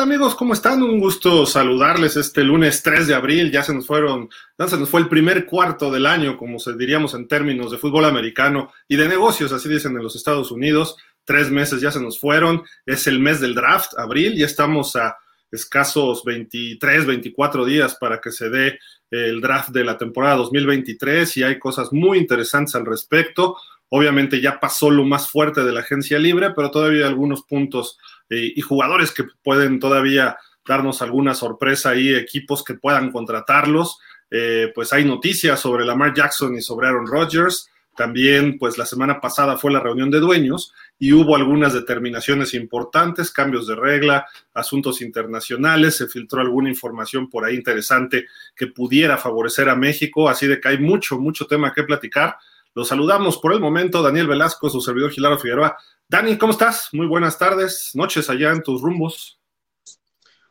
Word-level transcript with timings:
Hola, 0.00 0.06
¿qué 0.06 0.12
tal 0.12 0.16
amigos? 0.16 0.34
¿Cómo 0.34 0.54
están? 0.54 0.82
Un 0.82 0.98
gusto 0.98 1.44
saludarles 1.44 2.16
este 2.16 2.42
lunes 2.42 2.82
3 2.82 3.06
de 3.06 3.14
abril. 3.14 3.50
Ya 3.50 3.62
se 3.62 3.74
nos 3.74 3.86
fueron, 3.86 4.30
ya 4.58 4.66
se 4.66 4.78
nos 4.78 4.88
fue 4.88 5.02
el 5.02 5.10
primer 5.10 5.44
cuarto 5.44 5.90
del 5.90 6.06
año, 6.06 6.38
como 6.38 6.58
se 6.58 6.74
diríamos 6.74 7.12
en 7.12 7.28
términos 7.28 7.70
de 7.70 7.76
fútbol 7.76 8.06
americano 8.06 8.72
y 8.88 8.96
de 8.96 9.06
negocios, 9.06 9.52
así 9.52 9.68
dicen 9.68 9.94
en 9.94 10.02
los 10.02 10.16
Estados 10.16 10.52
Unidos. 10.52 10.96
Tres 11.26 11.50
meses 11.50 11.82
ya 11.82 11.90
se 11.90 12.00
nos 12.00 12.18
fueron. 12.18 12.62
Es 12.86 13.06
el 13.08 13.18
mes 13.18 13.40
del 13.40 13.54
draft, 13.54 13.92
abril, 13.98 14.38
y 14.38 14.42
estamos 14.42 14.96
a 14.96 15.18
escasos 15.52 16.24
23, 16.24 17.04
24 17.04 17.66
días 17.66 17.94
para 17.96 18.22
que 18.22 18.32
se 18.32 18.48
dé 18.48 18.78
el 19.10 19.42
draft 19.42 19.68
de 19.68 19.84
la 19.84 19.98
temporada 19.98 20.36
2023 20.36 21.36
y 21.36 21.42
hay 21.42 21.58
cosas 21.58 21.92
muy 21.92 22.16
interesantes 22.16 22.74
al 22.74 22.86
respecto. 22.86 23.58
Obviamente 23.90 24.40
ya 24.40 24.60
pasó 24.60 24.90
lo 24.90 25.04
más 25.04 25.28
fuerte 25.28 25.62
de 25.62 25.72
la 25.72 25.80
agencia 25.80 26.18
libre, 26.18 26.52
pero 26.56 26.70
todavía 26.70 27.00
hay 27.00 27.08
algunos 27.10 27.42
puntos 27.42 27.98
eh, 28.30 28.52
y 28.56 28.60
jugadores 28.62 29.12
que 29.12 29.24
pueden 29.42 29.80
todavía 29.80 30.38
darnos 30.66 31.02
alguna 31.02 31.34
sorpresa 31.34 31.94
y 31.96 32.14
equipos 32.14 32.64
que 32.64 32.74
puedan 32.74 33.10
contratarlos. 33.10 33.98
Eh, 34.30 34.70
pues 34.74 34.92
hay 34.92 35.04
noticias 35.04 35.58
sobre 35.58 35.84
Lamar 35.84 36.14
Jackson 36.14 36.54
y 36.54 36.62
sobre 36.62 36.88
Aaron 36.88 37.06
Rodgers. 37.06 37.68
También, 37.96 38.56
pues 38.56 38.78
la 38.78 38.86
semana 38.86 39.20
pasada 39.20 39.58
fue 39.58 39.72
la 39.72 39.80
reunión 39.80 40.10
de 40.10 40.20
dueños 40.20 40.72
y 40.98 41.12
hubo 41.12 41.34
algunas 41.34 41.74
determinaciones 41.74 42.54
importantes, 42.54 43.30
cambios 43.30 43.66
de 43.66 43.74
regla, 43.74 44.26
asuntos 44.54 45.02
internacionales, 45.02 45.96
se 45.96 46.06
filtró 46.06 46.40
alguna 46.40 46.70
información 46.70 47.28
por 47.28 47.44
ahí 47.44 47.56
interesante 47.56 48.26
que 48.54 48.68
pudiera 48.68 49.18
favorecer 49.18 49.68
a 49.68 49.74
México, 49.74 50.28
así 50.28 50.46
de 50.46 50.60
que 50.60 50.68
hay 50.68 50.78
mucho, 50.78 51.18
mucho 51.18 51.46
tema 51.46 51.74
que 51.74 51.82
platicar. 51.82 52.36
Los 52.74 52.88
saludamos 52.88 53.38
por 53.38 53.52
el 53.52 53.60
momento, 53.60 54.02
Daniel 54.02 54.28
Velasco, 54.28 54.70
su 54.70 54.80
servidor 54.80 55.10
Gilaro 55.10 55.38
Figueroa. 55.38 55.76
Dani, 56.10 56.36
¿cómo 56.36 56.50
estás? 56.50 56.88
Muy 56.90 57.06
buenas 57.06 57.38
tardes, 57.38 57.90
noches 57.94 58.28
allá 58.28 58.50
en 58.50 58.64
tus 58.64 58.82
rumbos. 58.82 59.38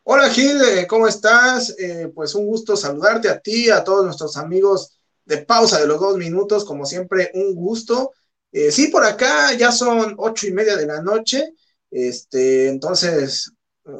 Hola 0.03 0.29
Gil, 0.29 0.57
eh, 0.61 0.88
¿cómo 0.88 1.05
estás? 1.05 1.77
Eh, 1.77 2.09
pues 2.15 2.33
un 2.33 2.45
gusto 2.45 2.77
saludarte 2.77 3.27
a 3.27 3.41
ti, 3.41 3.69
a 3.69 3.83
todos 3.83 4.05
nuestros 4.05 4.37
amigos 4.37 4.97
de 5.25 5.39
pausa 5.39 5.81
de 5.81 5.85
los 5.85 5.99
dos 5.99 6.15
minutos, 6.15 6.63
como 6.63 6.85
siempre, 6.85 7.30
un 7.33 7.55
gusto. 7.55 8.13
Eh, 8.53 8.71
sí, 8.71 8.87
por 8.87 9.03
acá 9.03 9.52
ya 9.52 9.73
son 9.73 10.15
ocho 10.17 10.47
y 10.47 10.53
media 10.53 10.77
de 10.77 10.85
la 10.85 11.02
noche, 11.02 11.52
este, 11.91 12.69
entonces, 12.69 13.52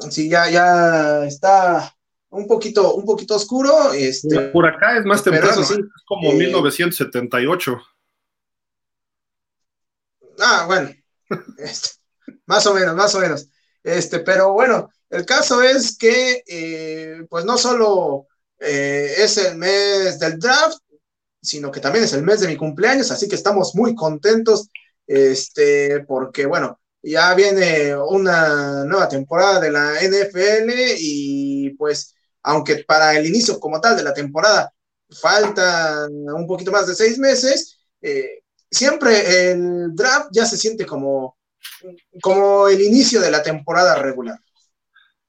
sí, 0.10 0.30
ya, 0.30 0.50
ya 0.50 1.26
está 1.26 1.94
un 2.30 2.48
poquito, 2.48 2.96
un 2.96 3.04
poquito 3.04 3.36
oscuro. 3.36 3.92
Este, 3.92 4.40
por 4.52 4.66
acá 4.66 4.98
es 4.98 5.04
más 5.04 5.22
temprano, 5.22 5.62
sí, 5.62 5.74
es 5.74 6.04
como 6.08 6.32
1978. 6.32 7.82
Ah, 10.40 10.64
bueno, 10.66 10.90
este, 11.58 11.90
más 12.46 12.66
o 12.68 12.74
menos, 12.74 12.96
más 12.96 13.14
o 13.16 13.20
menos. 13.20 13.48
Este, 13.84 14.20
pero 14.20 14.54
bueno, 14.54 14.90
el 15.10 15.26
caso 15.26 15.62
es 15.62 15.98
que, 15.98 16.44
eh, 16.48 17.26
pues 17.30 17.46
no 17.46 17.58
solo 17.58 18.28
eh, 18.60 19.16
es 19.18 19.38
el 19.38 19.58
mes 19.58 20.20
del 20.20 20.40
draft, 20.40 20.80
sino 21.42 21.72
que 21.72 21.80
también 21.80 22.06
es 22.06 22.14
el 22.14 22.24
mes 22.24 22.42
de 22.42 22.48
mi 22.48 22.58
cumpleaños, 22.58 23.12
así 23.12 23.28
que 23.28 23.36
estamos 23.36 23.74
muy 23.76 23.96
contentos, 23.96 24.70
este, 25.08 26.02
porque 26.02 26.46
bueno, 26.46 26.80
ya 27.02 27.34
viene 27.34 27.96
una 27.96 28.84
nueva 28.86 29.08
temporada 29.08 29.60
de 29.60 29.72
la 29.72 30.00
NFL 30.02 30.96
y 31.00 31.72
pues, 31.72 32.16
aunque 32.44 32.84
para 32.86 33.18
el 33.18 33.26
inicio 33.26 33.60
como 33.60 33.80
tal 33.80 33.96
de 33.96 34.04
la 34.04 34.14
temporada 34.14 34.74
faltan 35.10 36.12
un 36.12 36.46
poquito 36.48 36.72
más 36.72 36.88
de 36.88 36.96
seis 36.96 37.18
meses, 37.18 37.80
eh, 38.02 38.44
siempre 38.70 39.52
el 39.52 39.96
draft 39.96 40.30
ya 40.32 40.46
se 40.46 40.58
siente 40.58 40.86
como, 40.86 41.38
como 42.22 42.68
el 42.68 42.82
inicio 42.82 43.22
de 43.22 43.32
la 43.32 43.44
temporada 43.44 43.96
regular. 43.96 44.40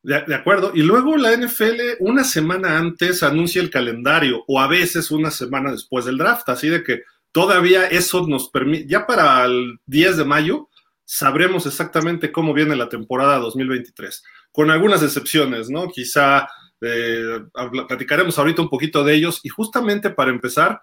De, 0.03 0.35
acuerdo. 0.35 0.73
Y 0.75 0.83
luego 0.83 1.19
la 1.19 1.37
NFL 1.37 1.99
una 2.01 2.25
semana 2.25 2.79
antes 2.79 3.23
anuncia 3.23 3.61
el 3.61 3.69
calendario 3.69 4.45
o 4.47 4.59
a 4.59 4.67
veces 4.67 5.11
una 5.11 5.31
semana 5.31 5.71
después 5.71 6.07
del 6.07 6.17
draft. 6.17 6.49
Así 6.49 6.71
de 6.71 6.83
que 6.83 7.03
todavía 7.33 7.87
eso 7.87 8.27
nos 8.27 8.49
permite, 8.49 8.87
ya 8.89 9.07
para 9.07 9.45
el 9.45 9.79
10 9.87 10.17
de 10.17 10.25
mayo 10.25 10.69
sabremos 11.05 11.67
exactamente 11.67 12.33
cómo 12.33 12.55
viene 12.55 12.77
la 12.77 12.89
temporada 12.89 13.39
2023, 13.39 14.23
con 14.53 14.71
algunas 14.71 15.03
excepciones, 15.03 15.69
¿no? 15.69 15.89
Quizá 15.89 16.49
eh, 16.81 17.41
platicaremos 17.89 18.39
ahorita 18.39 18.63
un 18.63 18.71
poquito 18.71 19.05
de 19.05 19.15
ellos 19.15 19.41
y 19.43 19.49
justamente 19.49 20.11
para 20.11 20.31
empezar, 20.31 20.81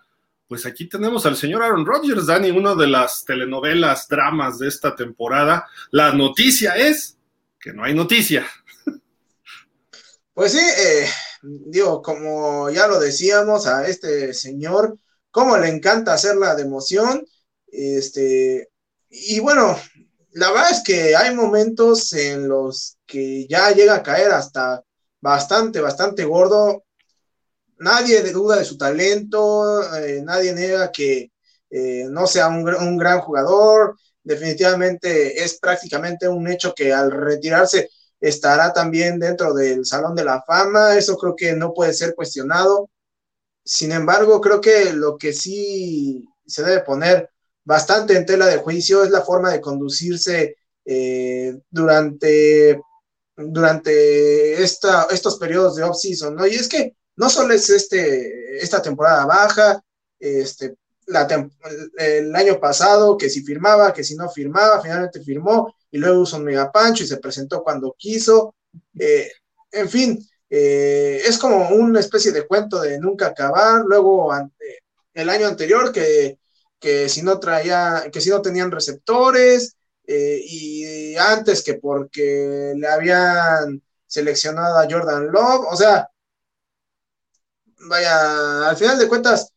pues 0.47 0.65
aquí 0.65 0.87
tenemos 0.87 1.25
al 1.25 1.35
señor 1.35 1.61
Aaron 1.61 1.85
Rodgers, 1.85 2.25
Dani, 2.25 2.51
una 2.51 2.73
de 2.73 2.87
las 2.87 3.25
telenovelas, 3.25 4.07
dramas 4.07 4.57
de 4.59 4.67
esta 4.69 4.95
temporada. 4.95 5.67
La 5.91 6.13
noticia 6.13 6.75
es 6.75 7.17
que 7.59 7.73
no 7.73 7.83
hay 7.83 7.93
noticia. 7.93 8.45
Pues 10.33 10.51
sí, 10.51 10.59
eh, 10.59 11.07
digo, 11.41 12.01
como 12.01 12.69
ya 12.69 12.87
lo 12.87 12.99
decíamos 12.99 13.65
a 13.65 13.87
este 13.87 14.35
señor, 14.35 14.97
cómo 15.31 15.57
le 15.57 15.67
encanta 15.67 16.13
hacerla 16.13 16.53
de 16.53 16.61
emoción. 16.61 17.25
Este, 17.71 18.69
y 19.09 19.39
bueno, 19.39 19.77
la 20.33 20.51
verdad 20.51 20.71
es 20.71 20.83
que 20.83 21.15
hay 21.15 21.33
momentos 21.33 22.13
en 22.13 22.47
los 22.47 22.97
que 23.05 23.47
ya 23.47 23.71
llega 23.71 23.95
a 23.95 24.03
caer 24.03 24.31
hasta 24.31 24.83
bastante, 25.19 25.81
bastante 25.81 26.23
gordo 26.23 26.83
nadie 27.79 28.21
duda 28.31 28.57
de 28.57 28.65
su 28.65 28.77
talento, 28.77 29.95
eh, 29.97 30.21
nadie 30.23 30.53
niega 30.53 30.91
que 30.91 31.31
eh, 31.69 32.05
no 32.09 32.27
sea 32.27 32.47
un, 32.47 32.67
un, 32.67 32.97
gran 32.97 33.19
jugador, 33.21 33.97
definitivamente 34.23 35.43
es 35.43 35.59
prácticamente 35.59 36.27
un 36.27 36.47
hecho 36.47 36.73
que 36.73 36.93
al 36.93 37.11
retirarse 37.11 37.89
estará 38.19 38.73
también 38.73 39.19
dentro 39.19 39.53
del 39.53 39.85
Salón 39.85 40.15
de 40.15 40.25
la 40.25 40.43
Fama, 40.43 40.97
eso 40.97 41.17
creo 41.17 41.35
que 41.35 41.53
no 41.53 41.73
puede 41.73 41.93
ser 41.93 42.15
cuestionado. 42.15 42.89
Sin 43.63 43.91
embargo, 43.91 44.41
creo 44.41 44.61
que 44.61 44.93
lo 44.93 45.17
que 45.17 45.33
sí 45.33 46.25
se 46.45 46.63
debe 46.63 46.83
poner 46.83 47.29
bastante 47.63 48.15
en 48.15 48.25
tela 48.25 48.47
de 48.47 48.57
juicio 48.57 49.03
es 49.03 49.11
la 49.11 49.21
forma 49.21 49.51
de 49.51 49.61
conducirse 49.61 50.55
eh, 50.85 51.59
durante, 51.69 52.81
durante 53.35 54.63
esta, 54.63 55.07
estos 55.11 55.37
periodos 55.37 55.75
de 55.75 55.83
off-season, 55.83 56.35
¿no? 56.35 56.47
Y 56.47 56.55
es 56.55 56.69
que 56.69 56.95
no 57.17 57.29
solo 57.29 57.53
es 57.53 57.69
este, 57.69 58.57
esta 58.63 58.81
temporada 58.81 59.25
baja, 59.25 59.83
este, 60.19 60.75
el 61.97 62.35
año 62.35 62.59
pasado, 62.59 63.17
que 63.17 63.29
si 63.29 63.43
firmaba, 63.43 63.93
que 63.93 64.03
si 64.03 64.15
no 64.15 64.29
firmaba, 64.29 64.81
finalmente 64.81 65.23
firmó 65.23 65.73
y 65.89 65.97
luego 65.97 66.21
usó 66.21 66.37
un 66.37 66.43
megapancho 66.43 67.03
y 67.03 67.07
se 67.07 67.17
presentó 67.17 67.63
cuando 67.63 67.95
quiso. 67.97 68.55
Eh, 68.99 69.31
en 69.71 69.89
fin, 69.89 70.29
eh, 70.49 71.21
es 71.25 71.37
como 71.37 71.69
una 71.69 71.99
especie 71.99 72.31
de 72.31 72.45
cuento 72.45 72.81
de 72.81 72.99
nunca 72.99 73.27
acabar. 73.27 73.83
Luego, 73.85 74.33
el 75.13 75.29
año 75.29 75.47
anterior, 75.47 75.91
que, 75.91 76.39
que, 76.79 77.09
si 77.09 77.21
no 77.21 77.39
traía, 77.39 78.09
que 78.11 78.21
si 78.21 78.29
no 78.29 78.41
tenían 78.41 78.71
receptores, 78.71 79.77
eh, 80.05 80.41
y 80.43 81.15
antes 81.15 81.63
que 81.63 81.75
porque 81.75 82.73
le 82.75 82.87
habían 82.87 83.81
seleccionado 84.05 84.77
a 84.77 84.87
Jordan 84.89 85.31
Love, 85.31 85.67
o 85.69 85.75
sea, 85.75 86.09
vaya, 87.79 88.69
al 88.69 88.77
final 88.77 88.97
de 88.97 89.07
cuentas, 89.07 89.51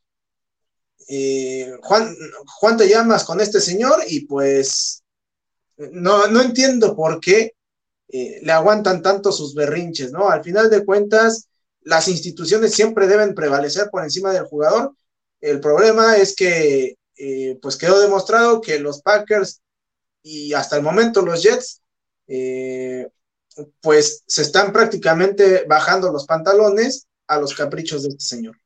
eh, 1.08 1.76
Juan, 1.82 2.14
Juan 2.46 2.76
te 2.76 2.88
llamas 2.88 3.24
con 3.24 3.40
este 3.40 3.60
señor 3.60 4.02
y 4.06 4.26
pues 4.26 5.02
no, 5.76 6.28
no 6.28 6.40
entiendo 6.40 6.94
por 6.94 7.20
qué 7.20 7.54
eh, 8.08 8.40
le 8.42 8.52
aguantan 8.52 9.02
tanto 9.02 9.32
sus 9.32 9.54
berrinches, 9.54 10.12
¿no? 10.12 10.28
Al 10.28 10.44
final 10.44 10.70
de 10.70 10.84
cuentas, 10.84 11.48
las 11.82 12.08
instituciones 12.08 12.74
siempre 12.74 13.08
deben 13.08 13.34
prevalecer 13.34 13.88
por 13.90 14.04
encima 14.04 14.32
del 14.32 14.44
jugador. 14.44 14.94
El 15.40 15.60
problema 15.60 16.16
es 16.16 16.36
que, 16.36 16.96
eh, 17.16 17.58
pues 17.60 17.76
quedó 17.76 18.00
demostrado 18.00 18.60
que 18.60 18.78
los 18.78 19.02
Packers 19.02 19.60
y 20.22 20.52
hasta 20.52 20.76
el 20.76 20.82
momento 20.82 21.22
los 21.22 21.42
Jets, 21.42 21.82
pues 23.80 24.22
se 24.26 24.42
están 24.42 24.72
prácticamente 24.72 25.64
bajando 25.66 26.12
los 26.12 26.26
pantalones 26.26 27.08
a 27.30 27.40
los 27.40 27.54
caprichos 27.54 28.02
de 28.02 28.08
este 28.10 28.24
señor. 28.24 28.58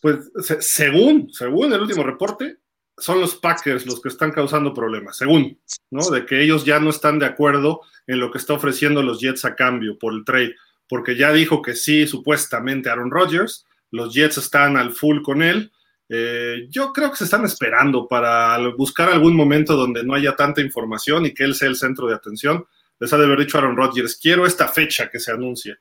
Pues 0.00 0.30
según, 0.60 1.32
según 1.32 1.72
el 1.72 1.80
último 1.80 2.02
reporte, 2.02 2.58
son 2.96 3.20
los 3.20 3.34
Packers 3.36 3.86
los 3.86 4.00
que 4.00 4.10
están 4.10 4.30
causando 4.30 4.74
problemas, 4.74 5.16
según, 5.16 5.58
¿no? 5.90 6.08
De 6.10 6.26
que 6.26 6.42
ellos 6.42 6.64
ya 6.64 6.78
no 6.78 6.90
están 6.90 7.18
de 7.18 7.26
acuerdo 7.26 7.80
en 8.06 8.20
lo 8.20 8.30
que 8.30 8.38
está 8.38 8.52
ofreciendo 8.54 9.02
los 9.02 9.20
Jets 9.20 9.44
a 9.46 9.54
cambio 9.54 9.98
por 9.98 10.12
el 10.12 10.24
trade, 10.24 10.54
porque 10.86 11.16
ya 11.16 11.32
dijo 11.32 11.62
que 11.62 11.74
sí, 11.74 12.06
supuestamente 12.06 12.90
Aaron 12.90 13.10
Rodgers, 13.10 13.66
los 13.90 14.14
Jets 14.14 14.38
están 14.38 14.76
al 14.76 14.92
full 14.92 15.22
con 15.22 15.42
él. 15.42 15.72
Eh, 16.10 16.66
yo 16.68 16.92
creo 16.92 17.10
que 17.10 17.16
se 17.16 17.24
están 17.24 17.44
esperando 17.44 18.06
para 18.06 18.58
buscar 18.76 19.08
algún 19.08 19.34
momento 19.34 19.76
donde 19.76 20.04
no 20.04 20.14
haya 20.14 20.36
tanta 20.36 20.60
información 20.60 21.24
y 21.24 21.32
que 21.32 21.44
él 21.44 21.54
sea 21.54 21.68
el 21.68 21.76
centro 21.76 22.06
de 22.06 22.14
atención. 22.14 22.66
Les 22.98 23.12
ha 23.12 23.18
de 23.18 23.24
haber 23.24 23.40
dicho 23.40 23.56
Aaron 23.56 23.76
Rodgers, 23.76 24.18
quiero 24.20 24.44
esta 24.44 24.68
fecha 24.68 25.08
que 25.08 25.20
se 25.20 25.32
anuncie 25.32 25.78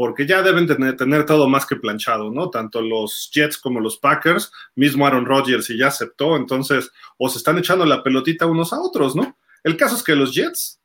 porque 0.00 0.26
ya 0.26 0.40
deben 0.40 0.66
tener, 0.66 1.26
todo 1.26 1.46
más 1.46 1.66
que 1.66 1.76
planchado, 1.76 2.30
¿no? 2.30 2.48
Tanto 2.48 2.80
los 2.80 3.30
Jets 3.30 3.58
como 3.58 3.80
los 3.80 3.98
Packers, 3.98 4.50
mismo 4.74 5.06
Aaron 5.06 5.26
Rodgers 5.26 5.68
y 5.68 5.76
ya 5.76 5.88
aceptó, 5.88 6.36
entonces, 6.36 6.90
o 7.18 7.28
se 7.28 7.36
están 7.36 7.58
echando 7.58 7.84
la 7.84 8.02
pelotita 8.02 8.46
unos 8.46 8.72
a 8.72 8.80
otros, 8.80 9.14
¿no? 9.14 9.36
El 9.62 9.76
caso 9.76 9.96
es 9.96 10.02
que 10.02 10.16
los 10.16 10.34
Jets, 10.34 10.80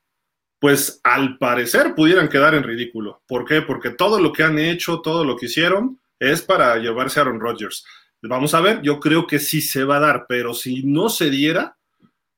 pues 0.59 0.99
al 1.05 1.37
parecer 1.37 1.95
pudieran 1.95 2.27
quedar 2.27 2.55
en 2.55 2.63
ridículo. 2.63 3.21
¿Por 3.25 3.45
qué? 3.45 3.61
Porque 3.61 3.91
todo 3.91 4.19
lo 4.19 4.33
que 4.33 4.43
han 4.43 4.59
hecho, 4.59 4.99
todo 4.99 5.23
lo 5.23 5.37
que 5.37 5.45
hicieron, 5.45 5.97
es 6.19 6.41
para 6.41 6.75
llevarse 6.75 7.21
Aaron 7.21 7.39
Rodgers. 7.39 7.85
Vamos 8.21 8.53
a 8.53 8.59
ver, 8.59 8.81
yo 8.81 8.99
creo 8.99 9.25
que 9.27 9.39
sí 9.39 9.61
se 9.61 9.85
va 9.85 9.95
a 9.95 10.01
dar, 10.01 10.25
pero 10.27 10.53
si 10.53 10.83
no 10.83 11.07
se 11.07 11.29
diera, 11.29 11.77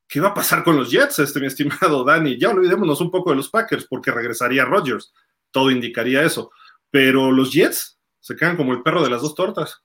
¿qué 0.08 0.20
va 0.20 0.28
a 0.28 0.36
pasar 0.36 0.64
con 0.64 0.78
los 0.78 0.92
Jets, 0.92 1.18
este 1.18 1.40
mi 1.40 1.48
estimado 1.48 2.04
Dani? 2.04 2.38
Ya 2.38 2.52
olvidémonos 2.52 3.02
un 3.02 3.10
poco 3.10 3.32
de 3.32 3.38
los 3.38 3.50
Packers, 3.50 3.88
porque 3.90 4.12
regresaría 4.12 4.64
Rodgers. 4.64 5.12
Todo 5.50 5.72
indicaría 5.72 6.22
eso. 6.22 6.52
Pero 6.92 7.32
los 7.32 7.52
Jets 7.52 8.00
se 8.20 8.36
quedan 8.36 8.58
como 8.58 8.74
el 8.74 8.84
perro 8.84 9.04
de 9.04 9.10
las 9.10 9.22
dos 9.22 9.36
tortas. 9.36 9.84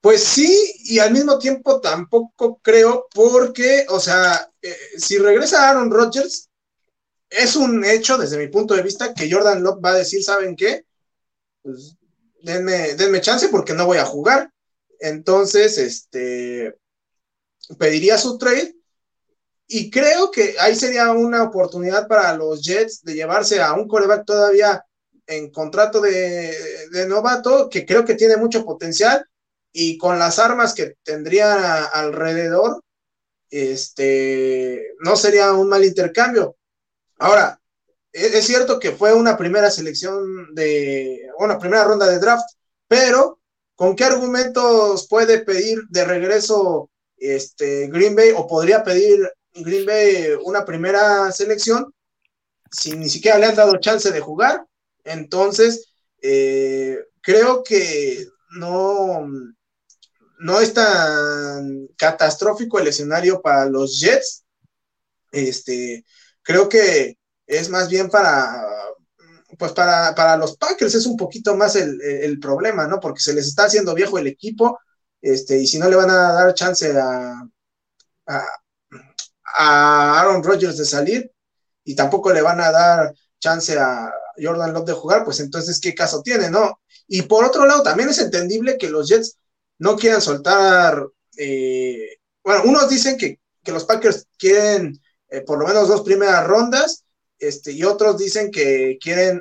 Pues 0.00 0.24
sí, 0.24 0.74
y 0.84 0.98
al 0.98 1.12
mismo 1.12 1.38
tiempo 1.38 1.80
tampoco 1.80 2.58
creo, 2.60 3.06
porque, 3.14 3.86
o 3.88 4.00
sea, 4.00 4.50
eh, 4.60 4.76
si 4.96 5.16
regresa 5.18 5.68
Aaron 5.68 5.92
Rodgers, 5.92 6.50
es 7.30 7.56
un 7.56 7.84
hecho 7.84 8.18
desde 8.18 8.36
mi 8.36 8.48
punto 8.48 8.74
de 8.74 8.82
vista 8.82 9.14
que 9.14 9.30
Jordan 9.30 9.62
Love 9.62 9.80
va 9.84 9.90
a 9.90 9.98
decir, 9.98 10.22
¿saben 10.22 10.56
qué? 10.56 10.84
Pues 11.62 11.96
denme, 12.42 12.94
denme 12.94 13.20
chance 13.20 13.48
porque 13.48 13.74
no 13.74 13.86
voy 13.86 13.98
a 13.98 14.04
jugar. 14.04 14.52
Entonces, 14.98 15.78
este, 15.78 16.76
pediría 17.78 18.18
su 18.18 18.38
trade 18.38 18.74
y 19.74 19.90
creo 19.90 20.30
que 20.30 20.54
ahí 20.60 20.74
sería 20.74 21.12
una 21.12 21.44
oportunidad 21.44 22.06
para 22.06 22.36
los 22.36 22.62
Jets 22.62 23.02
de 23.04 23.14
llevarse 23.14 23.62
a 23.62 23.72
un 23.72 23.88
coreback 23.88 24.26
todavía 24.26 24.84
en 25.26 25.50
contrato 25.50 25.98
de, 26.02 26.54
novato, 27.08 27.70
que 27.70 27.86
creo 27.86 28.04
que 28.04 28.14
tiene 28.14 28.36
mucho 28.36 28.66
potencial 28.66 29.24
y 29.72 29.96
con 29.96 30.18
las 30.18 30.38
armas 30.38 30.74
que 30.74 30.96
tendría 31.02 31.84
alrededor, 31.86 32.82
este, 33.48 34.92
no 34.98 35.16
sería 35.16 35.52
un 35.52 35.70
mal 35.70 35.86
intercambio. 35.86 36.54
Ahora, 37.18 37.58
e-, 38.12 38.38
es, 38.38 38.46
cierto 38.46 38.78
que 38.78 38.92
fue 38.92 39.14
una 39.14 39.38
primera 39.38 39.70
selección 39.70 40.54
de, 40.54 41.30
una 41.38 41.58
primera 41.58 41.84
ronda 41.84 42.06
de 42.08 42.18
draft, 42.18 42.44
pero 42.88 43.40
¿con 43.74 43.96
qué 43.96 44.04
argumentos 44.04 45.08
puede 45.08 45.38
pedir 45.38 45.80
de 45.88 46.04
regreso 46.04 46.90
este, 47.16 47.86
Green 47.86 48.14
Bay 48.14 48.32
o 48.36 48.46
podría 48.46 48.84
pedir 48.84 49.32
Green 49.54 49.86
Bay 49.86 50.28
una 50.42 50.64
primera 50.64 51.30
selección 51.32 51.92
si 52.72 52.96
ni 52.96 53.08
siquiera 53.08 53.38
le 53.38 53.46
han 53.46 53.54
dado 53.54 53.78
chance 53.78 54.10
de 54.10 54.20
jugar? 54.20 54.66
Entonces, 55.04 55.92
eh, 56.22 56.98
creo 57.20 57.62
que 57.62 58.26
no, 58.56 59.26
no 60.40 60.60
es 60.60 60.72
tan 60.72 61.86
catastrófico 61.96 62.78
el 62.78 62.88
escenario 62.88 63.40
para 63.42 63.66
los 63.66 64.00
Jets. 64.00 64.44
Este, 65.30 66.04
creo 66.42 66.68
que 66.68 67.18
es 67.46 67.68
más 67.68 67.88
bien 67.88 68.08
para, 68.08 68.64
pues 69.58 69.72
para, 69.72 70.14
para 70.14 70.36
los 70.36 70.56
Packers 70.56 70.94
es 70.94 71.06
un 71.06 71.16
poquito 71.16 71.56
más 71.56 71.76
el, 71.76 72.38
problema, 72.40 72.86
¿no? 72.86 73.00
Porque 73.00 73.20
se 73.20 73.34
les 73.34 73.48
está 73.48 73.64
haciendo 73.64 73.94
viejo 73.94 74.18
el 74.18 74.26
equipo, 74.26 74.78
este, 75.20 75.58
y 75.58 75.66
si 75.66 75.78
no 75.78 75.88
le 75.88 75.96
van 75.96 76.10
a 76.10 76.32
dar 76.32 76.54
chance 76.54 76.92
a, 76.98 77.42
a 79.56 80.20
Aaron 80.20 80.42
Rodgers 80.42 80.76
de 80.76 80.84
salir, 80.84 81.32
y 81.84 81.94
tampoco 81.94 82.32
le 82.32 82.42
van 82.42 82.60
a 82.60 82.70
dar 82.70 83.14
chance 83.38 83.76
a 83.78 84.12
Jordan 84.40 84.72
Love 84.72 84.86
de 84.86 84.92
jugar, 84.92 85.24
pues 85.24 85.40
entonces, 85.40 85.80
¿qué 85.80 85.94
caso 85.94 86.22
tiene, 86.22 86.50
no? 86.50 86.80
Y 87.08 87.22
por 87.22 87.44
otro 87.44 87.66
lado, 87.66 87.82
también 87.82 88.08
es 88.08 88.18
entendible 88.18 88.78
que 88.78 88.88
los 88.88 89.08
Jets 89.08 89.36
no 89.78 89.96
quieran 89.96 90.22
soltar, 90.22 91.04
eh, 91.36 92.18
bueno, 92.42 92.62
unos 92.64 92.88
dicen 92.88 93.16
que, 93.16 93.38
los 93.66 93.84
Packers 93.84 94.26
quieren 94.38 95.00
eh, 95.28 95.42
por 95.42 95.58
lo 95.58 95.66
menos 95.66 95.86
dos 95.86 96.02
primeras 96.02 96.46
rondas, 96.46 97.04
este, 97.38 97.72
y 97.72 97.84
otros 97.84 98.18
dicen 98.18 98.50
que 98.50 98.98
quieren 99.00 99.40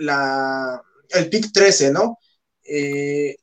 la, 0.00 0.80
el 1.10 1.28
pick 1.28 1.52
13, 1.52 1.92
¿no? 1.92 2.18
Eh, 2.64 3.36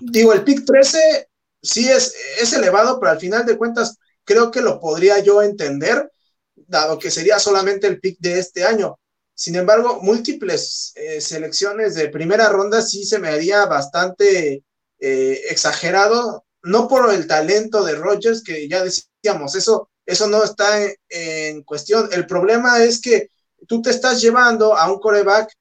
digo, 0.00 0.32
el 0.32 0.44
pick 0.44 0.64
13 0.64 1.28
sí 1.62 1.88
es, 1.88 2.14
es 2.40 2.52
elevado, 2.52 3.00
pero 3.00 3.12
al 3.12 3.20
final 3.20 3.44
de 3.44 3.56
cuentas 3.56 3.98
creo 4.26 4.50
que 4.50 4.60
lo 4.60 4.78
podría 4.78 5.20
yo 5.20 5.40
entender, 5.40 6.12
dado 6.54 6.98
que 6.98 7.10
sería 7.10 7.38
solamente 7.38 7.86
el 7.86 8.00
pick 8.00 8.18
de 8.20 8.38
este 8.38 8.64
año. 8.64 8.98
Sin 9.34 9.54
embargo, 9.56 10.00
múltiples 10.02 10.92
selecciones 11.20 11.94
de 11.94 12.08
primera 12.08 12.48
ronda 12.48 12.82
sí 12.82 13.04
se 13.04 13.18
me 13.18 13.28
haría 13.28 13.66
bastante 13.66 14.64
eh, 14.98 15.42
exagerado, 15.50 16.46
no 16.62 16.88
por 16.88 17.12
el 17.12 17.26
talento 17.26 17.84
de 17.84 17.94
Rogers, 17.94 18.42
que 18.42 18.66
ya 18.68 18.82
decíamos, 18.82 19.54
eso, 19.54 19.90
eso 20.06 20.26
no 20.26 20.42
está 20.42 20.80
en, 21.08 21.62
cuestión. 21.64 22.08
El 22.12 22.26
problema 22.26 22.82
es 22.82 23.00
que 23.00 23.30
tú 23.68 23.82
te 23.82 23.90
estás 23.90 24.22
llevando 24.22 24.74
a 24.76 24.90
un 24.90 24.98
coreback 24.98 25.52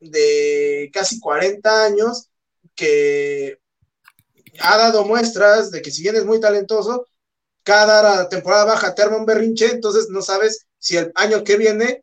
de 0.00 0.90
casi 0.92 1.20
40 1.20 1.84
años 1.84 2.30
que 2.74 3.58
ha 4.60 4.76
dado 4.78 5.04
muestras 5.04 5.70
de 5.70 5.82
que 5.82 5.90
si 5.90 6.02
bien 6.02 6.16
es 6.16 6.24
muy 6.24 6.40
talentoso, 6.40 7.06
cada 7.68 8.26
temporada 8.30 8.64
baja 8.64 8.94
te 8.94 9.06
un 9.06 9.26
berrinche, 9.26 9.66
entonces 9.66 10.08
no 10.08 10.22
sabes 10.22 10.66
si 10.78 10.96
el 10.96 11.12
año 11.14 11.44
que 11.44 11.58
viene 11.58 12.02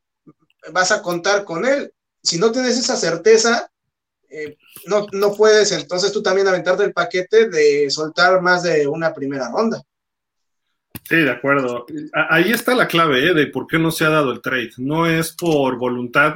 vas 0.72 0.92
a 0.92 1.02
contar 1.02 1.44
con 1.44 1.66
él. 1.66 1.92
Si 2.22 2.38
no 2.38 2.52
tienes 2.52 2.78
esa 2.78 2.96
certeza, 2.96 3.72
eh, 4.30 4.58
no, 4.86 5.08
no 5.12 5.34
puedes 5.34 5.72
entonces 5.72 6.12
tú 6.12 6.22
también 6.22 6.48
aventarte 6.48 6.84
el 6.84 6.94
paquete 6.94 7.50
de 7.50 7.90
soltar 7.90 8.44
más 8.44 8.62
de 8.62 8.86
una 8.86 9.12
primera 9.12 9.50
ronda. 9.50 9.82
Sí, 11.10 11.16
de 11.16 11.32
acuerdo. 11.32 11.88
Ahí 12.30 12.52
está 12.52 12.76
la 12.76 12.88
clave 12.88 13.32
¿eh? 13.32 13.34
de 13.34 13.48
por 13.48 13.66
qué 13.66 13.80
no 13.80 13.90
se 13.90 14.06
ha 14.06 14.10
dado 14.10 14.34
el 14.34 14.42
trade. 14.42 14.74
No 14.78 15.08
es 15.08 15.32
por 15.32 15.80
voluntad, 15.80 16.36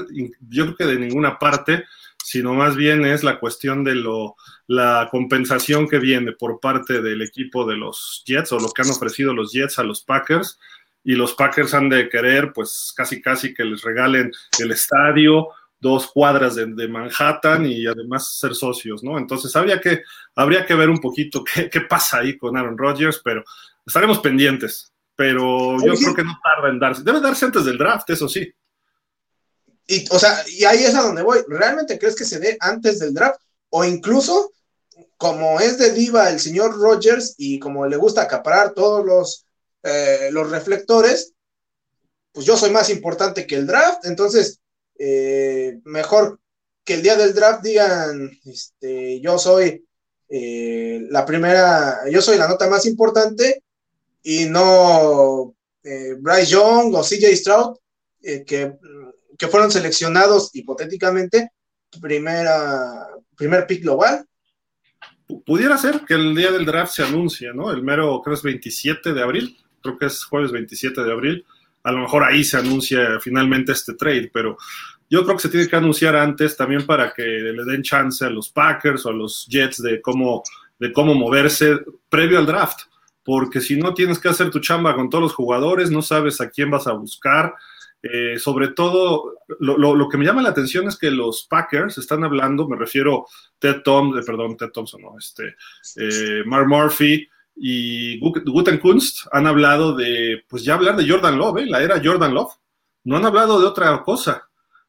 yo 0.49 0.63
creo 0.63 0.75
que 0.75 0.85
de 0.85 0.97
ninguna 0.97 1.37
parte, 1.37 1.83
sino 2.23 2.55
más 2.55 2.75
bien 2.75 3.05
es 3.05 3.23
la 3.23 3.39
cuestión 3.39 3.83
de 3.83 3.93
lo, 3.93 4.35
la 4.69 5.07
compensación 5.09 5.89
que 5.89 5.97
viene 5.97 6.33
por 6.33 6.59
parte 6.59 7.01
del 7.01 7.23
equipo 7.23 7.65
de 7.65 7.75
los 7.75 8.21
Jets 8.23 8.51
o 8.51 8.59
lo 8.59 8.69
que 8.69 8.83
han 8.83 8.91
ofrecido 8.91 9.33
los 9.33 9.51
Jets 9.51 9.79
a 9.79 9.83
los 9.83 10.03
Packers. 10.03 10.59
Y 11.03 11.13
los 11.13 11.33
Packers 11.33 11.73
han 11.73 11.89
de 11.89 12.07
querer, 12.07 12.53
pues 12.53 12.93
casi 12.95 13.19
casi 13.19 13.51
que 13.51 13.63
les 13.63 13.81
regalen 13.81 14.31
el 14.59 14.69
estadio, 14.69 15.47
dos 15.79 16.11
cuadras 16.11 16.53
de, 16.53 16.87
Manhattan 16.87 17.65
y 17.65 17.87
además 17.87 18.37
ser 18.37 18.53
socios, 18.53 19.03
¿no? 19.03 19.17
Entonces 19.17 19.55
habría 19.55 19.81
que, 19.81 20.03
habría 20.35 20.63
que 20.67 20.75
ver 20.75 20.91
un 20.91 20.99
poquito 20.99 21.43
qué, 21.71 21.81
pasa 21.81 22.19
ahí 22.19 22.37
con 22.37 22.55
Aaron 22.55 22.77
Rodgers, 22.77 23.19
pero 23.23 23.43
estaremos 23.83 24.19
pendientes. 24.19 24.93
Pero 25.15 25.83
yo 25.83 25.95
creo 25.95 26.13
que 26.13 26.23
no 26.23 26.39
tarda 26.43 26.69
en 26.69 26.77
darse. 26.77 27.01
Debe 27.01 27.19
darse 27.19 27.45
antes 27.45 27.65
del 27.65 27.79
draft, 27.79 28.07
eso 28.11 28.29
sí. 28.29 28.53
Y, 29.87 30.05
o 30.11 30.19
sea, 30.19 30.43
y 30.47 30.63
ahí 30.63 30.83
es 30.83 30.93
a 30.93 31.01
donde 31.01 31.23
voy. 31.23 31.39
¿Realmente 31.47 31.97
crees 31.97 32.15
que 32.15 32.23
se 32.23 32.39
dé 32.39 32.55
antes 32.59 32.99
del 32.99 33.15
draft? 33.15 33.41
O 33.69 33.83
incluso, 33.83 34.51
como 35.19 35.59
es 35.59 35.77
de 35.77 35.91
diva 35.91 36.29
el 36.29 36.39
señor 36.39 36.79
Rodgers 36.79 37.35
y 37.37 37.59
como 37.59 37.85
le 37.85 37.97
gusta 37.97 38.21
acaparar 38.21 38.73
todos 38.73 39.05
los, 39.05 39.45
eh, 39.83 40.29
los 40.31 40.49
reflectores, 40.49 41.33
pues 42.31 42.45
yo 42.45 42.55
soy 42.55 42.71
más 42.71 42.89
importante 42.89 43.45
que 43.45 43.55
el 43.55 43.67
draft. 43.67 44.05
Entonces, 44.05 44.61
eh, 44.97 45.77
mejor 45.83 46.39
que 46.85 46.93
el 46.93 47.01
día 47.01 47.17
del 47.17 47.33
draft 47.33 47.61
digan, 47.61 48.31
este, 48.45 49.19
yo 49.19 49.37
soy 49.37 49.85
eh, 50.29 51.05
la 51.09 51.25
primera, 51.25 51.99
yo 52.09 52.21
soy 52.21 52.37
la 52.37 52.47
nota 52.47 52.69
más 52.69 52.85
importante 52.85 53.61
y 54.23 54.45
no 54.45 55.53
Bryce 55.83 56.45
Young 56.45 56.95
o 56.95 57.03
CJ 57.03 57.35
Stroud, 57.35 57.77
que, 58.21 58.77
que, 59.37 59.47
fueron 59.49 59.69
seleccionados 59.69 60.51
hipotéticamente 60.53 61.51
primera, 61.99 63.09
primer 63.35 63.67
pick 63.67 63.81
global. 63.81 64.25
Pudiera 65.45 65.77
ser 65.77 66.01
que 66.07 66.15
el 66.15 66.35
día 66.35 66.51
del 66.51 66.65
draft 66.65 66.93
se 66.93 67.03
anuncie, 67.03 67.53
¿no? 67.53 67.71
El 67.71 67.83
mero, 67.83 68.21
creo 68.23 68.35
es 68.35 68.43
27 68.43 69.13
de 69.13 69.21
abril, 69.21 69.57
creo 69.81 69.97
que 69.97 70.07
es 70.07 70.23
jueves 70.23 70.51
27 70.51 71.03
de 71.03 71.11
abril 71.11 71.45
a 71.83 71.91
lo 71.91 71.99
mejor 71.99 72.23
ahí 72.23 72.43
se 72.43 72.57
anuncia 72.57 73.19
finalmente 73.19 73.71
este 73.71 73.93
trade, 73.93 74.29
pero 74.33 74.57
yo 75.09 75.23
creo 75.23 75.35
que 75.35 75.41
se 75.41 75.49
tiene 75.49 75.67
que 75.67 75.75
anunciar 75.75 76.15
antes 76.15 76.55
también 76.55 76.85
para 76.85 77.13
que 77.13 77.23
le 77.23 77.63
den 77.65 77.81
chance 77.81 78.23
a 78.23 78.29
los 78.29 78.49
Packers 78.49 79.05
o 79.05 79.09
a 79.09 79.13
los 79.13 79.47
Jets 79.47 79.81
de 79.81 80.01
cómo, 80.01 80.43
de 80.77 80.91
cómo 80.93 81.15
moverse 81.15 81.79
previo 82.09 82.37
al 82.37 82.45
draft, 82.45 82.81
porque 83.23 83.61
si 83.61 83.75
no 83.75 83.93
tienes 83.93 84.19
que 84.19 84.29
hacer 84.29 84.49
tu 84.49 84.59
chamba 84.59 84.95
con 84.95 85.09
todos 85.09 85.23
los 85.23 85.33
jugadores, 85.33 85.89
no 85.89 86.01
sabes 86.01 86.41
a 86.41 86.49
quién 86.49 86.69
vas 86.69 86.87
a 86.87 86.93
buscar. 86.93 87.53
Eh, 88.01 88.39
sobre 88.39 88.69
todo, 88.69 89.35
lo, 89.59 90.07
que 90.07 90.17
me 90.17 90.25
llama 90.25 90.41
la 90.41 90.49
atención 90.49 90.87
es 90.87 90.97
que 90.97 91.11
los 91.11 91.45
Packers 91.49 91.97
están 91.97 92.23
hablando, 92.23 92.67
me 92.67 92.77
refiero 92.77 93.25
Ted 93.57 93.81
Tom, 93.83 94.17
eh, 94.17 94.21
perdón, 94.25 94.55
Ted 94.55 94.69
Thompson, 94.69 95.01
no, 95.01 95.17
este, 95.17 95.55
eh, 95.97 96.43
Mark 96.45 96.67
Murphy, 96.67 97.27
y 97.61 98.17
Gutenkunst 98.19 99.27
han 99.33 99.45
hablado 99.45 99.93
de, 99.93 100.43
pues 100.47 100.63
ya 100.63 100.75
hablar 100.75 100.95
de 100.95 101.09
Jordan 101.09 101.37
Love, 101.37 101.57
¿eh? 101.57 101.65
la 101.65 101.83
era 101.83 102.01
Jordan 102.01 102.33
Love. 102.33 102.53
No 103.03 103.17
han 103.17 103.25
hablado 103.25 103.59
de 103.59 103.67
otra 103.67 104.01
cosa. 104.03 104.45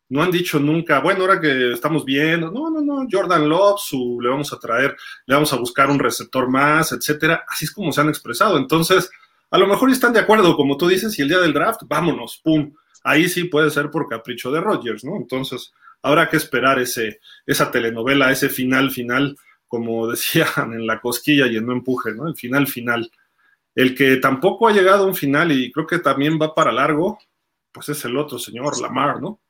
No 0.08 0.22
han 0.22 0.30
dicho 0.30 0.58
nunca, 0.58 1.00
bueno, 1.00 1.20
ahora 1.20 1.40
que 1.40 1.72
estamos 1.72 2.04
viendo, 2.04 2.50
no, 2.50 2.68
no, 2.68 2.80
no, 2.80 3.06
Jordan 3.10 3.48
Love, 3.48 3.80
su, 3.80 4.18
le 4.20 4.28
vamos 4.28 4.52
a 4.52 4.58
traer, 4.58 4.96
le 5.26 5.34
vamos 5.34 5.52
a 5.52 5.56
buscar 5.56 5.88
un 5.88 6.00
receptor 6.00 6.48
más, 6.48 6.90
etcétera. 6.90 7.44
Así 7.48 7.64
es 7.64 7.72
como 7.72 7.92
se 7.92 8.00
han 8.00 8.08
expresado. 8.08 8.58
Entonces, 8.58 9.08
a 9.50 9.58
lo 9.58 9.68
mejor 9.68 9.88
están 9.90 10.12
de 10.12 10.18
acuerdo, 10.18 10.56
como 10.56 10.76
tú 10.76 10.88
dices, 10.88 11.16
y 11.16 11.22
el 11.22 11.28
día 11.28 11.38
del 11.38 11.52
draft, 11.52 11.82
vámonos, 11.86 12.40
pum. 12.42 12.72
Ahí 13.02 13.28
sí 13.28 13.44
puede 13.44 13.70
ser 13.70 13.90
por 13.90 14.08
capricho 14.08 14.50
de 14.50 14.60
Rodgers, 14.60 15.04
¿no? 15.04 15.16
Entonces, 15.16 15.72
habrá 16.02 16.28
que 16.28 16.36
esperar 16.36 16.78
ese, 16.78 17.20
esa 17.46 17.70
telenovela, 17.70 18.30
ese 18.30 18.48
final 18.48 18.90
final, 18.90 19.36
como 19.68 20.06
decían 20.10 20.72
en 20.72 20.86
la 20.86 21.00
cosquilla 21.00 21.46
y 21.46 21.56
en 21.56 21.66
no 21.66 21.72
empuje, 21.72 22.12
¿no? 22.12 22.28
El 22.28 22.34
final 22.34 22.66
final. 22.66 23.10
El 23.74 23.94
que 23.94 24.16
tampoco 24.16 24.68
ha 24.68 24.72
llegado 24.72 25.04
a 25.04 25.06
un 25.06 25.14
final 25.14 25.52
y 25.52 25.70
creo 25.70 25.86
que 25.86 25.98
también 25.98 26.38
va 26.40 26.54
para 26.54 26.72
largo, 26.72 27.18
pues 27.72 27.88
es 27.88 28.04
el 28.04 28.16
otro 28.16 28.38
señor, 28.38 28.80
Lamar, 28.80 29.20
¿no? 29.20 29.40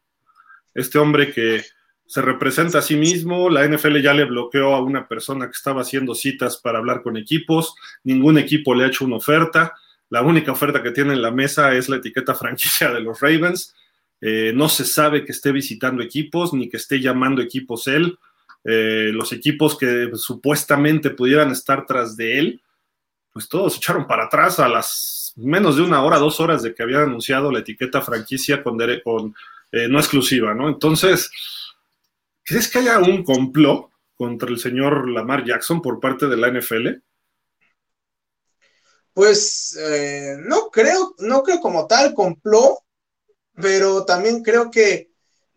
Este 0.74 0.98
hombre 0.98 1.32
que 1.32 1.64
se 2.10 2.22
representa 2.22 2.78
a 2.78 2.82
sí 2.82 2.96
mismo, 2.96 3.48
la 3.48 3.66
NFL 3.66 3.98
ya 4.02 4.12
le 4.12 4.24
bloqueó 4.24 4.74
a 4.74 4.82
una 4.82 5.06
persona 5.06 5.46
que 5.46 5.52
estaba 5.52 5.82
haciendo 5.82 6.14
citas 6.14 6.56
para 6.56 6.78
hablar 6.78 7.02
con 7.02 7.16
equipos, 7.16 7.74
ningún 8.02 8.36
equipo 8.36 8.74
le 8.74 8.84
ha 8.84 8.88
hecho 8.88 9.04
una 9.04 9.16
oferta, 9.16 9.74
la 10.10 10.22
única 10.22 10.52
oferta 10.52 10.82
que 10.82 10.90
tiene 10.90 11.14
en 11.14 11.22
la 11.22 11.30
mesa 11.30 11.74
es 11.74 11.88
la 11.88 11.96
etiqueta 11.96 12.34
franquicia 12.34 12.90
de 12.92 13.00
los 13.00 13.20
Ravens, 13.20 13.74
eh, 14.20 14.52
no 14.54 14.68
se 14.68 14.84
sabe 14.84 15.24
que 15.24 15.32
esté 15.32 15.50
visitando 15.50 16.02
equipos 16.02 16.52
ni 16.52 16.68
que 16.68 16.76
esté 16.76 17.00
llamando 17.00 17.40
equipos 17.40 17.86
él, 17.86 18.18
eh, 18.64 19.10
los 19.14 19.32
equipos 19.32 19.78
que 19.78 20.10
supuestamente 20.14 21.10
pudieran 21.10 21.50
estar 21.50 21.86
tras 21.86 22.16
de 22.16 22.38
él, 22.38 22.62
pues 23.32 23.48
todos 23.48 23.76
echaron 23.76 24.06
para 24.06 24.24
atrás 24.24 24.58
a 24.58 24.68
las 24.68 25.32
menos 25.36 25.76
de 25.76 25.82
una 25.82 26.02
hora, 26.02 26.18
dos 26.18 26.40
horas 26.40 26.62
de 26.62 26.74
que 26.74 26.82
habían 26.82 27.02
anunciado 27.02 27.50
la 27.50 27.60
etiqueta 27.60 28.02
franquicia 28.02 28.62
con, 28.62 28.78
con 29.02 29.34
eh, 29.72 29.88
no 29.88 29.98
exclusiva, 29.98 30.52
¿no? 30.52 30.68
Entonces, 30.68 31.30
¿crees 32.44 32.68
que 32.68 32.80
haya 32.80 32.98
un 32.98 33.22
complot 33.22 33.90
contra 34.14 34.50
el 34.50 34.58
señor 34.58 35.08
Lamar 35.08 35.44
Jackson 35.44 35.80
por 35.80 36.00
parte 36.00 36.26
de 36.26 36.36
la 36.36 36.50
NFL? 36.50 36.88
Pues 39.12 39.76
eh, 39.78 40.36
no 40.38 40.70
creo, 40.70 41.14
no 41.18 41.42
creo 41.42 41.60
como 41.60 41.86
tal 41.86 42.14
complot, 42.14 42.78
pero 43.54 44.04
también 44.04 44.42
creo 44.42 44.70
que 44.70 45.10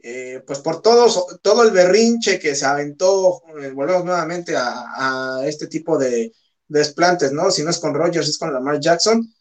eh, 0.06 0.44
pues 0.46 0.60
por 0.60 0.82
todo, 0.82 1.08
todo 1.42 1.64
el 1.64 1.72
berrinche 1.72 2.40
que 2.40 2.56
se 2.56 2.66
aventó, 2.66 3.42
volvemos 3.74 4.04
nuevamente 4.04 4.54
a, 4.58 5.42
este 5.46 5.68
tipo 5.68 5.98
de, 5.98 6.34
desplantes, 6.68 7.32
¿no? 7.32 7.52
Si 7.52 7.64
no 7.64 7.70
es 7.70 7.80
con 7.80 7.94
Rogers, 7.94 8.28
es 8.28 8.38
con 8.38 8.54
Lamar 8.54 8.80
Jackson, 8.80 9.34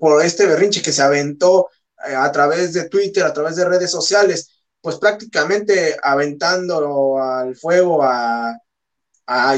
por 0.00 0.24
este 0.24 0.46
berrinche 0.46 0.82
que 0.82 0.92
se 0.92 1.02
aventó 1.02 1.68
eh, 2.08 2.14
a 2.14 2.30
través 2.32 2.72
de 2.72 2.88
Twitter, 2.88 3.24
a 3.24 3.32
través 3.32 3.56
de 3.56 3.64
redes 3.64 3.90
sociales, 3.90 4.48
pues 4.80 4.96
prácticamente 4.96 5.96
aventando 6.02 7.18
al 7.20 7.54
fuego 7.56 8.02
a, 8.02 8.58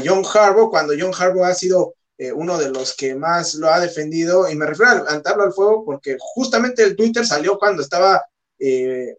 John 0.05 0.23
Harbaugh, 0.23 0.69
cuando 0.69 0.93
John 0.97 1.11
Harbaugh 1.17 1.43
ha 1.45 1.53
sido 1.53 1.95
eh, 2.17 2.31
uno 2.31 2.57
de 2.57 2.69
los 2.69 2.95
que 2.95 3.15
más 3.15 3.55
lo 3.55 3.69
ha 3.69 3.79
defendido, 3.79 4.49
y 4.49 4.55
me 4.55 4.65
refiero 4.65 4.91
a 4.91 4.95
levantarlo 4.95 5.43
al 5.43 5.53
fuego 5.53 5.83
porque 5.85 6.17
justamente 6.19 6.83
el 6.83 6.95
Twitter 6.95 7.25
salió 7.25 7.57
cuando 7.57 7.81
estaba, 7.81 8.23
eh, 8.59 9.17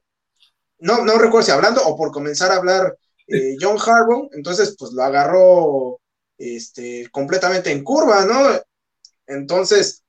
no, 0.78 1.04
no 1.04 1.18
recuerdo 1.18 1.46
si 1.46 1.52
hablando 1.52 1.84
o 1.84 1.96
por 1.96 2.10
comenzar 2.10 2.52
a 2.52 2.56
hablar 2.56 2.96
John 3.60 3.78
Harbaugh, 3.78 4.30
entonces 4.32 4.76
pues 4.78 4.92
lo 4.92 5.02
agarró 5.02 6.00
este, 6.38 7.08
completamente 7.10 7.70
en 7.70 7.82
curva, 7.82 8.24
¿no? 8.24 8.60
Entonces, 9.26 10.04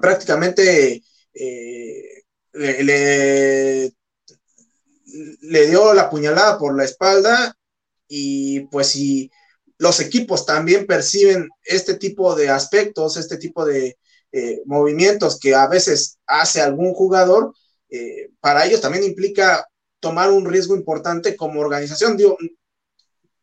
prácticamente 0.00 1.02
eh, 1.34 2.22
le, 2.52 3.92
le, 5.40 5.66
dio 5.66 5.94
la 5.94 6.08
puñalada 6.10 6.58
por 6.58 6.76
la 6.76 6.84
espalda 6.84 7.56
y 8.08 8.60
pues 8.66 8.88
si 8.88 9.30
los 9.78 10.00
equipos 10.00 10.46
también 10.46 10.86
perciben 10.86 11.48
este 11.64 11.94
tipo 11.94 12.34
de 12.34 12.48
aspectos, 12.48 13.16
este 13.16 13.36
tipo 13.36 13.64
de 13.64 13.98
eh, 14.32 14.62
movimientos 14.64 15.38
que 15.38 15.54
a 15.54 15.66
veces 15.66 16.18
hace 16.26 16.60
algún 16.60 16.94
jugador, 16.94 17.54
eh, 17.88 18.30
para 18.40 18.66
ellos 18.66 18.80
también 18.80 19.04
implica 19.04 19.66
tomar 20.00 20.30
un 20.30 20.46
riesgo 20.46 20.74
importante 20.76 21.36
como 21.36 21.60
organización. 21.60 22.16
Digo, 22.16 22.36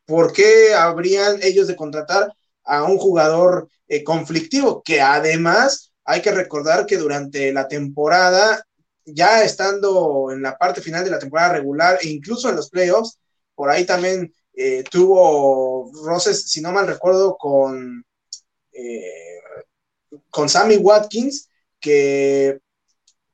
¿por 0.06 0.34
qué 0.34 0.74
habrían 0.74 1.40
ellos 1.42 1.68
de 1.68 1.76
contratar 1.76 2.32
a 2.64 2.84
un 2.84 2.98
jugador 2.98 3.70
conflictivo 4.06 4.82
que 4.84 5.02
además 5.02 5.94
hay 6.06 6.22
que 6.22 6.32
recordar 6.32 6.86
que 6.86 6.98
durante 6.98 7.52
la 7.54 7.68
temporada, 7.68 8.66
ya 9.06 9.44
estando 9.44 10.32
en 10.32 10.42
la 10.42 10.58
parte 10.58 10.82
final 10.82 11.04
de 11.04 11.12
la 11.12 11.20
temporada 11.20 11.54
regular 11.54 12.00
e 12.02 12.10
incluso 12.10 12.50
en 12.50 12.56
los 12.56 12.70
playoffs, 12.70 13.20
por 13.56 13.70
ahí 13.70 13.86
también 13.86 14.34
eh, 14.56 14.84
tuvo 14.90 15.92
roces, 16.06 16.44
si 16.50 16.62
no 16.62 16.72
mal 16.72 16.88
recuerdo, 16.88 17.38
con, 17.38 18.06
eh, 18.72 19.40
con 20.30 20.50
Sammy 20.50 20.78
Watkins, 20.78 21.50
que 21.80 22.60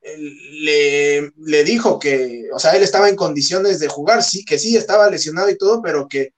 le, 0.02 1.32
le, 1.38 1.64
dijo 1.64 2.00
que, 2.00 2.50
o 2.54 2.60
sea, 2.60 2.76
él 2.76 2.84
estaba 2.84 3.10
en 3.10 3.16
condiciones 3.16 3.80
de 3.80 3.88
jugar, 3.88 4.24
sí, 4.24 4.46
que 4.46 4.58
sí, 4.58 4.76
estaba 4.76 5.10
lesionado 5.10 5.50
y 5.50 5.58
todo, 5.58 5.82
pero 5.82 6.08
que 6.08 6.34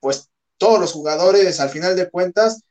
pues 0.00 0.28
todos 0.56 0.80
los 0.80 0.92
jugadores 0.92 1.60
al 1.60 1.70
final 1.70 1.96
de 1.96 2.10
cuentas 2.10 2.62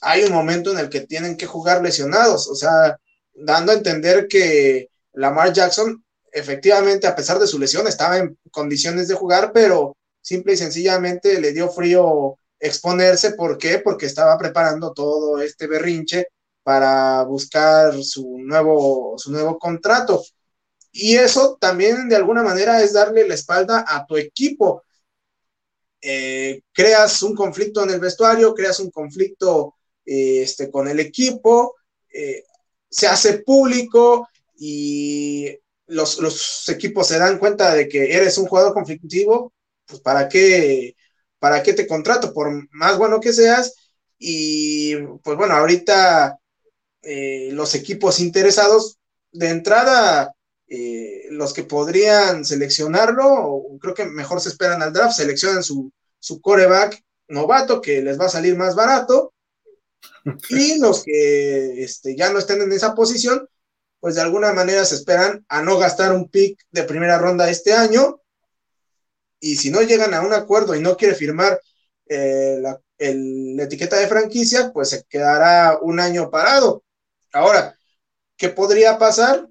hay 0.00 0.24
un 0.24 0.32
momento 0.32 0.72
en 0.72 0.78
el 0.78 0.88
que 0.88 1.00
tienen 1.00 1.36
que 1.36 1.46
jugar 1.46 1.82
lesionados, 1.82 2.48
o 2.48 2.54
sea, 2.54 2.98
dando 3.34 3.72
a 3.72 3.74
entender 3.74 4.28
que 4.28 4.90
Lamar 5.12 5.52
Jackson 5.52 6.04
efectivamente, 6.32 7.06
a 7.06 7.16
pesar 7.16 7.38
de 7.38 7.46
su 7.46 7.58
lesión, 7.58 7.86
estaba 7.86 8.18
en 8.18 8.38
condiciones 8.50 9.08
de 9.08 9.14
jugar, 9.14 9.52
pero 9.52 9.96
simple 10.28 10.52
y 10.52 10.56
sencillamente 10.58 11.40
le 11.40 11.52
dio 11.52 11.70
frío 11.70 12.38
exponerse. 12.60 13.32
¿Por 13.32 13.56
qué? 13.56 13.78
Porque 13.78 14.06
estaba 14.06 14.36
preparando 14.36 14.92
todo 14.92 15.40
este 15.40 15.66
berrinche 15.66 16.26
para 16.62 17.22
buscar 17.24 18.02
su 18.02 18.36
nuevo, 18.38 19.14
su 19.16 19.32
nuevo 19.32 19.58
contrato. 19.58 20.22
Y 20.92 21.16
eso 21.16 21.56
también 21.58 22.08
de 22.08 22.16
alguna 22.16 22.42
manera 22.42 22.82
es 22.82 22.92
darle 22.92 23.26
la 23.26 23.34
espalda 23.34 23.84
a 23.88 24.04
tu 24.04 24.18
equipo. 24.18 24.82
Eh, 26.00 26.60
creas 26.72 27.22
un 27.22 27.34
conflicto 27.34 27.82
en 27.82 27.90
el 27.90 28.00
vestuario, 28.00 28.54
creas 28.54 28.80
un 28.80 28.90
conflicto 28.90 29.76
este, 30.04 30.70
con 30.70 30.88
el 30.88 31.00
equipo, 31.00 31.76
eh, 32.12 32.44
se 32.90 33.06
hace 33.06 33.38
público 33.38 34.28
y 34.58 35.58
los, 35.86 36.68
equipos 36.68 37.06
se 37.08 37.18
dan 37.18 37.38
cuenta 37.38 37.74
de 37.74 37.88
que 37.88 38.14
eres 38.14 38.36
un 38.38 38.46
jugador 38.46 38.74
conflictivo, 38.74 39.52
pues 39.88 40.00
para 40.00 40.28
qué, 40.28 40.96
para 41.38 41.62
qué 41.62 41.72
te 41.72 41.86
contrato, 41.86 42.32
por 42.32 42.50
más 42.72 42.98
bueno 42.98 43.20
que 43.20 43.32
seas. 43.32 43.74
Y 44.18 44.96
pues 45.22 45.36
bueno, 45.36 45.54
ahorita 45.54 46.38
eh, 47.02 47.50
los 47.52 47.74
equipos 47.74 48.20
interesados, 48.20 48.98
de 49.32 49.50
entrada, 49.50 50.34
eh, 50.66 51.26
los 51.30 51.52
que 51.52 51.64
podrían 51.64 52.44
seleccionarlo, 52.44 53.62
creo 53.80 53.94
que 53.94 54.04
mejor 54.06 54.40
se 54.40 54.50
esperan 54.50 54.82
al 54.82 54.92
draft, 54.92 55.16
seleccionan 55.16 55.62
su, 55.62 55.92
su 56.18 56.40
coreback 56.40 57.02
novato 57.28 57.80
que 57.80 58.02
les 58.02 58.20
va 58.20 58.26
a 58.26 58.30
salir 58.30 58.56
más 58.56 58.74
barato 58.74 59.32
y 60.50 60.78
los 60.78 61.04
que 61.04 61.82
este, 61.82 62.16
ya 62.16 62.32
no 62.32 62.38
estén 62.38 62.62
en 62.62 62.72
esa 62.72 62.94
posición, 62.94 63.48
pues 64.00 64.14
de 64.14 64.22
alguna 64.22 64.52
manera 64.52 64.84
se 64.84 64.94
esperan 64.94 65.44
a 65.48 65.62
no 65.62 65.78
gastar 65.78 66.12
un 66.12 66.28
pick 66.28 66.60
de 66.70 66.84
primera 66.84 67.18
ronda 67.18 67.50
este 67.50 67.72
año. 67.72 68.20
Y 69.40 69.56
si 69.56 69.70
no 69.70 69.82
llegan 69.82 70.14
a 70.14 70.22
un 70.22 70.32
acuerdo 70.32 70.74
y 70.74 70.80
no 70.80 70.96
quiere 70.96 71.14
firmar 71.14 71.60
eh, 72.08 72.58
la, 72.60 72.80
etiqueta 72.98 73.96
de 73.96 74.08
franquicia, 74.08 74.72
pues 74.72 74.90
se 74.90 75.04
quedará 75.04 75.78
un 75.80 76.00
año 76.00 76.30
parado. 76.30 76.82
Ahora, 77.32 77.76
¿qué 78.36 78.48
podría 78.48 78.98
pasar? 78.98 79.46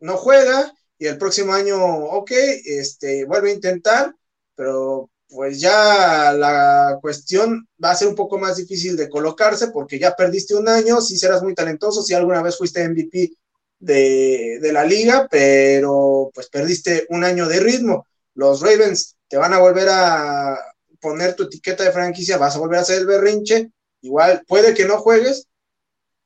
No 0.00 0.16
juega 0.16 0.72
y 0.98 1.06
el 1.06 1.16
próximo 1.18 1.54
año, 1.54 1.78
ok, 1.82 2.30
este, 2.66 3.24
vuelve 3.24 3.50
a 3.50 3.54
intentar, 3.54 4.14
pero 4.54 5.10
pues 5.28 5.60
ya 5.60 6.32
la 6.32 6.98
cuestión 7.00 7.66
va 7.82 7.92
a 7.92 7.94
ser 7.94 8.08
un 8.08 8.16
poco 8.16 8.36
más 8.38 8.56
difícil 8.56 8.96
de 8.96 9.08
colocarse 9.08 9.68
porque 9.68 9.98
ya 9.98 10.14
perdiste 10.14 10.54
un 10.54 10.68
año, 10.68 11.00
si 11.00 11.16
serás 11.16 11.42
muy 11.42 11.54
talentoso, 11.54 12.02
si 12.02 12.14
alguna 12.14 12.42
vez 12.42 12.58
fuiste 12.58 12.86
MVP 12.86 13.32
de, 13.78 14.58
de, 14.60 14.72
la 14.72 14.84
liga, 14.84 15.26
pero 15.30 16.30
pues 16.34 16.48
perdiste 16.48 17.06
un 17.10 17.24
año 17.24 17.48
de 17.48 17.60
ritmo. 17.60 18.06
Los 18.34 18.60
Ravens 18.60 19.16
te 19.30 19.38
van 19.38 19.54
a 19.54 19.58
volver 19.58 19.88
a 19.90 20.58
poner 21.00 21.34
tu 21.34 21.44
etiqueta 21.44 21.84
de 21.84 21.92
franquicia, 21.92 22.36
vas 22.36 22.56
a 22.56 22.58
volver 22.58 22.78
a 22.78 22.82
hacer 22.82 22.98
el 22.98 23.06
berrinche, 23.06 23.70
igual 24.02 24.44
puede 24.46 24.74
que 24.74 24.84
no 24.84 24.98
juegues, 24.98 25.46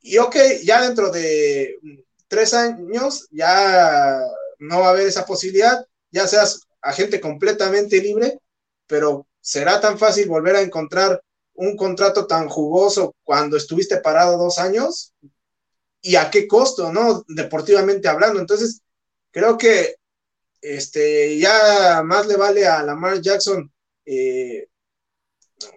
y 0.00 0.18
ok, 0.18 0.36
ya 0.64 0.82
dentro 0.82 1.10
de 1.10 1.78
tres 2.26 2.52
años 2.54 3.28
ya 3.30 4.20
no 4.58 4.80
va 4.80 4.88
a 4.88 4.90
haber 4.90 5.06
esa 5.06 5.24
posibilidad, 5.24 5.86
ya 6.10 6.26
seas 6.26 6.62
agente 6.82 7.20
completamente 7.20 8.00
libre 8.00 8.40
pero 8.86 9.26
¿será 9.40 9.80
tan 9.80 9.98
fácil 9.98 10.28
volver 10.28 10.56
a 10.56 10.60
encontrar 10.60 11.22
un 11.54 11.76
contrato 11.76 12.26
tan 12.26 12.48
jugoso 12.48 13.14
cuando 13.22 13.56
estuviste 13.56 13.98
parado 13.98 14.36
dos 14.38 14.58
años? 14.58 15.12
¿Y 16.00 16.16
a 16.16 16.30
qué 16.30 16.46
costo, 16.46 16.92
no? 16.92 17.24
Deportivamente 17.28 18.08
hablando. 18.08 18.40
Entonces, 18.40 18.82
creo 19.30 19.56
que 19.56 19.96
este, 20.64 21.38
ya 21.38 22.02
más 22.02 22.26
le 22.26 22.36
vale 22.36 22.66
a 22.66 22.82
Lamar 22.82 23.20
Jackson 23.20 23.70
eh, 24.06 24.68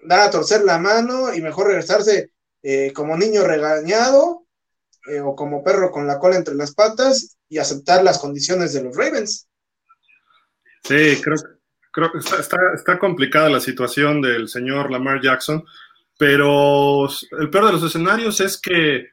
dar 0.04 0.22
a 0.22 0.32
torcer 0.32 0.64
la 0.64 0.80
mano 0.80 1.34
y 1.34 1.42
mejor 1.42 1.68
regresarse 1.68 2.32
eh, 2.64 2.94
como 2.94 3.18
niño 3.18 3.44
regañado 3.44 4.46
eh, 5.08 5.20
o 5.20 5.36
como 5.36 5.62
perro 5.62 5.92
con 5.92 6.08
la 6.08 6.18
cola 6.20 6.38
entre 6.38 6.56
las 6.56 6.74
patas 6.74 7.38
y 7.50 7.58
aceptar 7.58 8.02
las 8.02 8.20
condiciones 8.20 8.74
de 8.74 8.84
los 8.84 8.96
Ravens. 8.96 9.50
Sí, 10.84 11.22
creo, 11.22 11.36
creo 11.92 12.12
que 12.12 12.20
está, 12.20 12.58
está, 12.74 12.98
complicada 12.98 13.50
la 13.50 13.60
situación 13.60 14.22
del 14.22 14.48
señor 14.48 14.90
Lamar 14.90 15.22
Jackson, 15.22 15.66
pero 16.18 17.08
el 17.40 17.50
peor 17.50 17.66
de 17.66 17.72
los 17.74 17.84
escenarios 17.84 18.40
es 18.40 18.58
que 18.58 19.10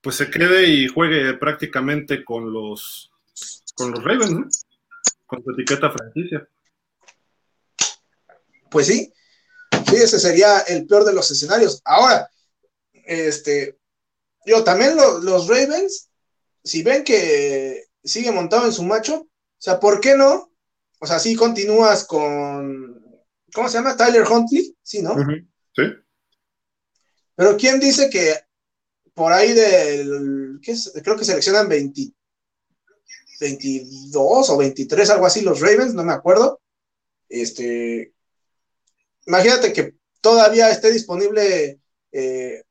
pues 0.00 0.16
se 0.16 0.30
quede 0.30 0.66
y 0.66 0.88
juegue 0.88 1.34
prácticamente 1.34 2.24
con 2.24 2.50
los 2.50 3.10
con 3.74 3.92
los 3.92 4.02
Ravens, 4.02 4.66
con 5.26 5.42
su 5.42 5.50
etiqueta 5.52 5.90
franquicia. 5.90 6.48
Pues 8.70 8.86
sí, 8.86 9.12
sí, 9.88 9.96
ese 9.96 10.18
sería 10.20 10.60
el 10.60 10.86
peor 10.86 11.04
de 11.04 11.12
los 11.12 11.30
escenarios. 11.30 11.80
Ahora, 11.84 12.30
este, 12.92 13.78
yo 14.46 14.62
también 14.64 14.96
los 14.96 15.48
Ravens, 15.48 16.08
si 16.62 16.82
ven 16.82 17.04
que 17.04 17.84
sigue 18.02 18.32
montado 18.32 18.66
en 18.66 18.72
su 18.72 18.82
macho, 18.84 19.22
o 19.22 19.28
sea, 19.58 19.78
¿por 19.78 20.00
qué 20.00 20.16
no? 20.16 20.52
O 21.00 21.06
sea, 21.06 21.18
si 21.18 21.34
continúas 21.34 22.04
con, 22.04 23.02
¿cómo 23.52 23.68
se 23.68 23.78
llama? 23.78 23.96
Tyler 23.96 24.26
Huntley, 24.26 24.76
sí, 24.82 25.02
¿no? 25.02 25.14
Sí. 25.74 25.82
Pero 27.34 27.56
¿quién 27.56 27.80
dice 27.80 28.10
que 28.10 28.34
por 29.14 29.32
ahí 29.32 29.52
del, 29.52 30.60
¿qué 30.62 30.72
es? 30.72 30.92
creo 31.02 31.16
que 31.16 31.24
seleccionan 31.24 31.68
20, 31.68 32.12
22 33.40 34.50
o 34.50 34.56
23, 34.56 35.10
algo 35.10 35.26
así, 35.26 35.40
los 35.40 35.60
Ravens, 35.60 35.94
no 35.94 36.04
me 36.04 36.12
acuerdo. 36.12 36.60
Este, 37.28 38.12
imagínate 39.26 39.72
que 39.72 39.94
todavía 40.20 40.70
esté 40.70 40.92
disponible 40.92 41.80
eh, 42.12 42.62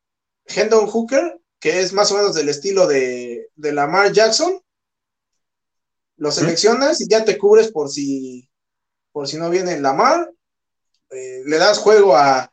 Hendon 0.46 0.88
Hooker, 0.88 1.40
que 1.60 1.82
es 1.82 1.92
más 1.92 2.12
o 2.12 2.18
menos 2.18 2.36
del 2.36 2.50
estilo 2.50 2.88
de, 2.88 3.50
de 3.56 3.74
Lamar 3.74 4.12
Jackson. 4.12 4.62
Lo 6.18 6.32
seleccionas 6.32 7.02
y 7.02 7.08
ya 7.10 7.26
te 7.26 7.38
cubres 7.38 7.72
por 7.72 7.90
si, 7.90 8.50
por 9.12 9.28
si 9.28 9.38
no 9.38 9.50
viene 9.50 9.80
Lamar. 9.80 10.32
Eh, 11.10 11.42
le 11.46 11.58
das 11.58 11.80
juego 11.80 12.16
a, 12.16 12.52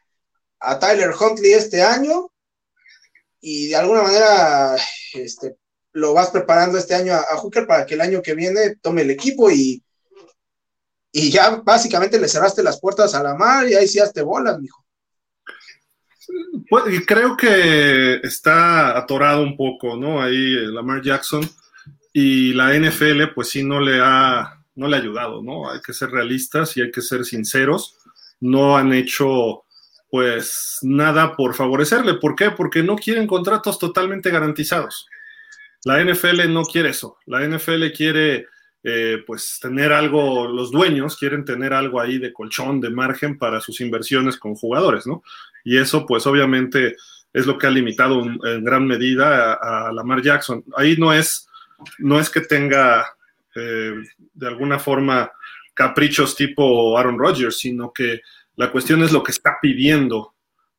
a 0.61 0.79
Tyler 0.79 1.11
Huntley 1.11 1.53
este 1.53 1.83
año 1.83 2.33
y 3.41 3.69
de 3.69 3.77
alguna 3.77 4.03
manera 4.03 4.77
este, 5.13 5.57
lo 5.97 6.13
vas 6.13 6.31
preparando 6.31 6.77
este 6.77 6.95
año 6.95 7.15
a, 7.15 7.37
Hooker 7.39 7.67
para 7.67 7.87
que 7.87 7.95
el 7.95 8.03
año 8.03 8.21
que 8.21 8.35
viene 8.35 8.77
tome 8.83 9.01
el 9.01 9.11
equipo 9.11 9.51
y, 9.51 9.83
y 11.11 11.31
ya 11.31 11.63
básicamente 11.65 12.21
le 12.21 12.29
cerraste 12.29 12.63
las 12.63 12.79
puertas 12.79 13.15
a 13.15 13.23
la 13.23 13.35
mar 13.35 13.67
y 13.67 13.75
ahí 13.75 13.89
sí 13.89 13.99
hazte 13.99 14.21
bolas, 14.21 14.59
mijo. 14.61 14.85
Pues, 16.69 16.95
y 16.95 17.07
creo 17.07 17.35
que 17.35 18.17
está 18.17 18.99
atorado 18.99 19.43
un 19.43 19.57
poco, 19.57 19.97
¿no? 19.97 20.23
Ahí 20.23 20.57
eh, 20.57 20.67
Lamar 20.67 21.01
Jackson 21.01 21.49
y 22.13 22.53
la 22.53 22.75
NFL, 22.75 23.33
pues 23.35 23.49
sí, 23.49 23.63
no 23.63 23.81
le 23.81 23.99
ha, 24.03 24.63
no 24.75 24.89
le 24.89 24.97
ha 24.97 25.01
ayudado, 25.01 25.43
¿no? 25.43 25.71
Hay 25.71 25.81
que 25.81 25.95
ser 25.95 26.11
realistas 26.11 26.77
y 26.77 26.83
hay 26.83 26.91
que 26.91 27.01
ser 27.01 27.25
sinceros. 27.25 27.97
No 28.39 28.77
han 28.77 28.93
hecho, 28.93 29.65
pues, 30.11 30.79
nada 30.83 31.35
por 31.37 31.55
favorecerle. 31.55 32.15
¿Por 32.15 32.37
qué? 32.37 32.51
Porque 32.51 32.83
no 32.83 32.97
quieren 32.97 33.27
contratos 33.27 33.79
totalmente 33.79 34.31
garantizados. 34.31 35.09
La 35.85 36.03
NFL 36.03 36.53
no 36.53 36.65
quiere 36.65 36.91
eso. 36.91 37.19
La 37.27 37.47
NFL 37.47 37.93
quiere, 37.97 38.47
eh, 38.83 39.23
pues, 39.27 39.59
tener 39.61 39.93
algo, 39.93 40.49
los 40.49 40.71
dueños 40.71 41.17
quieren 41.17 41.45
tener 41.45 41.73
algo 41.73 42.01
ahí 42.01 42.19
de 42.19 42.33
colchón, 42.33 42.81
de 42.81 42.91
margen 42.91 43.39
para 43.39 43.61
sus 43.61 43.81
inversiones 43.81 44.37
con 44.37 44.55
jugadores, 44.55 45.07
¿no? 45.07 45.23
Y 45.65 45.79
eso, 45.79 46.07
pues, 46.07 46.27
obviamente 46.27 46.97
es 47.33 47.47
lo 47.47 47.59
que 47.59 47.67
ha 47.67 47.71
limitado 47.71 48.23
en 48.23 48.65
gran 48.65 48.87
medida 48.87 49.55
a, 49.55 49.93
Lamar 49.93 50.23
Jackson. 50.23 50.65
Ahí 50.77 50.97
no 50.97 51.13
es, 51.13 51.49
no 51.99 52.19
es 52.19 52.31
que 52.31 52.41
tenga, 52.41 53.05
eh, 53.55 53.95
de 54.33 54.47
alguna 54.47 54.79
forma, 54.79 55.31
caprichos 55.75 56.35
tipo 56.35 56.97
Aaron 56.97 57.19
Rodgers, 57.19 57.59
sino 57.59 57.93
que 57.93 58.23
la 58.57 58.73
cuestión 58.73 59.03
es 59.03 59.13
lo 59.13 59.23
que 59.23 59.33
está 59.33 59.59
pidiendo 59.61 60.35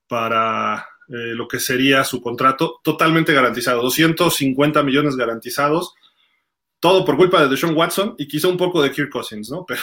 para 0.08 0.88
eh, 1.10 1.34
lo 1.34 1.48
que 1.48 1.60
sería 1.60 2.04
su 2.04 2.22
contrato 2.22 2.80
totalmente 2.84 3.34
garantizado, 3.34 3.82
250 3.82 4.84
millones 4.84 5.16
garantizados, 5.16 5.94
todo 6.80 7.06
por 7.06 7.18
culpa 7.18 7.42
de 7.42 7.48
Deshaun 7.48 7.76
Watson 7.76 8.16
y 8.18 8.28
quizá 8.28 8.50
un 8.50 8.58
poco 8.58 8.82
de 8.82 8.92
Kirk 8.92 9.10
Cousins, 9.10 9.50
¿no? 9.50 9.66
Pero, 9.68 9.82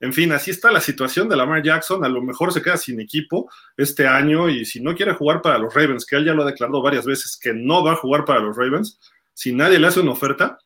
en 0.00 0.12
fin, 0.12 0.32
así 0.32 0.50
está 0.50 0.70
la 0.70 0.80
situación 0.80 1.28
de 1.28 1.36
Lamar 1.36 1.62
Jackson, 1.62 2.04
a 2.04 2.08
lo 2.08 2.22
mejor 2.22 2.52
se 2.52 2.62
queda 2.62 2.76
sin 2.76 3.00
equipo 3.00 3.50
este 3.76 4.06
año 4.06 4.48
y 4.48 4.64
si 4.64 4.80
no 4.80 4.94
quiere 4.94 5.14
jugar 5.14 5.42
para 5.42 5.58
los 5.58 5.74
Ravens, 5.74 6.06
que 6.06 6.16
él 6.16 6.24
ya 6.24 6.34
lo 6.34 6.42
ha 6.42 6.46
declarado 6.46 6.82
varias 6.82 7.06
veces 7.06 7.38
que 7.40 7.52
no 7.54 7.82
va 7.82 7.92
a 7.92 7.96
jugar 7.96 8.24
para 8.24 8.40
los 8.40 8.56
Ravens, 8.56 9.00
si 9.34 9.52
nadie 9.52 9.78
le 9.78 9.86
hace 9.86 10.00
una 10.00 10.12
oferta, 10.12 10.58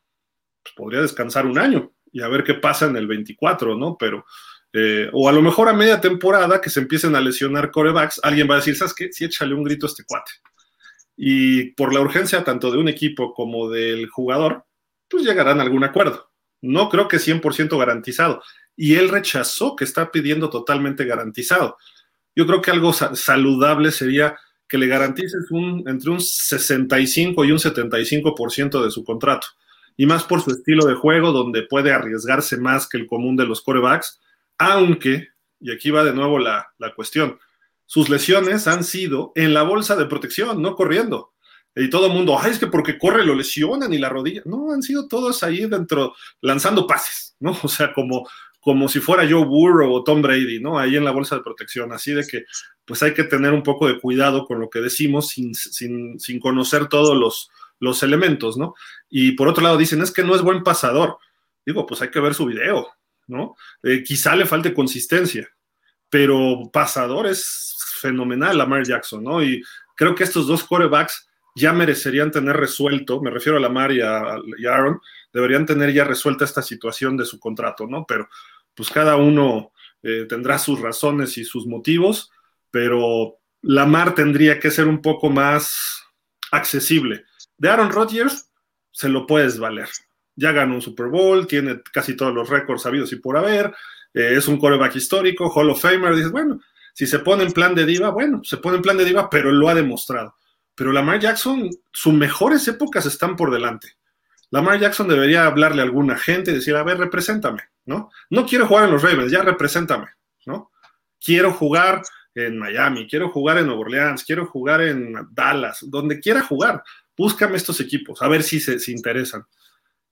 pues 0.63 0.75
podría 0.75 1.01
descansar 1.01 1.47
un 1.47 1.59
año 1.59 1.93
y 2.13 2.23
a 2.23 2.29
ver 2.29 2.45
qué 2.45 2.55
pasa 2.55 2.87
en 2.87 2.97
el 2.97 3.07
24, 3.07 3.77
¿no? 3.77 3.97
Pero 3.99 4.25
eh, 4.79 5.09
o 5.13 5.27
a 5.27 5.33
lo 5.33 5.41
mejor 5.41 5.71
a 5.71 5.73
media 5.73 6.03
temporada 6.03 6.61
que 6.61 6.69
se 6.69 6.81
empiecen 6.81 7.17
a 7.17 7.21
lesionar 7.21 7.71
corebacks, 7.71 8.21
alguien 8.23 8.47
va 8.49 8.55
a 8.55 8.59
decir, 8.59 8.77
¿sabes 8.77 8.93
qué? 8.93 9.11
Sí, 9.11 9.25
échale 9.25 9.55
un 9.55 9.65
grito 9.65 9.87
a 9.87 9.89
este 9.89 10.05
cuate. 10.05 10.33
Y 11.17 11.71
por 11.73 11.95
la 11.95 12.01
urgencia 12.01 12.45
tanto 12.45 12.71
de 12.71 12.77
un 12.77 12.89
equipo 12.89 13.33
como 13.33 13.71
del 13.71 14.09
jugador, 14.11 14.67
pues 15.09 15.25
llegarán 15.25 15.61
a 15.61 15.63
algún 15.63 15.83
acuerdo. 15.83 16.31
No 16.61 16.91
creo 16.91 17.09
que 17.09 17.17
100% 17.17 17.79
garantizado. 17.79 18.43
Y 18.77 18.97
él 18.97 19.09
rechazó 19.09 19.77
que 19.77 19.85
está 19.85 20.13
pidiendo 20.13 20.51
totalmente 20.51 21.07
garantizado. 21.07 21.79
Yo 22.35 22.47
creo 22.47 22.61
que 22.61 22.71
algo 22.71 22.93
saludable 22.93 23.93
sería 23.93 24.37
que 24.69 24.77
le 24.77 24.89
garantices 24.89 25.51
un, 25.51 25.85
entre 25.87 26.11
un 26.11 26.21
65 26.21 27.47
y 27.47 27.53
un 27.53 27.59
75% 27.59 28.85
de 28.85 28.91
su 28.91 29.05
contrato. 29.05 29.47
Y 29.97 30.05
más 30.05 30.25
por 30.25 30.43
su 30.43 30.51
estilo 30.51 30.85
de 30.85 30.97
juego, 30.97 31.33
donde 31.33 31.63
puede 31.63 31.93
arriesgarse 31.93 32.59
más 32.59 32.87
que 32.87 32.99
el 32.99 33.07
común 33.07 33.37
de 33.37 33.47
los 33.47 33.63
corebacks 33.63 34.21
aunque, 34.59 35.29
y 35.61 35.73
aquí 35.73 35.91
va 35.91 36.05
de 36.05 36.13
nuevo 36.13 36.39
la, 36.39 36.73
cuestión, 36.95 37.39
sus 37.85 38.09
lesiones 38.09 38.67
han 38.67 38.85
sido 38.85 39.33
en 39.35 39.55
la 39.55 39.63
bolsa 39.63 39.97
de 39.97 40.07
protección, 40.07 40.61
no 40.63 40.75
corriendo. 40.75 41.33
Y 41.75 41.91
todo 41.91 42.07
el 42.07 42.13
mundo, 42.13 42.39
ay, 42.41 42.53
es 42.53 42.59
que 42.59 42.69
porque 42.69 42.99
corre 42.99 43.25
lo 43.25 43.35
lesionan 43.35 43.93
y 43.93 43.99
la 43.99 44.09
rodilla. 44.09 44.43
No, 44.47 44.73
han 44.73 44.83
sido 44.83 45.09
todos 45.09 45.43
ahí 45.43 45.67
dentro 45.67 46.15
lanzando 46.41 46.87
pases, 46.87 47.37
¿no? 47.39 47.57
O 47.63 47.69
sea, 47.69 47.93
como, 47.93 48.27
como 48.61 48.89
si 48.89 48.99
fuera 49.01 49.29
Joe 49.29 49.45
Burrow 49.45 49.93
o 49.93 50.03
Tom 50.03 50.23
Brady, 50.23 50.59
¿no? 50.59 50.79
Ahí 50.79 50.97
en 50.97 51.05
la 51.05 51.11
bolsa 51.11 51.37
de 51.37 51.43
protección. 51.43 51.93
Así 51.93 52.13
de 52.13 52.27
que, 52.27 52.45
pues 52.87 53.03
hay 53.03 53.13
que 53.13 53.25
tener 53.25 53.53
un 53.53 53.63
poco 53.63 53.87
de 53.89 54.01
cuidado 54.01 54.47
con 54.47 54.59
lo 54.59 54.71
que 54.71 54.81
decimos 54.81 55.29
sin, 55.29 55.55
sin, 55.55 56.19
sin 56.19 56.41
conocer 56.41 56.89
todos 56.89 57.17
los, 57.17 57.51
los 57.79 58.03
elementos, 58.03 58.57
¿no? 58.57 58.75
Y 59.09 59.33
por 59.33 59.49
otro 59.49 59.63
lado 59.63 59.77
dicen, 59.77 60.01
es 60.03 60.11
que 60.11 60.25
no 60.25 60.35
es 60.35 60.43
buen 60.43 60.63
pasador. 60.63 61.19
Digo, 61.65 61.85
pues 61.85 62.01
hay 62.01 62.11
que 62.11 62.21
ver 62.21 62.35
su 62.35 62.47
video, 62.47 62.89
¿no? 63.27 63.57
Eh, 63.83 64.03
quizá 64.03 64.37
le 64.37 64.47
falte 64.47 64.75
consistencia, 64.75 65.49
pero 66.09 66.71
pasador 66.73 67.27
es 67.27 67.77
fenomenal 68.01 68.59
Lamar 68.59 68.85
Jackson, 68.85 69.25
¿no? 69.25 69.43
Y 69.43 69.63
creo 69.97 70.15
que 70.15 70.25
estos 70.25 70.47
dos 70.47 70.65
corebacks 70.65 71.29
ya 71.57 71.73
merecerían 71.73 72.31
tener 72.31 72.57
resuelto, 72.57 73.21
me 73.23 73.31
refiero 73.31 73.57
a 73.57 73.61
Lamar 73.61 73.91
y 73.91 74.03
a, 74.03 74.37
Aaron, 74.71 75.01
deberían 75.33 75.65
tener 75.65 75.93
ya 75.93 76.05
resuelta 76.05 76.45
esta 76.45 76.63
situación 76.63 77.17
de 77.17 77.25
su 77.25 77.41
contrato, 77.41 77.87
¿no? 77.87 78.05
Pero 78.07 78.29
pues 78.75 78.91
cada 78.91 79.17
uno 79.17 79.73
eh, 80.03 80.27
tendrá 80.29 80.59
sus 80.59 80.81
razones 80.81 81.39
y 81.39 81.45
sus 81.45 81.67
motivos, 81.67 82.31
pero 82.71 83.39
Lamar 83.63 84.15
tendría 84.15 84.61
que 84.61 84.71
ser 84.71 84.87
un 84.87 85.01
poco 85.01 85.31
más 85.31 86.05
accesible. 86.53 87.25
De 87.57 87.71
Aaron 87.71 87.91
Rodgers 87.91 88.51
se 88.93 89.09
lo 89.09 89.27
puedes 89.27 89.59
valer, 89.59 89.89
ya 90.37 90.53
ganó 90.53 90.75
un 90.75 90.83
Super 90.83 91.07
Bowl, 91.07 91.47
tiene 91.47 91.81
casi 91.93 92.15
todos 92.15 92.35
los 92.35 92.49
récords 92.49 92.83
sabidos 92.83 93.13
y 93.13 93.17
por 93.17 93.37
haber, 93.37 93.75
eh, 94.15 94.35
es 94.37 94.47
un 94.47 94.59
coreback 94.59 94.95
histórico, 94.97 95.49
Hall 95.49 95.71
of 95.71 95.81
Famer, 95.81 96.15
dices, 96.15 96.31
bueno, 96.31 96.61
si 96.93 97.07
se 97.07 97.19
pone 97.19 97.43
en 97.43 97.53
plan 97.53 97.75
de 97.75 97.87
diva, 97.87 98.11
bueno, 98.11 98.43
se 98.45 98.59
pone 98.59 98.77
en 98.77 98.83
plan 98.83 98.97
de 98.97 99.05
diva, 99.05 99.29
pero 99.29 99.51
lo 99.51 99.69
ha 99.69 99.75
demostrado. 99.75 100.37
Pero 100.75 100.93
Lamar 100.93 101.21
Jackson, 101.21 101.71
sus 101.91 102.13
mejores 102.13 102.69
épocas 102.69 103.07
están 103.07 103.35
por 103.35 103.51
delante. 103.51 103.97
Lamar 104.51 104.79
Jackson 104.79 105.09
debería 105.09 105.47
hablarle 105.47 105.81
a 105.81 105.85
alguna 105.85 106.17
gente 106.17 106.51
y 106.51 106.55
decir, 106.55 106.77
a 106.77 106.85
ver, 106.85 106.99
represéntame, 106.99 107.63
¿no? 107.87 108.11
No 108.31 108.47
quiero 108.47 108.67
jugar 108.67 108.85
en 108.85 108.93
los 108.93 109.03
Ravens, 109.03 109.33
ya 109.33 109.43
represéntame, 109.43 110.07
¿no? 110.45 110.71
Quiero 111.23 111.53
jugar 111.53 112.03
en 112.35 112.59
Miami, 112.59 113.07
quiero 113.09 113.31
jugar 113.31 113.59
en 113.59 113.67
Nueva 113.67 113.81
Orleans, 113.81 114.23
quiero 114.25 114.47
jugar 114.47 114.83
en 114.83 115.15
Dallas, 115.33 115.81
donde 115.83 116.21
quiera 116.21 116.43
jugar. 116.43 116.83
Búscame 117.17 117.57
estos 117.57 117.81
equipos, 117.81 118.21
a 118.21 118.29
ver 118.29 118.43
si 118.43 118.61
se, 118.61 118.79
se 118.79 118.93
interesan 118.93 119.47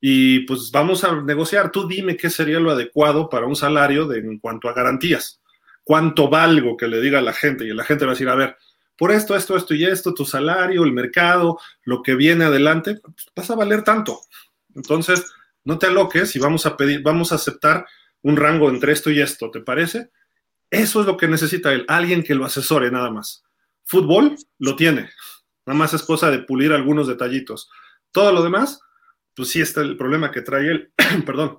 y 0.01 0.41
pues 0.41 0.71
vamos 0.71 1.05
a 1.05 1.23
negociar. 1.23 1.71
Tú 1.71 1.89
dime 1.89 2.17
qué 2.17 2.31
sería 2.31 2.61
lo 2.61 2.71
adecuado 2.71 3.29
para 3.29 3.47
un 3.47 3.57
salario 3.57 4.13
en 4.13 4.39
cuanto 4.39 4.69
a 4.69 4.75
garantías. 4.75 5.41
¿Cuánto 5.83 6.29
valgo 6.29 6.77
que 6.77 6.89
le 6.89 7.01
diga 7.01 7.19
a 7.19 7.23
la 7.23 7.33
gente? 7.33 7.65
Y 7.65 7.75
la 7.75 7.85
gente 7.85 8.05
va 8.05 8.13
a 8.13 8.15
decir, 8.15 8.29
a 8.29 8.35
ver, 8.35 8.57
por 8.97 9.11
esto, 9.11 9.35
esto, 9.37 9.57
esto 9.57 9.75
y 9.75 9.85
esto, 9.85 10.15
tu 10.15 10.25
salario, 10.25 10.85
el 10.85 10.93
mercado, 10.93 11.59
lo 11.83 12.03
que 12.03 12.15
viene 12.15 12.45
adelante, 12.45 12.97
pues, 13.03 13.15
vas 13.35 13.51
a 13.51 13.57
valer 13.57 13.83
tanto. 13.83 14.21
Entonces, 14.75 15.25
no 15.65 15.79
te 15.79 15.87
aloques 15.87 16.37
y 16.37 16.39
vamos 16.39 16.67
a 16.67 16.77
pedir, 16.77 17.03
vamos 17.03 17.33
a 17.33 17.37
aceptar 17.37 17.87
un 18.23 18.37
rango 18.37 18.69
entre 18.69 18.93
esto 18.93 19.11
y 19.11 19.21
esto, 19.21 19.51
¿te 19.51 19.61
parece? 19.61 20.11
Eso 20.71 21.01
es 21.01 21.07
lo 21.07 21.17
que 21.17 21.29
necesita 21.29 21.73
él, 21.73 21.85
alguien 21.89 22.23
que 22.23 22.35
lo 22.35 22.45
asesore 22.45 22.91
nada 22.91 23.11
más. 23.11 23.45
Fútbol 23.85 24.37
lo 24.59 24.77
tiene, 24.77 25.11
nada 25.67 25.79
más 25.79 25.93
es 25.95 26.03
cosa 26.03 26.31
de 26.31 26.39
pulir 26.39 26.73
algunos 26.73 27.07
detallitos 27.07 27.71
Todo 28.13 28.33
lo 28.33 28.43
demás, 28.43 28.81
pues 29.35 29.51
sí 29.51 29.61
está 29.61 29.81
el 29.81 29.97
problema 29.97 30.31
que 30.31 30.43
trae 30.43 30.69
él. 30.69 30.93
Perdón. 31.27 31.59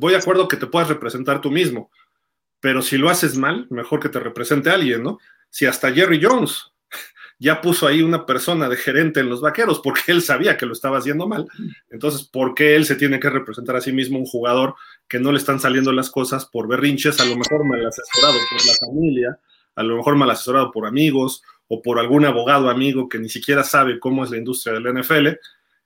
voy 0.00 0.12
de 0.12 0.18
acuerdo 0.18 0.48
que 0.48 0.56
te 0.56 0.66
puedas 0.66 0.88
representar 0.88 1.40
tú 1.40 1.50
mismo, 1.50 1.90
pero 2.60 2.82
si 2.82 2.98
lo 2.98 3.08
haces 3.08 3.36
mal, 3.36 3.66
mejor 3.70 4.00
que 4.00 4.08
te 4.08 4.20
represente 4.20 4.70
alguien, 4.70 5.02
¿no? 5.02 5.18
Si 5.48 5.66
hasta 5.66 5.92
Jerry 5.92 6.20
Jones 6.22 6.72
ya 7.38 7.60
puso 7.60 7.86
ahí 7.86 8.02
una 8.02 8.26
persona 8.26 8.68
de 8.68 8.76
gerente 8.76 9.20
en 9.20 9.30
los 9.30 9.40
vaqueros 9.40 9.80
porque 9.80 10.12
él 10.12 10.22
sabía 10.22 10.56
que 10.56 10.66
lo 10.66 10.72
estaba 10.72 10.98
haciendo 10.98 11.26
mal. 11.26 11.46
Entonces, 11.88 12.24
¿por 12.24 12.54
qué 12.54 12.76
él 12.76 12.84
se 12.84 12.96
tiene 12.96 13.18
que 13.18 13.30
representar 13.30 13.76
a 13.76 13.80
sí 13.80 13.92
mismo 13.92 14.18
un 14.18 14.26
jugador 14.26 14.74
que 15.08 15.18
no 15.18 15.32
le 15.32 15.38
están 15.38 15.58
saliendo 15.58 15.92
las 15.92 16.10
cosas 16.10 16.46
por 16.46 16.68
berrinches, 16.68 17.18
a 17.20 17.24
lo 17.24 17.36
mejor 17.36 17.64
mal 17.64 17.84
asesorado 17.86 18.38
por 18.50 18.66
la 18.66 18.74
familia, 18.86 19.38
a 19.74 19.82
lo 19.82 19.96
mejor 19.96 20.16
mal 20.16 20.30
asesorado 20.30 20.70
por 20.70 20.86
amigos 20.86 21.42
o 21.68 21.80
por 21.80 21.98
algún 21.98 22.26
abogado 22.26 22.68
amigo 22.68 23.08
que 23.08 23.18
ni 23.18 23.28
siquiera 23.28 23.64
sabe 23.64 23.98
cómo 23.98 24.24
es 24.24 24.30
la 24.30 24.36
industria 24.36 24.74
del 24.74 25.00
NFL? 25.00 25.28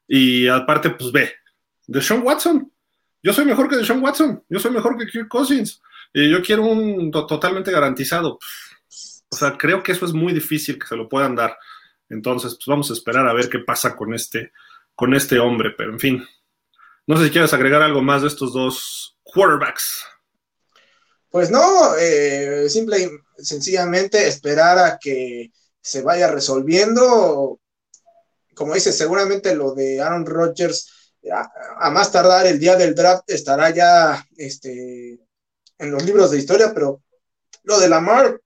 Y 0.07 0.49
aparte, 0.49 0.91
pues 0.91 1.13
ve, 1.13 1.33
de 1.87 2.01
Sean 2.01 2.23
Watson. 2.23 2.71
Yo 3.23 3.33
soy 3.33 3.47
mejor 3.47 3.69
que 3.69 3.77
de 3.77 3.85
Sean 3.87 4.03
Watson, 4.03 4.45
yo 4.49 4.59
soy 4.61 4.71
mejor 4.71 4.99
que 4.99 5.07
Kirk 5.07 5.29
Cousins. 5.29 5.81
Y 6.13 6.31
yo 6.31 6.43
quiero 6.43 6.65
un 6.65 7.11
totalmente 7.11 7.73
garantizado. 7.73 8.39
O 9.31 9.37
sea, 9.37 9.57
creo 9.57 9.83
que 9.83 9.93
eso 9.93 10.05
es 10.05 10.13
muy 10.13 10.33
difícil 10.33 10.79
que 10.79 10.87
se 10.87 10.97
lo 10.97 11.09
puedan 11.09 11.35
dar. 11.35 11.57
Entonces, 12.09 12.55
pues 12.55 12.67
vamos 12.67 12.91
a 12.91 12.93
esperar 12.93 13.27
a 13.27 13.33
ver 13.33 13.49
qué 13.49 13.59
pasa 13.59 13.97
con 13.97 14.15
este, 14.15 14.53
con 14.95 15.15
este 15.15 15.39
hombre. 15.39 15.75
Pero 15.77 15.93
en 15.93 15.99
fin, 15.99 16.25
no 17.07 17.17
sé 17.17 17.25
si 17.25 17.31
quieres 17.31 17.53
agregar 17.53 17.83
algo 17.83 18.03
más 18.03 18.23
de 18.23 18.29
estos 18.29 18.53
dos 18.53 19.19
quarterbacks. 19.23 20.05
Pues 21.31 21.51
no, 21.51 21.97
eh, 21.99 22.69
simple 22.69 23.01
y 23.01 23.43
sencillamente 23.43 24.29
esperar 24.29 24.79
a 24.79 24.99
que 24.99 25.51
se 25.81 26.03
vaya 26.03 26.31
resolviendo. 26.31 27.59
Como 28.55 28.75
dice, 28.75 28.93
seguramente 28.93 29.55
lo 29.55 29.75
de 29.75 30.01
Aaron 30.01 30.27
Rodgers, 30.27 31.13
a, 31.33 31.51
a, 31.87 31.91
más 31.91 32.13
tardar 32.13 32.47
el 32.47 32.59
día 32.59 32.77
del 32.77 32.95
draft 32.95 33.25
estará 33.29 33.71
ya 33.71 34.27
este, 34.37 35.19
en 35.79 35.91
los 35.91 36.05
libros 36.05 36.31
de 36.31 36.39
historia, 36.39 36.73
pero 36.75 37.03
lo 37.65 37.81
de 37.81 37.89
Lamar 37.89 38.41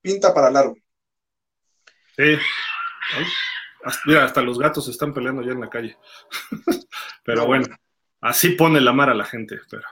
pinta 0.00 0.34
para 0.34 0.50
largo. 0.50 0.76
Sí. 2.16 2.36
mira, 4.06 4.24
hasta 4.24 4.42
los 4.42 4.58
gatos 4.58 4.84
se 4.84 4.90
están 4.90 5.14
peleando 5.14 5.42
ya 5.42 5.52
en 5.52 5.60
la 5.60 5.70
calle. 5.70 5.96
pero 7.24 7.46
bueno, 7.46 7.66
así 8.20 8.50
pone 8.50 8.80
la 8.80 8.92
mar 8.92 9.10
a 9.10 9.14
la 9.14 9.24
gente. 9.24 9.60
Pero 9.70 9.84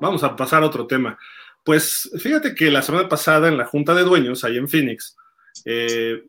vamos 0.00 0.24
a 0.24 0.34
pasar 0.34 0.62
a 0.62 0.66
otro 0.66 0.86
tema. 0.86 1.18
Pues 1.64 2.10
fíjate 2.18 2.54
que 2.54 2.70
la 2.70 2.82
semana 2.82 3.08
pasada 3.08 3.48
en 3.48 3.58
la 3.58 3.66
junta 3.66 3.94
de 3.94 4.02
dueños, 4.02 4.42
ahí 4.42 4.56
en 4.56 4.68
Phoenix, 4.68 5.16
eh, 5.64 6.24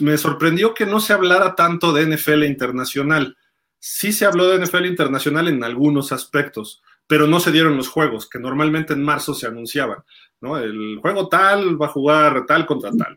me 0.00 0.16
sorprendió 0.18 0.74
que 0.74 0.86
no 0.86 1.00
se 1.00 1.12
hablara 1.12 1.54
tanto 1.54 1.92
de 1.92 2.06
NFL 2.06 2.44
internacional. 2.44 3.36
Sí 3.78 4.12
se 4.12 4.24
habló 4.24 4.48
de 4.48 4.64
NFL 4.64 4.86
internacional 4.86 5.48
en 5.48 5.62
algunos 5.64 6.12
aspectos, 6.12 6.82
pero 7.06 7.26
no 7.26 7.40
se 7.40 7.52
dieron 7.52 7.76
los 7.76 7.88
juegos, 7.88 8.28
que 8.28 8.38
normalmente 8.38 8.92
en 8.94 9.02
marzo 9.02 9.34
se 9.34 9.46
anunciaban. 9.46 9.98
El 10.40 10.98
juego 11.00 11.28
tal 11.28 11.80
va 11.80 11.86
a 11.86 11.90
jugar 11.90 12.46
tal 12.46 12.66
contra 12.66 12.90
tal. 12.90 13.16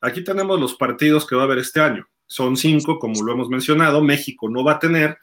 Aquí 0.00 0.24
tenemos 0.24 0.58
los 0.58 0.74
partidos 0.74 1.26
que 1.26 1.36
va 1.36 1.42
a 1.42 1.44
haber 1.44 1.58
este 1.58 1.80
año. 1.80 2.06
Son 2.26 2.56
cinco, 2.56 2.98
como 2.98 3.22
lo 3.22 3.32
hemos 3.32 3.48
mencionado. 3.48 4.02
México 4.02 4.48
no 4.48 4.64
va 4.64 4.72
a 4.72 4.78
tener 4.78 5.18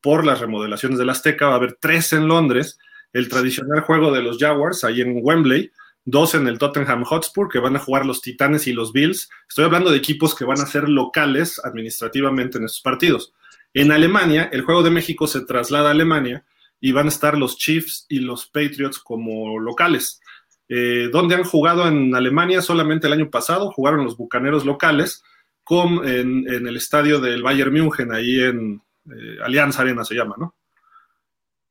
por 0.00 0.24
las 0.24 0.40
remodelaciones 0.40 0.98
del 0.98 1.10
Azteca, 1.10 1.46
va 1.46 1.54
a 1.54 1.56
haber 1.56 1.78
tres 1.80 2.12
en 2.12 2.28
Londres, 2.28 2.78
el 3.12 3.28
tradicional 3.28 3.80
juego 3.80 4.12
de 4.12 4.22
los 4.22 4.38
Jaguars 4.38 4.84
ahí 4.84 5.00
en 5.00 5.18
Wembley, 5.22 5.70
dos 6.06 6.34
en 6.34 6.46
el 6.46 6.58
Tottenham 6.58 7.04
Hotspur, 7.04 7.50
que 7.50 7.58
van 7.58 7.76
a 7.76 7.80
jugar 7.80 8.06
los 8.06 8.22
Titanes 8.22 8.66
y 8.68 8.72
los 8.72 8.92
Bills. 8.92 9.28
Estoy 9.48 9.64
hablando 9.66 9.90
de 9.90 9.98
equipos 9.98 10.34
que 10.34 10.46
van 10.46 10.60
a 10.60 10.66
ser 10.66 10.88
locales 10.88 11.60
administrativamente 11.62 12.56
en 12.56 12.64
estos 12.64 12.80
partidos. 12.80 13.34
En 13.74 13.92
Alemania, 13.92 14.48
el 14.52 14.62
juego 14.62 14.82
de 14.82 14.90
México 14.90 15.26
se 15.26 15.44
traslada 15.44 15.88
a 15.88 15.92
Alemania 15.92 16.46
y 16.80 16.92
van 16.92 17.06
a 17.06 17.10
estar 17.10 17.36
los 17.36 17.58
Chiefs 17.58 18.06
y 18.08 18.20
los 18.20 18.46
Patriots 18.46 19.00
como 19.00 19.58
locales. 19.58 20.20
Eh, 20.68 21.08
donde 21.12 21.34
han 21.34 21.44
jugado 21.44 21.86
en 21.86 22.14
Alemania 22.14 22.62
solamente 22.62 23.08
el 23.08 23.12
año 23.12 23.28
pasado, 23.28 23.72
jugaron 23.72 24.04
los 24.04 24.16
bucaneros 24.16 24.64
locales 24.64 25.22
con, 25.64 26.08
en, 26.08 26.46
el 26.48 26.76
estadio 26.76 27.20
del 27.20 27.42
Bayern 27.42 27.72
München, 27.72 28.12
ahí 28.12 28.40
en 28.40 28.80
eh, 29.06 29.38
Alianza 29.42 29.82
Arena 29.82 30.04
se 30.04 30.14
llama, 30.14 30.36
¿no? 30.38 30.54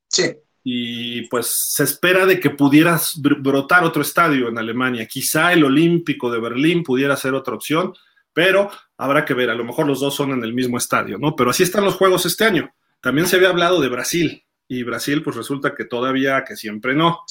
Sí. 0.10 0.36
Y 0.68 1.28
pues 1.28 1.54
se 1.74 1.84
espera 1.84 2.26
de 2.26 2.40
que 2.40 2.50
pudieras 2.50 3.22
brotar 3.22 3.84
otro 3.84 4.02
estadio 4.02 4.50
en 4.50 4.58
Alemania. 4.58 5.06
Quizá 5.06 5.54
el 5.54 5.64
Olímpico 5.64 6.32
de 6.32 6.40
Berlín 6.40 6.84
pudiera 6.84 7.16
ser 7.16 7.36
otra 7.36 7.54
opción, 7.54 7.94
pero 8.34 8.72
habrá 8.98 9.24
que 9.24 9.36
ver, 9.36 9.52
a 9.52 9.56
lo 9.56 9.64
mejor 9.64 9.86
los 9.86 10.00
dos 10.00 10.16
son 10.16 10.32
en 10.32 10.44
el 10.44 10.54
mismo 10.54 10.78
estadio, 10.78 11.20
¿no? 11.20 11.36
Pero 11.36 11.52
así 11.52 11.62
están 11.62 11.86
los 11.86 11.94
juegos 11.94 12.26
este 12.26 12.46
año. 12.46 12.74
También 13.00 13.28
se 13.28 13.36
había 13.36 13.50
hablado 13.50 13.80
de 13.80 13.90
Brasil, 13.90 14.44
y 14.68 14.82
Brasil 14.82 15.22
pues 15.22 15.36
resulta 15.36 15.76
que 15.76 15.86
todavía, 15.86 16.44
que 16.44 16.56
siempre 16.56 16.96
no 16.96 17.22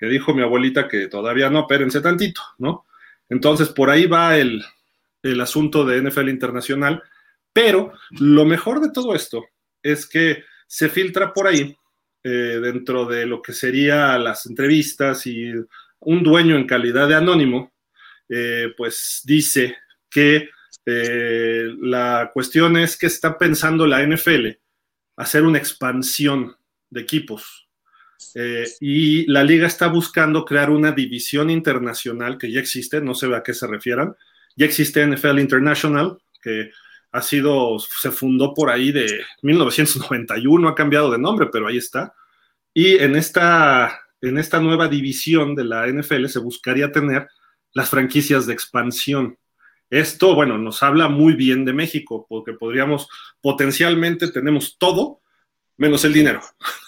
que 0.00 0.06
dijo 0.06 0.32
mi 0.32 0.40
abuelita 0.40 0.88
que 0.88 1.08
todavía 1.08 1.50
no, 1.50 1.60
espérense 1.60 2.00
tantito, 2.00 2.40
¿no? 2.56 2.86
Entonces, 3.28 3.68
por 3.68 3.90
ahí 3.90 4.06
va 4.06 4.38
el, 4.38 4.64
asunto 5.42 5.84
de 5.84 6.00
NFL 6.00 6.30
Internacional, 6.30 7.02
pero 7.52 7.92
lo 8.12 8.46
mejor 8.46 8.80
de 8.80 8.90
todo 8.90 9.14
esto 9.14 9.44
es 9.82 10.06
que 10.06 10.44
se 10.66 10.88
filtra 10.88 11.34
por 11.34 11.46
ahí, 11.46 11.76
eh, 12.22 12.58
dentro 12.62 13.06
de 13.06 13.26
lo 13.26 13.40
que 13.42 13.52
sería 13.52 14.18
las 14.18 14.46
entrevistas 14.46 15.26
y 15.26 15.52
un 16.00 16.22
dueño 16.22 16.56
en 16.56 16.66
calidad 16.66 17.08
de 17.08 17.14
anónimo, 17.14 17.72
eh, 18.28 18.72
pues 18.76 19.22
dice 19.24 19.76
que 20.08 20.48
eh, 20.86 21.74
la 21.80 22.30
cuestión 22.32 22.76
es 22.76 22.96
que 22.96 23.06
está 23.06 23.36
pensando 23.36 23.86
la 23.86 24.02
NFL 24.02 24.48
hacer 25.16 25.42
una 25.42 25.58
expansión 25.58 26.56
de 26.88 27.02
equipos 27.02 27.68
eh, 28.34 28.66
y 28.80 29.26
la 29.26 29.42
liga 29.42 29.66
está 29.66 29.88
buscando 29.88 30.44
crear 30.44 30.70
una 30.70 30.92
división 30.92 31.50
internacional 31.50 32.38
que 32.38 32.50
ya 32.50 32.60
existe, 32.60 33.00
no 33.00 33.14
sé 33.14 33.34
a 33.34 33.42
qué 33.42 33.54
se 33.54 33.66
refieran. 33.66 34.14
Ya 34.56 34.66
existe 34.66 35.06
NFL 35.06 35.38
International, 35.38 36.18
que 36.42 36.70
ha 37.12 37.22
sido, 37.22 37.78
se 37.78 38.10
fundó 38.10 38.54
por 38.54 38.70
ahí 38.70 38.92
de 38.92 39.24
1991, 39.42 40.68
ha 40.68 40.74
cambiado 40.74 41.10
de 41.10 41.18
nombre, 41.18 41.48
pero 41.52 41.66
ahí 41.66 41.76
está. 41.76 42.14
Y 42.72 42.98
en 42.98 43.16
esta, 43.16 44.00
en 44.20 44.38
esta 44.38 44.60
nueva 44.60 44.88
división 44.88 45.54
de 45.54 45.64
la 45.64 45.86
NFL 45.86 46.26
se 46.26 46.38
buscaría 46.38 46.92
tener 46.92 47.28
las 47.72 47.90
franquicias 47.90 48.46
de 48.46 48.52
expansión. 48.52 49.38
Esto, 49.90 50.36
bueno, 50.36 50.56
nos 50.56 50.82
habla 50.84 51.08
muy 51.08 51.34
bien 51.34 51.64
de 51.64 51.72
México, 51.72 52.26
porque 52.28 52.52
podríamos, 52.52 53.08
potencialmente 53.40 54.30
tenemos 54.30 54.78
todo, 54.78 55.20
menos 55.76 56.04
el 56.04 56.12
dinero. 56.12 56.40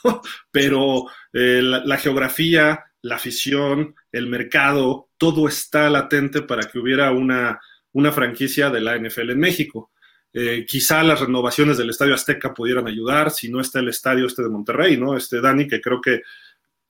Pero 0.52 1.06
eh, 1.32 1.60
la, 1.62 1.96
geografía, 1.96 2.84
la 3.00 3.16
afición, 3.16 3.96
el 4.12 4.28
mercado, 4.28 5.08
todo 5.16 5.48
está 5.48 5.90
latente 5.90 6.42
para 6.42 6.62
que 6.62 6.78
hubiera 6.78 7.10
una, 7.10 7.60
una 7.92 8.12
franquicia 8.12 8.70
de 8.70 8.80
la 8.80 8.96
NFL 8.96 9.30
en 9.30 9.40
México. 9.40 9.90
Eh, 10.34 10.64
quizá 10.66 11.02
las 11.02 11.20
renovaciones 11.20 11.76
del 11.76 11.90
Estadio 11.90 12.14
Azteca 12.14 12.54
pudieran 12.54 12.86
ayudar, 12.86 13.30
si 13.30 13.50
no 13.50 13.60
está 13.60 13.80
el 13.80 13.88
estadio 13.88 14.26
este 14.26 14.42
de 14.42 14.48
Monterrey, 14.48 14.96
¿no? 14.96 15.16
Este 15.16 15.40
Dani, 15.40 15.68
que 15.68 15.80
creo 15.80 16.00
que 16.00 16.22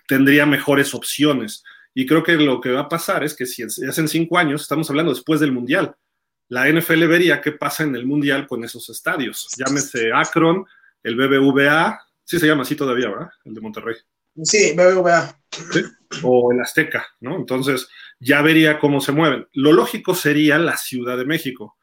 tendría 0.06 0.46
mejores 0.46 0.94
opciones. 0.94 1.64
Y 1.94 2.06
creo 2.06 2.22
que 2.22 2.36
lo 2.36 2.60
que 2.60 2.70
va 2.70 2.82
a 2.82 2.88
pasar 2.88 3.24
es 3.24 3.34
que 3.34 3.46
si 3.46 3.62
hacen 3.62 4.08
cinco 4.08 4.38
años, 4.38 4.62
estamos 4.62 4.88
hablando 4.90 5.12
después 5.12 5.40
del 5.40 5.52
Mundial, 5.52 5.94
la 6.48 6.68
NFL 6.68 7.06
vería 7.06 7.40
qué 7.40 7.52
pasa 7.52 7.82
en 7.82 7.96
el 7.96 8.06
Mundial 8.06 8.46
con 8.46 8.62
esos 8.62 8.88
estadios. 8.90 9.48
Llámese 9.56 10.12
Akron, 10.12 10.66
el 11.02 11.16
BBVA, 11.16 11.98
sí 12.24 12.38
se 12.38 12.46
llama 12.46 12.62
así 12.62 12.76
todavía, 12.76 13.08
¿verdad? 13.08 13.30
El 13.44 13.54
de 13.54 13.60
Monterrey. 13.60 13.96
Sí, 14.42 14.74
BBVA. 14.74 15.38
O 16.22 16.52
el 16.52 16.60
Azteca, 16.60 17.06
¿no? 17.20 17.36
Entonces 17.36 17.88
ya 18.18 18.42
vería 18.42 18.78
cómo 18.78 19.00
se 19.00 19.12
mueven. 19.12 19.46
Lo 19.52 19.72
lógico 19.72 20.14
sería 20.14 20.58
la 20.58 20.76
Ciudad 20.76 21.16
de 21.16 21.24
México. 21.24 21.76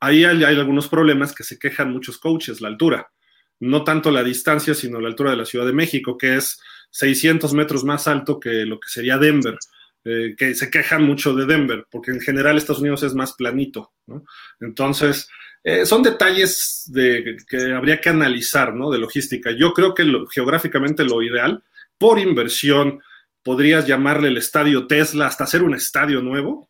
Ahí 0.00 0.24
hay, 0.24 0.42
algunos 0.44 0.88
problemas 0.88 1.34
que 1.34 1.44
se 1.44 1.58
quejan 1.58 1.92
muchos 1.92 2.18
coaches, 2.18 2.60
la 2.60 2.68
altura. 2.68 3.12
No 3.60 3.84
tanto 3.84 4.10
la 4.10 4.24
distancia, 4.24 4.74
sino 4.74 5.00
la 5.00 5.08
altura 5.08 5.32
de 5.32 5.36
la 5.36 5.44
Ciudad 5.44 5.66
de 5.66 5.74
México, 5.74 6.16
que 6.16 6.36
es 6.36 6.60
600 6.90 7.52
metros 7.52 7.84
más 7.84 8.08
alto 8.08 8.40
que 8.40 8.64
lo 8.64 8.80
que 8.80 8.88
sería 8.88 9.18
Denver. 9.18 9.58
Eh, 10.02 10.34
que 10.34 10.54
se 10.54 10.70
quejan 10.70 11.04
mucho 11.04 11.34
de 11.34 11.44
Denver, 11.44 11.84
porque 11.90 12.10
en 12.10 12.20
general 12.22 12.56
Estados 12.56 12.80
Unidos 12.80 13.02
es 13.02 13.12
más 13.12 13.34
planito, 13.34 13.92
¿no? 14.06 14.24
Entonces, 14.58 15.28
eh, 15.62 15.84
son 15.84 16.02
detalles 16.02 16.84
de, 16.86 17.36
que 17.46 17.74
habría 17.74 18.00
que 18.00 18.08
analizar, 18.08 18.74
¿no? 18.74 18.90
De 18.90 18.98
logística. 18.98 19.50
Yo 19.50 19.74
creo 19.74 19.92
que 19.92 20.10
geográficamente 20.32 21.04
lo 21.04 21.22
ideal, 21.22 21.62
por 21.98 22.18
inversión, 22.18 23.02
podrías 23.42 23.86
llamarle 23.86 24.28
el 24.28 24.38
estadio 24.38 24.86
Tesla 24.86 25.26
hasta 25.26 25.44
hacer 25.44 25.62
un 25.62 25.74
estadio 25.74 26.22
nuevo, 26.22 26.69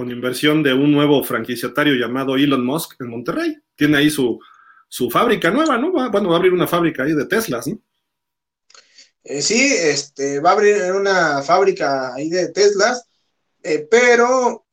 con 0.00 0.10
inversión 0.10 0.62
de 0.62 0.72
un 0.72 0.90
nuevo 0.90 1.22
franquiciatario 1.22 1.92
llamado 1.92 2.34
Elon 2.34 2.64
Musk 2.64 2.98
en 3.00 3.10
Monterrey. 3.10 3.54
Tiene 3.76 3.98
ahí 3.98 4.08
su, 4.08 4.40
su 4.88 5.10
fábrica 5.10 5.50
nueva, 5.50 5.76
¿no? 5.76 5.92
bueno, 5.92 6.30
va 6.30 6.36
a 6.36 6.38
abrir 6.38 6.54
una 6.54 6.66
fábrica 6.66 7.02
ahí 7.02 7.12
de 7.12 7.26
Teslas, 7.26 7.66
¿no? 7.66 7.78
Eh, 9.22 9.42
sí, 9.42 9.74
este, 9.74 10.40
va 10.40 10.50
a 10.50 10.52
abrir 10.54 10.90
una 10.92 11.42
fábrica 11.42 12.14
ahí 12.14 12.30
de 12.30 12.48
Teslas, 12.48 13.04
eh, 13.62 13.86
pero 13.90 14.64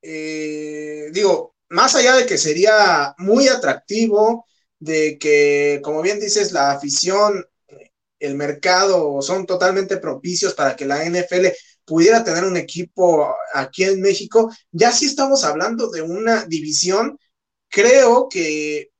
digo, 0.00 1.54
más 1.68 1.94
allá 1.94 2.16
de 2.16 2.24
que 2.24 2.38
sería 2.38 3.14
muy 3.18 3.48
atractivo 3.48 4.46
de 4.78 5.18
que, 5.18 5.82
como 5.84 6.00
bien 6.00 6.18
dices, 6.18 6.50
la 6.50 6.70
afición, 6.70 7.46
el 8.18 8.36
mercado 8.36 9.20
son 9.20 9.44
totalmente 9.44 9.98
propicios 9.98 10.54
para 10.54 10.74
que 10.76 10.86
la 10.86 11.04
NFL 11.04 11.48
pudiera 11.92 12.24
tener 12.24 12.44
un 12.44 12.56
equipo 12.56 13.36
aquí 13.52 13.84
en 13.84 14.00
México. 14.00 14.50
Ya 14.70 14.92
si 14.92 15.04
estamos 15.04 15.44
hablando 15.44 15.90
de 15.90 16.00
una 16.00 16.46
división, 16.46 17.18
creo 17.68 18.30
que 18.30 18.92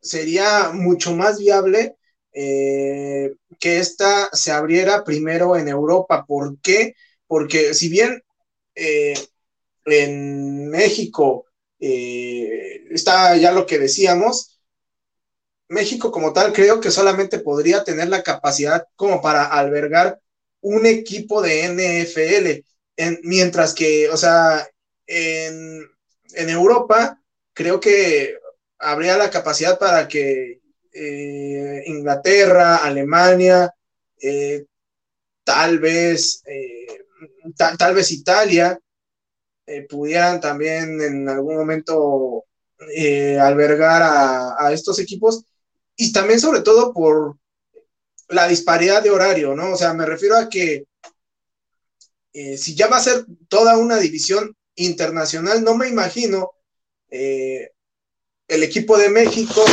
sería 0.00 0.70
mucho 0.72 1.12
más 1.16 1.40
viable 1.40 1.96
eh, 2.32 3.34
que 3.58 3.78
esta 3.80 4.28
se 4.32 4.52
abriera 4.52 5.02
primero 5.02 5.56
en 5.56 5.66
Europa. 5.66 6.24
¿Por 6.24 6.60
qué? 6.60 6.94
Porque 7.26 7.74
si 7.74 7.88
bien 7.88 8.22
eh, 8.76 9.14
en 9.84 10.68
México 10.68 11.46
eh, 11.80 12.84
está 12.90 13.36
ya 13.38 13.50
lo 13.50 13.66
que 13.66 13.80
decíamos, 13.80 14.60
México 15.66 16.12
como 16.12 16.32
tal 16.32 16.52
creo 16.52 16.80
que 16.80 16.92
solamente 16.92 17.40
podría 17.40 17.82
tener 17.82 18.08
la 18.08 18.22
capacidad 18.22 18.86
como 18.94 19.20
para 19.20 19.46
albergar 19.46 20.21
un 20.62 20.86
equipo 20.86 21.42
de 21.42 21.64
NFL, 21.64 22.64
mientras 23.22 23.74
que, 23.74 24.08
o 24.08 24.16
sea, 24.16 24.66
en, 25.06 25.88
Europa 26.34 27.20
creo 27.52 27.78
que 27.78 28.38
habría 28.78 29.16
la 29.18 29.30
capacidad 29.30 29.78
para 29.78 30.08
que 30.08 30.60
eh, 30.92 31.82
Inglaterra, 31.86 32.76
Alemania, 32.76 33.74
eh, 34.20 34.64
tal 35.44 35.78
vez, 35.78 36.42
eh, 36.46 36.86
tal 37.78 37.94
vez 37.94 38.10
Italia, 38.10 38.78
pudieran 39.88 40.40
también 40.40 41.00
en 41.00 41.28
algún 41.28 41.56
momento 41.56 42.44
albergar 43.40 44.02
a, 44.58 44.72
estos 44.72 44.98
equipos. 44.98 45.44
Y 45.96 46.12
también 46.12 46.40
sobre 46.40 46.60
todo 46.60 46.92
por 46.92 47.36
la 48.32 48.48
disparidad 48.48 49.02
de 49.02 49.10
horario, 49.10 49.54
¿no? 49.54 49.72
O 49.72 49.76
sea, 49.76 49.94
me 49.94 50.06
refiero 50.06 50.36
a 50.36 50.48
que 50.48 50.86
si 52.32 52.74
ya 52.74 52.88
va 52.88 52.96
a 52.96 53.02
ser 53.02 53.26
toda 53.48 53.76
una 53.76 53.98
división 53.98 54.56
internacional, 54.74 55.62
no 55.62 55.76
me 55.76 55.88
imagino 55.88 56.52
el 58.52 58.62
equipo 58.62 58.98
de 58.98 59.08
México 59.08 59.64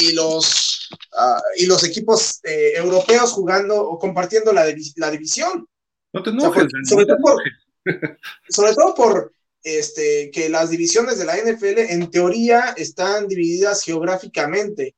y 0.00 0.12
los, 0.12 0.90
uh, 1.12 1.40
y 1.56 1.66
los 1.66 1.84
equipos 1.84 2.40
eh, 2.44 2.72
europeos 2.74 3.32
jugando 3.32 3.80
o 3.80 3.98
compartiendo 3.98 4.52
la, 4.52 4.66
la 4.96 5.10
división. 5.10 5.66
No 6.12 6.22
te 6.22 6.30
enojes, 6.30 6.64
o 6.64 6.68
sea, 6.68 6.80
sobre, 6.84 7.06
no 7.06 7.16
todo 7.16 7.22
por, 7.22 7.42
sobre, 8.48 8.74
todo 8.74 8.94
por, 8.94 9.32
este, 9.62 10.30
que 10.32 10.48
las 10.48 10.70
divisiones 10.70 11.18
de 11.18 11.24
la 11.24 11.36
NFL 11.36 11.78
en 11.78 12.10
teoría 12.10 12.74
están 12.76 13.28
divididas 13.28 13.82
geográficamente. 13.82 14.94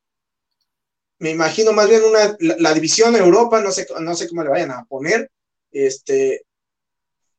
Me 1.21 1.31
imagino 1.31 1.73
más 1.73 1.89
bien 1.89 2.03
una, 2.03 2.37
la, 2.41 2.57
la, 2.59 2.75
división 2.75 3.15
Europa, 3.15 3.61
no 3.61 3.71
sé, 3.71 3.87
no 4.01 4.15
sé 4.15 4.29
cómo 4.29 4.43
le 4.43 4.51
vayan 4.51 4.73
a 4.73 4.85
poner, 4.85 5.31
este, 5.71 6.43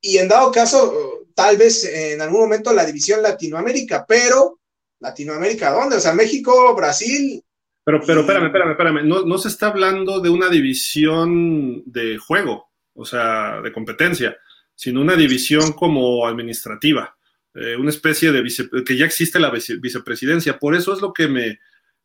y 0.02 0.18
en 0.18 0.28
dado 0.28 0.52
caso, 0.52 1.28
tal 1.36 1.58
vez 1.58 1.86
en 1.86 2.22
algún 2.22 2.42
momento 2.42 2.74
la 2.74 2.86
división 2.86 3.22
Latinoamérica, 3.22 4.06
pero 4.08 4.60
Latinoamérica, 5.00 5.72
¿dónde? 5.72 5.98
O 5.98 6.00
sea, 6.00 6.14
México, 6.14 6.76
Brasil. 6.76 7.44
Pero, 7.84 8.02
pero, 8.06 8.22
espérame, 8.22 8.48
espérame, 8.48 8.72
espérame. 8.72 9.08
No, 9.08 9.26
no 9.26 9.38
se 9.38 9.48
está 9.48 9.68
hablando 9.68 10.20
de 10.20 10.30
una 10.30 10.50
división 10.50 11.84
de 11.86 12.18
juego, 12.18 12.70
o 12.94 13.06
sea, 13.06 13.62
de 13.62 13.72
competencia, 13.72 14.38
sino 14.76 15.02
una 15.02 15.16
división 15.16 15.74
como 15.74 16.28
administrativa, 16.28 17.16
eh, 17.54 17.76
una 17.76 17.90
especie 17.90 18.32
de 18.32 18.42
vice, 18.42 18.70
que 18.86 18.98
ya 18.98 19.06
existe 19.06 19.40
la 19.40 19.50
vice, 19.50 19.76
vicepresidencia. 19.78 20.58
Por 20.58 20.76
eso 20.76 20.94
es 20.94 21.02
lo 21.02 21.14
que 21.14 21.28
me, 21.28 21.60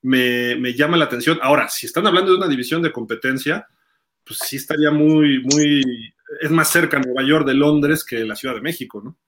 me, 0.07 0.73
llama 0.75 0.97
la 0.97 1.07
atención. 1.07 1.39
Ahora, 1.43 1.69
si 1.69 1.87
están 1.87 2.07
hablando 2.07 2.31
de 2.31 2.39
una 2.39 2.49
división 2.49 2.81
de 2.81 2.93
competencia, 2.93 3.67
pues 4.25 4.39
sí 4.47 4.57
estaría 4.57 4.91
muy, 4.91 5.43
muy, 5.43 6.15
es 6.41 6.51
más 6.51 6.71
cerca 6.71 6.99
Nueva 6.99 7.23
York 7.23 7.47
de 7.47 7.55
Londres 7.55 8.05
que 8.05 8.25
la 8.25 8.37
Ciudad 8.37 8.55
de 8.55 8.61
México, 8.61 9.03
¿no? 9.03 9.19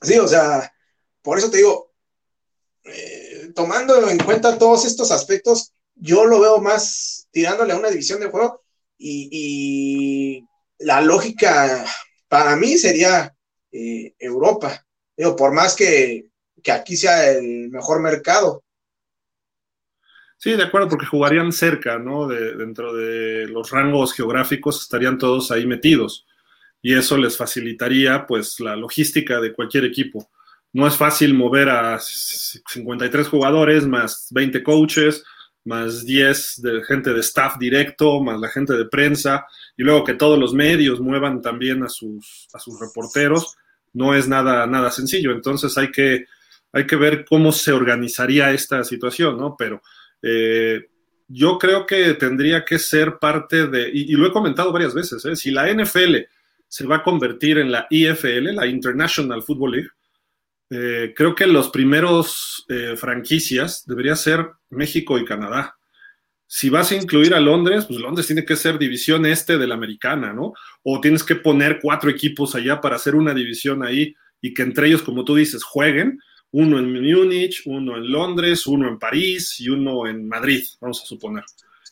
Sí, 0.00 0.18
o 0.18 0.26
sea, 0.26 0.72
por 1.22 1.38
eso 1.38 1.50
te 1.50 1.58
digo, 1.58 1.92
eh, 2.84 3.52
tomando 3.54 4.08
en 4.08 4.18
cuenta 4.18 4.58
todos 4.58 4.84
estos 4.84 5.10
aspectos, 5.10 5.72
yo 5.94 6.24
lo 6.24 6.40
veo 6.40 6.58
más 6.58 7.28
tirándole 7.30 7.72
a 7.72 7.78
una 7.78 7.88
división 7.88 8.20
de 8.20 8.30
juego 8.30 8.62
y, 8.98 9.28
y 9.32 10.46
la 10.78 11.00
lógica 11.00 11.84
para 12.28 12.56
mí 12.56 12.76
sería 12.78 13.34
eh, 13.72 14.14
Europa. 14.18 14.86
Digo, 15.16 15.34
por 15.34 15.52
más 15.52 15.74
que, 15.74 16.30
que, 16.66 16.72
aquí 16.72 16.96
sea 16.96 17.30
el 17.30 17.70
mejor 17.70 18.00
mercado. 18.02 18.64
Sí, 20.36 20.52
de 20.52 20.64
acuerdo, 20.64 20.88
porque 20.88 21.06
jugarían 21.06 21.52
cerca, 21.52 21.98
¿no? 21.98 22.26
De, 22.26 22.56
dentro 22.56 22.92
de 22.92 23.48
los 23.48 23.70
rangos 23.70 24.12
geográficos 24.12 24.82
estarían 24.82 25.16
todos 25.16 25.50
ahí 25.50 25.66
metidos 25.66 26.26
y 26.82 26.94
eso 26.94 27.16
les 27.16 27.36
facilitaría 27.36 28.26
pues 28.28 28.60
la 28.60 28.76
logística 28.76 29.40
de 29.40 29.52
cualquier 29.52 29.84
equipo. 29.84 30.30
No 30.72 30.86
es 30.86 30.94
fácil 30.96 31.34
mover 31.34 31.68
a 31.68 31.98
53 31.98 33.26
jugadores 33.28 33.86
más 33.86 34.28
20 34.30 34.62
coaches, 34.62 35.24
más 35.64 36.04
10 36.04 36.62
de 36.62 36.84
gente 36.84 37.12
de 37.12 37.20
staff 37.20 37.58
directo, 37.58 38.20
más 38.20 38.38
la 38.38 38.48
gente 38.48 38.74
de 38.74 38.84
prensa, 38.84 39.46
y 39.76 39.82
luego 39.82 40.04
que 40.04 40.14
todos 40.14 40.38
los 40.38 40.54
medios 40.54 41.00
muevan 41.00 41.42
también 41.42 41.82
a 41.82 41.88
sus, 41.88 42.46
a 42.52 42.60
sus 42.60 42.78
reporteros, 42.78 43.56
no 43.92 44.14
es 44.14 44.28
nada, 44.28 44.66
nada 44.66 44.90
sencillo. 44.92 45.32
Entonces 45.32 45.76
hay 45.78 45.90
que, 45.90 46.26
hay 46.72 46.86
que 46.86 46.96
ver 46.96 47.24
cómo 47.24 47.52
se 47.52 47.72
organizaría 47.72 48.52
esta 48.52 48.84
situación, 48.84 49.38
¿no? 49.38 49.56
Pero 49.58 49.80
eh, 50.22 50.86
yo 51.28 51.58
creo 51.58 51.86
que 51.86 52.14
tendría 52.14 52.64
que 52.64 52.78
ser 52.78 53.18
parte 53.18 53.66
de, 53.66 53.90
y, 53.92 54.12
lo 54.12 54.26
he 54.26 54.32
comentado 54.32 54.72
varias 54.72 54.94
veces, 54.94 55.24
¿eh? 55.24 55.36
si 55.36 55.50
la 55.50 55.72
NFL 55.72 56.16
se 56.68 56.86
va 56.86 56.96
a 56.96 57.02
convertir 57.02 57.58
en 57.58 57.72
la 57.72 57.86
IFL, 57.90 58.54
la 58.54 58.66
International 58.66 59.42
Football 59.42 59.72
League. 59.72 59.88
Eh, 60.68 61.14
creo 61.16 61.34
que 61.34 61.46
los 61.46 61.70
primeros 61.70 62.66
franquicias 62.96 63.84
debería 63.86 64.16
ser 64.16 64.50
México 64.68 65.16
y 65.18 65.24
Canadá. 65.24 65.76
Si 66.48 66.70
vas 66.70 66.92
a 66.92 66.96
incluir 66.96 67.34
a 67.34 67.40
Londres, 67.40 67.86
pues 67.86 67.98
Londres 67.98 68.26
tiene 68.26 68.44
que 68.44 68.54
ser 68.54 68.78
división 68.78 69.26
este 69.26 69.58
de 69.58 69.66
la 69.66 69.74
americana, 69.74 70.32
¿no? 70.32 70.52
O 70.82 71.00
tienes 71.00 71.24
que 71.24 71.34
poner 71.34 71.80
cuatro 71.82 72.08
equipos 72.08 72.54
allá 72.54 72.80
para 72.80 72.96
hacer 72.96 73.16
una 73.16 73.34
división 73.34 73.84
ahí 73.84 74.14
y 74.40 74.54
que 74.54 74.62
entre 74.62 74.86
ellos, 74.86 75.02
como 75.02 75.24
tú 75.24 75.34
dices, 75.34 75.64
jueguen. 75.64 76.20
Uno 76.58 76.78
en 76.78 76.90
Múnich, 76.90 77.64
uno 77.66 77.98
en 77.98 78.10
Londres, 78.10 78.66
uno 78.66 78.88
en 78.88 78.98
París 78.98 79.60
y 79.60 79.68
uno 79.68 80.06
en 80.06 80.26
Madrid, 80.26 80.64
vamos 80.80 81.02
a 81.02 81.04
suponer. 81.04 81.44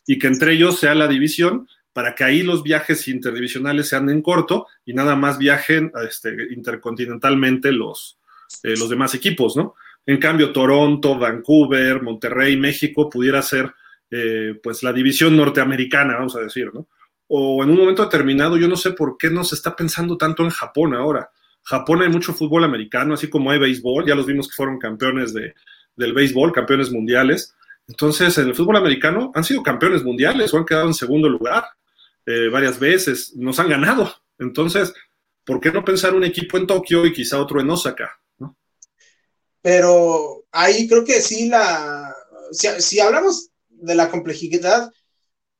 Y 0.07 0.19
que 0.19 0.27
entre 0.27 0.55
ellos 0.55 0.81
sea 0.81 0.95
la 0.95 1.07
división 1.07 1.69
para 1.93 2.15
que 2.15 2.25
ahí 2.25 2.43
los 2.43 2.63
viajes 2.63 3.07
interdivisionales 3.09 3.91
sean 3.91 4.09
en 4.09 4.23
corto 4.23 4.67
y 4.87 4.95
nada 4.95 5.17
más 5.17 5.37
viajen 5.37 5.93
este, 6.09 6.35
intercontinentalmente 6.51 7.73
los, 7.73 8.19
eh, 8.63 8.75
los 8.79 8.89
demás 8.89 9.15
equipos, 9.15 9.55
¿no? 9.55 9.75
En 10.07 10.17
cambio, 10.17 10.51
Toronto, 10.51 11.19
Vancouver, 11.19 12.01
Monterrey, 12.01 12.57
México 12.57 13.11
pudiera 13.11 13.43
ser 13.43 13.71
eh, 14.11 14.59
pues 14.63 14.83
la 14.83 14.95
división 14.95 15.37
norteamericana, 15.37 16.15
vamos 16.15 16.37
a 16.37 16.41
decir, 16.41 16.71
¿no? 16.73 16.89
O 17.27 17.63
en 17.63 17.69
un 17.69 17.77
momento 17.77 18.03
determinado, 18.03 18.57
yo 18.57 18.67
no 18.67 18.77
sé 18.77 18.93
por 18.93 19.19
qué 19.19 19.29
no 19.29 19.45
se 19.45 19.57
está 19.57 19.77
pensando 19.77 20.17
tanto 20.17 20.43
en 20.43 20.51
Japón 20.51 20.95
ahora. 20.95 21.29
Japón 21.65 22.03
hay 22.03 22.09
mucho 22.09 22.35
fútbol 22.35 22.65
americano, 22.65 23.15
así 23.15 23.29
como 23.29 23.51
hay 23.51 23.59
béisbol, 23.59 24.07
ya 24.07 24.15
los 24.15 24.27
vimos 24.27 24.49
que 24.49 24.55
fueron 24.55 24.79
campeones 24.79 25.33
de, 25.33 25.55
del 25.97 26.13
béisbol, 26.13 26.53
campeones 26.53 26.91
mundiales. 26.91 27.55
Entonces, 27.89 28.37
en 28.39 28.49
el 28.49 28.55
fútbol 28.55 28.77
americano 28.77 29.33
han 29.35 29.45
sido 29.45 29.63
campeones 29.63 30.03
mundiales 30.03 30.53
o 30.53 30.59
han 30.59 30.65
quedado 30.65 30.87
en 30.87 30.95
segundo 30.95 31.29
lugar. 31.29 31.65
Eh, 32.27 32.49
varias 32.49 32.79
veces, 32.79 33.35
nos 33.37 33.59
han 33.59 33.69
ganado. 33.69 34.15
Entonces, 34.39 34.93
¿por 35.45 35.61
qué 35.61 35.71
no 35.73 35.85
pensar 35.85 36.15
un 36.15 36.25
equipo 36.25 36.57
en 36.57 36.67
Tokio 36.67 37.05
y 37.07 37.13
quizá 37.13 37.41
otro 37.41 37.61
en 37.61 37.71
Osaka? 37.71 38.19
Pero 39.61 40.45
ahí 40.53 40.87
creo 40.87 41.05
que 41.05 41.23
sí 41.23 41.49
la, 41.49 42.15
si, 42.53 42.69
si 42.81 43.01
hablamos 43.01 43.49
de 43.69 43.95
la 43.95 44.11
complejidad 44.11 44.91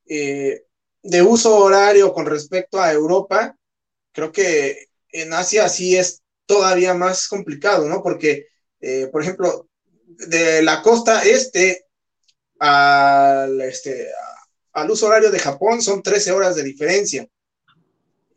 eh, 0.07 0.65
de 1.01 1.21
uso 1.23 1.57
horario 1.57 2.13
con 2.13 2.27
respecto 2.27 2.79
a 2.79 2.91
Europa, 2.91 3.55
creo 4.11 4.31
que 4.31 4.89
en 5.21 5.33
Asia 5.33 5.69
sí 5.69 5.95
es 5.95 6.23
todavía 6.45 6.93
más 6.93 7.27
complicado, 7.27 7.87
¿no? 7.87 8.03
Porque, 8.03 8.47
eh, 8.81 9.07
por 9.11 9.21
ejemplo, 9.21 9.69
de 10.05 10.61
la 10.61 10.81
costa 10.81 11.23
este 11.23 11.85
al, 12.59 13.61
este, 13.61 14.07
al 14.73 14.89
uso 14.89 15.07
horario 15.07 15.31
de 15.31 15.39
Japón 15.39 15.81
son 15.81 16.03
13 16.03 16.31
horas 16.31 16.55
de 16.55 16.63
diferencia. 16.63 17.27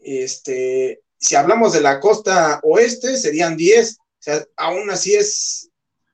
Este, 0.01 1.01
si 1.19 1.35
hablamos 1.35 1.73
de 1.73 1.81
la 1.81 1.99
costa 2.01 2.61
oeste, 2.63 3.17
serían 3.17 3.57
10. 3.57 3.99
O 3.99 4.03
sea, 4.19 4.45
aún 4.57 4.89
así 4.91 5.15
es. 5.15 5.71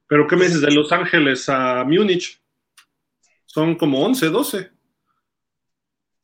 ¿Pero 0.09 0.27
qué 0.27 0.37
me 0.37 0.47
dices 0.47 0.63
de 0.63 0.71
Los 0.71 0.93
Ángeles 0.93 1.49
a 1.49 1.85
Múnich? 1.85 2.41
Son 3.47 3.77
como 3.77 4.05
11, 4.05 4.27
12. 4.27 4.71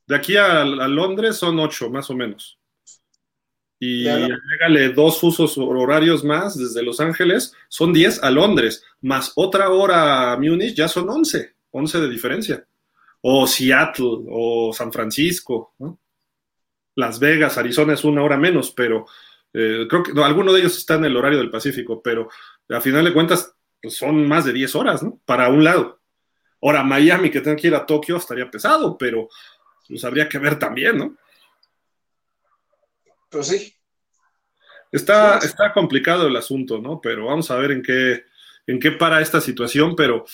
De 0.06 0.16
aquí 0.16 0.36
a, 0.36 0.62
a 0.62 0.64
Londres 0.64 1.36
son 1.36 1.58
8, 1.58 1.90
más 1.90 2.10
o 2.10 2.14
menos. 2.14 2.59
Y 3.82 4.06
agrégale 4.06 4.90
dos 4.90 5.22
usos 5.22 5.56
horarios 5.56 6.22
más 6.22 6.56
desde 6.56 6.82
Los 6.82 7.00
Ángeles, 7.00 7.54
son 7.68 7.94
10 7.94 8.22
a 8.22 8.30
Londres, 8.30 8.84
más 9.00 9.32
otra 9.36 9.70
hora 9.70 10.32
a 10.32 10.36
Múnich, 10.36 10.74
ya 10.74 10.86
son 10.86 11.08
11, 11.08 11.54
11 11.70 12.00
de 12.00 12.08
diferencia. 12.10 12.66
O 13.22 13.46
Seattle, 13.46 14.26
o 14.28 14.70
San 14.74 14.92
Francisco, 14.92 15.74
Las 16.94 17.18
Vegas, 17.18 17.56
Arizona 17.56 17.94
es 17.94 18.04
una 18.04 18.22
hora 18.22 18.36
menos, 18.36 18.70
pero 18.70 19.06
eh, 19.54 19.86
creo 19.88 20.02
que 20.02 20.22
alguno 20.22 20.52
de 20.52 20.60
ellos 20.60 20.76
está 20.76 20.96
en 20.96 21.06
el 21.06 21.16
horario 21.16 21.38
del 21.38 21.50
Pacífico, 21.50 22.02
pero 22.02 22.28
a 22.68 22.80
final 22.82 23.06
de 23.06 23.14
cuentas 23.14 23.54
pues 23.80 23.96
son 23.96 24.28
más 24.28 24.44
de 24.44 24.52
10 24.52 24.74
horas, 24.74 25.02
¿no? 25.02 25.18
Para 25.24 25.48
un 25.48 25.64
lado. 25.64 26.00
Ahora, 26.60 26.82
Miami, 26.82 27.30
que 27.30 27.40
tenga 27.40 27.56
que 27.56 27.68
ir 27.68 27.74
a 27.74 27.86
Tokio, 27.86 28.18
estaría 28.18 28.50
pesado, 28.50 28.98
pero 28.98 29.30
pues 29.88 30.04
habría 30.04 30.28
que 30.28 30.38
ver 30.38 30.58
también, 30.58 30.98
¿no? 30.98 31.16
Pues 33.30 33.46
sí. 33.46 33.74
Está, 34.92 35.38
está 35.38 35.72
complicado 35.72 36.26
el 36.26 36.36
asunto, 36.36 36.80
¿no? 36.80 37.00
Pero 37.00 37.26
vamos 37.26 37.50
a 37.50 37.56
ver 37.56 37.70
en 37.70 37.82
qué, 37.82 38.24
en 38.66 38.80
qué 38.80 38.92
para 38.92 39.20
esta 39.20 39.40
situación, 39.40 39.94
pero 39.96 40.24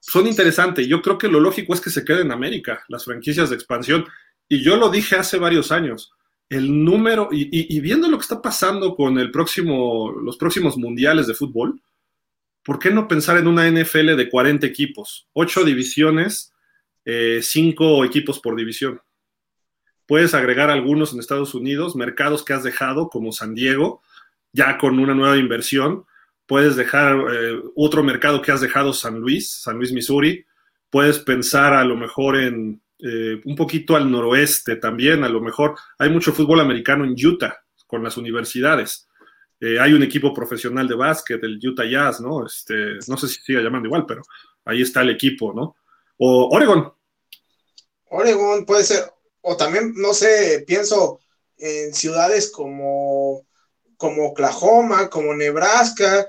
son 0.00 0.26
interesantes. 0.26 0.86
Yo 0.86 1.02
creo 1.02 1.18
que 1.18 1.28
lo 1.28 1.40
lógico 1.40 1.74
es 1.74 1.80
que 1.80 1.90
se 1.90 2.04
queden 2.04 2.26
en 2.26 2.32
América, 2.32 2.84
las 2.88 3.04
franquicias 3.04 3.50
de 3.50 3.56
expansión. 3.56 4.06
Y 4.48 4.62
yo 4.62 4.76
lo 4.76 4.88
dije 4.88 5.16
hace 5.16 5.38
varios 5.38 5.72
años. 5.72 6.12
El 6.48 6.84
número, 6.84 7.28
y, 7.32 7.80
viendo 7.80 8.08
lo 8.08 8.16
que 8.16 8.22
está 8.22 8.40
pasando 8.40 8.94
con 8.94 9.18
el 9.18 9.32
próximo, 9.32 10.12
los 10.12 10.36
próximos 10.36 10.76
mundiales 10.76 11.26
de 11.26 11.34
fútbol, 11.34 11.82
¿por 12.62 12.78
qué 12.78 12.90
no 12.90 13.08
pensar 13.08 13.36
en 13.36 13.48
una 13.48 13.68
NFL 13.68 14.14
de 14.14 14.30
40 14.30 14.64
equipos? 14.64 15.28
8 15.32 15.64
divisiones, 15.64 16.54
5 17.04 18.04
eh, 18.04 18.06
equipos 18.06 18.38
por 18.38 18.54
división. 18.54 19.00
Puedes 20.06 20.34
agregar 20.34 20.70
algunos 20.70 21.12
en 21.12 21.20
Estados 21.20 21.54
Unidos, 21.54 21.96
mercados 21.96 22.44
que 22.44 22.52
has 22.52 22.62
dejado, 22.62 23.08
como 23.08 23.32
San 23.32 23.54
Diego, 23.54 24.02
ya 24.52 24.78
con 24.78 24.98
una 24.98 25.14
nueva 25.14 25.36
inversión. 25.36 26.04
Puedes 26.46 26.76
dejar 26.76 27.16
eh, 27.32 27.60
otro 27.74 28.02
mercado 28.02 28.40
que 28.40 28.52
has 28.52 28.60
dejado, 28.60 28.92
San 28.92 29.18
Luis, 29.18 29.50
San 29.50 29.76
Luis, 29.76 29.92
Missouri. 29.92 30.46
Puedes 30.90 31.18
pensar 31.18 31.74
a 31.74 31.84
lo 31.84 31.96
mejor 31.96 32.36
en 32.36 32.80
eh, 32.98 33.40
un 33.44 33.54
poquito 33.54 33.94
al 33.94 34.10
noroeste 34.10 34.76
también, 34.76 35.22
a 35.22 35.28
lo 35.28 35.40
mejor 35.40 35.74
hay 35.98 36.08
mucho 36.08 36.32
fútbol 36.32 36.60
americano 36.60 37.04
en 37.04 37.12
Utah 37.12 37.62
con 37.86 38.02
las 38.02 38.16
universidades. 38.16 39.06
Eh, 39.60 39.78
hay 39.78 39.92
un 39.92 40.02
equipo 40.02 40.32
profesional 40.32 40.88
de 40.88 40.94
básquet, 40.94 41.42
el 41.44 41.58
Utah 41.62 41.84
Jazz, 41.84 42.20
¿no? 42.20 42.46
Este, 42.46 42.98
no 43.08 43.16
sé 43.18 43.28
si 43.28 43.40
siga 43.42 43.60
llamando 43.60 43.86
igual, 43.86 44.06
pero 44.06 44.22
ahí 44.64 44.80
está 44.80 45.02
el 45.02 45.10
equipo, 45.10 45.52
¿no? 45.52 45.76
O 46.18 46.48
Oregon. 46.54 46.90
Oregon 48.08 48.64
puede 48.64 48.84
ser 48.84 49.04
o 49.48 49.56
también, 49.56 49.94
no 49.94 50.12
sé, 50.12 50.64
pienso 50.66 51.20
en 51.56 51.94
ciudades 51.94 52.50
como, 52.50 53.46
como 53.96 54.26
Oklahoma, 54.26 55.08
como 55.08 55.34
Nebraska, 55.34 56.28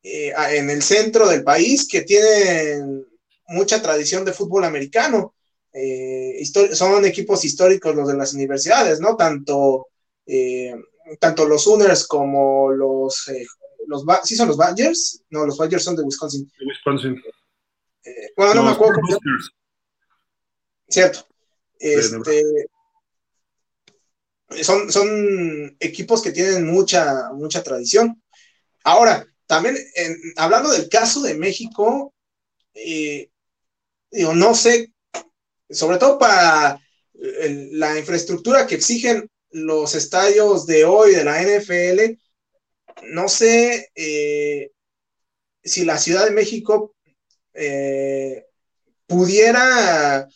eh, 0.00 0.32
en 0.50 0.70
el 0.70 0.80
centro 0.80 1.28
del 1.28 1.42
país, 1.42 1.88
que 1.90 2.02
tienen 2.02 3.04
mucha 3.48 3.82
tradición 3.82 4.24
de 4.24 4.32
fútbol 4.32 4.62
americano. 4.62 5.34
Eh, 5.72 6.40
son 6.74 7.04
equipos 7.04 7.44
históricos 7.44 7.92
los 7.92 8.06
de 8.06 8.16
las 8.16 8.32
universidades, 8.34 9.00
¿no? 9.00 9.16
Tanto, 9.16 9.88
eh, 10.24 10.76
tanto 11.18 11.46
los 11.46 11.64
Sooners 11.64 12.06
como 12.06 12.70
los, 12.70 13.32
los... 13.88 14.04
¿Sí 14.22 14.36
son 14.36 14.46
los 14.46 14.56
Badgers? 14.56 15.24
No, 15.28 15.44
los 15.44 15.58
Badgers 15.58 15.82
son 15.82 15.96
de 15.96 16.04
Wisconsin. 16.04 16.48
De 16.56 16.66
Wisconsin. 16.66 17.20
bueno, 18.36 18.54
no 18.54 18.62
me 18.62 18.70
acuerdo. 18.70 19.00
Cierto. 20.88 21.33
Este, 21.78 22.42
son, 24.62 24.90
son 24.92 25.76
equipos 25.80 26.22
que 26.22 26.32
tienen 26.32 26.66
mucha, 26.66 27.30
mucha 27.32 27.62
tradición. 27.62 28.22
Ahora, 28.84 29.26
también 29.46 29.76
hablando 30.36 30.70
del 30.70 30.88
caso 30.88 31.22
de 31.22 31.34
México, 31.34 32.14
eh, 32.74 33.30
digo, 34.10 34.34
no 34.34 34.54
sé, 34.54 34.92
sobre 35.70 35.98
todo 35.98 36.18
para 36.18 36.80
la 37.12 37.98
infraestructura 37.98 38.66
que 38.66 38.76
exigen 38.76 39.30
los 39.50 39.94
estadios 39.94 40.66
de 40.66 40.84
hoy 40.84 41.14
de 41.14 41.24
la 41.24 41.40
NFL, 41.42 42.18
no 43.04 43.28
sé 43.28 43.90
eh, 43.94 44.70
si 45.62 45.84
la 45.84 45.98
Ciudad 45.98 46.24
de 46.24 46.32
México 46.32 46.94
eh, 47.54 48.44
pudiera 49.06 50.28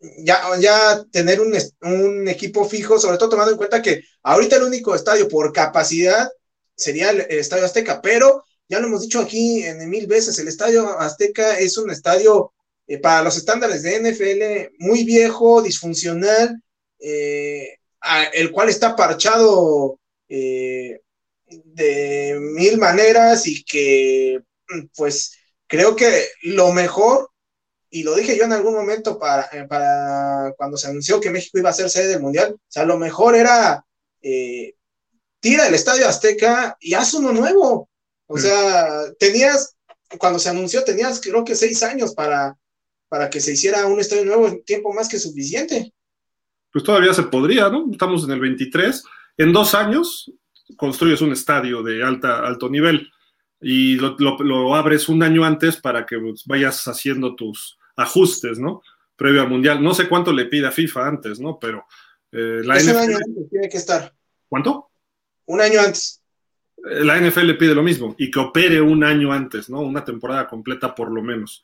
ya, 0.00 0.42
ya 0.58 1.04
tener 1.10 1.40
un, 1.40 2.28
equipo 2.28 2.68
fijo, 2.68 2.98
sobre 2.98 3.18
todo 3.18 3.30
tomando 3.30 3.52
en 3.52 3.58
cuenta 3.58 3.82
que 3.82 4.02
ahorita 4.22 4.56
el 4.56 4.64
único 4.64 4.94
estadio 4.94 5.28
por 5.28 5.52
capacidad 5.52 6.28
sería 6.74 7.10
el, 7.10 7.20
Estadio 7.28 7.64
Azteca, 7.64 8.00
pero 8.02 8.44
ya 8.68 8.80
lo 8.80 8.88
hemos 8.88 9.02
dicho 9.02 9.20
aquí 9.20 9.62
en 9.62 9.88
mil 9.88 10.06
veces, 10.06 10.38
el 10.38 10.48
Estadio 10.48 10.98
Azteca 10.98 11.58
es 11.58 11.78
un 11.78 11.90
estadio 11.90 12.52
eh, 12.86 12.98
para 12.98 13.22
los 13.22 13.36
estándares 13.36 13.82
de 13.82 14.00
NFL 14.00 14.74
muy 14.78 15.04
viejo, 15.04 15.62
disfuncional, 15.62 16.60
eh, 16.98 17.78
el 18.34 18.52
cual 18.52 18.68
está 18.68 18.94
parchado 18.94 19.98
eh, 20.28 21.00
de 21.46 22.36
mil 22.40 22.78
maneras 22.78 23.46
y 23.46 23.64
que 23.64 24.40
pues 24.96 25.36
creo 25.66 25.96
que 25.96 26.28
lo 26.42 26.72
mejor 26.72 27.30
y 27.90 28.02
lo 28.02 28.14
dije 28.14 28.36
yo 28.36 28.44
en 28.44 28.52
algún 28.52 28.74
momento 28.74 29.18
para, 29.18 29.48
eh, 29.52 29.66
para 29.68 30.52
cuando 30.56 30.76
se 30.76 30.88
anunció 30.88 31.20
que 31.20 31.30
México 31.30 31.58
iba 31.58 31.70
a 31.70 31.74
ser 31.74 31.88
sede 31.88 32.08
del 32.08 32.20
Mundial, 32.20 32.54
o 32.54 32.60
sea, 32.68 32.84
lo 32.84 32.98
mejor 32.98 33.36
era 33.36 33.84
eh, 34.22 34.74
tira 35.40 35.68
el 35.68 35.74
Estadio 35.74 36.08
Azteca 36.08 36.76
y 36.80 36.94
haz 36.94 37.14
uno 37.14 37.32
nuevo. 37.32 37.88
O 38.26 38.36
sea, 38.36 39.12
tenías, 39.18 39.76
cuando 40.18 40.40
se 40.40 40.48
anunció, 40.48 40.82
tenías 40.82 41.20
creo 41.20 41.44
que 41.44 41.54
seis 41.54 41.82
años 41.84 42.14
para, 42.14 42.58
para 43.08 43.30
que 43.30 43.40
se 43.40 43.52
hiciera 43.52 43.86
un 43.86 44.00
estadio 44.00 44.24
nuevo, 44.24 44.58
tiempo 44.64 44.92
más 44.92 45.08
que 45.08 45.20
suficiente. 45.20 45.92
Pues 46.72 46.84
todavía 46.84 47.14
se 47.14 47.22
podría, 47.22 47.68
¿no? 47.68 47.86
Estamos 47.92 48.24
en 48.24 48.32
el 48.32 48.40
23. 48.40 49.04
En 49.38 49.52
dos 49.52 49.74
años 49.74 50.32
construyes 50.76 51.20
un 51.20 51.32
estadio 51.32 51.84
de 51.84 52.02
alta, 52.02 52.40
alto 52.40 52.68
nivel 52.68 53.08
y 53.60 53.96
lo, 53.96 54.74
abres 54.74 55.08
un 55.08 55.22
año 55.22 55.44
antes 55.44 55.76
para 55.76 56.04
que 56.04 56.18
pues, 56.18 56.44
vayas 56.44 56.86
haciendo 56.86 57.34
tus 57.34 57.78
ajustes, 57.96 58.58
¿no? 58.58 58.82
Previo 59.16 59.42
al 59.42 59.48
Mundial. 59.48 59.82
No 59.82 59.94
sé 59.94 60.08
cuánto 60.08 60.32
le 60.32 60.46
pide 60.46 60.66
a 60.66 60.72
FIFA 60.72 61.08
antes, 61.08 61.40
¿no? 61.40 61.58
Pero 61.58 61.86
eh, 62.32 62.60
la 62.64 62.76
NFL... 62.76 62.90
un 62.90 62.96
año 62.96 63.16
antes, 63.16 63.50
tiene 63.50 63.68
que 63.68 63.76
estar. 63.76 64.14
¿Cuánto? 64.48 64.90
Un 65.46 65.60
año 65.60 65.80
antes. 65.80 66.22
Eh, 66.90 67.04
la 67.04 67.18
NFL 67.18 67.46
le 67.46 67.54
pide 67.54 67.74
lo 67.74 67.82
mismo 67.82 68.14
y 68.18 68.30
que 68.30 68.38
opere 68.38 68.80
un 68.80 69.02
año 69.02 69.32
antes, 69.32 69.70
¿no? 69.70 69.80
Una 69.80 70.04
temporada 70.04 70.46
completa 70.46 70.94
por 70.94 71.10
lo 71.10 71.22
menos. 71.22 71.62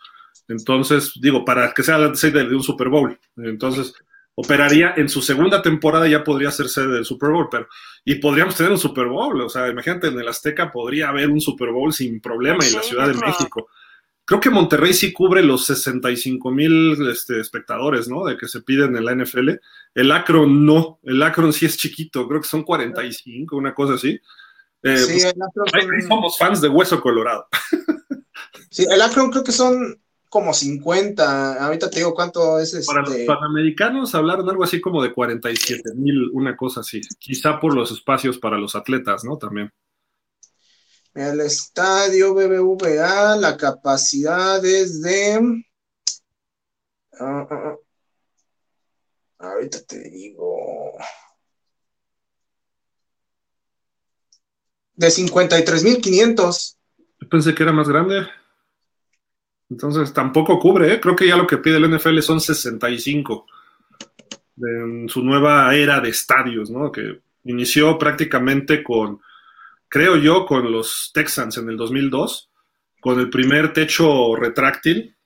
Entonces, 0.49 1.13
digo, 1.21 1.45
para 1.45 1.73
que 1.73 1.83
sea 1.83 1.99
la 1.99 2.15
sede 2.15 2.49
de 2.49 2.55
un 2.55 2.63
Super 2.63 2.89
Bowl. 2.89 3.19
Entonces, 3.37 3.95
operaría 4.35 4.95
en 4.97 5.09
su 5.09 5.21
segunda 5.21 5.61
temporada, 5.61 6.09
ya 6.09 6.25
podría 6.25 6.51
ser 6.51 6.69
sede 6.69 6.95
del 6.95 7.05
Super 7.05 7.31
Bowl, 7.31 7.49
pero 7.51 7.69
y 8.05 8.17
podríamos 8.17 8.57
tener 8.57 8.73
un 8.73 8.79
Super 8.79 9.07
Bowl, 9.07 9.41
o 9.41 9.49
sea, 9.49 9.69
imagínate, 9.69 10.09
en 10.09 10.19
el 10.19 10.29
Azteca 10.29 10.73
podría 10.73 11.09
haber 11.09 11.29
un 11.29 11.41
Super 11.41 11.71
Bowl 11.71 11.93
sin 11.93 12.21
problema 12.21 12.65
en 12.65 12.73
la 12.75 12.83
Ciudad 12.83 13.09
de 13.09 13.15
México. 13.15 13.69
Creo 14.25 14.41
que 14.41 14.51
Monterrey 14.51 14.95
sí 14.95 15.13
cubre 15.13 15.43
los 15.43 15.67
65 15.67 16.51
mil 16.53 17.11
este, 17.11 17.41
espectadores, 17.41 18.09
¿no? 18.09 18.25
De 18.25 18.37
que 18.37 18.47
se 18.47 18.63
piden 18.63 18.97
en 18.97 19.05
la 19.05 19.15
NFL. 19.15 19.51
El 19.95 20.13
Akron 20.13 20.65
no, 20.65 21.01
el 21.03 21.23
Akron 21.23 21.53
sí 21.53 21.67
es 21.67 21.77
chiquito, 21.77 22.27
creo 22.29 22.41
que 22.41 22.49
son 22.49 22.63
45, 22.63 23.57
una 23.57 23.75
cosa 23.75 23.95
así. 23.95 24.19
Eh, 24.85 24.97
sí, 24.97 25.27
pues, 25.55 25.75
ahí 25.75 26.03
somos 26.09 26.39
fans 26.39 26.61
de 26.61 26.69
Hueso 26.69 27.01
Colorado. 27.01 27.47
sí, 28.71 28.87
el 28.89 29.03
Akron 29.03 29.31
creo 29.31 29.45
que 29.45 29.53
son 29.53 30.01
como 30.33 30.55
50. 30.55 31.63
Ahorita 31.63 31.91
te 31.91 31.99
digo 31.99 32.15
cuánto 32.15 32.59
es 32.59 32.73
este. 32.73 32.91
Para 32.91 33.07
los 33.07 33.19
panamericanos 33.27 34.15
hablaron 34.15 34.49
algo 34.49 34.65
así 34.65 34.81
como 34.81 35.03
de 35.03 35.13
47 35.13 35.91
mil, 35.95 36.31
una 36.33 36.57
cosa 36.57 36.81
así. 36.81 37.03
Quizá 37.19 37.61
por 37.61 37.75
los 37.75 37.93
espacios 37.93 38.39
para 38.39 38.57
los 38.57 38.75
atletas, 38.75 39.25
¿no? 39.25 39.37
También. 39.37 39.71
El 41.13 41.39
estadio 41.43 42.33
BBVA, 42.33 43.37
la 43.37 43.59
capacidad 43.59 44.65
es 44.65 45.03
de. 45.03 45.63
Ah, 47.21 47.47
ah, 47.51 47.77
ah. 49.39 49.51
ahorita 49.51 49.83
te 49.83 50.09
digo. 50.09 50.93
De 54.95 55.09
53.500. 55.09 56.77
Yo 57.21 57.29
pensé 57.29 57.55
que 57.55 57.63
era 57.65 57.73
más 57.73 57.87
grande. 57.87 58.27
Entonces 59.73 60.13
tampoco 60.13 60.59
cubre, 60.59 60.93
¿eh? 60.93 61.01
creo 61.01 61.17
que 61.17 61.27
ya 61.27 61.35
lo 61.35 61.47
que 61.47 61.57
pide 61.57 61.79
el 61.79 61.91
NFL 61.91 62.19
son 62.21 62.43
65 62.43 63.47
en 64.59 65.09
su 65.09 65.23
nueva 65.23 65.75
era 65.75 65.99
de 65.99 66.11
estadios, 66.11 66.69
¿no? 66.69 66.93
Que 66.93 67.21
inició 67.45 67.97
prácticamente 67.97 68.85
con, 68.85 69.23
creo 69.89 70.19
yo, 70.19 70.45
con 70.45 70.71
los 70.71 71.11
Texans 71.15 71.57
en 71.57 71.71
el 71.71 71.79
2002, 71.79 72.51
con 73.01 73.19
el 73.19 73.31
primer 73.31 73.73
techo 73.73 74.37
retráctil. 74.37 75.17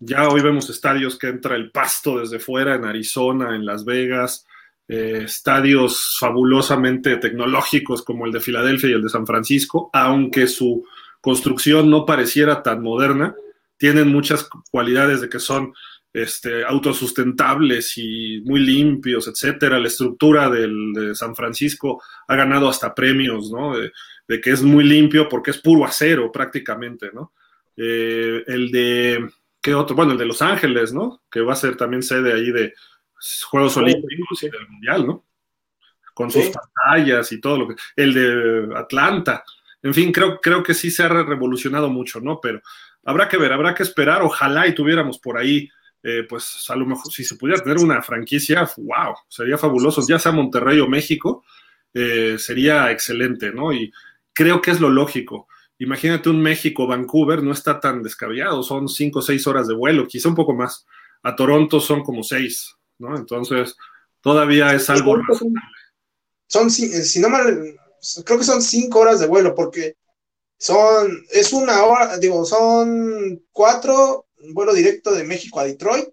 Ya 0.00 0.28
hoy 0.28 0.42
vemos 0.42 0.68
estadios 0.68 1.16
que 1.16 1.28
entra 1.28 1.54
el 1.54 1.70
pasto 1.70 2.18
desde 2.18 2.40
fuera, 2.40 2.74
en 2.74 2.86
Arizona, 2.86 3.54
en 3.54 3.64
Las 3.64 3.84
Vegas, 3.84 4.44
eh, 4.88 5.22
estadios 5.26 6.16
fabulosamente 6.18 7.16
tecnológicos 7.18 8.02
como 8.02 8.26
el 8.26 8.32
de 8.32 8.40
Filadelfia 8.40 8.90
y 8.90 8.94
el 8.94 9.02
de 9.02 9.08
San 9.08 9.24
Francisco, 9.24 9.88
aunque 9.92 10.48
su 10.48 10.84
construcción 11.20 11.88
no 11.88 12.04
pareciera 12.04 12.60
tan 12.60 12.82
moderna, 12.82 13.36
tienen 13.84 14.08
muchas 14.08 14.48
cualidades 14.70 15.20
de 15.20 15.28
que 15.28 15.38
son 15.38 15.74
este, 16.10 16.64
autosustentables 16.64 17.98
y 17.98 18.40
muy 18.46 18.60
limpios, 18.60 19.28
etcétera. 19.28 19.78
La 19.78 19.88
estructura 19.88 20.48
del, 20.48 20.94
de 20.94 21.14
San 21.14 21.36
Francisco 21.36 22.02
ha 22.26 22.34
ganado 22.34 22.66
hasta 22.66 22.94
premios, 22.94 23.52
¿no? 23.52 23.76
De, 23.76 23.92
de, 24.26 24.40
que 24.40 24.52
es 24.52 24.62
muy 24.62 24.84
limpio 24.84 25.28
porque 25.28 25.50
es 25.50 25.58
puro 25.58 25.84
acero 25.84 26.32
prácticamente, 26.32 27.10
¿no? 27.12 27.34
Eh, 27.76 28.42
el 28.46 28.70
de, 28.70 29.28
¿qué 29.60 29.74
otro? 29.74 29.94
Bueno, 29.94 30.12
el 30.12 30.18
de 30.18 30.24
Los 30.24 30.40
Ángeles, 30.40 30.94
¿no? 30.94 31.20
Que 31.30 31.42
va 31.42 31.52
a 31.52 31.56
ser 31.56 31.76
también 31.76 32.02
sede 32.02 32.32
ahí 32.32 32.52
de 32.52 32.72
Juegos 33.50 33.76
Olímpicos 33.76 34.44
y 34.44 34.48
del 34.48 34.66
Mundial, 34.66 35.06
¿no? 35.06 35.26
Con 36.14 36.30
sus 36.30 36.44
sí. 36.46 36.52
pantallas 36.52 37.30
y 37.32 37.38
todo 37.38 37.58
lo 37.58 37.68
que... 37.68 37.74
El 37.96 38.14
de 38.14 38.74
Atlanta. 38.78 39.44
En 39.82 39.92
fin, 39.92 40.10
creo, 40.10 40.40
creo 40.40 40.62
que 40.62 40.72
sí 40.72 40.90
se 40.90 41.02
ha 41.02 41.08
revolucionado 41.08 41.90
mucho, 41.90 42.18
¿no? 42.18 42.40
Pero 42.40 42.62
habrá 43.04 43.28
que 43.28 43.36
ver, 43.36 43.52
habrá 43.52 43.74
que 43.74 43.82
esperar. 43.82 44.22
Ojalá 44.22 44.66
y 44.66 44.74
tuviéramos 44.74 45.18
por 45.18 45.38
ahí 45.38 45.68
eh, 46.06 46.24
pues 46.28 46.66
a 46.68 46.76
lo 46.76 46.84
mejor 46.84 47.10
si 47.10 47.24
se 47.24 47.36
pudiera 47.36 47.62
tener 47.62 47.78
una 47.78 48.02
franquicia, 48.02 48.70
wow, 48.76 49.14
sería 49.26 49.56
fabuloso, 49.56 50.06
ya 50.06 50.18
sea 50.18 50.32
Monterrey 50.32 50.78
o 50.78 50.86
México, 50.86 51.42
eh, 51.94 52.36
sería 52.38 52.90
excelente, 52.90 53.52
¿no? 53.52 53.72
Y 53.72 53.90
creo 54.34 54.60
que 54.60 54.70
es 54.70 54.80
lo 54.80 54.90
lógico. 54.90 55.48
Imagínate 55.78 56.28
un 56.28 56.42
México-Vancouver, 56.42 57.42
no 57.42 57.52
está 57.52 57.80
tan 57.80 58.02
descabellado, 58.02 58.62
son 58.62 58.86
cinco 58.86 59.20
o 59.20 59.22
seis 59.22 59.46
horas 59.46 59.66
de 59.66 59.74
vuelo, 59.74 60.06
quizá 60.06 60.28
un 60.28 60.34
poco 60.34 60.52
más. 60.52 60.84
A 61.22 61.34
Toronto 61.34 61.80
son 61.80 62.04
como 62.04 62.22
seis, 62.22 62.74
¿no? 62.98 63.16
Entonces, 63.16 63.74
todavía 64.20 64.74
es 64.74 64.90
algo 64.90 65.16
Son, 66.48 66.70
si, 66.70 66.86
si 66.86 67.18
no 67.18 67.30
mal, 67.30 67.76
creo 68.26 68.38
que 68.38 68.44
son 68.44 68.60
cinco 68.60 68.98
horas 68.98 69.20
de 69.20 69.26
vuelo, 69.26 69.54
porque 69.54 69.96
son, 70.64 71.26
es 71.30 71.52
una 71.52 71.84
hora, 71.84 72.16
digo, 72.16 72.46
son 72.46 73.42
cuatro 73.52 74.28
vuelo 74.54 74.72
directo 74.72 75.12
de 75.12 75.22
México 75.22 75.60
a 75.60 75.64
Detroit, 75.64 76.06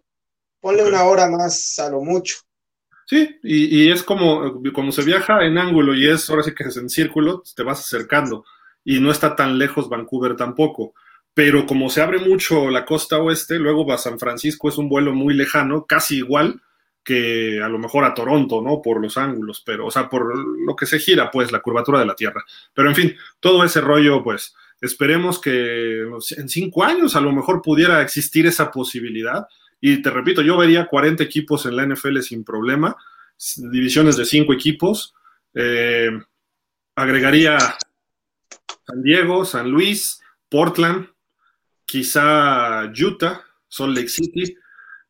ponle 0.59 0.81
okay. 0.81 0.93
una 0.93 1.05
hora 1.05 1.29
más 1.29 1.79
a 1.79 1.89
lo 1.89 2.01
mucho. 2.01 2.35
Sí, 3.05 3.29
y, 3.43 3.83
y, 3.83 3.91
es 3.91 4.03
como, 4.03 4.61
como 4.73 4.91
se 4.91 5.03
viaja 5.03 5.45
en 5.45 5.57
ángulo 5.57 5.95
y 5.95 6.09
es 6.09 6.29
ahora 6.29 6.43
sí 6.43 6.53
que 6.53 6.65
es 6.65 6.75
en 6.75 6.89
círculo, 6.89 7.43
te 7.55 7.63
vas 7.63 7.79
acercando 7.79 8.43
y 8.83 8.99
no 8.99 9.09
está 9.09 9.37
tan 9.37 9.57
lejos 9.57 9.87
Vancouver 9.87 10.35
tampoco. 10.35 10.95
Pero 11.33 11.65
como 11.65 11.89
se 11.89 12.01
abre 12.01 12.19
mucho 12.19 12.69
la 12.69 12.85
costa 12.85 13.19
oeste, 13.19 13.57
luego 13.57 13.85
va 13.85 13.95
a 13.95 13.99
San 13.99 14.19
Francisco, 14.19 14.67
es 14.67 14.77
un 14.77 14.89
vuelo 14.89 15.13
muy 15.13 15.33
lejano, 15.33 15.85
casi 15.85 16.17
igual 16.17 16.61
que 17.03 17.61
a 17.61 17.67
lo 17.67 17.79
mejor 17.79 18.05
a 18.05 18.13
Toronto, 18.13 18.61
¿no? 18.61 18.81
Por 18.81 19.01
los 19.01 19.17
ángulos, 19.17 19.61
pero, 19.65 19.87
o 19.87 19.91
sea, 19.91 20.09
por 20.09 20.35
lo 20.37 20.75
que 20.75 20.85
se 20.85 20.99
gira, 20.99 21.31
pues, 21.31 21.51
la 21.51 21.61
curvatura 21.61 21.99
de 21.99 22.05
la 22.05 22.15
Tierra. 22.15 22.43
Pero 22.73 22.89
en 22.89 22.95
fin, 22.95 23.15
todo 23.39 23.63
ese 23.63 23.81
rollo, 23.81 24.23
pues, 24.23 24.55
Esperemos 24.81 25.39
que 25.39 26.01
en 26.37 26.49
cinco 26.49 26.83
años 26.83 27.15
a 27.15 27.21
lo 27.21 27.31
mejor 27.31 27.61
pudiera 27.61 28.01
existir 28.01 28.47
esa 28.47 28.71
posibilidad. 28.71 29.47
Y 29.79 30.01
te 30.01 30.09
repito, 30.09 30.41
yo 30.41 30.57
vería 30.57 30.87
40 30.87 31.23
equipos 31.23 31.67
en 31.67 31.75
la 31.75 31.85
NFL 31.85 32.19
sin 32.21 32.43
problema, 32.43 32.95
divisiones 33.57 34.17
de 34.17 34.25
cinco 34.25 34.53
equipos. 34.53 35.13
Eh, 35.53 36.09
agregaría 36.95 37.59
San 38.87 39.03
Diego, 39.03 39.45
San 39.45 39.69
Luis, 39.69 40.19
Portland, 40.49 41.09
quizá 41.85 42.85
Utah, 42.85 43.43
Salt 43.67 43.95
Lake 43.95 44.09
City. 44.09 44.55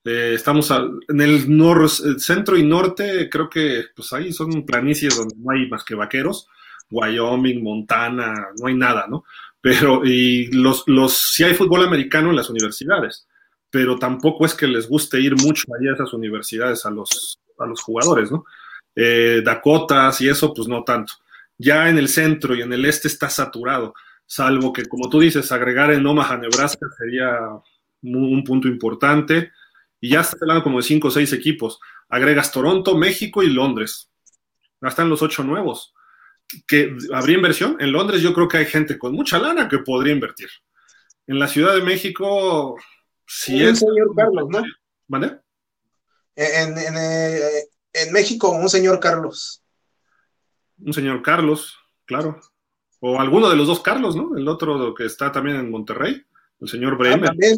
Eh, 0.04 0.34
estamos 0.36 0.72
en 0.72 1.22
el, 1.22 1.56
nor, 1.56 1.82
el, 1.82 2.20
centro 2.20 2.58
y 2.58 2.64
norte, 2.64 3.30
creo 3.30 3.49
que 3.49 3.86
pues 3.95 4.12
ahí 4.14 4.34
son 4.34 4.66
planicies 4.66 5.16
donde 5.16 5.36
no 5.38 5.52
hay 5.52 5.70
más 5.70 5.84
que 5.84 5.95
vaqueros. 5.95 6.47
Wyoming, 6.89 7.64
Montana, 7.64 8.47
no 8.60 8.68
hay 8.68 8.76
nada, 8.76 9.06
¿no? 9.08 9.24
pero 9.62 10.04
y 10.04 10.47
los, 10.47 10.84
los, 10.88 11.18
sí 11.18 11.43
hay 11.43 11.54
fútbol 11.54 11.86
americano 11.86 12.32
en 12.32 12.36
las 12.36 12.49
universidades, 12.49 13.28
pero 13.70 13.97
tampoco 13.97 14.45
es 14.45 14.56
que 14.56 14.68
les 14.68 14.89
guste 14.89 15.22
ir 15.22 15.36
mucho 15.36 15.66
allá 15.80 15.91
a 15.91 15.93
esas 15.93 16.14
universidades 16.14 16.86
a 16.86 16.89
los, 16.89 17.39
a 17.60 17.66
los 17.68 17.82
jugadores, 17.82 18.32
¿no? 18.32 18.43
Eh, 18.95 19.41
Dakotas 19.45 20.20
y 20.20 20.28
eso, 20.28 20.54
pues 20.54 20.68
no 20.68 20.84
tanto. 20.84 21.14
Ya 21.58 21.88
en 21.88 21.99
el 21.99 22.10
centro 22.10 22.56
y 22.56 22.62
en 22.62 22.74
el 22.74 22.84
este 22.86 23.08
está 23.08 23.30
saturado, 23.30 23.93
salvo 24.26 24.74
que, 24.74 24.86
como 24.86 25.08
tú 25.10 25.20
dices, 25.20 25.52
agregar 25.52 25.91
en 25.91 26.06
Omaha, 26.06 26.38
Nebraska 26.38 26.88
sería 26.97 27.38
un 28.02 28.43
punto 28.43 28.68
importante. 28.68 29.52
Y 30.02 30.10
ya 30.10 30.22
está 30.22 30.38
hablando 30.41 30.64
como 30.64 30.78
de 30.78 30.84
cinco 30.84 31.08
o 31.08 31.12
seis 31.12 31.32
equipos. 31.32 31.80
Agregas 32.10 32.52
Toronto, 32.52 32.97
México 32.97 33.43
y 33.43 33.47
Londres. 33.47 34.12
Ya 34.82 34.89
están 34.89 35.10
los 35.10 35.22
ocho 35.22 35.43
nuevos 35.43 35.93
que 36.68 36.95
habría 37.14 37.38
inversión. 37.38 37.78
En 37.80 37.91
Londres 37.91 38.22
yo 38.22 38.34
creo 38.34 38.47
que 38.47 38.58
hay 38.58 38.66
gente 38.66 38.97
con 38.97 39.14
mucha 39.14 39.39
lana 39.39 39.70
que 39.70 39.80
podría 39.80 40.14
invertir. 40.14 40.49
En 41.28 41.39
la 41.39 41.47
Ciudad 41.47 41.76
de 41.76 41.82
México, 41.82 42.76
si 43.26 43.64
un 43.64 43.70
es... 43.70 43.80
señor 43.80 44.16
Carlos, 44.16 44.49
¿no? 44.49 44.64
¿Vale? 45.08 45.39
En, 46.36 46.78
en, 46.78 46.97
eh, 46.97 47.64
en, 47.93 48.14
México, 48.14 48.49
un 48.49 48.70
señor 48.70 48.99
Carlos. 48.99 49.64
Un 50.80 50.93
señor 50.93 51.22
Carlos, 51.22 51.78
claro. 52.06 52.39
O 52.99 53.20
alguno 53.20 53.49
de 53.49 53.56
los 53.56 53.68
dos 53.68 53.82
Carlos, 53.82 54.16
¿no? 54.16 54.36
El 54.36 54.47
otro 54.47 54.93
que 54.93 55.06
está 55.06 55.32
también 55.32 55.58
en 55.58 55.72
Monterrey, 55.72 56.24
el 56.60 56.68
señor 56.68 56.97
Bremer. 56.97 57.30
Ah, 57.30 57.34
¿no? 57.34 57.58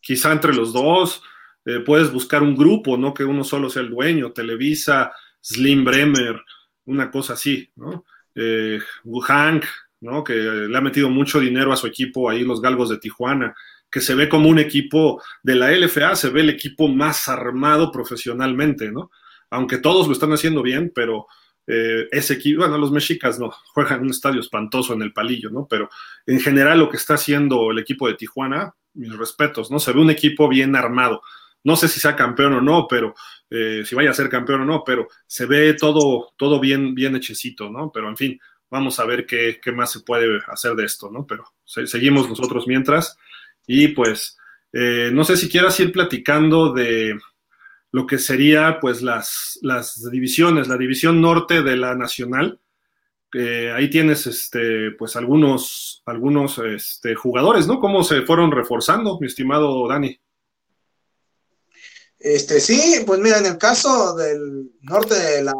Quizá 0.00 0.32
entre 0.32 0.54
los 0.54 0.72
dos 0.72 1.22
eh, 1.64 1.80
puedes 1.80 2.12
buscar 2.12 2.42
un 2.42 2.56
grupo, 2.56 2.96
no 2.96 3.12
que 3.12 3.24
uno 3.24 3.44
solo 3.44 3.68
sea 3.68 3.82
el 3.82 3.90
dueño, 3.90 4.32
Televisa, 4.32 5.12
Slim 5.40 5.84
Bremer, 5.84 6.42
una 6.86 7.10
cosa 7.10 7.34
así, 7.34 7.70
¿no? 7.76 8.04
Eh, 8.34 8.78
Hank, 9.26 9.64
¿no? 10.00 10.24
Que 10.24 10.34
le 10.34 10.76
ha 10.76 10.80
metido 10.80 11.10
mucho 11.10 11.40
dinero 11.40 11.72
a 11.72 11.76
su 11.76 11.86
equipo 11.86 12.30
ahí, 12.30 12.44
los 12.44 12.60
Galgos 12.60 12.88
de 12.88 12.98
Tijuana, 12.98 13.54
que 13.90 14.00
se 14.00 14.14
ve 14.14 14.28
como 14.28 14.48
un 14.48 14.58
equipo 14.58 15.22
de 15.42 15.56
la 15.56 15.70
LFA, 15.72 16.14
se 16.14 16.30
ve 16.30 16.40
el 16.40 16.50
equipo 16.50 16.88
más 16.88 17.28
armado 17.28 17.90
profesionalmente, 17.90 18.90
¿no? 18.90 19.10
Aunque 19.50 19.78
todos 19.78 20.06
lo 20.06 20.12
están 20.12 20.32
haciendo 20.32 20.62
bien, 20.62 20.92
pero 20.94 21.26
eh, 21.66 22.08
ese 22.10 22.34
equipo, 22.34 22.60
bueno, 22.60 22.78
los 22.78 22.92
mexicas 22.92 23.38
no, 23.38 23.50
juegan 23.74 23.98
en 23.98 24.04
un 24.04 24.10
estadio 24.10 24.40
espantoso 24.40 24.94
en 24.94 25.02
el 25.02 25.12
palillo, 25.12 25.50
¿no? 25.50 25.66
Pero 25.68 25.88
en 26.26 26.40
general 26.40 26.78
lo 26.78 26.88
que 26.88 26.96
está 26.96 27.14
haciendo 27.14 27.70
el 27.70 27.78
equipo 27.78 28.06
de 28.06 28.14
Tijuana, 28.14 28.74
mis 28.94 29.16
respetos, 29.16 29.70
¿no? 29.70 29.78
Se 29.78 29.92
ve 29.92 30.00
un 30.00 30.10
equipo 30.10 30.48
bien 30.48 30.76
armado. 30.76 31.22
No 31.62 31.76
sé 31.76 31.88
si 31.88 32.00
sea 32.00 32.16
campeón 32.16 32.54
o 32.54 32.60
no, 32.60 32.86
pero 32.88 33.14
eh, 33.50 33.82
si 33.84 33.94
vaya 33.94 34.10
a 34.10 34.14
ser 34.14 34.28
campeón 34.28 34.62
o 34.62 34.64
no, 34.64 34.82
pero 34.84 35.08
se 35.26 35.46
ve 35.46 35.74
todo, 35.74 36.32
todo 36.36 36.58
bien, 36.58 36.94
bien 36.94 37.16
hechecito, 37.16 37.68
¿no? 37.68 37.90
Pero 37.92 38.08
en 38.08 38.16
fin, 38.16 38.40
vamos 38.70 38.98
a 38.98 39.04
ver 39.04 39.26
qué, 39.26 39.60
qué 39.62 39.72
más 39.72 39.92
se 39.92 40.00
puede 40.00 40.40
hacer 40.46 40.74
de 40.74 40.84
esto, 40.84 41.10
¿no? 41.10 41.26
Pero 41.26 41.44
se, 41.64 41.86
seguimos 41.86 42.28
nosotros 42.28 42.66
mientras. 42.66 43.16
Y 43.66 43.88
pues, 43.88 44.38
eh, 44.72 45.10
no 45.12 45.24
sé 45.24 45.36
si 45.36 45.48
quieras 45.48 45.78
ir 45.80 45.92
platicando 45.92 46.72
de 46.72 47.18
lo 47.92 48.06
que 48.06 48.18
sería, 48.18 48.78
pues, 48.80 49.02
las, 49.02 49.58
las 49.62 50.10
divisiones, 50.10 50.68
la 50.68 50.78
división 50.78 51.20
norte 51.20 51.62
de 51.62 51.76
la 51.76 51.94
nacional. 51.94 52.60
Eh, 53.32 53.72
ahí 53.72 53.88
tienes, 53.88 54.26
este, 54.26 54.90
pues, 54.98 55.14
algunos, 55.16 56.02
algunos 56.04 56.58
este, 56.58 57.14
jugadores, 57.14 57.66
¿no? 57.66 57.78
¿Cómo 57.78 58.02
se 58.02 58.22
fueron 58.22 58.50
reforzando, 58.50 59.18
mi 59.20 59.28
estimado 59.28 59.86
Dani? 59.88 60.20
Este, 62.18 62.60
sí, 62.60 63.02
pues 63.06 63.20
mira, 63.20 63.38
en 63.38 63.46
el 63.46 63.56
caso 63.56 64.14
del 64.14 64.72
norte 64.82 65.14
de 65.14 65.42
la, 65.42 65.54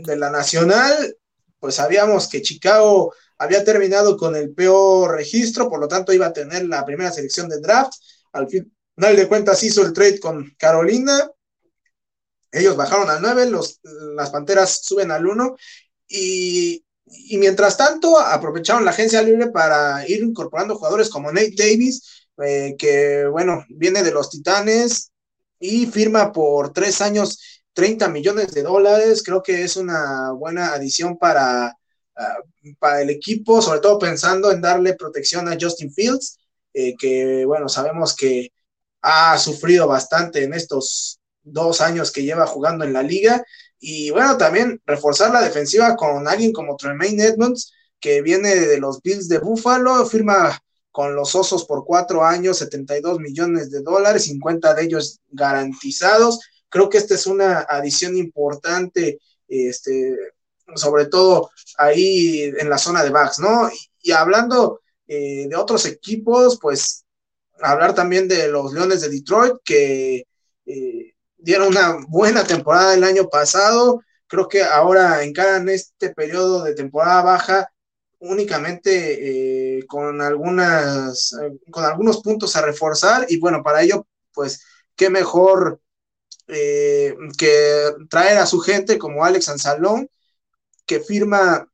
de 0.00 0.16
la 0.16 0.30
Nacional, 0.30 1.16
pues 1.58 1.76
sabíamos 1.76 2.28
que 2.28 2.42
Chicago 2.42 3.14
había 3.38 3.64
terminado 3.64 4.16
con 4.16 4.36
el 4.36 4.52
peor 4.52 5.12
registro, 5.12 5.70
por 5.70 5.80
lo 5.80 5.88
tanto 5.88 6.12
iba 6.12 6.26
a 6.26 6.32
tener 6.32 6.66
la 6.66 6.84
primera 6.84 7.10
selección 7.12 7.48
de 7.48 7.60
draft. 7.60 7.92
Al 8.32 8.48
final 8.48 9.16
de 9.16 9.28
cuentas 9.28 9.62
hizo 9.62 9.82
el 9.82 9.94
trade 9.94 10.20
con 10.20 10.54
Carolina. 10.58 11.30
Ellos 12.52 12.76
bajaron 12.76 13.08
al 13.08 13.22
9, 13.22 13.48
los, 13.48 13.80
las 13.82 14.30
Panteras 14.30 14.80
suben 14.82 15.10
al 15.10 15.26
1 15.26 15.56
y, 16.10 16.84
mientras 17.38 17.76
tanto 17.76 18.18
aprovecharon 18.18 18.84
la 18.84 18.90
agencia 18.90 19.22
libre 19.22 19.50
para 19.50 20.06
ir 20.08 20.22
incorporando 20.22 20.76
jugadores 20.76 21.08
como 21.08 21.32
Nate 21.32 21.54
Davis, 21.56 22.26
eh, 22.44 22.74
que 22.78 23.26
bueno, 23.26 23.64
viene 23.68 24.02
de 24.02 24.12
los 24.12 24.30
Titanes, 24.30 25.10
y 25.60 25.86
firma 25.86 26.32
por 26.32 26.72
tres 26.72 27.00
años 27.02 27.38
30 27.74 28.08
millones 28.08 28.52
de 28.52 28.62
dólares. 28.62 29.22
Creo 29.22 29.42
que 29.42 29.62
es 29.62 29.76
una 29.76 30.32
buena 30.32 30.72
adición 30.72 31.18
para, 31.18 31.76
uh, 32.16 32.74
para 32.78 33.02
el 33.02 33.10
equipo, 33.10 33.62
sobre 33.62 33.80
todo 33.80 33.98
pensando 33.98 34.50
en 34.50 34.62
darle 34.62 34.94
protección 34.94 35.48
a 35.48 35.56
Justin 35.60 35.92
Fields, 35.92 36.38
eh, 36.72 36.96
que 36.98 37.44
bueno, 37.44 37.68
sabemos 37.68 38.16
que 38.16 38.52
ha 39.02 39.38
sufrido 39.38 39.86
bastante 39.86 40.42
en 40.44 40.54
estos 40.54 41.20
dos 41.42 41.80
años 41.80 42.10
que 42.10 42.22
lleva 42.22 42.46
jugando 42.46 42.84
en 42.84 42.92
la 42.92 43.02
liga. 43.02 43.44
Y 43.80 44.10
bueno, 44.10 44.36
también 44.36 44.80
reforzar 44.84 45.32
la 45.32 45.42
defensiva 45.42 45.96
con 45.96 46.28
alguien 46.28 46.52
como 46.52 46.76
Tremaine 46.76 47.24
Edmonds, 47.24 47.72
que 47.98 48.22
viene 48.22 48.54
de 48.54 48.78
los 48.78 49.02
Bills 49.02 49.28
de 49.28 49.38
Buffalo, 49.38 50.04
firma 50.06 50.62
con 50.90 51.14
los 51.14 51.34
Osos 51.34 51.64
por 51.64 51.84
cuatro 51.84 52.24
años, 52.24 52.58
72 52.58 53.20
millones 53.20 53.70
de 53.70 53.80
dólares, 53.80 54.24
50 54.24 54.74
de 54.74 54.84
ellos 54.84 55.20
garantizados. 55.28 56.40
creo 56.68 56.88
que 56.88 56.98
esta 56.98 57.14
es 57.14 57.26
una 57.26 57.60
adición 57.60 58.16
importante, 58.16 59.18
este, 59.48 60.16
sobre 60.76 61.06
todo 61.06 61.50
ahí 61.78 62.42
en 62.42 62.68
la 62.68 62.78
zona 62.78 63.02
de 63.02 63.10
backs, 63.10 63.38
¿no? 63.40 63.68
Y, 64.02 64.12
hablando 64.12 64.80
eh, 65.08 65.46
de 65.48 65.56
otros 65.56 65.84
equipos, 65.86 66.58
pues 66.60 67.04
hablar 67.60 67.94
también 67.94 68.28
de 68.28 68.48
los 68.48 68.72
Leones 68.72 69.00
de 69.00 69.08
Detroit, 69.08 69.54
que 69.64 70.26
eh, 70.66 71.09
dieron 71.42 71.68
una 71.68 71.98
buena 72.08 72.44
temporada 72.44 72.94
el 72.94 73.04
año 73.04 73.28
pasado. 73.28 74.02
Creo 74.26 74.48
que 74.48 74.62
ahora 74.62 75.22
encaran 75.22 75.68
este 75.68 76.10
periodo 76.14 76.62
de 76.64 76.74
temporada 76.74 77.22
baja 77.22 77.72
únicamente 78.20 79.78
eh, 79.78 79.86
con 79.86 80.20
algunas 80.20 81.34
con 81.70 81.84
algunos 81.84 82.20
puntos 82.20 82.54
a 82.54 82.60
reforzar 82.60 83.24
y 83.30 83.38
bueno 83.38 83.62
para 83.62 83.82
ello 83.82 84.06
pues 84.34 84.62
qué 84.94 85.08
mejor 85.08 85.80
eh, 86.52 87.14
que 87.38 87.92
traer 88.08 88.38
a 88.38 88.46
su 88.46 88.58
gente 88.58 88.98
como 88.98 89.24
Alex 89.24 89.48
Ansalón, 89.48 90.10
que 90.84 90.98
firma 90.98 91.68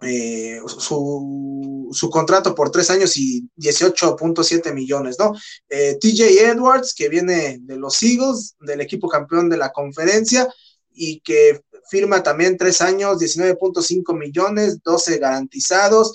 eh, 0.00 0.60
su, 0.66 1.77
su, 1.92 2.10
contrato 2.10 2.54
por 2.54 2.70
tres 2.70 2.90
años 2.90 3.16
y 3.16 3.48
18.7 3.56 4.72
millones, 4.74 5.16
¿no? 5.18 5.34
Eh, 5.68 5.98
TJ 6.00 6.50
Edwards, 6.50 6.94
que 6.94 7.08
viene 7.08 7.58
de 7.60 7.76
los 7.76 8.02
Eagles, 8.02 8.56
del 8.60 8.80
equipo 8.80 9.08
campeón 9.08 9.48
de 9.48 9.56
la 9.56 9.72
conferencia, 9.72 10.48
y 10.92 11.20
que 11.20 11.62
firma 11.90 12.22
también 12.22 12.56
tres 12.56 12.80
años, 12.80 13.18
19.5 13.18 14.16
millones, 14.16 14.82
12 14.82 15.18
garantizados, 15.18 16.14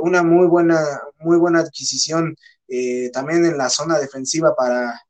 una 0.00 0.22
muy 0.22 0.46
buena, 0.46 0.82
muy 1.18 1.36
buena 1.36 1.60
adquisición 1.60 2.36
también 3.12 3.44
en 3.44 3.56
la 3.56 3.70
zona 3.70 3.98
defensiva 3.98 4.54
para, 4.56 5.00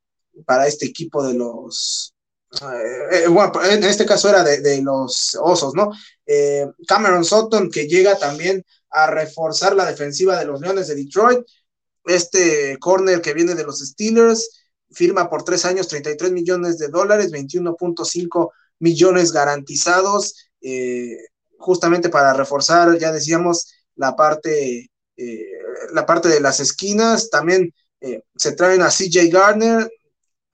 para 0.45 0.67
este 0.67 0.87
equipo 0.87 1.27
de 1.27 1.35
los, 1.35 2.15
eh, 2.63 3.27
bueno, 3.29 3.53
en 3.65 3.83
este 3.85 4.07
caso 4.07 4.29
era 4.29 4.45
de, 4.45 4.83
los 4.83 5.37
Osos, 5.41 5.75
¿no? 5.75 5.91
Eh, 6.27 6.67
Cameron 6.87 7.25
Sutton, 7.25 7.71
que 7.71 7.87
llega 7.87 8.17
también 8.17 8.65
a 8.95 9.07
reforzar 9.09 9.75
la 9.75 9.87
defensiva 9.87 10.39
de 10.39 10.47
los 10.47 10.61
Leones 10.61 10.89
de 10.89 10.95
Detroit. 10.95 11.41
Este 12.05 12.77
corner 12.79 13.21
que 13.21 13.35
viene 13.35 13.55
de 13.55 13.65
los 13.65 13.81
Steelers, 13.81 14.67
firma 14.91 15.29
por 15.29 15.45
tres 15.45 15.65
años 15.65 15.89
33 15.89 16.33
millones 16.33 16.79
de 16.79 16.89
dólares, 16.89 17.33
21.5 17.33 18.51
millones 18.79 19.33
garantizados, 19.33 20.51
eh, 20.61 21.19
justamente 21.59 22.09
para 22.09 22.33
reforzar, 22.35 22.99
ya 22.99 23.11
decíamos, 23.11 23.73
la 23.97 24.15
parte, 24.17 24.91
la 25.93 26.05
parte 26.05 26.29
de 26.29 26.41
las 26.41 26.61
esquinas. 26.61 27.31
También 27.31 27.73
se 28.37 28.53
traen 28.53 28.83
a 28.83 28.91
CJ 28.91 29.31
Gardner, 29.31 29.91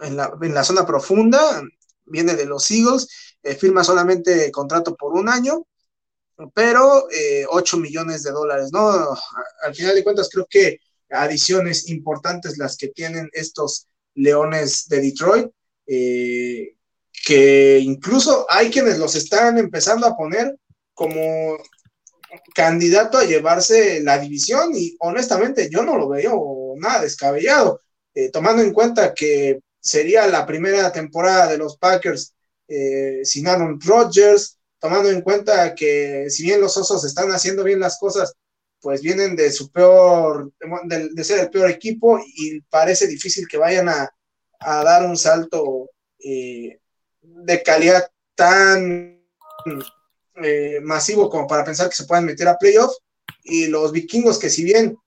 en 0.01 0.16
la, 0.16 0.32
en 0.41 0.55
la, 0.55 0.64
zona 0.64 0.86
profunda, 0.86 1.62
viene 2.07 2.34
de 2.34 2.47
los 2.47 2.70
Eagles, 2.70 3.09
eh, 3.43 3.55
firma 3.55 3.84
solamente 3.84 4.51
contrato 4.51 4.97
por 4.97 5.14
un 5.14 5.28
año, 5.28 5.66
pero 6.55 7.09
eh, 7.11 7.45
8 7.49 7.76
millones 7.78 8.22
de 8.22 8.30
dólares, 8.30 8.70
¿no? 8.72 8.91
Al 9.62 9.74
final 9.74 9.95
de 9.95 10.05
cuentas, 10.05 10.28
creo 10.32 10.47
que 10.49 10.78
adiciones 11.11 11.88
importantes 11.88 12.59
las 12.59 12.76
que 12.76 12.88
tienen 12.88 13.28
estos 13.32 13.86
Leones 14.14 14.88
de 14.88 15.01
Detroit, 15.01 15.49
eh, 15.86 16.74
que 17.24 17.78
incluso 17.78 18.47
hay 18.49 18.70
quienes 18.70 18.99
los 18.99 19.14
están 19.14 19.59
empezando 19.59 20.07
a 20.07 20.16
poner 20.16 20.57
como 20.95 21.59
candidato 22.55 23.18
a 23.18 23.24
llevarse 23.24 24.01
la 24.01 24.18
división 24.18 24.72
y 24.74 24.97
honestamente 25.01 25.68
yo 25.70 25.82
no 25.82 25.97
lo 25.97 26.09
veo 26.09 26.74
nada 26.76 27.03
descabellado, 27.03 27.82
eh, 28.14 28.30
tomando 28.30 28.62
en 28.62 28.72
cuenta 28.72 29.14
que 29.14 29.61
sería 29.80 30.26
la 30.26 30.47
primera 30.47 30.93
temporada 30.93 31.49
de 31.49 31.59
los 31.59 31.76
Packers 31.76 32.34
eh, 32.68 33.20
sin 33.24 33.49
Aaron 33.49 33.80
Rodgers, 33.80 34.59
tomando 34.81 35.11
en 35.11 35.22
cuenta 35.22 35.74
que 35.74 36.26
si 36.31 36.43
bien 36.43 36.61
los 36.61 36.76
Osos 36.76 37.05
están 37.05 37.31
haciendo 37.31 37.62
bien 37.62 37.81
las 37.81 37.99
cosas, 37.99 38.35
pues 38.81 39.03
vienen 39.03 39.37
de 39.37 39.53
su 39.53 39.70
peor, 39.70 40.53
de, 40.85 41.24
ser 41.24 41.41
el 41.41 41.51
peor 41.51 41.70
equipo 41.70 42.18
y 42.18 42.61
parece 42.62 43.07
difícil 43.07 43.47
que 43.47 43.59
vayan 43.59 43.89
a, 43.89 44.11
dar 44.61 45.07
un 45.07 45.16
salto 45.16 45.89
eh, 46.18 46.81
de 47.20 47.62
calidad 47.62 48.11
tan 48.35 49.22
eh, 50.43 50.81
masivo 50.83 51.31
como 51.31 51.47
para 51.47 51.64
pensar 51.64 51.89
que 51.89 51.97
se 51.97 52.05
puedan 52.05 52.26
meter 52.26 52.49
a 52.49 52.59
playoff. 52.59 52.93
Y 53.43 53.68
los 53.68 53.93
vikingos 53.93 54.39
que 54.39 54.51
si 54.51 54.64
bien 54.64 54.99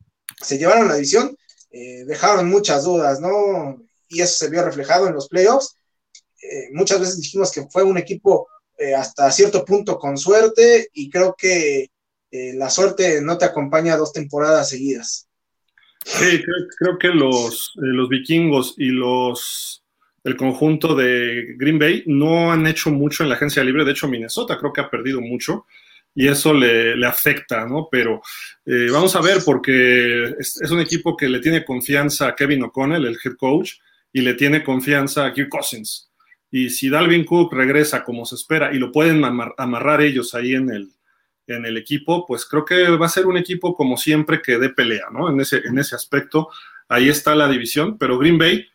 se 0.41 0.57
llevaron 0.57 0.87
la 0.87 0.95
división, 0.95 1.35
dejaron 1.71 2.49
muchas 2.49 2.83
dudas, 2.83 3.19
¿no? 3.19 3.79
y 4.13 4.21
eso 4.21 4.35
se 4.35 4.49
vio 4.49 4.63
reflejado 4.63 5.07
en 5.07 5.13
los 5.13 5.27
playoffs. 5.27 5.75
Eh, 6.41 6.69
muchas 6.73 6.99
veces 6.99 7.19
dijimos 7.19 7.51
que 7.51 7.67
fue 7.69 7.83
un 7.83 7.97
equipo 7.97 8.47
eh, 8.83 8.95
hasta 8.95 9.31
cierto 9.31 9.63
punto 9.63 9.97
con 9.97 10.17
suerte 10.17 10.89
y 10.93 11.09
creo 11.09 11.35
que 11.37 11.89
eh, 12.31 12.53
la 12.55 12.69
suerte 12.69 13.21
no 13.21 13.37
te 13.37 13.45
acompaña 13.45 13.95
dos 13.95 14.11
temporadas 14.11 14.69
seguidas. 14.69 15.29
Sí, 16.03 16.41
creo, 16.79 16.97
que 16.99 17.07
los, 17.07 17.71
los 17.75 18.09
vikingos 18.09 18.75
y 18.77 18.87
los 18.87 19.85
el 20.25 20.35
conjunto 20.35 20.95
de 20.95 21.55
Green 21.57 21.79
Bay 21.79 22.03
no 22.07 22.51
han 22.51 22.67
hecho 22.67 22.89
mucho 22.91 23.23
en 23.23 23.29
la 23.29 23.35
agencia 23.35 23.63
libre. 23.63 23.85
De 23.85 23.91
hecho, 23.91 24.09
Minnesota 24.09 24.57
creo 24.57 24.73
que 24.73 24.81
ha 24.81 24.89
perdido 24.89 25.21
mucho 25.21 25.65
y 26.13 26.27
eso 26.27 26.53
le, 26.53 26.97
le 26.97 27.07
afecta, 27.07 27.65
¿no? 27.65 27.87
Pero 27.89 28.21
vamos 28.65 29.15
a 29.15 29.21
ver 29.21 29.39
porque 29.45 30.23
es, 30.39 30.61
es, 30.61 30.71
un 30.71 30.81
equipo 30.81 31.15
que 31.15 31.29
le 31.29 31.39
tiene 31.39 31.63
confianza 31.63 32.27
a 32.27 32.35
Kevin 32.35 32.63
O'Connell, 32.63 33.05
el 33.05 33.17
head 33.23 33.35
coach, 33.37 33.75
y 34.11 34.21
le 34.21 34.33
tiene 34.33 34.63
confianza 34.63 35.25
a 35.25 35.33
Kirk 35.33 35.49
Cousins. 35.49 36.09
Y 36.55 36.69
si 36.69 36.87
Dalvin 36.87 37.25
Cook 37.25 37.51
regresa 37.51 38.03
como 38.03 38.27
se 38.27 38.35
espera 38.35 38.71
y 38.71 38.77
lo 38.77 38.91
pueden 38.91 39.25
amarrar 39.25 40.03
ellos 40.03 40.35
ahí 40.35 40.53
en 40.53 40.69
el, 40.69 40.91
en 41.47 41.65
el 41.65 41.77
equipo, 41.77 42.27
pues 42.27 42.45
creo 42.45 42.63
que 42.63 42.91
va 42.91 43.07
a 43.07 43.09
ser 43.09 43.25
un 43.25 43.37
equipo 43.37 43.73
como 43.73 43.97
siempre 43.97 44.39
que 44.39 44.59
dé 44.59 44.69
pelea, 44.69 45.07
¿no? 45.11 45.31
En 45.31 45.39
ese, 45.41 45.63
en 45.65 45.79
ese 45.79 45.95
aspecto, 45.95 46.49
ahí 46.87 47.09
está 47.09 47.33
la 47.33 47.49
división, 47.49 47.97
pero 47.97 48.19
Green 48.19 48.37
Bay 48.37 48.67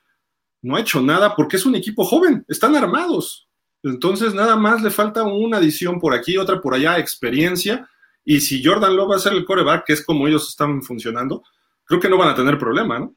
no 0.60 0.74
ha 0.74 0.80
hecho 0.80 1.00
nada 1.00 1.36
porque 1.36 1.54
es 1.54 1.66
un 1.66 1.76
equipo 1.76 2.04
joven, 2.04 2.44
están 2.48 2.74
armados. 2.74 3.48
Entonces 3.84 4.34
nada 4.34 4.56
más 4.56 4.82
le 4.82 4.90
falta 4.90 5.22
una 5.22 5.58
adición 5.58 6.00
por 6.00 6.14
aquí, 6.14 6.36
otra 6.36 6.60
por 6.60 6.74
allá, 6.74 6.98
experiencia. 6.98 7.88
Y 8.24 8.40
si 8.40 8.60
Jordan 8.60 8.96
Love 8.96 9.12
va 9.12 9.16
a 9.16 9.20
ser 9.20 9.34
el 9.34 9.44
coreback, 9.44 9.86
que 9.86 9.92
es 9.92 10.04
como 10.04 10.26
ellos 10.26 10.48
están 10.48 10.82
funcionando, 10.82 11.44
creo 11.84 12.00
que 12.00 12.08
no 12.08 12.18
van 12.18 12.30
a 12.30 12.34
tener 12.34 12.58
problema, 12.58 12.98
¿no? 12.98 13.14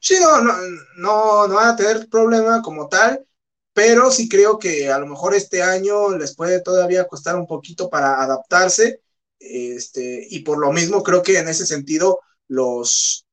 Sí, 0.00 0.16
no, 0.20 0.40
no, 0.42 0.54
no, 0.96 1.48
van 1.54 1.68
a 1.68 1.76
tener 1.76 2.08
problema 2.08 2.62
como 2.62 2.88
tal, 2.88 3.24
pero 3.72 4.10
sí 4.10 4.28
creo 4.28 4.58
que 4.58 4.90
a 4.90 4.98
lo 4.98 5.06
mejor 5.06 5.34
este 5.34 5.62
año 5.62 6.16
les 6.16 6.34
puede 6.34 6.60
todavía 6.62 7.06
costar 7.06 7.36
un 7.36 7.46
poquito 7.46 7.90
para 7.90 8.22
adaptarse, 8.22 9.02
este, 9.38 10.26
y 10.30 10.40
por 10.40 10.58
lo 10.58 10.72
mismo 10.72 11.02
creo 11.02 11.22
que 11.22 11.38
en 11.38 11.48
ese 11.48 11.66
sentido 11.66 12.20
los, 12.48 13.26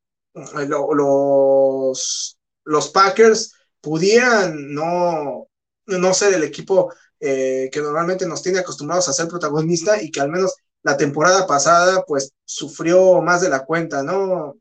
los, 0.89 2.37
los 2.65 2.89
Packers 2.89 3.53
pudieran 3.81 4.73
no, 4.73 5.47
no 5.85 6.13
ser 6.13 6.33
el 6.33 6.43
equipo 6.43 6.93
eh, 7.19 7.69
que 7.71 7.81
normalmente 7.81 8.27
nos 8.27 8.41
tiene 8.43 8.59
acostumbrados 8.59 9.07
a 9.07 9.13
ser 9.13 9.27
protagonista 9.27 10.01
y 10.01 10.11
que 10.11 10.19
al 10.21 10.29
menos 10.29 10.55
la 10.83 10.97
temporada 10.97 11.47
pasada 11.47 12.03
pues 12.05 12.31
sufrió 12.45 13.21
más 13.21 13.41
de 13.41 13.49
la 13.49 13.65
cuenta, 13.65 14.03
¿no? 14.03 14.57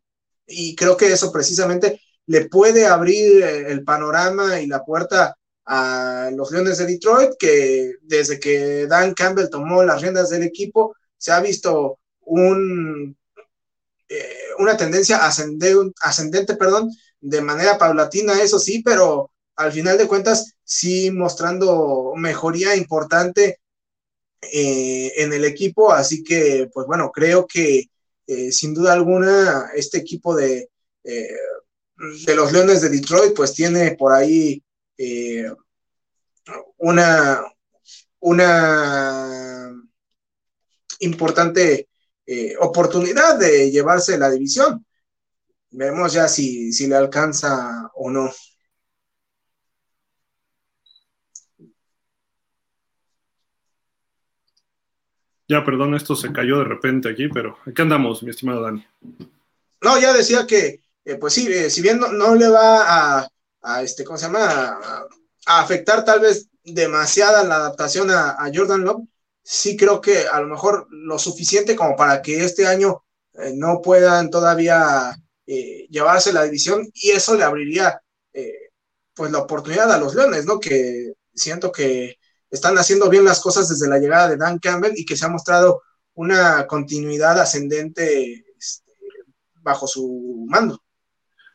Y 0.47 0.75
creo 0.77 0.97
que 0.97 1.13
eso 1.13 1.33
precisamente 1.33 2.01
le 2.27 2.49
puede 2.49 2.87
abrir 2.87 3.43
el 3.43 3.85
panorama 3.85 4.61
y 4.61 4.67
la 4.67 4.85
puerta 4.85 5.37
a 5.65 6.31
los 6.33 6.51
Leones 6.51 6.79
de 6.79 6.87
Detroit, 6.87 7.31
que 7.39 7.95
desde 8.03 8.39
que 8.39 8.87
Dan 8.87 9.15
Campbell 9.15 9.51
tomó 9.51 9.83
las 9.83 10.01
riendas 10.01 10.31
del 10.31 10.45
equipo, 10.45 10.95
se 11.19 11.33
ha 11.33 11.41
visto 11.41 11.99
un, 12.21 13.17
eh, 14.09 14.37
una 14.59 14.77
tendencia 14.77 15.25
ascendente, 15.27 15.95
ascendente 16.01 16.57
perdón, 16.57 16.91
de 17.21 17.41
manera 17.41 17.79
paulatina, 17.79 18.41
eso 18.41 18.59
sí, 18.59 18.83
pero 18.85 19.31
al 19.57 19.73
final 19.73 19.99
de 19.99 20.07
cuentas 20.07 20.55
sí 20.63 21.11
mostrando 21.11 22.13
mejoría 22.17 22.77
importante 22.77 23.59
eh, 24.41 25.13
en 25.17 25.33
el 25.33 25.45
equipo, 25.45 25.93
así 25.93 26.23
que 26.23 26.71
pues 26.73 26.87
bueno, 26.87 27.11
creo 27.13 27.47
que 27.47 27.87
eh, 28.27 28.51
sin 28.51 28.75
duda 28.75 28.93
alguna, 28.93 29.71
este 29.75 29.99
equipo 29.99 30.35
de, 30.35 30.71
eh, 31.05 31.37
de 32.27 32.35
los 32.35 32.53
Leones 32.53 32.83
de 32.83 32.89
Detroit, 32.89 33.35
pues 33.35 33.55
tiene 33.55 33.93
por 33.93 34.13
ahí 34.13 34.63
eh, 34.99 35.51
una, 36.79 37.43
una 38.21 39.73
importante 41.01 41.89
oportunidad 42.59 43.39
de 43.39 43.71
llevarse 43.71 44.19
la 44.19 44.29
división. 44.31 44.85
Vemos 45.71 46.13
ya 46.13 46.27
si, 46.27 46.73
si 46.73 46.89
le 46.89 46.97
alcanza 46.97 47.89
o 47.95 48.11
no. 48.11 48.33
Ya, 55.49 55.65
perdón, 55.65 55.95
esto 55.95 56.17
se 56.17 56.33
cayó 56.33 56.59
de 56.59 56.65
repente 56.65 57.09
aquí, 57.09 57.29
pero 57.29 57.59
aquí 57.65 57.81
andamos, 57.81 58.23
mi 58.23 58.31
estimado 58.31 58.63
Dani. 58.63 58.85
No, 59.81 60.01
ya 60.01 60.13
decía 60.13 60.47
que, 60.47 60.81
eh, 61.05 61.15
pues 61.17 61.35
sí, 61.35 61.47
eh, 61.49 61.71
si 61.71 61.83
bien 61.83 62.01
no, 62.01 62.35
le 62.35 62.49
va 62.49 63.29
a, 63.63 63.83
este, 63.83 64.05
¿cómo 64.05 64.19
se 64.19 64.27
llama? 64.27 64.79
afectar 65.49 66.05
tal 66.05 66.19
vez 66.21 66.49
demasiada 66.65 67.45
la 67.45 67.57
adaptación 67.57 68.11
a, 68.11 68.37
Jordan 68.53 68.83
Love, 68.83 69.05
sí 69.45 69.77
creo 69.77 70.01
que 70.01 70.27
a 70.27 70.41
lo 70.41 70.49
mejor 70.49 70.89
lo 70.91 71.21
suficiente 71.21 71.77
como 71.77 71.95
para 71.95 72.21
que 72.21 72.45
este 72.45 72.67
año 72.67 73.05
eh, 73.35 73.53
no 73.55 73.81
puedan 73.81 74.31
todavía 74.31 75.15
llevarse 75.47 76.33
la 76.33 76.43
división 76.43 76.91
y 76.93 77.11
eso 77.11 77.37
le 77.37 77.45
abriría 77.45 78.03
pues 79.15 79.31
la 79.31 79.39
oportunidad 79.39 79.93
a 79.93 79.99
los 79.99 80.17
Leones, 80.17 80.45
¿no? 80.45 80.59
Que 80.59 81.13
siento 81.33 81.71
que 81.71 82.19
están 82.51 82.77
haciendo 82.79 83.09
bien 83.09 83.25
las 83.25 83.41
cosas 83.41 83.69
desde 83.69 83.89
la 83.89 83.99
llegada 83.99 84.29
de 84.29 84.37
Dan 84.37 84.59
Campbell 84.59 84.93
y 84.97 85.05
que 85.05 85.17
se 85.17 85.27
ha 85.27 85.29
mostrado 85.29 85.83
una 86.15 86.67
continuidad 86.67 87.39
ascendente 87.41 88.47
este, 88.59 88.93
bajo 89.63 89.87
su 89.87 90.47
mando. 90.49 90.83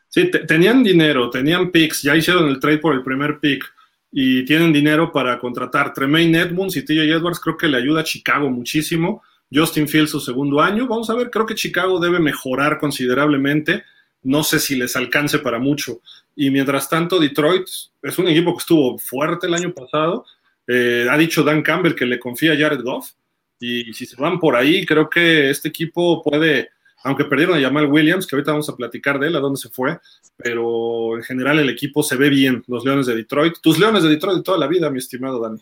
Sí, 0.08 0.30
tenían 0.46 0.82
dinero, 0.82 1.30
tenían 1.30 1.70
picks, 1.70 2.02
ya 2.02 2.14
hicieron 2.14 2.48
el 2.48 2.60
trade 2.60 2.78
por 2.78 2.94
el 2.94 3.02
primer 3.02 3.40
pick 3.40 3.64
y 4.10 4.44
tienen 4.44 4.72
dinero 4.72 5.10
para 5.10 5.38
contratar 5.38 5.94
Tremaine 5.94 6.38
Edmonds 6.38 6.76
y 6.76 6.84
TJ 6.84 7.10
Edwards, 7.10 7.40
creo 7.40 7.56
que 7.56 7.66
le 7.66 7.78
ayuda 7.78 8.02
a 8.02 8.04
Chicago 8.04 8.50
muchísimo. 8.50 9.22
Justin 9.52 9.88
Fields 9.88 10.10
su 10.10 10.20
segundo 10.20 10.60
año, 10.60 10.86
vamos 10.86 11.10
a 11.10 11.14
ver, 11.14 11.30
creo 11.30 11.46
que 11.46 11.54
Chicago 11.54 11.98
debe 11.98 12.20
mejorar 12.20 12.78
considerablemente, 12.78 13.84
no 14.22 14.42
sé 14.44 14.58
si 14.58 14.76
les 14.76 14.96
alcance 14.96 15.38
para 15.38 15.58
mucho. 15.58 16.00
Y 16.34 16.50
mientras 16.50 16.88
tanto, 16.88 17.18
Detroit 17.18 17.66
es 18.02 18.18
un 18.18 18.28
equipo 18.28 18.52
que 18.52 18.60
estuvo 18.60 18.98
fuerte 18.98 19.46
el 19.46 19.54
año 19.54 19.72
pasado, 19.74 20.24
eh, 20.66 21.06
ha 21.10 21.16
dicho 21.16 21.42
Dan 21.42 21.62
Campbell 21.62 21.94
que 21.94 22.06
le 22.06 22.18
confía 22.18 22.52
a 22.52 22.56
Jared 22.56 22.82
Goff, 22.82 23.10
y 23.58 23.92
si 23.94 24.06
se 24.06 24.16
van 24.16 24.40
por 24.40 24.56
ahí, 24.56 24.84
creo 24.84 25.08
que 25.08 25.50
este 25.50 25.68
equipo 25.68 26.22
puede 26.22 26.70
aunque 27.04 27.24
perdieron 27.24 27.58
a 27.58 27.60
Jamal 27.60 27.90
Williams, 27.90 28.26
que 28.26 28.36
ahorita 28.36 28.52
vamos 28.52 28.68
a 28.68 28.76
platicar 28.76 29.18
de 29.18 29.26
él, 29.26 29.36
a 29.36 29.40
dónde 29.40 29.60
se 29.60 29.68
fue, 29.68 29.98
pero 30.36 31.16
en 31.16 31.22
general 31.24 31.58
el 31.58 31.68
equipo 31.68 32.02
se 32.02 32.16
ve 32.16 32.28
bien, 32.28 32.62
los 32.68 32.84
Leones 32.84 33.06
de 33.06 33.16
Detroit. 33.16 33.54
Tus 33.60 33.78
Leones 33.78 34.04
de 34.04 34.08
Detroit 34.08 34.38
de 34.38 34.42
toda 34.42 34.58
la 34.58 34.68
vida, 34.68 34.90
mi 34.90 34.98
estimado 34.98 35.40
Dani. 35.40 35.60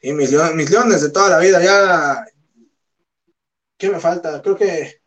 Sí, 0.00 0.12
mis, 0.12 0.30
Leones 0.32 1.02
de 1.02 1.10
toda 1.10 1.30
la 1.30 1.38
vida, 1.38 1.62
ya... 1.62 2.24
¿Qué 3.76 3.90
me 3.90 4.00
falta? 4.00 4.40
Creo 4.40 4.56
que, 4.56 5.00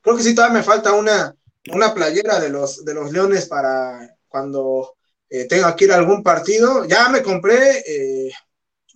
creo 0.00 0.16
que 0.16 0.22
sí, 0.22 0.34
todavía 0.34 0.58
me 0.58 0.62
falta 0.62 0.92
una, 0.92 1.34
una 1.72 1.94
playera 1.94 2.38
de 2.38 2.50
los, 2.50 2.84
de 2.84 2.94
los 2.94 3.10
Leones 3.10 3.46
para 3.46 4.16
cuando 4.28 4.96
eh, 5.30 5.46
tenga 5.46 5.74
que 5.74 5.86
ir 5.86 5.92
a 5.92 5.96
algún 5.96 6.22
partido. 6.22 6.84
Ya 6.84 7.08
me 7.08 7.22
compré, 7.22 7.82
eh, 7.86 8.30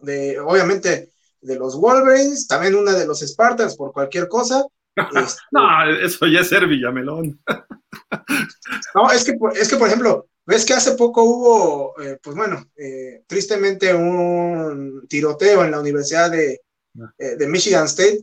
de, 0.03 0.39
obviamente, 0.41 1.13
de 1.41 1.57
los 1.57 1.77
Wolverines, 1.79 2.47
también 2.47 2.75
una 2.75 2.93
de 2.93 3.07
los 3.07 3.21
Spartans 3.21 3.77
por 3.77 3.93
cualquier 3.93 4.29
cosa. 4.29 4.65
Este, 4.95 5.41
no, 5.53 5.91
eso 6.05 6.27
ya 6.27 6.41
es 6.41 6.49
ser 6.51 6.67
Villamelón. 6.67 7.41
no, 8.95 9.11
es 9.11 9.25
que, 9.25 9.39
es 9.59 9.69
que, 9.71 9.77
por 9.77 9.89
ejemplo, 9.89 10.29
ves 10.45 10.67
que 10.67 10.75
hace 10.75 10.93
poco 10.93 11.23
hubo, 11.23 12.01
eh, 12.03 12.19
pues 12.23 12.37
bueno, 12.37 12.71
eh, 12.77 13.23
tristemente 13.27 13.95
un 13.95 15.07
tiroteo 15.09 15.65
en 15.65 15.71
la 15.71 15.81
Universidad 15.81 16.31
de, 16.31 16.61
ah. 17.01 17.11
eh, 17.19 17.37
de 17.37 17.47
Michigan 17.47 17.87
State. 17.87 18.23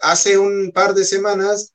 hace 0.00 0.38
un 0.38 0.72
par 0.72 0.94
de 0.94 1.04
semanas, 1.04 1.74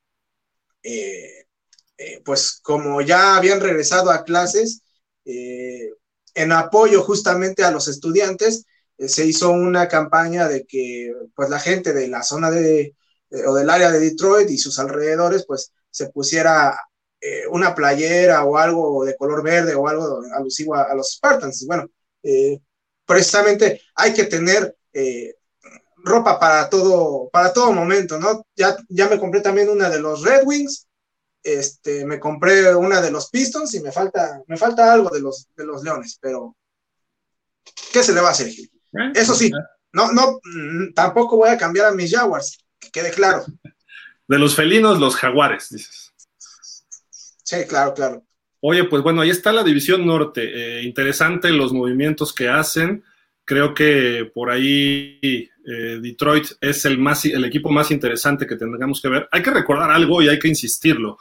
pues 2.25 2.59
como 2.63 2.99
ya 3.01 3.37
habían 3.37 3.59
regresado 3.59 4.09
a 4.09 4.23
clases, 4.23 4.81
en 5.23 6.51
apoyo 6.51 7.03
justamente 7.03 7.63
a 7.63 7.69
los 7.69 7.87
estudiantes, 7.87 8.65
se 9.07 9.25
hizo 9.25 9.51
una 9.51 9.87
campaña 9.87 10.47
de 10.47 10.65
que 10.65 11.13
pues 11.35 11.49
la 11.49 11.59
gente 11.59 11.93
de 11.93 12.07
la 12.07 12.23
zona 12.23 12.51
de, 12.51 12.95
eh, 13.31 13.45
o 13.47 13.53
del 13.55 13.69
área 13.69 13.91
de 13.91 13.99
Detroit 13.99 14.49
y 14.49 14.57
sus 14.57 14.77
alrededores, 14.79 15.45
pues 15.45 15.73
se 15.89 16.09
pusiera 16.09 16.77
eh, 17.19 17.43
una 17.49 17.73
playera 17.75 18.43
o 18.45 18.57
algo 18.57 19.05
de 19.05 19.15
color 19.15 19.43
verde 19.43 19.75
o 19.75 19.87
algo 19.87 20.21
alusivo 20.35 20.75
a, 20.75 20.93
los 20.95 21.13
Spartans. 21.13 21.61
Y 21.61 21.67
bueno, 21.67 21.89
eh, 22.23 22.59
precisamente 23.05 23.81
hay 23.95 24.13
que 24.13 24.25
tener 24.25 24.75
ropa 26.03 26.39
para 26.39 26.69
todo, 26.69 27.29
para 27.29 27.53
todo 27.53 27.71
momento, 27.71 28.19
¿no? 28.19 28.45
Ya, 28.55 28.75
ya 28.89 29.07
me 29.07 29.19
compré 29.19 29.41
también 29.41 29.69
una 29.69 29.89
de 29.89 29.99
los 29.99 30.23
Red 30.23 30.41
Wings, 30.45 30.87
este, 31.43 32.05
me 32.05 32.19
compré 32.19 32.75
una 32.75 33.01
de 33.01 33.11
los 33.11 33.29
Pistons 33.29 33.73
y 33.73 33.81
me 33.81 33.91
falta, 33.91 34.41
me 34.47 34.57
falta 34.57 34.91
algo 34.91 35.09
de 35.09 35.21
los, 35.21 35.47
de 35.55 35.65
los 35.65 35.83
Leones, 35.83 36.17
pero 36.21 36.55
¿qué 37.93 38.03
se 38.03 38.13
le 38.13 38.21
va 38.21 38.29
a 38.29 38.31
hacer, 38.31 38.51
Eso 39.13 39.33
sí, 39.33 39.51
no, 39.93 40.11
no, 40.11 40.39
mm, 40.43 40.93
tampoco 40.93 41.37
voy 41.37 41.49
a 41.49 41.57
cambiar 41.57 41.87
a 41.87 41.91
mis 41.91 42.11
Jaguars 42.13 42.57
quede 42.91 43.11
claro. 43.11 43.43
De 44.27 44.39
los 44.39 44.55
felinos, 44.55 44.99
los 44.99 45.15
jaguares, 45.15 45.69
dices. 45.69 46.13
Sí, 47.43 47.57
claro, 47.67 47.93
claro. 47.93 48.23
Oye, 48.61 48.83
pues 48.85 49.03
bueno, 49.03 49.21
ahí 49.21 49.29
está 49.29 49.51
la 49.51 49.63
división 49.63 50.05
norte. 50.05 50.43
Eh, 50.43 50.83
interesante 50.83 51.51
los 51.51 51.73
movimientos 51.73 52.33
que 52.33 52.47
hacen. 52.47 53.03
Creo 53.43 53.73
que 53.73 54.31
por 54.33 54.51
ahí 54.51 55.19
eh, 55.21 55.99
Detroit 56.01 56.47
es 56.61 56.85
el, 56.85 56.97
más, 56.97 57.25
el 57.25 57.43
equipo 57.43 57.69
más 57.69 57.91
interesante 57.91 58.45
que 58.47 58.55
tendríamos 58.55 59.01
que 59.01 59.09
ver. 59.09 59.27
Hay 59.31 59.41
que 59.41 59.51
recordar 59.51 59.91
algo 59.91 60.21
y 60.21 60.29
hay 60.29 60.39
que 60.39 60.47
insistirlo. 60.47 61.17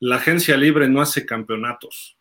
La 0.00 0.16
agencia 0.16 0.56
libre 0.56 0.88
no 0.88 1.00
hace 1.00 1.26
campeonatos. 1.26 2.16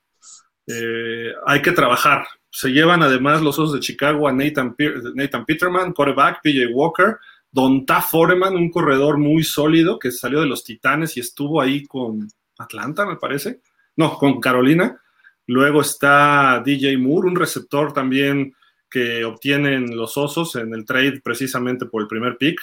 Eh, 0.67 1.31
hay 1.45 1.61
que 1.61 1.71
trabajar. 1.71 2.27
Se 2.57 2.69
llevan 2.69 3.03
además 3.03 3.43
los 3.43 3.59
Osos 3.59 3.73
de 3.73 3.79
Chicago 3.81 4.27
a 4.27 4.33
Nathan, 4.33 4.75
Nathan 5.13 5.45
Peterman, 5.45 5.93
quarterback, 5.93 6.41
PJ 6.41 6.65
Walker, 6.73 7.17
Don 7.51 7.85
Ta 7.85 8.01
Foreman, 8.01 8.55
un 8.55 8.71
corredor 8.71 9.19
muy 9.19 9.43
sólido 9.43 9.99
que 9.99 10.09
salió 10.09 10.41
de 10.41 10.47
los 10.47 10.63
Titanes 10.63 11.15
y 11.17 11.19
estuvo 11.19 11.61
ahí 11.61 11.85
con 11.85 12.27
Atlanta, 12.57 13.05
me 13.05 13.17
parece. 13.17 13.61
No, 13.95 14.17
con 14.17 14.41
Carolina. 14.41 14.99
Luego 15.45 15.81
está 15.81 16.63
DJ 16.65 16.97
Moore, 16.97 17.27
un 17.27 17.35
receptor 17.35 17.93
también 17.93 18.55
que 18.89 19.23
obtienen 19.23 19.95
los 19.95 20.17
Osos 20.17 20.55
en 20.55 20.73
el 20.73 20.83
trade 20.83 21.21
precisamente 21.23 21.85
por 21.85 22.01
el 22.01 22.07
primer 22.07 22.37
pick. 22.39 22.59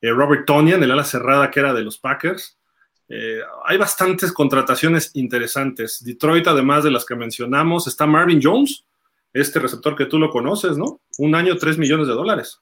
Eh, 0.00 0.12
Robert 0.12 0.46
Tonian, 0.46 0.82
el 0.82 0.92
ala 0.92 1.04
cerrada 1.04 1.50
que 1.50 1.60
era 1.60 1.74
de 1.74 1.82
los 1.82 1.98
Packers. 1.98 2.58
Eh, 3.06 3.40
hay 3.66 3.76
bastantes 3.76 4.32
contrataciones 4.32 5.10
interesantes. 5.12 6.02
Detroit, 6.02 6.46
además 6.46 6.84
de 6.84 6.90
las 6.90 7.04
que 7.04 7.16
mencionamos, 7.16 7.86
está 7.86 8.06
Marvin 8.06 8.40
Jones, 8.42 8.86
este 9.32 9.58
receptor 9.58 9.96
que 9.96 10.06
tú 10.06 10.18
lo 10.18 10.30
conoces, 10.30 10.76
¿no? 10.76 11.00
Un 11.18 11.34
año, 11.34 11.56
tres 11.56 11.78
millones 11.78 12.08
de 12.08 12.14
dólares. 12.14 12.58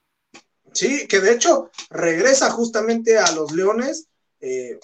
Sí, 0.72 1.06
que 1.06 1.20
de 1.20 1.32
hecho 1.32 1.70
regresa 1.90 2.50
justamente 2.50 3.18
a 3.18 3.32
los 3.32 3.52
Leones. 3.52 4.08
Eh, 4.40 4.78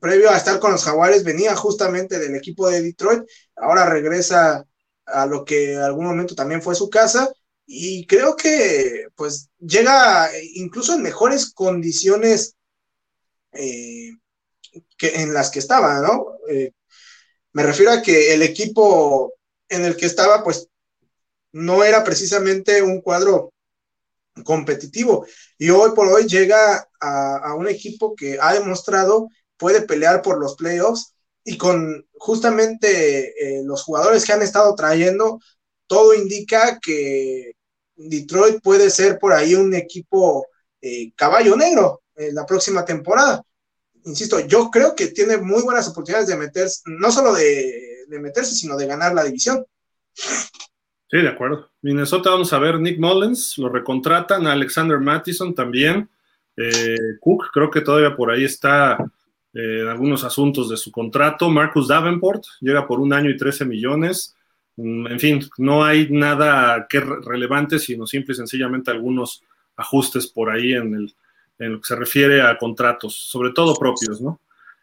previo 0.00 0.30
a 0.30 0.36
estar 0.36 0.58
con 0.58 0.72
los 0.72 0.84
Jaguares, 0.84 1.24
venía 1.24 1.54
justamente 1.56 2.18
del 2.18 2.34
equipo 2.34 2.68
de 2.70 2.82
Detroit. 2.82 3.22
Ahora 3.56 3.88
regresa 3.88 4.64
a 5.06 5.26
lo 5.26 5.44
que 5.44 5.74
en 5.74 5.80
algún 5.80 6.06
momento 6.06 6.34
también 6.34 6.62
fue 6.62 6.74
su 6.74 6.88
casa. 6.88 7.30
Y 7.66 8.06
creo 8.06 8.36
que 8.36 9.06
pues 9.14 9.48
llega 9.58 10.30
incluso 10.54 10.94
en 10.94 11.02
mejores 11.02 11.52
condiciones 11.52 12.56
eh, 13.52 14.10
que 14.96 15.22
en 15.22 15.32
las 15.34 15.50
que 15.50 15.58
estaba, 15.58 16.00
¿no? 16.00 16.38
Eh, 16.48 16.72
me 17.52 17.62
refiero 17.62 17.92
a 17.92 18.02
que 18.02 18.34
el 18.34 18.42
equipo 18.42 19.34
en 19.68 19.84
el 19.84 19.96
que 19.96 20.06
estaba, 20.06 20.42
pues 20.42 20.68
no 21.52 21.84
era 21.84 22.02
precisamente 22.02 22.82
un 22.82 23.00
cuadro 23.00 23.52
competitivo. 24.44 25.26
Y 25.58 25.70
hoy 25.70 25.92
por 25.94 26.08
hoy 26.08 26.26
llega 26.26 26.88
a, 27.00 27.54
un 27.54 27.68
equipo 27.68 28.14
que 28.14 28.38
ha 28.40 28.54
demostrado 28.54 29.28
puede 29.56 29.82
pelear 29.82 30.22
por 30.22 30.38
los 30.40 30.56
playoffs 30.56 31.14
y 31.44 31.56
con 31.58 32.06
justamente 32.14 33.58
eh, 33.58 33.62
los 33.64 33.82
jugadores 33.82 34.24
que 34.24 34.32
han 34.32 34.42
estado 34.42 34.74
trayendo, 34.74 35.40
todo 35.86 36.14
indica 36.14 36.78
que 36.80 37.52
Detroit 37.94 38.60
puede 38.62 38.90
ser 38.90 39.18
por 39.18 39.32
ahí 39.32 39.54
un 39.54 39.74
equipo 39.74 40.46
eh, 40.80 41.12
caballo 41.14 41.56
negro 41.56 42.02
en 42.16 42.34
la 42.34 42.46
próxima 42.46 42.84
temporada. 42.84 43.42
Insisto, 44.04 44.40
yo 44.40 44.70
creo 44.70 44.96
que 44.96 45.08
tiene 45.08 45.36
muy 45.36 45.62
buenas 45.62 45.86
oportunidades 45.88 46.28
de 46.28 46.36
meterse, 46.36 46.80
no 46.86 47.12
solo 47.12 47.32
de, 47.34 48.04
de 48.08 48.20
meterse, 48.20 48.54
sino 48.54 48.76
de 48.76 48.86
ganar 48.86 49.14
la 49.14 49.24
división. 49.24 49.64
Sí, 51.12 51.18
de 51.18 51.28
acuerdo. 51.28 51.68
Minnesota, 51.82 52.30
vamos 52.30 52.54
a 52.54 52.58
ver, 52.58 52.80
Nick 52.80 52.98
Mullins, 52.98 53.58
lo 53.58 53.68
recontratan, 53.68 54.46
Alexander 54.46 54.98
Mattison 54.98 55.54
también, 55.54 56.08
eh, 56.56 56.96
Cook, 57.20 57.50
creo 57.52 57.70
que 57.70 57.82
todavía 57.82 58.16
por 58.16 58.30
ahí 58.30 58.44
está 58.44 58.96
eh, 59.52 59.84
algunos 59.86 60.24
asuntos 60.24 60.70
de 60.70 60.78
su 60.78 60.90
contrato, 60.90 61.50
Marcus 61.50 61.88
Davenport, 61.88 62.44
llega 62.62 62.86
por 62.86 62.98
un 62.98 63.12
año 63.12 63.28
y 63.28 63.36
13 63.36 63.66
millones, 63.66 64.34
mm, 64.76 65.08
en 65.08 65.20
fin, 65.20 65.50
no 65.58 65.84
hay 65.84 66.08
nada 66.08 66.86
que 66.88 67.00
relevante, 67.00 67.78
sino 67.78 68.06
simple 68.06 68.32
y 68.32 68.36
sencillamente 68.36 68.90
algunos 68.90 69.42
ajustes 69.76 70.26
por 70.28 70.48
ahí 70.48 70.72
en, 70.72 70.94
el, 70.94 71.14
en 71.58 71.72
lo 71.72 71.80
que 71.82 71.88
se 71.88 71.96
refiere 71.96 72.40
a 72.40 72.56
contratos, 72.56 73.14
sobre 73.14 73.50
todo 73.50 73.74
propios, 73.74 74.22
¿no? 74.22 74.40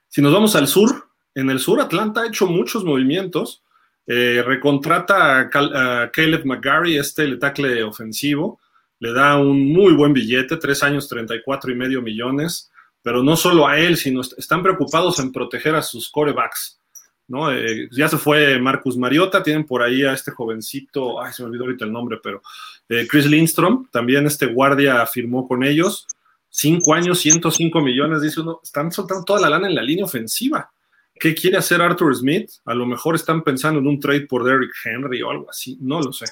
Si 0.07 0.21
nos 0.21 0.31
vamos 0.31 0.55
al 0.55 0.67
sur, 0.67 1.07
en 1.33 1.49
el 1.49 1.57
sur 1.57 1.81
Atlanta 1.81 2.21
ha 2.21 2.27
hecho 2.27 2.45
muchos 2.45 2.83
movimientos, 2.83 3.63
eh, 4.07 4.43
recontrata 4.45 5.39
a, 5.39 6.09
Caleb 6.11 6.45
McGarry, 6.45 6.97
este 6.97 7.37
tackle 7.37 7.83
ofensivo, 7.83 8.59
le 8.99 9.13
da 9.13 9.37
un 9.37 9.71
muy 9.71 9.93
buen 9.93 10.13
billete, 10.13 10.57
tres 10.57 10.83
años, 10.83 11.07
34 11.07 11.71
y 11.71 11.75
medio 11.75 12.01
millones, 12.01 12.71
pero 13.01 13.23
no 13.23 13.35
solo 13.35 13.67
a 13.67 13.79
él, 13.79 13.97
sino 13.97 14.21
están 14.21 14.61
preocupados 14.61 15.19
en 15.19 15.31
proteger 15.31 15.75
a 15.75 15.81
sus 15.81 16.09
corebacks. 16.09 16.79
¿no? 17.27 17.51
Eh, 17.51 17.87
ya 17.91 18.09
se 18.09 18.17
fue 18.17 18.59
Marcus 18.59 18.97
Mariota, 18.97 19.43
tienen 19.43 19.65
por 19.65 19.83
ahí 19.83 20.03
a 20.03 20.13
este 20.13 20.31
jovencito, 20.31 21.21
ay, 21.21 21.31
se 21.31 21.43
me 21.43 21.49
olvidó 21.49 21.65
ahorita 21.65 21.85
el 21.85 21.93
nombre, 21.93 22.17
pero 22.21 22.41
eh, 22.89 23.07
Chris 23.07 23.27
Lindstrom, 23.27 23.87
también 23.91 24.25
este 24.25 24.47
guardia 24.47 25.05
firmó 25.05 25.47
con 25.47 25.63
ellos, 25.63 26.07
cinco 26.49 26.93
años, 26.93 27.19
105 27.19 27.81
millones, 27.81 28.21
dice 28.21 28.41
uno, 28.41 28.59
están 28.63 28.91
soltando 28.91 29.23
toda 29.23 29.41
la 29.41 29.49
lana 29.49 29.67
en 29.67 29.75
la 29.75 29.83
línea 29.83 30.05
ofensiva. 30.05 30.71
¿Qué 31.19 31.35
quiere 31.35 31.57
hacer 31.57 31.81
Arthur 31.81 32.15
Smith? 32.15 32.49
A 32.65 32.73
lo 32.73 32.85
mejor 32.85 33.15
están 33.15 33.43
pensando 33.43 33.79
en 33.79 33.87
un 33.87 33.99
trade 33.99 34.27
por 34.27 34.43
Derrick 34.43 34.73
Henry 34.83 35.21
o 35.21 35.29
algo 35.29 35.49
así, 35.49 35.77
no 35.81 36.01
lo 36.01 36.13
sé. 36.13 36.25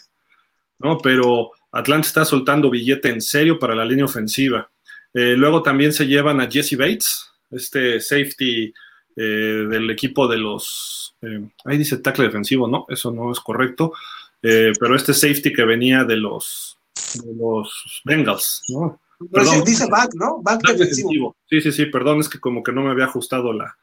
¿no? 0.80 0.98
Pero 1.00 1.52
Atlanta 1.72 2.08
está 2.08 2.26
soltando 2.26 2.70
billete 2.70 3.10
en 3.10 3.22
serio 3.22 3.60
para 3.60 3.76
la 3.76 3.86
línea 3.86 4.06
ofensiva. 4.06 4.70
Eh, 5.14 5.36
luego 5.36 5.64
también 5.64 5.94
se 5.94 6.06
llevan 6.06 6.40
a 6.42 6.50
Jesse 6.50 6.78
Bates, 6.78 7.30
este 7.50 8.00
safety 8.00 8.74
eh, 9.16 9.22
del 9.22 9.90
equipo 9.90 10.28
de 10.28 10.38
los. 10.38 11.16
Eh, 11.22 11.50
ahí 11.66 11.78
dice 11.78 11.98
tackle 11.98 12.26
defensivo, 12.26 12.68
no, 12.68 12.86
eso 12.90 13.12
no 13.12 13.32
es 13.32 13.40
correcto. 13.40 13.94
Pero 14.40 14.96
este 14.96 15.14
safety 15.14 15.52
que 15.52 15.66
venía 15.66 16.06
de 16.06 16.16
los, 16.16 16.80
de 17.16 17.34
los 17.36 18.02
Bengals, 18.06 18.64
¿no? 18.70 19.02
Perdón, 19.32 19.64
dice 19.66 19.88
back, 19.90 20.14
¿no? 20.14 20.42
Back, 20.42 20.62
defensivo. 20.62 21.36
Sí, 21.50 21.60
sí, 21.60 21.72
sí, 21.72 21.88
perdón, 21.88 22.20
es 22.20 22.30
que 22.30 22.40
como 22.40 22.64
que 22.64 22.72
no 22.72 22.84
me 22.84 22.92
había 22.92 23.06
ajustado 23.06 23.52
la, 23.52 23.76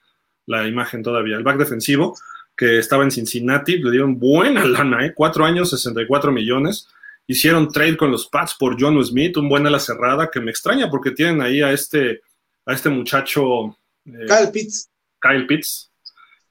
la 0.47 0.67
imagen 0.67 1.03
todavía. 1.03 1.37
El 1.37 1.43
back 1.43 1.59
defensivo 1.59 2.17
que 2.57 2.79
estaba 2.79 3.05
en 3.05 3.11
Cincinnati, 3.11 3.79
le 3.79 3.91
dieron 3.91 4.19
buena 4.19 4.65
lana, 4.65 5.05
¿eh? 5.07 5.13
Cuatro 5.15 5.45
años, 5.45 5.71
64 5.71 6.33
millones. 6.33 6.89
Hicieron 7.27 7.71
trade 7.71 7.97
con 7.97 8.11
los 8.11 8.29
Pats 8.29 8.55
por 8.55 8.81
John 8.81 9.03
Smith, 9.05 9.37
un 9.37 9.49
buen 9.49 9.67
ala 9.67 9.81
cerrada, 9.81 10.31
que 10.31 10.41
me 10.41 10.51
extraña 10.51 10.91
porque 10.91 11.11
tienen 11.11 11.41
ahí 11.41 11.63
a 11.63 11.73
este, 11.73 12.21
a 12.67 12.75
este 12.75 12.91
muchacho. 12.91 13.77
Eh, 14.05 14.27
Kyle 14.29 14.51
Pitts. 14.53 14.91
Kyle 15.21 15.47
Pitts. 15.47 15.91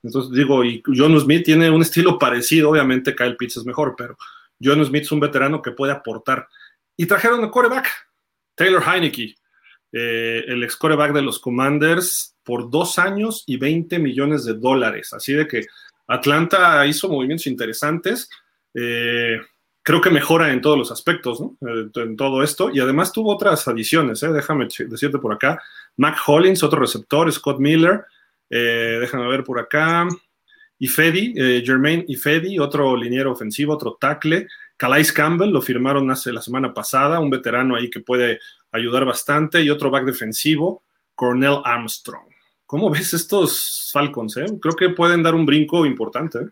Entonces 0.02 0.36
digo, 0.36 0.64
y 0.66 0.84
John 0.86 1.18
Smith 1.20 1.46
tiene 1.46 1.70
un 1.70 1.82
estilo 1.82 2.20
parecido, 2.20 2.72
obviamente 2.72 3.16
Kyle 3.16 3.38
Pitts 3.38 3.58
es 3.58 3.66
mejor, 3.66 3.96
pero 3.98 4.18
John 4.62 4.84
Smith 4.84 5.04
es 5.04 5.12
un 5.12 5.22
veterano 5.22 5.62
que 5.62 5.72
puede 5.72 5.94
aportar. 5.94 6.48
Y 6.98 7.06
trajeron 7.06 7.44
a 7.44 7.50
coreback, 7.50 7.90
Taylor 8.56 8.84
Heineke, 8.84 9.36
eh, 9.94 10.44
el 10.48 10.64
ex 10.64 10.76
coreback 10.76 11.14
de 11.14 11.22
los 11.22 11.40
Commanders, 11.40 12.36
por 12.44 12.70
dos 12.70 13.00
años 13.00 13.44
y 13.48 13.56
20 13.58 14.00
millones 14.00 14.44
de 14.44 14.56
dólares. 14.56 15.14
Así 15.14 15.32
de 15.34 15.48
que 15.48 15.66
Atlanta 16.08 16.86
hizo 16.86 17.08
movimientos 17.08 17.48
interesantes. 17.48 18.30
Eh, 18.74 19.40
creo 19.84 20.02
que 20.02 20.10
mejora 20.10 20.52
en 20.52 20.62
todos 20.62 20.78
los 20.78 20.92
aspectos, 20.92 21.40
¿no? 21.40 21.58
Eh, 21.62 21.90
en 21.96 22.18
todo 22.18 22.42
esto. 22.42 22.72
Y 22.74 22.80
además 22.80 23.12
tuvo 23.12 23.34
otras 23.34 23.68
adiciones, 23.68 24.22
déjame 24.22 24.68
decirte 24.88 25.20
por 25.20 25.34
acá. 25.34 25.62
Mac 25.98 26.18
Hollins, 26.26 26.64
otro 26.64 26.80
receptor, 26.80 27.32
Scott 27.32 27.60
Miller, 27.60 28.06
eh, 28.50 28.98
déjame 29.00 29.28
ver 29.28 29.44
por 29.44 29.60
acá. 29.60 30.08
Ifedi, 30.80 31.34
eh, 31.38 31.64
Jermaine 31.66 32.06
Ifedi, 32.08 32.60
otro 32.60 32.96
liniero 32.96 33.32
ofensivo, 33.32 33.74
otro 33.74 33.98
tackle. 34.00 34.48
Calais 34.76 35.14
Campbell, 35.14 35.52
lo 35.52 35.62
firmaron 35.62 36.10
hace 36.12 36.34
la 36.34 36.42
semana 36.42 36.74
pasada, 36.74 37.20
un 37.20 37.30
veterano 37.30 37.76
ahí 37.76 37.90
que 37.90 38.00
puede 38.00 38.40
ayudar 38.74 39.06
bastante. 39.06 39.62
Y 39.62 39.70
otro 39.70 39.90
back 39.90 40.06
defensivo, 40.06 40.84
Cornell 41.16 41.62
Armstrong. 41.64 42.28
¿Cómo 42.66 42.90
ves 42.90 43.14
estos 43.14 43.90
Falcons? 43.94 44.38
Eh? 44.38 44.46
Creo 44.62 44.76
que 44.76 44.90
pueden 44.90 45.24
dar 45.24 45.36
un 45.36 45.46
brinco 45.46 45.86
importante. 45.86 46.40
¿eh? 46.40 46.50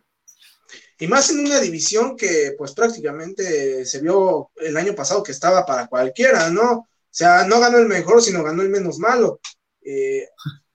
Y 1.00 1.08
más 1.08 1.30
en 1.32 1.40
una 1.40 1.60
división 1.60 2.16
que 2.16 2.54
pues 2.58 2.74
prácticamente 2.74 3.86
se 3.86 4.02
vio 4.02 4.52
el 4.56 4.78
año 4.78 4.94
pasado 4.94 5.24
que 5.24 5.32
estaba 5.32 5.66
para 5.66 5.88
cualquiera, 5.88 6.50
¿no? 6.50 6.72
O 6.72 7.14
sea, 7.14 7.46
no 7.46 7.60
ganó 7.60 7.80
el 7.80 7.88
mejor, 7.88 8.22
sino 8.22 8.44
ganó 8.44 8.62
el 8.62 8.70
menos 8.70 9.00
malo. 9.00 9.42
Eh, 9.84 10.28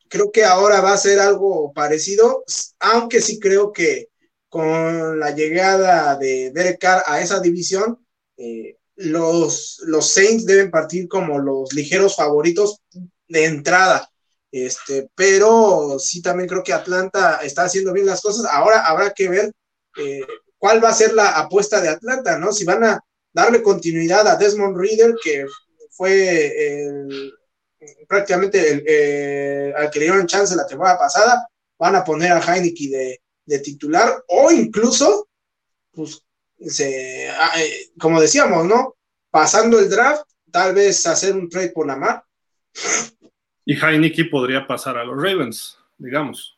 Creo 0.09 0.30
que 0.30 0.44
ahora 0.44 0.80
va 0.80 0.92
a 0.92 0.99
ser 0.99 1.18
algo 1.18 1.72
parecido, 1.72 2.44
aunque 2.78 3.20
sí 3.20 3.40
creo 3.40 3.72
que 3.72 4.09
con 4.49 5.18
la 5.18 5.32
llegada 5.32 6.16
de 6.16 6.53
Derek 6.53 6.78
Carr 6.80 7.03
a 7.07 7.20
esa 7.20 7.40
división, 7.40 8.07
eh, 8.36 8.76
los, 8.97 9.80
los 9.86 10.11
Saints 10.11 10.47
deben 10.47 10.70
partir 10.70 11.09
como 11.09 11.38
los 11.38 11.72
ligeros 11.72 12.16
favoritos 12.16 12.80
de 13.28 13.44
entrada. 13.44 14.11
Este, 14.51 15.11
pero 15.14 15.99
sí 15.99 16.22
también 16.22 16.49
creo 16.49 16.62
que 16.62 16.72
Atlanta 16.72 17.40
está 17.42 17.64
haciendo 17.64 17.92
bien 17.92 18.07
las 18.07 18.22
cosas. 18.22 18.47
Ahora 18.51 18.86
habrá 18.86 19.12
que 19.12 19.28
ver 19.28 19.53
eh, 19.99 20.26
cuál 20.59 20.82
va 20.82 20.90
a 20.90 20.94
ser 20.94 21.12
la 21.12 21.30
apuesta 21.38 21.80
de 21.80 21.88
Atlanta, 21.88 22.38
¿no? 22.38 22.53
Si 22.53 22.64
van 22.64 22.84
a 22.84 23.01
darle 23.32 23.62
continuidad 23.62 24.26
a 24.26 24.36
Desmond 24.36 24.76
Reader, 24.78 25.14
que 25.22 25.47
fue 25.90 26.78
el, 26.78 27.32
prácticamente 28.09 28.82
eh, 28.86 29.74
al 29.76 29.90
que 29.90 29.99
le 29.99 30.05
dieron 30.07 30.26
chance 30.26 30.57
la 30.57 30.66
temporada 30.66 30.99
pasada, 30.99 31.47
van 31.78 31.97
a 31.97 32.05
poner 32.05 32.32
a 32.32 32.40
Heineke 32.40 33.20
de, 33.44 33.59
titular 33.61 34.24
o 34.28 34.51
incluso, 34.51 35.28
pues, 35.92 36.20
ah, 36.61 37.61
eh, 37.61 37.90
como 37.98 38.20
decíamos, 38.20 38.66
¿no? 38.66 38.96
Pasando 39.30 39.78
el 39.78 39.90
draft, 39.90 40.28
tal 40.50 40.74
vez 40.74 41.07
hacer 41.07 41.34
un 41.34 41.48
trade 41.48 41.70
por 41.70 41.86
la 41.86 41.96
mar. 41.96 42.24
Y 43.64 43.74
Heineke 43.74 44.26
podría 44.26 44.66
pasar 44.66 44.96
a 44.96 45.04
los 45.04 45.16
Ravens, 45.16 45.78
digamos. 45.98 46.57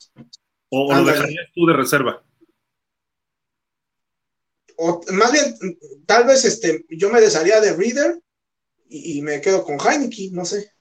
¿O, 0.70 0.94
lo 0.94 1.04
dejarías 1.04 1.46
tú 1.54 1.66
de 1.66 1.72
reserva? 1.72 2.22
O 4.76 5.00
más 5.12 5.32
bien, 5.32 5.78
tal 6.06 6.26
vez 6.26 6.44
este, 6.44 6.84
yo 6.90 7.10
me 7.10 7.20
desharía 7.20 7.60
de 7.60 7.74
Reader 7.74 8.20
y, 8.88 9.18
y 9.18 9.22
me 9.22 9.40
quedo 9.40 9.64
con 9.64 9.78
Heineke, 9.80 10.30
no 10.32 10.44
sé. 10.44 10.72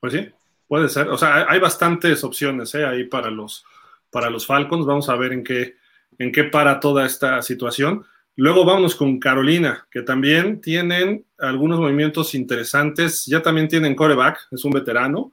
Pues 0.00 0.12
sí, 0.12 0.28
puede 0.68 0.90
ser. 0.90 1.08
O 1.08 1.16
sea, 1.16 1.46
hay 1.48 1.58
bastantes 1.60 2.24
opciones 2.24 2.74
¿eh? 2.74 2.84
ahí 2.84 3.04
para 3.04 3.30
los, 3.30 3.64
para 4.10 4.28
los 4.28 4.46
Falcons. 4.46 4.84
Vamos 4.84 5.08
a 5.08 5.16
ver 5.16 5.32
en 5.32 5.42
qué, 5.42 5.76
en 6.18 6.32
qué 6.32 6.44
para 6.44 6.80
toda 6.80 7.06
esta 7.06 7.42
situación. 7.42 8.04
Luego 8.36 8.64
vamos 8.64 8.96
con 8.96 9.20
Carolina, 9.20 9.86
que 9.90 10.02
también 10.02 10.60
tienen 10.60 11.24
algunos 11.38 11.78
movimientos 11.78 12.34
interesantes. 12.34 13.26
Ya 13.26 13.42
también 13.42 13.68
tienen 13.68 13.94
coreback, 13.94 14.48
es 14.50 14.64
un 14.64 14.72
veterano, 14.72 15.32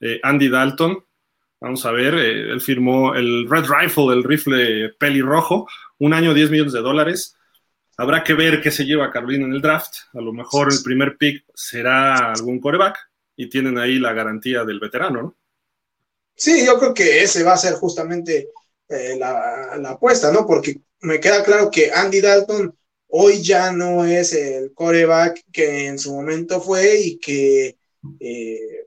eh, 0.00 0.18
Andy 0.22 0.48
Dalton. 0.48 1.04
Vamos 1.60 1.84
a 1.86 1.92
ver, 1.92 2.14
eh, 2.14 2.50
él 2.50 2.60
firmó 2.60 3.14
el 3.14 3.48
Red 3.48 3.66
Rifle, 3.66 4.12
el 4.14 4.24
rifle 4.24 4.90
pelirrojo, 4.98 5.68
un 5.98 6.12
año 6.12 6.34
10 6.34 6.50
millones 6.50 6.72
de 6.72 6.80
dólares. 6.80 7.36
Habrá 7.96 8.24
que 8.24 8.34
ver 8.34 8.62
qué 8.62 8.70
se 8.70 8.84
lleva 8.84 9.10
Carolina 9.10 9.44
en 9.44 9.52
el 9.52 9.60
draft. 9.60 9.94
A 10.14 10.20
lo 10.20 10.32
mejor 10.32 10.72
el 10.72 10.82
primer 10.82 11.16
pick 11.18 11.44
será 11.54 12.32
algún 12.32 12.58
coreback 12.58 12.96
y 13.36 13.48
tienen 13.48 13.78
ahí 13.78 13.98
la 13.98 14.12
garantía 14.12 14.64
del 14.64 14.80
veterano, 14.80 15.22
¿no? 15.22 15.36
Sí, 16.34 16.64
yo 16.64 16.78
creo 16.78 16.94
que 16.94 17.22
ese 17.22 17.44
va 17.44 17.52
a 17.52 17.58
ser 17.58 17.74
justamente 17.74 18.48
eh, 18.90 19.16
la, 19.18 19.90
apuesta, 19.90 20.32
¿no? 20.32 20.46
Porque 20.46 20.80
me 21.02 21.20
queda 21.20 21.42
claro 21.42 21.70
que 21.70 21.90
Andy 21.92 22.20
Dalton 22.20 22.74
hoy 23.08 23.40
ya 23.42 23.72
no 23.72 24.04
es 24.04 24.32
el 24.34 24.72
coreback 24.74 25.44
que 25.52 25.86
en 25.86 25.98
su 25.98 26.14
momento 26.14 26.60
fue 26.60 27.00
y 27.00 27.18
que 27.18 27.76
eh, 28.18 28.86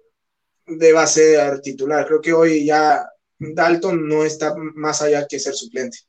deba 0.68 1.08
ser 1.08 1.62
titular. 1.62 2.06
Creo 2.06 2.22
que 2.22 2.34
hoy 2.34 2.66
ya 2.66 3.06
Dalton 3.40 4.08
no 4.08 4.24
está 4.24 4.54
más 4.76 5.02
allá 5.02 5.28
que 5.28 5.40
ser 5.40 5.54
suplente. 5.54 6.00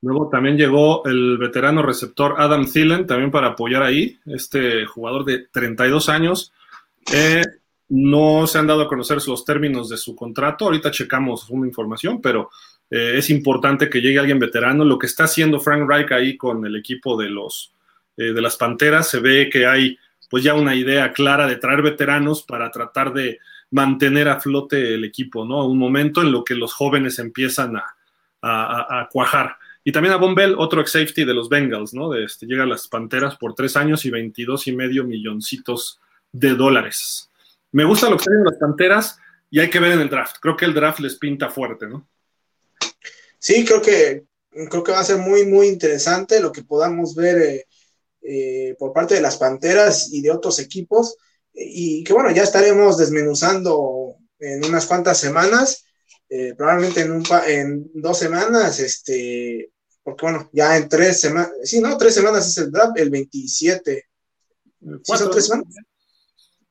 Luego 0.00 0.28
también 0.28 0.56
llegó 0.56 1.04
el 1.06 1.38
veterano 1.38 1.82
receptor 1.82 2.34
Adam 2.38 2.70
Thielen, 2.70 3.06
también 3.06 3.30
para 3.30 3.48
apoyar 3.48 3.82
ahí, 3.82 4.18
este 4.26 4.86
jugador 4.86 5.24
de 5.24 5.46
32 5.52 6.08
años, 6.08 6.52
eh, 7.12 7.42
no 7.88 8.46
se 8.46 8.58
han 8.58 8.66
dado 8.66 8.82
a 8.82 8.88
conocer 8.88 9.18
los 9.26 9.44
términos 9.44 9.88
de 9.88 9.96
su 9.96 10.14
contrato. 10.14 10.66
Ahorita 10.66 10.90
checamos 10.90 11.48
una 11.50 11.66
información, 11.66 12.20
pero 12.20 12.50
eh, 12.90 13.14
es 13.16 13.30
importante 13.30 13.88
que 13.88 14.00
llegue 14.00 14.18
alguien 14.18 14.38
veterano. 14.38 14.84
Lo 14.84 14.98
que 14.98 15.06
está 15.06 15.24
haciendo 15.24 15.60
Frank 15.60 15.88
Reich 15.88 16.12
ahí 16.12 16.36
con 16.36 16.64
el 16.66 16.76
equipo 16.76 17.20
de 17.20 17.30
los 17.30 17.72
eh, 18.18 18.32
de 18.32 18.42
las 18.42 18.56
Panteras, 18.56 19.08
se 19.08 19.20
ve 19.20 19.48
que 19.48 19.64
hay 19.64 19.96
pues 20.28 20.42
ya 20.42 20.54
una 20.54 20.74
idea 20.74 21.12
clara 21.12 21.46
de 21.46 21.56
traer 21.56 21.82
veteranos 21.82 22.42
para 22.42 22.70
tratar 22.70 23.12
de 23.12 23.38
mantener 23.70 24.28
a 24.28 24.40
flote 24.40 24.94
el 24.94 25.04
equipo, 25.04 25.44
¿no? 25.44 25.64
Un 25.66 25.78
momento 25.78 26.20
en 26.22 26.32
lo 26.32 26.44
que 26.44 26.54
los 26.54 26.74
jóvenes 26.74 27.18
empiezan 27.20 27.76
a, 27.76 27.94
cuajar. 29.10 29.56
Y 29.84 29.92
también 29.92 30.14
a 30.14 30.16
Bombell, 30.16 30.54
otro 30.58 30.80
ex 30.80 30.92
safety 30.92 31.24
de 31.24 31.34
los 31.34 31.48
Bengals, 31.48 31.94
¿no? 31.94 32.10
De 32.10 32.24
este, 32.24 32.46
llega 32.46 32.64
a 32.64 32.66
las 32.66 32.88
Panteras 32.88 33.36
por 33.36 33.54
tres 33.54 33.76
años 33.76 34.04
y 34.04 34.10
22 34.10 34.66
y 34.66 34.72
medio 34.72 35.04
milloncitos 35.04 36.00
de 36.32 36.54
dólares. 36.54 37.27
Me 37.72 37.84
gusta 37.84 38.08
lo 38.08 38.16
que 38.16 38.24
tienen 38.24 38.44
las 38.44 38.58
Panteras 38.58 39.18
y 39.50 39.60
hay 39.60 39.70
que 39.70 39.80
ver 39.80 39.92
en 39.92 40.00
el 40.00 40.10
draft. 40.10 40.36
Creo 40.40 40.56
que 40.56 40.64
el 40.64 40.74
draft 40.74 41.00
les 41.00 41.16
pinta 41.16 41.50
fuerte, 41.50 41.86
¿no? 41.86 42.08
Sí, 43.38 43.64
creo 43.64 43.80
que, 43.80 44.24
creo 44.50 44.82
que 44.82 44.92
va 44.92 45.00
a 45.00 45.04
ser 45.04 45.18
muy, 45.18 45.44
muy 45.44 45.68
interesante 45.68 46.40
lo 46.40 46.50
que 46.50 46.64
podamos 46.64 47.14
ver 47.14 47.38
eh, 47.38 47.66
eh, 48.22 48.74
por 48.78 48.92
parte 48.92 49.14
de 49.14 49.20
las 49.20 49.36
Panteras 49.36 50.12
y 50.12 50.22
de 50.22 50.30
otros 50.30 50.58
equipos. 50.58 51.16
Y 51.52 52.04
que 52.04 52.12
bueno, 52.12 52.30
ya 52.30 52.42
estaremos 52.42 52.98
desmenuzando 52.98 54.16
en 54.38 54.64
unas 54.64 54.86
cuantas 54.86 55.18
semanas, 55.18 55.84
eh, 56.28 56.54
probablemente 56.56 57.00
en, 57.00 57.12
un 57.12 57.24
en 57.46 57.90
dos 57.94 58.18
semanas, 58.18 58.78
este, 58.78 59.72
porque 60.02 60.26
bueno, 60.26 60.48
ya 60.52 60.76
en 60.76 60.88
tres 60.88 61.20
semanas, 61.20 61.52
sí, 61.64 61.80
no, 61.80 61.96
tres 61.98 62.14
semanas 62.14 62.46
es 62.46 62.58
el 62.58 62.70
draft, 62.70 62.98
el 62.98 63.10
27. 63.10 64.04
¿Sí 65.02 65.16
son 65.16 65.30
tres 65.30 65.46
semanas? 65.46 65.74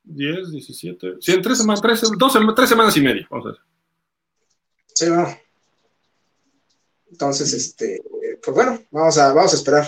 10, 0.08 0.52
17. 0.52 1.16
Sí, 1.20 1.34
en 1.34 1.42
tres 1.42 1.58
semanas, 1.58 1.82
tres, 1.82 2.02
dos, 2.18 2.38
tres 2.56 2.70
semanas 2.70 2.96
y 2.98 3.02
media, 3.02 3.28
vamos 3.30 3.48
a 3.48 3.50
ver. 3.50 3.60
Sí, 4.94 5.10
bueno. 5.10 5.38
Entonces, 7.12 7.54
este, 7.54 8.02
pues 8.44 8.56
bueno, 8.56 8.80
vamos 8.92 9.18
a, 9.18 9.34
vamos 9.34 9.54
a 9.54 9.56
esperar. 9.56 9.88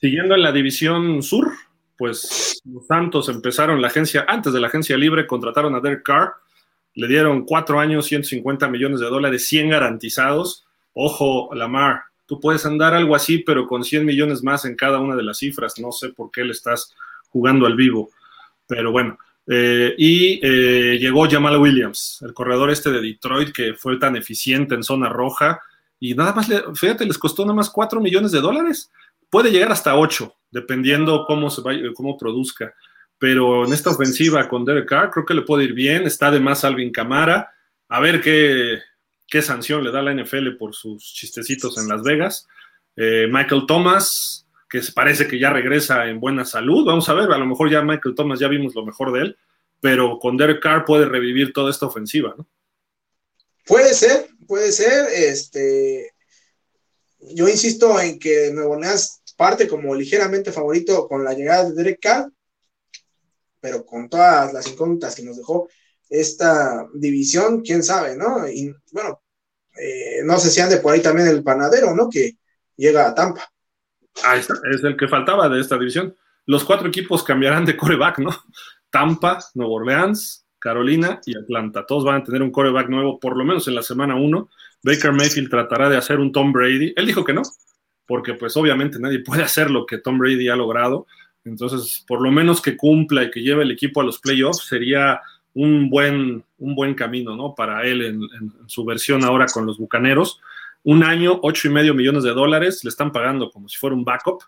Siguiendo 0.00 0.34
en 0.34 0.42
la 0.42 0.52
división 0.52 1.22
sur, 1.22 1.50
pues 1.96 2.60
los 2.64 2.86
Santos 2.86 3.28
empezaron 3.28 3.80
la 3.80 3.88
agencia, 3.88 4.24
antes 4.28 4.52
de 4.52 4.60
la 4.60 4.68
agencia 4.68 4.96
libre, 4.96 5.26
contrataron 5.26 5.74
a 5.74 5.80
Derek 5.80 6.02
Carr, 6.02 6.34
le 6.94 7.08
dieron 7.08 7.44
cuatro 7.44 7.80
años, 7.80 8.06
150 8.06 8.68
millones 8.68 9.00
de 9.00 9.06
dólares, 9.06 9.46
100 9.46 9.70
garantizados. 9.70 10.66
Ojo, 10.92 11.54
Lamar, 11.54 12.02
tú 12.26 12.40
puedes 12.40 12.66
andar 12.66 12.94
algo 12.94 13.14
así, 13.14 13.38
pero 13.38 13.66
con 13.66 13.84
100 13.84 14.04
millones 14.04 14.42
más 14.42 14.64
en 14.64 14.76
cada 14.76 14.98
una 15.00 15.16
de 15.16 15.22
las 15.22 15.38
cifras. 15.38 15.78
No 15.78 15.92
sé 15.92 16.10
por 16.10 16.30
qué 16.30 16.44
le 16.44 16.52
estás 16.52 16.94
jugando 17.30 17.66
al 17.66 17.76
vivo, 17.76 18.10
pero 18.66 18.92
bueno. 18.92 19.18
Eh, 19.46 19.94
y 19.98 20.40
eh, 20.42 20.98
llegó 20.98 21.28
Jamal 21.28 21.56
Williams, 21.56 22.22
el 22.22 22.32
corredor 22.32 22.70
este 22.70 22.90
de 22.90 23.00
Detroit 23.00 23.52
que 23.52 23.74
fue 23.74 23.98
tan 23.98 24.14
eficiente 24.14 24.76
en 24.76 24.84
zona 24.84 25.08
roja 25.08 25.60
y 26.04 26.14
nada 26.14 26.32
más, 26.32 26.48
fíjate, 26.74 27.06
les 27.06 27.16
costó 27.16 27.44
nada 27.44 27.54
más 27.54 27.70
4 27.70 28.00
millones 28.00 28.32
de 28.32 28.40
dólares. 28.40 28.90
Puede 29.30 29.52
llegar 29.52 29.70
hasta 29.70 29.96
8, 29.96 30.34
dependiendo 30.50 31.24
cómo, 31.28 31.48
se 31.48 31.60
vaya, 31.60 31.80
cómo 31.94 32.18
produzca. 32.18 32.74
Pero 33.18 33.64
en 33.64 33.72
esta 33.72 33.90
ofensiva 33.90 34.48
con 34.48 34.64
Derek 34.64 34.88
Carr 34.88 35.12
creo 35.12 35.24
que 35.24 35.34
le 35.34 35.42
puede 35.42 35.62
ir 35.62 35.74
bien. 35.74 36.02
Está 36.02 36.26
además 36.26 36.64
Alvin 36.64 36.90
Camara. 36.90 37.52
A 37.88 38.00
ver 38.00 38.20
qué, 38.20 38.80
qué 39.28 39.42
sanción 39.42 39.84
le 39.84 39.92
da 39.92 40.02
la 40.02 40.12
NFL 40.12 40.56
por 40.58 40.74
sus 40.74 41.04
chistecitos 41.04 41.78
en 41.78 41.86
Las 41.86 42.02
Vegas. 42.02 42.48
Eh, 42.96 43.28
Michael 43.30 43.66
Thomas, 43.68 44.41
que 44.72 44.80
parece 44.94 45.28
que 45.28 45.38
ya 45.38 45.50
regresa 45.50 46.06
en 46.06 46.18
buena 46.18 46.46
salud. 46.46 46.86
Vamos 46.86 47.06
a 47.10 47.12
ver, 47.12 47.30
a 47.30 47.36
lo 47.36 47.44
mejor 47.44 47.70
ya 47.70 47.82
Michael 47.82 48.14
Thomas 48.14 48.40
ya 48.40 48.48
vimos 48.48 48.74
lo 48.74 48.86
mejor 48.86 49.12
de 49.12 49.20
él, 49.20 49.36
pero 49.82 50.18
con 50.18 50.38
Derek 50.38 50.62
Carr 50.62 50.86
puede 50.86 51.04
revivir 51.04 51.52
toda 51.52 51.70
esta 51.70 51.84
ofensiva, 51.84 52.34
¿no? 52.38 52.48
Puede 53.66 53.92
ser, 53.92 54.30
puede 54.46 54.72
ser. 54.72 55.08
Este, 55.14 56.14
yo 57.20 57.50
insisto 57.50 58.00
en 58.00 58.18
que 58.18 58.50
Nuevo 58.50 58.72
Orleans 58.72 59.22
parte 59.36 59.68
como 59.68 59.94
ligeramente 59.94 60.52
favorito 60.52 61.06
con 61.06 61.22
la 61.22 61.34
llegada 61.34 61.68
de 61.68 61.74
Derek 61.74 62.00
Carr, 62.00 62.32
pero 63.60 63.84
con 63.84 64.08
todas 64.08 64.54
las 64.54 64.66
incógnitas 64.68 65.14
que 65.14 65.22
nos 65.22 65.36
dejó 65.36 65.68
esta 66.08 66.88
división, 66.94 67.60
quién 67.60 67.82
sabe, 67.82 68.16
¿no? 68.16 68.48
Y 68.48 68.74
bueno, 68.90 69.20
eh, 69.78 70.22
no 70.24 70.38
sé 70.38 70.48
si 70.48 70.62
ande 70.62 70.78
por 70.78 70.94
ahí 70.94 71.02
también 71.02 71.28
el 71.28 71.42
panadero, 71.42 71.94
¿no? 71.94 72.08
Que 72.08 72.38
llega 72.74 73.06
a 73.06 73.14
Tampa. 73.14 73.51
Ahí 74.24 74.40
está, 74.40 74.54
es 74.70 74.84
el 74.84 74.96
que 74.96 75.08
faltaba 75.08 75.48
de 75.48 75.60
esta 75.60 75.78
división. 75.78 76.14
Los 76.46 76.64
cuatro 76.64 76.88
equipos 76.88 77.22
cambiarán 77.22 77.64
de 77.64 77.76
coreback, 77.76 78.18
¿no? 78.18 78.30
Tampa, 78.90 79.38
Nuevo 79.54 79.74
Orleans, 79.74 80.44
Carolina 80.58 81.20
y 81.26 81.36
Atlanta. 81.36 81.86
Todos 81.86 82.04
van 82.04 82.20
a 82.20 82.24
tener 82.24 82.42
un 82.42 82.50
coreback 82.50 82.88
nuevo, 82.88 83.18
por 83.18 83.36
lo 83.36 83.44
menos 83.44 83.66
en 83.68 83.74
la 83.74 83.82
semana 83.82 84.14
uno. 84.14 84.48
Baker 84.82 85.12
Mayfield 85.12 85.50
tratará 85.50 85.88
de 85.88 85.96
hacer 85.96 86.18
un 86.18 86.30
Tom 86.30 86.52
Brady. 86.52 86.92
Él 86.96 87.06
dijo 87.06 87.24
que 87.24 87.32
no, 87.32 87.42
porque 88.06 88.34
pues 88.34 88.56
obviamente 88.56 88.98
nadie 88.98 89.20
puede 89.24 89.42
hacer 89.42 89.70
lo 89.70 89.86
que 89.86 89.98
Tom 89.98 90.18
Brady 90.18 90.48
ha 90.48 90.56
logrado. 90.56 91.06
Entonces, 91.44 92.04
por 92.06 92.22
lo 92.22 92.30
menos 92.30 92.60
que 92.60 92.76
cumpla 92.76 93.24
y 93.24 93.30
que 93.30 93.42
lleve 93.42 93.64
el 93.64 93.72
equipo 93.72 94.00
a 94.00 94.04
los 94.04 94.20
playoffs 94.20 94.66
sería 94.66 95.20
un 95.54 95.90
buen, 95.90 96.44
un 96.58 96.74
buen 96.74 96.94
camino, 96.94 97.36
¿no? 97.36 97.54
Para 97.54 97.84
él 97.84 98.02
en 98.02 98.20
su 98.66 98.84
versión 98.84 99.24
ahora 99.24 99.46
con 99.52 99.66
los 99.66 99.78
Bucaneros 99.78 100.40
un 100.84 101.04
año, 101.04 101.38
ocho 101.42 101.68
y 101.68 101.70
medio 101.70 101.94
millones 101.94 102.24
de 102.24 102.30
dólares, 102.30 102.82
le 102.82 102.90
están 102.90 103.12
pagando 103.12 103.50
como 103.50 103.68
si 103.68 103.76
fuera 103.76 103.94
un 103.94 104.04
backup, 104.04 104.42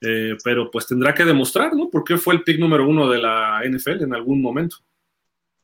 eh, 0.00 0.36
pero 0.42 0.70
pues 0.70 0.86
tendrá 0.86 1.14
que 1.14 1.24
demostrar, 1.24 1.74
¿no? 1.74 1.88
Porque 1.90 2.16
fue 2.16 2.34
el 2.34 2.42
pick 2.42 2.58
número 2.58 2.88
uno 2.88 3.08
de 3.08 3.18
la 3.18 3.62
NFL 3.64 4.02
en 4.02 4.14
algún 4.14 4.40
momento. 4.40 4.76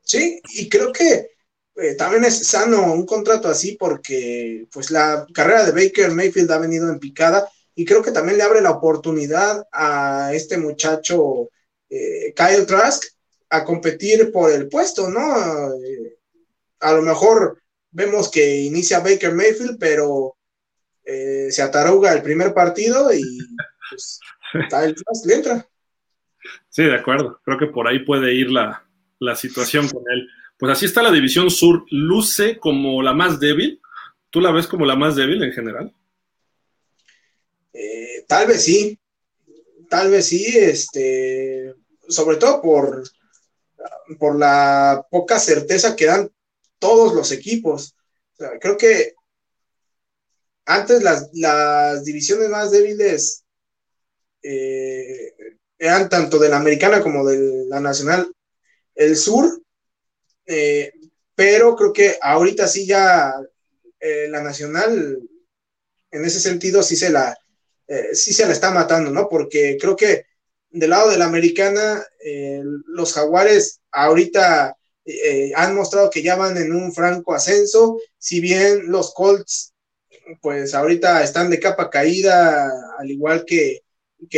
Sí, 0.02 0.40
y 0.54 0.68
creo 0.68 0.92
que 0.92 1.30
eh, 1.76 1.94
también 1.94 2.24
es 2.24 2.46
sano 2.46 2.92
un 2.92 3.04
contrato 3.04 3.48
así 3.48 3.76
porque 3.78 4.66
pues 4.72 4.90
la 4.90 5.26
carrera 5.32 5.64
de 5.64 5.72
Baker 5.72 6.10
Mayfield 6.12 6.50
ha 6.50 6.58
venido 6.58 6.88
en 6.90 6.98
picada 6.98 7.48
y 7.74 7.84
creo 7.84 8.02
que 8.02 8.10
también 8.10 8.38
le 8.38 8.44
abre 8.44 8.60
la 8.60 8.72
oportunidad 8.72 9.66
a 9.70 10.32
este 10.32 10.56
muchacho 10.56 11.50
eh, 11.90 12.32
Kyle 12.34 12.66
Trask 12.66 13.04
a 13.50 13.64
competir 13.64 14.32
por 14.32 14.50
el 14.50 14.68
puesto, 14.68 15.08
¿no? 15.08 15.20
a 16.80 16.92
lo 16.92 17.02
mejor 17.02 17.60
vemos 17.90 18.30
que 18.30 18.62
inicia 18.62 19.00
Baker 19.00 19.32
Mayfield, 19.32 19.78
pero 19.78 20.36
eh, 21.04 21.48
se 21.50 21.62
ataruga 21.62 22.12
el 22.12 22.22
primer 22.22 22.52
partido 22.52 23.12
y 23.12 23.22
pues 23.88 24.20
le 25.26 25.34
entra. 25.34 25.66
Sí, 26.68 26.84
de 26.84 26.94
acuerdo. 26.94 27.40
Creo 27.44 27.58
que 27.58 27.66
por 27.66 27.88
ahí 27.88 28.00
puede 28.00 28.34
ir 28.34 28.50
la, 28.50 28.84
situación 29.34 29.88
con 29.88 30.02
él. 30.12 30.28
Pues 30.58 30.72
así 30.72 30.86
está 30.86 31.02
la 31.02 31.12
división 31.12 31.50
sur. 31.50 31.84
Luce 31.90 32.58
como 32.58 33.02
la 33.02 33.12
más 33.12 33.40
débil. 33.40 33.80
¿Tú 34.30 34.40
la 34.40 34.52
ves 34.52 34.66
como 34.66 34.84
la 34.84 34.96
más 34.96 35.16
débil 35.16 35.42
en 35.42 35.52
general? 35.52 35.94
Eh, 37.72 38.24
tal 38.26 38.46
vez 38.46 38.64
sí. 38.64 38.98
Tal 39.88 40.10
vez 40.10 40.26
sí. 40.26 40.44
Este, 40.56 41.74
sobre 42.06 42.36
todo 42.36 42.60
por, 42.60 43.02
por 44.18 44.38
la 44.38 45.06
poca 45.10 45.38
certeza 45.38 45.96
que 45.96 46.06
dan 46.06 46.30
todos 46.78 47.14
los 47.14 47.32
equipos. 47.32 47.94
creo 48.60 48.76
que 48.76 49.14
antes 50.66 51.02
las, 51.02 52.04
divisiones 52.04 52.48
más 52.50 52.70
débiles 52.70 53.44
eh, 54.42 55.32
eran 55.78 56.08
tanto 56.08 56.38
de 56.38 56.50
la 56.50 56.58
americana 56.58 57.02
como 57.02 57.26
de 57.26 57.64
la 57.68 57.80
nacional, 57.80 58.30
el 58.94 59.16
sur, 59.16 59.62
eh, 60.46 60.92
pero 61.34 61.74
creo 61.74 61.92
que 61.92 62.16
ahorita 62.20 62.66
sí 62.68 62.86
ya 62.86 63.34
eh, 64.00 64.28
la 64.28 64.42
nacional, 64.42 65.18
en 66.10 66.24
ese 66.24 66.40
sentido, 66.40 66.82
sí 66.82 66.96
se 66.96 67.10
la, 67.10 67.36
sí 68.12 68.32
se 68.34 68.46
la 68.46 68.52
está 68.52 68.70
matando, 68.70 69.10
¿no? 69.10 69.28
Porque 69.28 69.78
creo 69.80 69.96
que 69.96 70.26
del 70.70 70.90
lado 70.90 71.10
de 71.10 71.18
la 71.18 71.24
americana, 71.24 72.04
los 72.86 73.14
jaguares 73.14 73.80
ahorita 73.90 74.77
eh, 75.10 75.52
han 75.56 75.74
mostrado 75.74 76.10
que 76.10 76.22
ya 76.22 76.36
van 76.36 76.58
en 76.58 76.70
un 76.70 76.92
franco 76.92 77.34
ascenso, 77.34 77.98
si 78.18 78.40
bien 78.40 78.90
los 78.90 79.14
Colts, 79.14 79.72
pues 80.42 80.74
ahorita 80.74 81.24
están 81.24 81.48
de 81.48 81.58
capa 81.58 81.88
caída, 81.88 82.70
al 82.98 83.10
igual 83.10 83.46
que, 83.46 83.80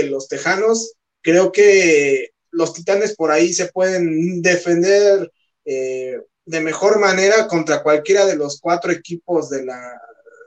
los 0.05 0.29
Tejanos, 0.29 0.93
creo 1.23 1.51
que 1.51 2.31
los 2.53 2.73
Titanes 2.73 3.17
por 3.17 3.33
ahí 3.33 3.53
se 3.53 3.67
pueden 3.67 4.43
defender 4.43 5.33
eh, 5.65 6.21
de 6.45 6.61
mejor 6.61 7.01
manera 7.01 7.49
contra 7.49 7.83
cualquiera 7.83 8.25
de 8.25 8.37
los 8.37 8.61
cuatro 8.61 8.93
equipos 8.93 9.51
de 9.51 9.67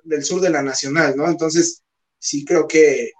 del 0.06 0.24
sur 0.24 0.40
de 0.40 0.50
la 0.50 0.62
Nacional, 0.62 1.18
¿no? 1.18 1.28
Entonces, 1.28 1.82
sí 2.18 2.46
creo 2.46 2.66
que, 2.66 3.12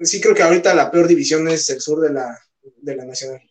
sí 0.00 0.20
creo 0.20 0.34
que 0.34 0.42
ahorita 0.42 0.74
la 0.74 0.90
peor 0.90 1.06
división 1.06 1.46
es 1.46 1.68
el 1.70 1.80
sur 1.80 2.00
de 2.00 2.12
la, 2.12 2.36
de 2.82 2.96
la 2.96 3.04
Nacional. 3.04 3.42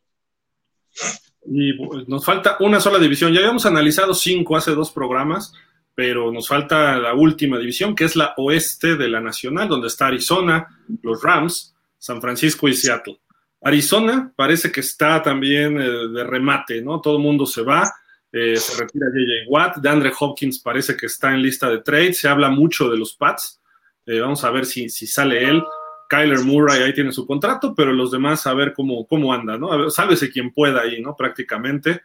Y 1.49 1.73
pues, 1.73 2.07
nos 2.07 2.25
falta 2.25 2.57
una 2.59 2.79
sola 2.79 2.99
división. 2.99 3.33
Ya 3.33 3.39
habíamos 3.39 3.65
analizado 3.65 4.13
cinco 4.13 4.57
hace 4.57 4.71
dos 4.71 4.91
programas, 4.91 5.53
pero 5.95 6.31
nos 6.31 6.47
falta 6.47 6.97
la 6.97 7.13
última 7.13 7.57
división, 7.57 7.95
que 7.95 8.05
es 8.05 8.15
la 8.15 8.33
oeste 8.37 8.95
de 8.95 9.07
la 9.07 9.21
Nacional, 9.21 9.67
donde 9.67 9.87
está 9.87 10.07
Arizona, 10.07 10.67
los 11.01 11.21
Rams, 11.23 11.75
San 11.97 12.21
Francisco 12.21 12.67
y 12.67 12.73
Seattle. 12.73 13.19
Arizona 13.61 14.31
parece 14.35 14.71
que 14.71 14.81
está 14.81 15.21
también 15.21 15.79
eh, 15.81 16.07
de 16.13 16.23
remate, 16.23 16.81
¿no? 16.81 17.01
Todo 17.01 17.17
el 17.17 17.23
mundo 17.23 17.45
se 17.45 17.63
va, 17.63 17.91
eh, 18.31 18.55
se 18.57 18.81
retira 18.81 19.07
JJ 19.07 19.49
Watt, 19.49 19.77
de 19.77 19.89
Andre 19.89 20.11
Hopkins 20.17 20.59
parece 20.59 20.95
que 20.95 21.07
está 21.07 21.33
en 21.33 21.41
lista 21.41 21.69
de 21.69 21.79
trade, 21.79 22.13
se 22.13 22.27
habla 22.27 22.49
mucho 22.49 22.89
de 22.89 22.97
los 22.97 23.15
Pats, 23.15 23.59
eh, 24.05 24.19
vamos 24.19 24.43
a 24.43 24.51
ver 24.51 24.65
si, 24.65 24.89
si 24.89 25.07
sale 25.07 25.43
él. 25.43 25.63
Kyler 26.09 26.39
Murray 26.39 26.81
ahí 26.81 26.93
tiene 26.93 27.11
su 27.11 27.25
contrato, 27.25 27.73
pero 27.75 27.93
los 27.93 28.11
demás 28.11 28.45
a 28.47 28.53
ver 28.53 28.73
cómo, 28.73 29.05
cómo 29.07 29.33
anda, 29.33 29.57
¿no? 29.57 29.71
A 29.71 29.77
ver, 29.77 29.91
sálvese 29.91 30.31
quien 30.31 30.51
pueda 30.51 30.81
ahí, 30.81 31.01
¿no? 31.01 31.15
Prácticamente. 31.15 32.01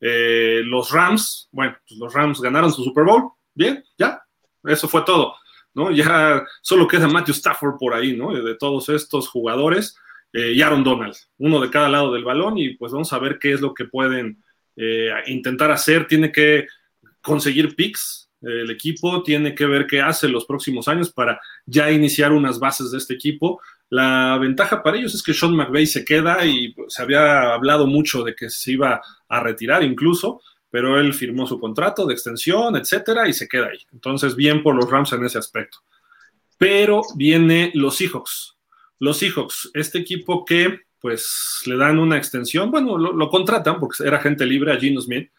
Eh, 0.00 0.62
los 0.64 0.90
Rams, 0.90 1.48
bueno, 1.52 1.76
pues 1.88 1.98
los 1.98 2.12
Rams 2.12 2.40
ganaron 2.40 2.72
su 2.72 2.84
Super 2.84 3.04
Bowl, 3.04 3.30
bien, 3.54 3.82
ya, 3.96 4.22
eso 4.64 4.88
fue 4.88 5.02
todo, 5.02 5.34
¿no? 5.74 5.90
Ya 5.90 6.44
solo 6.60 6.86
queda 6.86 7.08
Matthew 7.08 7.34
Stafford 7.34 7.78
por 7.78 7.94
ahí, 7.94 8.16
¿no? 8.16 8.32
De 8.32 8.54
todos 8.56 8.88
estos 8.90 9.28
jugadores, 9.28 9.96
eh, 10.32 10.52
y 10.52 10.60
Aaron 10.60 10.84
Donald, 10.84 11.14
uno 11.38 11.60
de 11.60 11.70
cada 11.70 11.88
lado 11.88 12.12
del 12.12 12.24
balón, 12.24 12.58
y 12.58 12.74
pues 12.74 12.92
vamos 12.92 13.12
a 13.12 13.18
ver 13.18 13.38
qué 13.38 13.52
es 13.52 13.60
lo 13.62 13.72
que 13.72 13.86
pueden 13.86 14.42
eh, 14.76 15.10
intentar 15.28 15.70
hacer. 15.70 16.06
Tiene 16.06 16.30
que 16.30 16.66
conseguir 17.22 17.74
picks, 17.74 18.25
el 18.46 18.70
equipo 18.70 19.22
tiene 19.22 19.54
que 19.54 19.66
ver 19.66 19.86
qué 19.86 20.00
hace 20.00 20.28
los 20.28 20.44
próximos 20.44 20.86
años 20.88 21.12
para 21.12 21.40
ya 21.64 21.90
iniciar 21.90 22.32
unas 22.32 22.58
bases 22.60 22.92
de 22.92 22.98
este 22.98 23.14
equipo. 23.14 23.60
La 23.90 24.38
ventaja 24.38 24.82
para 24.82 24.96
ellos 24.96 25.14
es 25.14 25.22
que 25.22 25.34
Sean 25.34 25.56
McVay 25.56 25.86
se 25.86 26.04
queda 26.04 26.44
y 26.46 26.74
se 26.88 27.02
había 27.02 27.52
hablado 27.52 27.86
mucho 27.86 28.22
de 28.22 28.34
que 28.34 28.48
se 28.48 28.72
iba 28.72 29.00
a 29.28 29.40
retirar 29.40 29.82
incluso, 29.82 30.40
pero 30.70 31.00
él 31.00 31.12
firmó 31.12 31.46
su 31.46 31.58
contrato 31.58 32.06
de 32.06 32.14
extensión, 32.14 32.76
etcétera, 32.76 33.28
y 33.28 33.32
se 33.32 33.48
queda 33.48 33.66
ahí. 33.66 33.78
Entonces, 33.92 34.36
bien 34.36 34.62
por 34.62 34.76
los 34.76 34.88
Rams 34.88 35.12
en 35.12 35.24
ese 35.24 35.38
aspecto. 35.38 35.78
Pero 36.58 37.02
viene 37.16 37.72
los 37.74 37.96
Seahawks. 37.96 38.56
Los 38.98 39.18
Seahawks, 39.18 39.70
este 39.74 39.98
equipo 39.98 40.44
que 40.44 40.82
pues 41.00 41.62
le 41.66 41.76
dan 41.76 41.98
una 41.98 42.16
extensión, 42.16 42.70
bueno, 42.70 42.96
lo, 42.96 43.12
lo 43.12 43.28
contratan 43.28 43.78
porque 43.78 44.02
era 44.04 44.18
gente 44.18 44.46
libre 44.46 44.72
a 44.72 44.76
Gino 44.76 45.00
Smith, 45.00 45.30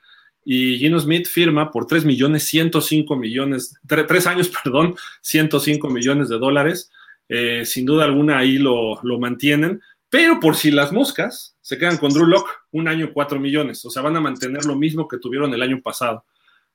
y 0.50 0.78
Gino 0.78 0.98
Smith 0.98 1.28
firma 1.28 1.72
por 1.72 1.88
3 1.88 2.06
millones 2.06 2.46
105 2.46 3.18
millones, 3.18 3.76
3, 3.86 4.28
años, 4.28 4.50
perdón, 4.64 4.96
105 5.20 5.90
millones 5.90 6.30
de 6.30 6.38
dólares. 6.38 6.90
Eh, 7.28 7.66
sin 7.66 7.86
duda 7.86 8.06
alguna 8.06 8.38
ahí 8.38 8.58
lo, 8.58 8.98
lo, 9.04 9.20
mantienen, 9.20 9.82
pero 10.10 10.40
por 10.40 10.56
si 10.56 10.72
las 10.72 10.94
moscas 10.94 11.58
se 11.60 11.78
quedan 11.78 11.98
con 11.98 12.14
Drew 12.14 12.26
Locke, 12.26 12.50
un 12.72 12.88
año 12.88 13.12
4 13.14 13.38
millones, 13.42 13.84
o 13.84 13.90
sea, 13.90 14.02
van 14.02 14.16
a 14.16 14.22
mantener 14.22 14.64
lo 14.64 14.78
mismo 14.78 15.10
que 15.10 15.18
tuvieron 15.18 15.54
el 15.54 15.62
año 15.62 15.82
pasado. 15.82 16.24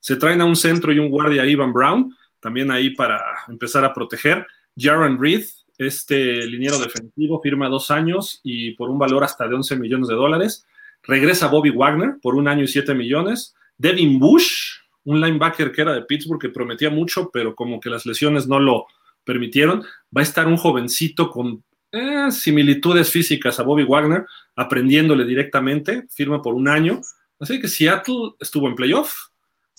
Se 0.01 0.16
traen 0.16 0.43
a 0.43 0.45
un 0.45 0.57
centro 0.57 0.93
y 0.93 0.99
un 0.99 1.09
guardia 1.09 1.47
Ivan 1.47 1.73
Brown, 1.73 2.14
también 2.41 2.70
ahí 2.70 2.91
para 2.91 3.23
empezar 3.49 3.87
a 3.87 3.95
proteger. 3.95 4.47
Jaron 4.77 5.18
Reed, 5.18 5.45
este 5.79 6.47
liniero 6.47 6.79
defensivo, 6.79 7.41
firma 7.41 7.70
dos 7.70 7.91
años 7.91 8.39
y 8.45 8.73
por 8.73 8.91
un 8.91 8.99
valor 8.99 9.25
hasta 9.25 9.49
de 9.49 9.55
11 9.55 9.77
millones 9.77 10.09
de 10.09 10.14
dólares. 10.14 10.66
Regresa 11.03 11.49
Bobby 11.49 11.70
Wagner 11.70 12.16
por 12.20 12.35
un 12.35 12.49
año 12.49 12.64
y 12.64 12.68
7 12.68 12.95
millones. 12.95 13.55
Devin 13.83 14.20
Bush, 14.20 14.78
un 15.05 15.20
linebacker 15.20 15.72
que 15.72 15.83
era 15.83 15.93
de 15.93 16.03
Pittsburgh 16.03 16.41
que 16.41 16.51
prometía 16.51 16.89
mucho, 16.89 17.30
pero 17.33 17.57
como 17.57 17.80
que 17.80 17.91
las 17.91 18.07
lesiones 18.07 18.47
no 18.47 18.61
lo 18.61 18.87
permitieron. 19.24 19.83
Va 20.16 20.20
a 20.20 20.22
estar 20.22 20.47
un 20.47 20.57
jovencito 20.57 21.28
con 21.30 21.64
eh, 21.91 22.30
similitudes 22.30 23.11
físicas 23.11 23.59
a 23.59 23.64
Bobby 23.64 23.83
Wagner, 23.83 24.24
aprendiéndole 24.55 25.24
directamente, 25.24 26.07
firma 26.09 26.41
por 26.41 26.55
un 26.55 26.68
año. 26.68 27.01
Así 27.41 27.61
que 27.61 27.66
Seattle 27.66 28.35
estuvo 28.39 28.68
en 28.68 28.76
playoff, 28.76 29.14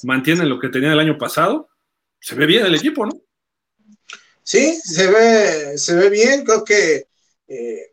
mantiene 0.03 0.45
lo 0.45 0.59
que 0.59 0.67
tenía 0.67 0.91
el 0.91 0.99
año 0.99 1.17
pasado. 1.17 1.69
Se 2.19 2.35
ve 2.35 2.45
bien 2.45 2.65
el 2.65 2.75
equipo, 2.75 3.05
¿no? 3.05 3.13
Sí, 4.43 4.75
se 4.83 5.09
ve, 5.09 5.77
se 5.77 5.95
ve 5.95 6.09
bien. 6.09 6.43
Creo 6.43 6.65
que 6.65 7.07
eh, 7.47 7.92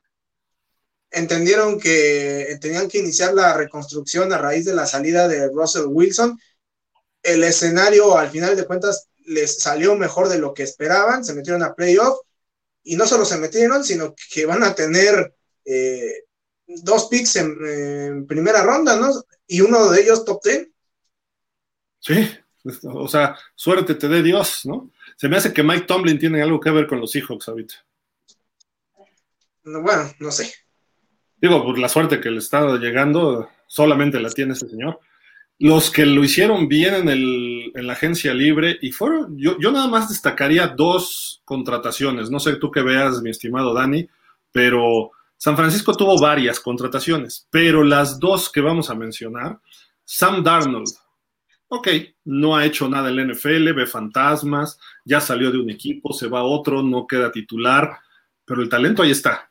entendieron 1.11 1.79
que 1.81 2.57
tenían 2.61 2.89
que 2.89 2.99
iniciar 2.99 3.35
la 3.35 3.55
reconstrucción 3.55 4.33
a 4.33 4.39
raíz 4.39 4.65
de 4.65 4.75
la 4.75 4.87
salida 4.87 5.29
de 5.29 5.49
Russell 5.49 5.87
Wilson. 5.89 6.39
El 7.23 7.45
escenario, 7.45 8.17
al 8.17 8.31
final 8.31 8.57
de 8.57 8.67
cuentas, 8.67 9.09
les 9.27 9.59
salió 9.59 9.97
mejor 9.97 10.29
de 10.29 10.39
lo 10.39 10.55
que 10.55 10.63
esperaban, 10.63 11.25
se 11.25 11.35
metieron 11.35 11.63
a 11.63 11.75
playoff 11.75 12.21
y 12.83 12.97
no 12.97 13.07
solo 13.07 13.25
se 13.25 13.39
metieron, 13.39 13.85
sino 13.85 14.15
que 14.33 14.47
van 14.47 14.63
a 14.63 14.75
tener 14.75 15.35
eh, 15.65 16.25
dos 16.67 17.09
picks 17.09 17.37
en, 17.37 18.27
primera 18.27 18.63
ronda, 18.63 18.97
¿no? 18.97 19.11
Y 19.47 19.61
uno 19.61 19.91
de 19.91 20.03
ellos 20.03 20.25
top 20.25 20.41
ten. 20.43 20.73
Sí, 21.99 22.29
o 22.85 23.09
sea, 23.09 23.37
suerte 23.55 23.95
te 23.95 24.09
dé 24.09 24.23
Dios, 24.23 24.63
¿no? 24.65 24.91
Se 25.17 25.29
me 25.29 25.37
hace 25.37 25.53
que 25.53 25.63
Mike 25.63 25.87
Tomlin 25.87 26.19
tiene 26.19 26.43
algo 26.43 26.61
que 26.61 26.71
ver 26.71 26.87
con 26.87 27.01
los 27.01 27.11
Seahawks 27.11 27.49
ahorita. 27.49 27.75
Bueno, 29.65 30.11
no 30.19 30.31
sé. 30.31 30.53
Digo, 31.41 31.65
por 31.65 31.79
la 31.79 31.89
suerte 31.89 32.21
que 32.21 32.31
le 32.31 32.39
está 32.39 32.77
llegando, 32.77 33.49
solamente 33.67 34.21
la 34.21 34.31
tiene 34.31 34.53
ese 34.53 34.69
señor. 34.69 35.01
Los 35.59 35.91
que 35.91 36.07
lo 36.07 36.25
hicieron 36.25 36.69
bien 36.69 36.95
en, 36.95 37.09
el, 37.09 37.73
en 37.75 37.87
la 37.87 37.93
agencia 37.93 38.33
libre 38.33 38.79
y 38.81 38.93
fueron, 38.93 39.37
yo, 39.37 39.59
yo 39.59 39.71
nada 39.71 39.89
más 39.89 40.09
destacaría 40.09 40.69
dos 40.69 41.43
contrataciones. 41.45 42.31
No 42.31 42.41
sé 42.41 42.57
tú 42.57 42.71
qué 42.71 42.83
veas, 42.83 43.21
mi 43.23 43.31
estimado 43.31 43.75
Dani, 43.75 44.09
pero 44.53 45.11
San 45.37 45.57
Francisco 45.57 45.95
tuvo 45.95 46.19
varias 46.21 46.61
contrataciones, 46.61 47.47
pero 47.51 47.83
las 47.83 48.19
dos 48.19 48.51
que 48.51 48.61
vamos 48.61 48.91
a 48.91 48.95
mencionar, 48.95 49.59
Sam 50.05 50.43
Darnold, 50.43 50.89
ok, 51.69 51.89
no 52.25 52.57
ha 52.57 52.67
hecho 52.67 52.89
nada 52.89 53.09
en 53.09 53.17
la 53.17 53.33
NFL, 53.33 53.73
ve 53.73 53.87
fantasmas, 53.87 54.79
ya 55.05 55.21
salió 55.21 55.51
de 55.51 55.59
un 55.59 55.71
equipo, 55.71 56.13
se 56.13 56.29
va 56.29 56.41
a 56.41 56.45
otro, 56.45 56.83
no 56.83 57.07
queda 57.07 57.33
titular, 57.33 57.99
pero 58.45 58.61
el 58.61 58.69
talento 58.69 59.03
ahí 59.03 59.13
está. 59.13 59.50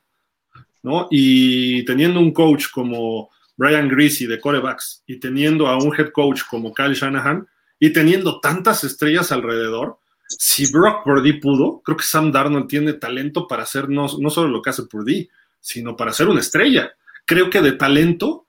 ¿No? 0.84 1.08
Y 1.10 1.84
teniendo 1.86 2.20
un 2.20 2.32
coach 2.32 2.66
como 2.72 3.30
Brian 3.60 3.90
Greasy 3.90 4.26
de 4.26 4.40
corebacks 4.40 5.04
y 5.06 5.20
teniendo 5.20 5.68
a 5.68 5.78
un 5.78 5.94
head 5.94 6.12
coach 6.12 6.44
como 6.50 6.74
Kyle 6.74 6.94
Shanahan 6.94 7.48
y 7.78 7.92
teniendo 7.92 8.40
tantas 8.40 8.84
estrellas 8.84 9.32
alrededor, 9.32 10.00
si 10.30 10.72
Brock 10.72 11.04
Purdy 11.04 11.34
pudo, 11.34 11.82
creo 11.82 11.98
que 11.98 12.06
Sam 12.06 12.32
Darnold 12.32 12.68
tiene 12.68 12.94
talento 12.94 13.48
para 13.48 13.64
hacer 13.64 13.90
no, 13.90 14.08
solo 14.08 14.48
lo 14.48 14.62
que 14.62 14.70
hace 14.70 14.84
Purdy, 14.84 15.30
sino 15.60 15.98
para 15.98 16.14
ser 16.14 16.28
una 16.30 16.40
estrella. 16.40 16.92
Creo 17.26 17.50
que 17.50 17.62
de 17.62 17.74
talento 17.74 18.48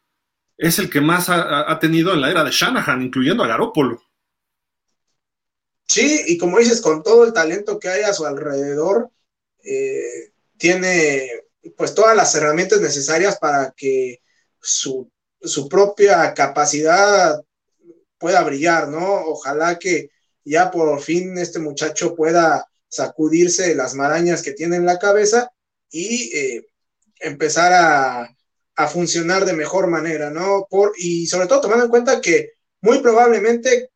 es 0.57 0.78
el 0.78 0.91
que 0.91 1.01
más 1.01 1.28
ha, 1.28 1.78
tenido 1.81 2.12
en 2.12 2.20
la 2.20 2.31
era 2.31 2.45
de 2.45 2.51
Shanahan, 2.51 3.03
incluyendo 3.03 3.43
a 3.43 3.49
Garoppolo. 3.49 4.03
Sí, 5.87 6.22
y 6.28 6.39
como 6.39 6.59
dices, 6.59 6.81
con 6.81 7.03
todo 7.03 7.24
el 7.24 7.33
talento 7.33 7.81
que 7.81 7.89
hay 7.89 8.03
a 8.03 8.12
su 8.12 8.26
alrededor, 8.26 9.11
eh, 9.64 10.33
tiene 10.57 11.28
pues 11.77 11.95
todas 11.95 12.17
las 12.17 12.35
herramientas 12.35 12.81
necesarias 12.81 13.39
para 13.39 13.73
que 13.77 14.21
su, 14.61 15.11
propia 15.69 16.35
capacidad 16.35 17.41
pueda 18.19 18.43
brillar, 18.43 18.89
¿no? 18.89 19.25
Ojalá 19.27 19.79
que 19.79 20.11
ya 20.45 20.71
por 20.71 21.01
fin 21.01 21.39
este 21.39 21.59
muchacho 21.59 22.15
pueda 22.15 22.67
sacudirse 22.89 23.75
las 23.75 23.95
marañas 23.95 24.43
que 24.43 24.53
tiene 24.53 24.77
en 24.77 24.87
la 24.87 24.99
cabeza 24.99 25.51
y 25.91 26.37
eh, 26.37 26.67
empezar 27.21 27.73
a, 27.73 28.37
funcionar 28.89 29.45
de 29.45 29.53
mejor 29.53 29.89
manera, 29.89 30.31
¿no? 30.31 30.67
Por, 30.71 30.93
y 30.97 31.27
sobre 31.27 31.47
todo 31.47 31.61
tomando 31.61 31.85
en 31.85 31.91
cuenta 31.91 32.19
que 32.23 32.53
muy 32.81 33.01
probablemente 33.01 33.91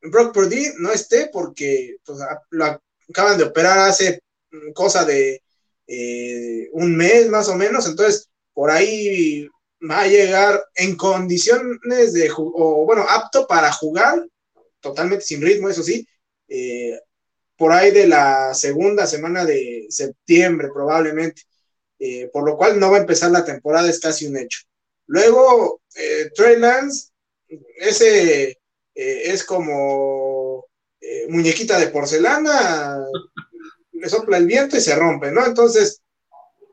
Brock 0.00 0.32
Purdy 0.32 0.72
no 0.78 0.90
esté 0.90 1.28
porque 1.30 1.98
pues, 2.02 2.18
lo 2.48 2.80
acaban 3.10 3.36
de 3.36 3.44
operar 3.44 3.78
hace 3.78 4.22
cosa 4.72 5.04
de 5.04 5.41
eh, 5.94 6.70
un 6.72 6.96
mes 6.96 7.28
más 7.28 7.50
o 7.50 7.54
menos, 7.54 7.86
entonces 7.86 8.30
por 8.54 8.70
ahí 8.70 9.46
va 9.90 10.00
a 10.00 10.06
llegar 10.06 10.64
en 10.74 10.96
condiciones 10.96 12.14
de, 12.14 12.30
o 12.34 12.86
bueno, 12.86 13.04
apto 13.06 13.46
para 13.46 13.70
jugar, 13.70 14.26
totalmente 14.80 15.22
sin 15.22 15.42
ritmo, 15.42 15.68
eso 15.68 15.82
sí, 15.82 16.08
eh, 16.48 16.98
por 17.58 17.72
ahí 17.72 17.90
de 17.90 18.06
la 18.06 18.54
segunda 18.54 19.06
semana 19.06 19.44
de 19.44 19.84
septiembre 19.90 20.70
probablemente, 20.72 21.42
eh, 21.98 22.30
por 22.32 22.46
lo 22.46 22.56
cual 22.56 22.80
no 22.80 22.90
va 22.90 22.96
a 22.96 23.00
empezar 23.00 23.30
la 23.30 23.44
temporada, 23.44 23.90
es 23.90 24.00
casi 24.00 24.26
un 24.26 24.38
hecho. 24.38 24.60
Luego, 25.08 25.82
Trey 26.34 26.58
Lance, 26.58 27.10
ese 27.76 28.58
es 28.94 29.44
como 29.44 30.64
muñequita 31.28 31.78
de 31.78 31.88
porcelana, 31.88 33.04
le 34.02 34.08
sopla 34.08 34.36
el 34.36 34.46
viento 34.46 34.76
y 34.76 34.80
se 34.80 34.96
rompe, 34.96 35.30
¿no? 35.30 35.46
Entonces, 35.46 36.02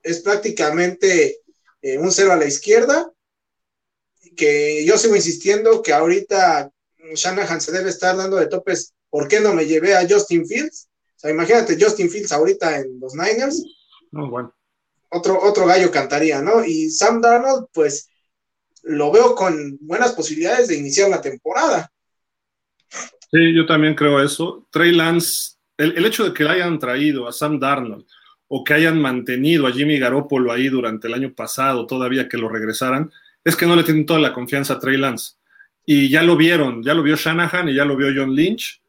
es 0.01 0.21
prácticamente 0.21 1.41
eh, 1.83 1.99
un 1.99 2.11
cero 2.11 2.33
a 2.33 2.35
la 2.35 2.45
izquierda, 2.45 3.11
que 4.35 4.83
yo 4.83 4.97
sigo 4.97 5.15
insistiendo 5.15 5.83
que 5.83 5.93
ahorita 5.93 6.71
Shanahan 7.13 7.61
se 7.61 7.71
debe 7.71 7.91
estar 7.91 8.17
dando 8.17 8.37
de 8.37 8.47
topes, 8.47 8.95
¿por 9.11 9.27
qué 9.27 9.41
no 9.41 9.53
me 9.53 9.67
llevé 9.67 9.95
a 9.95 10.07
Justin 10.09 10.47
Fields? 10.47 10.89
O 11.17 11.19
sea, 11.19 11.29
imagínate 11.29 11.77
Justin 11.79 12.09
Fields 12.09 12.31
ahorita 12.31 12.79
en 12.79 12.99
los 12.99 13.13
Niners. 13.13 13.63
No, 14.11 14.27
bueno. 14.27 14.55
Otro, 15.09 15.39
otro 15.39 15.67
gallo 15.67 15.91
cantaría, 15.91 16.41
¿no? 16.41 16.65
Y 16.65 16.89
Sam 16.89 17.21
Darnold, 17.21 17.67
pues 17.71 18.09
lo 18.81 19.11
veo 19.11 19.35
con 19.35 19.77
buenas 19.81 20.13
posibilidades 20.13 20.67
de 20.67 20.77
iniciar 20.77 21.09
la 21.09 21.21
temporada. 21.21 21.91
Sí, 22.89 23.53
yo 23.55 23.67
también 23.67 23.93
creo 23.93 24.19
eso. 24.23 24.67
Trey 24.71 24.93
Lance 24.93 25.58
el, 25.79 26.05
hecho 26.05 26.25
de 26.25 26.33
que 26.33 26.47
hayan 26.47 26.77
traído 26.77 27.27
a 27.27 27.31
Sam 27.31 27.57
Darnold 27.57 28.05
o 28.47 28.63
que 28.63 28.73
hayan 28.73 29.01
mantenido 29.01 29.65
a 29.65 29.71
Jimmy 29.71 29.97
Garoppolo 29.97 30.51
ahí 30.51 30.67
durante 30.67 31.07
el 31.07 31.13
año 31.13 31.33
pasado, 31.33 31.87
todavía 31.87 32.27
que 32.27 32.37
lo 32.37 32.49
regresaran, 32.49 33.11
es 33.43 33.55
que 33.55 33.65
no 33.65 33.75
le 33.75 33.83
tienen 33.83 34.05
toda 34.05 34.19
la 34.19 34.33
confianza 34.33 34.73
a 34.73 34.79
Trey 34.79 34.97
Lance. 34.97 35.33
Y 35.85 36.09
ya 36.09 36.23
lo 36.23 36.35
vieron, 36.35 36.83
ya 36.83 36.93
lo 36.93 37.01
vio 37.01 37.15
Shanahan 37.15 37.69
y 37.69 37.75
ya 37.75 37.85
lo 37.85 37.95
vio 37.95 38.07
John 38.15 38.35
Lynch. 38.35 38.81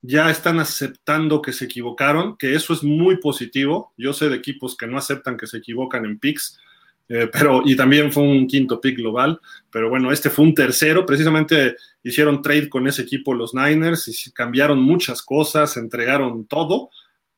Ya 0.00 0.30
están 0.30 0.58
aceptando 0.60 1.42
que 1.42 1.52
se 1.52 1.66
equivocaron, 1.66 2.36
que 2.36 2.54
eso 2.54 2.72
es 2.72 2.82
muy 2.82 3.18
positivo. 3.18 3.92
Yo 3.96 4.12
sé 4.12 4.28
de 4.28 4.36
equipos 4.36 4.76
que 4.76 4.86
no 4.86 4.96
aceptan 4.96 5.36
que 5.36 5.46
se 5.46 5.58
equivocan 5.58 6.04
en 6.06 6.18
picks, 6.18 6.58
eh, 7.08 7.28
pero 7.32 7.62
y 7.64 7.74
también 7.74 8.12
fue 8.12 8.22
un 8.22 8.46
quinto 8.46 8.80
pick 8.80 8.96
global, 8.96 9.40
pero 9.70 9.88
bueno, 9.88 10.12
este 10.12 10.28
fue 10.28 10.44
un 10.44 10.54
tercero, 10.54 11.06
precisamente 11.06 11.76
hicieron 12.02 12.42
trade 12.42 12.68
con 12.68 12.86
ese 12.86 13.02
equipo 13.02 13.32
los 13.32 13.54
Niners 13.54 14.08
y 14.08 14.32
cambiaron 14.32 14.80
muchas 14.82 15.22
cosas, 15.22 15.76
entregaron 15.76 16.46
todo 16.46 16.90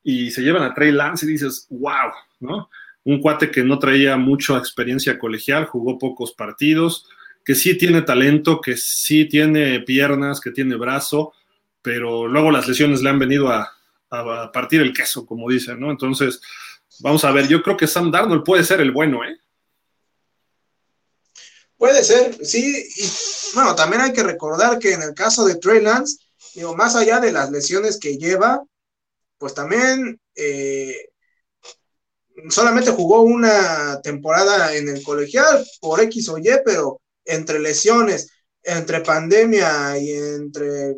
y 0.03 0.31
se 0.31 0.41
llevan 0.41 0.63
a 0.63 0.73
Trey 0.73 0.91
Lance 0.91 1.25
y 1.25 1.29
dices, 1.29 1.67
wow, 1.69 2.11
¿no? 2.41 2.69
Un 3.03 3.19
cuate 3.21 3.49
que 3.49 3.63
no 3.63 3.79
traía 3.79 4.17
mucha 4.17 4.57
experiencia 4.57 5.17
colegial, 5.17 5.65
jugó 5.65 5.97
pocos 5.97 6.33
partidos, 6.33 7.07
que 7.45 7.55
sí 7.55 7.77
tiene 7.77 8.01
talento, 8.01 8.61
que 8.61 8.75
sí 8.77 9.25
tiene 9.25 9.79
piernas, 9.79 10.41
que 10.41 10.51
tiene 10.51 10.75
brazo, 10.75 11.33
pero 11.81 12.27
luego 12.27 12.51
las 12.51 12.67
lesiones 12.67 13.01
le 13.01 13.09
han 13.09 13.19
venido 13.19 13.49
a, 13.49 13.71
a 14.09 14.51
partir 14.51 14.81
el 14.81 14.93
queso, 14.93 15.25
como 15.25 15.49
dicen, 15.49 15.79
¿no? 15.79 15.89
Entonces, 15.89 16.41
vamos 16.99 17.23
a 17.23 17.31
ver, 17.31 17.47
yo 17.47 17.63
creo 17.63 17.77
que 17.77 17.87
Sam 17.87 18.11
Darnold 18.11 18.43
puede 18.43 18.63
ser 18.63 18.81
el 18.81 18.91
bueno, 18.91 19.23
¿eh? 19.23 19.37
Puede 21.81 22.03
ser, 22.03 22.45
sí. 22.45 22.85
Y 22.95 23.09
bueno, 23.55 23.73
también 23.73 24.03
hay 24.03 24.13
que 24.13 24.21
recordar 24.21 24.77
que 24.77 24.93
en 24.93 25.01
el 25.01 25.15
caso 25.15 25.45
de 25.45 25.55
Trey 25.55 25.81
Lance, 25.81 26.17
digo, 26.53 26.75
más 26.75 26.95
allá 26.95 27.19
de 27.19 27.31
las 27.31 27.49
lesiones 27.49 27.97
que 27.97 28.17
lleva, 28.17 28.63
pues 29.39 29.55
también 29.55 30.21
eh, 30.35 31.09
solamente 32.51 32.91
jugó 32.91 33.21
una 33.21 33.99
temporada 34.03 34.75
en 34.75 34.89
el 34.89 35.01
colegial 35.01 35.65
por 35.79 35.99
X 36.01 36.29
o 36.29 36.37
Y, 36.37 36.51
pero 36.63 37.01
entre 37.25 37.57
lesiones, 37.57 38.29
entre 38.61 39.01
pandemia 39.01 39.97
y 39.97 40.11
entre 40.11 40.97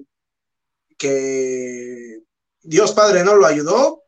que 0.97 2.23
Dios 2.61 2.91
Padre 2.91 3.23
no 3.23 3.37
lo 3.37 3.45
ayudó, 3.45 4.03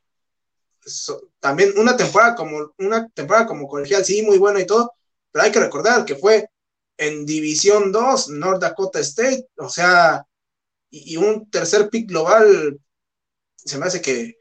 también 1.39 1.71
una 1.78 1.95
temporada 1.95 2.36
como 2.36 2.73
una 2.80 3.07
temporada 3.11 3.47
como 3.47 3.65
colegial 3.65 4.03
sí 4.03 4.23
muy 4.23 4.38
buena 4.38 4.59
y 4.59 4.65
todo, 4.65 4.91
pero 5.32 5.45
hay 5.45 5.53
que 5.53 5.61
recordar 5.61 6.03
que 6.03 6.15
fue 6.15 6.49
en 6.97 7.25
División 7.25 7.91
2, 7.91 8.29
North 8.29 8.61
Dakota 8.61 8.99
State, 8.99 9.47
o 9.57 9.69
sea, 9.69 10.25
y, 10.89 11.17
un 11.17 11.49
tercer 11.49 11.89
pick 11.89 12.07
global, 12.07 12.79
se 13.55 13.77
me 13.77 13.85
hace 13.85 14.01
que, 14.01 14.37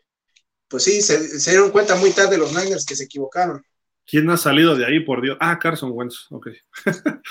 pues 0.68 0.84
sí, 0.84 1.02
se, 1.02 1.50
dieron 1.50 1.70
cuenta 1.70 1.96
muy 1.96 2.10
tarde 2.12 2.38
los 2.38 2.52
Niners 2.52 2.86
que 2.86 2.96
se 2.96 3.04
equivocaron. 3.04 3.64
¿Quién 4.06 4.28
ha 4.30 4.36
salido 4.36 4.76
de 4.76 4.86
ahí, 4.86 5.00
por 5.00 5.22
Dios? 5.22 5.36
Ah, 5.40 5.58
Carson 5.58 5.90
Wentz, 5.92 6.26
ok. 6.30 6.48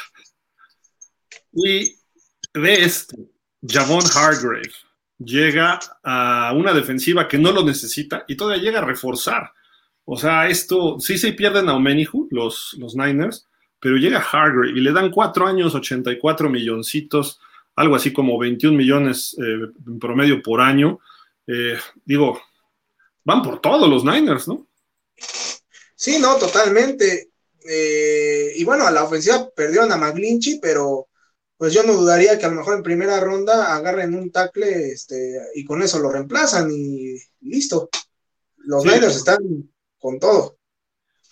y 1.54 1.96
de 2.54 2.74
este, 2.84 3.16
Javon 3.66 4.04
Hargrave 4.16 4.72
llega 5.20 5.80
a 6.04 6.54
una 6.56 6.74
defensiva 6.74 7.28
que 7.28 7.38
no 7.38 7.52
lo 7.52 7.64
necesita 7.64 8.26
y 8.28 8.36
todavía 8.36 8.64
llega 8.64 8.80
a 8.80 8.86
reforzar. 8.86 9.52
O 10.06 10.18
sea, 10.18 10.50
esto, 10.50 11.00
sí 11.00 11.18
se 11.18 11.34
pierden 11.34 11.70
a 11.70 11.76
Omenihu, 11.76 12.28
los, 12.32 12.76
los 12.78 12.96
Niners, 12.96 13.48
pero 13.84 13.98
llega 13.98 14.26
Hargrave 14.32 14.70
y 14.70 14.80
le 14.80 14.94
dan 14.94 15.12
cuatro 15.12 15.46
años, 15.46 15.76
84 15.76 16.50
milloncitos, 16.50 17.42
algo 17.76 17.98
así 17.98 18.14
como 18.14 18.40
21 18.40 18.78
millones 18.78 19.36
eh, 19.38 19.68
en 19.86 20.00
promedio 20.00 20.42
por 20.42 20.62
año. 20.62 21.02
Eh, 21.46 21.78
digo, 22.06 22.42
van 23.26 23.42
por 23.42 23.60
todos 23.60 23.90
los 23.90 24.06
Niners, 24.06 24.48
¿no? 24.48 24.66
Sí, 25.98 26.18
no, 26.18 26.38
totalmente. 26.38 27.32
Eh, 27.70 28.54
y 28.56 28.64
bueno, 28.64 28.88
a 28.88 28.92
la 28.92 29.04
ofensiva 29.04 29.50
perdieron 29.54 29.92
a 29.92 29.98
McGlinchy, 29.98 30.60
pero 30.62 31.10
pues 31.58 31.74
yo 31.74 31.84
no 31.84 31.92
dudaría 31.92 32.40
que 32.40 32.46
a 32.46 32.50
lo 32.50 32.56
mejor 32.56 32.78
en 32.78 32.84
primera 32.84 33.20
ronda 33.20 33.76
agarren 33.76 34.16
un 34.16 34.32
tackle 34.32 34.94
este, 34.94 35.42
y 35.56 35.66
con 35.66 35.82
eso 35.82 36.00
lo 36.00 36.10
reemplazan 36.10 36.72
y 36.72 37.18
listo. 37.42 37.90
Los 38.60 38.86
Niners 38.86 39.18
están 39.18 39.40
con 40.00 40.22
todo. 40.22 40.56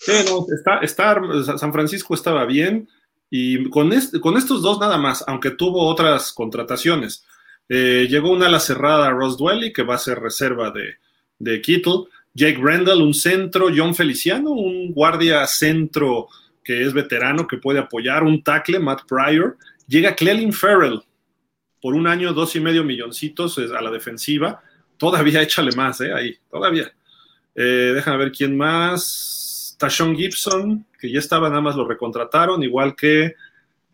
Sí, 0.04 0.14
no, 0.26 0.46
está, 0.52 0.80
está, 0.80 1.58
San 1.60 1.72
Francisco 1.72 2.16
estaba 2.16 2.46
bien 2.46 2.90
y 3.30 3.70
con, 3.70 3.92
con 4.20 4.36
estos 4.36 4.64
dos 4.64 4.80
nada 4.80 4.98
más, 4.98 5.24
aunque 5.28 5.52
tuvo 5.52 5.88
otras 5.88 6.34
contrataciones. 6.34 7.24
Eh, 7.70 8.08
llegó 8.10 8.32
una 8.32 8.48
ala 8.48 8.60
cerrada 8.60 9.12
Ross 9.12 9.38
Dwelly, 9.38 9.72
que 9.72 9.84
va 9.84 9.96
a 9.96 10.00
ser 10.00 10.20
reserva 10.20 10.72
de, 10.72 10.96
de 11.38 11.62
Kittle. 11.62 12.06
Jake 12.34 12.60
Randall, 12.60 13.02
un 13.02 13.14
centro. 13.14 13.70
John 13.74 13.94
Feliciano, 13.94 14.52
un 14.52 14.92
guardia 14.92 15.46
centro 15.46 16.28
que 16.64 16.84
es 16.84 16.94
veterano, 16.94 17.48
que 17.48 17.58
puede 17.58 17.80
apoyar. 17.80 18.24
Un 18.24 18.44
tackle, 18.44 18.80
Matt 18.80 19.04
Pryor. 19.08 19.58
Llega 19.88 20.16
Clelin 20.16 20.52
Farrell 20.52 21.02
por 21.82 21.94
un 21.94 22.08
año, 22.08 22.34
dos 22.34 22.56
y 22.56 22.60
medio 22.60 22.84
milloncitos 22.84 23.58
a 23.58 23.82
la 23.82 23.92
defensiva. 23.92 24.62
Todavía 24.98 25.42
échale 25.44 25.72
más, 25.74 26.02
¿eh? 26.02 26.12
Ahí, 26.12 26.36
todavía. 26.50 26.92
Eh, 27.56 27.92
déjame 27.96 28.18
ver 28.18 28.32
quién 28.32 28.58
más. 28.58 29.51
Tashon 29.82 30.16
Gibson, 30.16 30.86
que 31.00 31.12
ya 31.12 31.18
estaba, 31.18 31.50
nada 31.50 31.62
más 31.62 31.76
lo 31.76 31.88
recontrataron, 31.88 32.62
igual 32.62 32.96
que. 32.96 33.34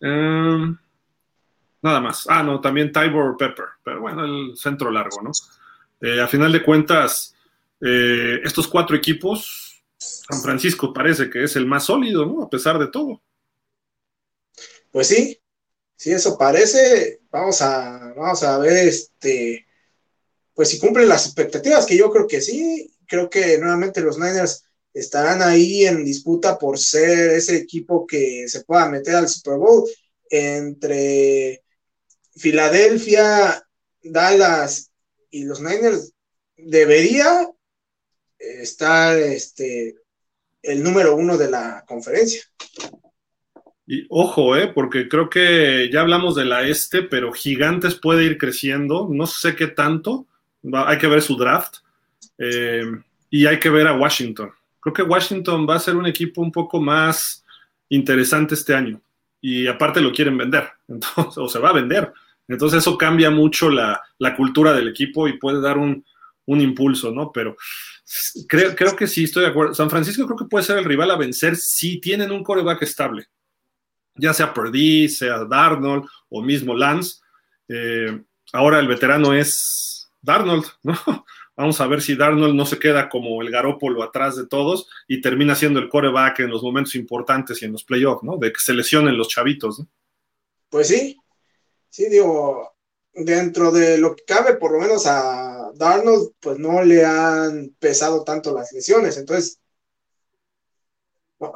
Em, 0.02 0.78
nada 1.82 2.02
más. 2.02 2.26
Ah, 2.28 2.44
no, 2.44 2.60
también 2.60 2.92
Tybor 2.92 3.38
Pepper, 3.38 3.66
pero 3.82 4.02
bueno, 4.02 4.26
el 4.26 4.58
centro 4.58 4.92
largo, 4.92 5.22
¿no? 5.22 5.32
Eh, 6.02 6.20
a 6.20 6.28
final 6.28 6.52
de 6.52 6.62
cuentas, 6.62 7.34
eh, 7.80 8.42
estos 8.44 8.68
cuatro 8.68 8.98
equipos, 8.98 9.82
San 9.98 10.42
Francisco 10.42 10.94
parece 10.94 11.30
que 11.30 11.44
es 11.44 11.56
el 11.56 11.66
más 11.66 11.86
sólido, 11.86 12.26
¿no? 12.26 12.44
A 12.44 12.50
pesar 12.50 12.78
de 12.78 12.88
todo. 12.88 13.22
Pues 14.92 15.08
sí, 15.08 15.40
sí, 15.96 16.12
eso 16.12 16.38
parece. 16.38 17.22
Vamos 17.32 17.62
a, 17.62 18.14
vamos 18.14 18.44
a 18.44 18.58
ver, 18.58 18.90
este, 18.90 19.66
pues 20.54 20.70
si 20.70 20.80
cumplen 20.80 21.08
las 21.08 21.26
expectativas, 21.28 21.86
que 21.86 21.98
yo 21.98 22.12
creo 22.12 22.28
que 22.28 22.42
sí. 22.42 22.94
Creo 23.08 23.30
que 23.30 23.58
nuevamente 23.58 24.02
los 24.02 24.18
Niners 24.18 24.67
estarán 25.00 25.42
ahí 25.42 25.86
en 25.86 26.04
disputa 26.04 26.58
por 26.58 26.78
ser 26.80 27.32
ese 27.32 27.58
equipo 27.58 28.06
que 28.08 28.48
se 28.48 28.64
pueda 28.64 28.90
meter 28.90 29.16
al 29.16 29.30
Super 29.30 29.58
Bowl 29.58 29.88
entre 30.30 31.64
Filadelfia, 32.36 33.64
Dallas 34.04 34.92
y 35.30 35.46
los 35.46 35.62
Niners. 35.62 36.14
Debería 36.58 37.48
estar 38.40 39.18
este, 39.18 39.96
el 40.62 40.84
número 40.84 41.16
uno 41.16 41.38
de 41.38 41.52
la 41.52 41.84
conferencia. 41.88 42.42
Y 43.86 44.06
ojo, 44.10 44.58
eh, 44.58 44.68
porque 44.68 45.08
creo 45.08 45.30
que 45.30 45.90
ya 45.94 46.02
hablamos 46.02 46.36
de 46.36 46.46
la 46.46 46.68
este, 46.68 47.04
pero 47.04 47.32
Gigantes 47.32 47.96
puede 47.96 48.26
ir 48.26 48.38
creciendo. 48.38 49.08
No 49.10 49.28
sé 49.28 49.56
qué 49.56 49.68
tanto. 49.68 50.28
hay 50.74 50.98
que 50.98 51.08
ver 51.08 51.22
su 51.22 51.38
draft. 51.38 51.78
Eh, 52.38 52.84
y 53.30 53.46
hay 53.46 53.60
que 53.60 53.70
ver 53.70 53.88
a 53.88 53.98
Washington. 53.98 54.52
Creo 54.88 55.06
que 55.06 55.12
Washington 55.12 55.68
va 55.70 55.76
a 55.76 55.80
ser 55.80 55.98
un 55.98 56.06
equipo 56.06 56.42
un 56.42 56.52
poco 56.52 56.80
más 56.80 57.44
interesante 57.90 58.56
este 58.56 58.74
año. 58.74 59.02
Y 59.42 59.68
aparte 59.68 60.00
lo 60.00 60.14
quieren 60.14 60.38
vender. 60.38 60.70
Entonces, 60.88 61.38
o 61.38 61.50
se 61.50 61.60
va 61.60 61.70
a 61.70 61.74
vender. 61.74 62.14
Entonces 62.48 62.80
eso 62.80 62.98
cambia 62.98 63.30
mucho 63.30 63.70
la, 63.70 64.02
cultura 64.38 64.72
del 64.72 64.88
equipo 64.88 65.28
y 65.28 65.38
puede 65.38 65.60
dar 65.60 65.78
un, 65.78 66.06
impulso, 66.46 67.12
¿no? 67.12 67.34
Pero 67.34 67.58
creo, 68.48 68.74
creo 68.74 68.96
que 68.96 69.08
sí, 69.08 69.26
estoy 69.26 69.44
de 69.44 69.50
acuerdo. 69.50 69.74
San 69.74 69.90
Francisco 69.90 70.26
creo 70.26 70.38
que 70.38 70.46
puede 70.46 70.64
ser 70.64 70.78
el 70.78 70.86
rival 70.86 71.12
a 71.12 71.18
vencer 71.18 71.58
si 71.58 72.00
tienen 72.00 72.32
un 72.32 72.42
coreback 72.42 72.84
estable, 72.84 73.28
ya 74.16 74.34
sea 74.34 74.54
Purdy, 74.54 75.10
sea 75.10 75.44
Darnold 75.44 76.06
o 76.30 76.42
mismo 76.42 76.74
Lance. 76.74 77.20
Eh, 77.68 78.22
ahora 78.54 78.80
el 78.80 78.88
veterano 78.88 79.34
es 79.34 80.10
Darnold, 80.22 80.64
¿no? 80.84 80.98
Vamos 81.58 81.82
a 81.82 81.88
ver 81.88 82.04
si 82.04 82.16
Darnold 82.16 82.54
no 82.54 82.68
se 82.68 82.78
queda 82.78 83.10
como 83.10 83.42
el 83.42 83.50
garópolo 83.50 84.04
atrás 84.04 84.36
de 84.36 84.46
todos 84.46 84.88
y 85.08 85.22
termina 85.22 85.56
siendo 85.56 85.80
el 85.80 85.90
coreback 85.90 86.42
en 86.42 86.52
los 86.52 86.62
momentos 86.62 86.94
importantes 86.94 87.60
y 87.62 87.66
en 87.66 87.72
los 87.72 87.84
playoffs, 87.84 88.22
¿no? 88.22 88.38
De 88.38 88.54
que 88.54 88.60
se 88.60 88.74
lesionen 88.74 89.18
los 89.18 89.28
chavitos, 89.28 89.80
¿no? 89.80 89.88
Pues 90.70 90.88
sí, 90.88 91.18
sí, 91.90 92.10
digo, 92.10 92.76
dentro 93.12 93.72
de 93.72 93.98
lo 93.98 94.16
que 94.16 94.24
cabe, 94.24 94.58
por 94.58 94.72
lo 94.72 94.80
menos 94.80 95.08
a 95.08 95.72
Darnold, 95.74 96.34
pues 96.40 96.60
no 96.60 96.84
le 96.84 97.04
han 97.04 97.76
pesado 97.80 98.24
tanto 98.24 98.54
las 98.54 98.72
lesiones. 98.72 99.18
Entonces, 99.18 99.60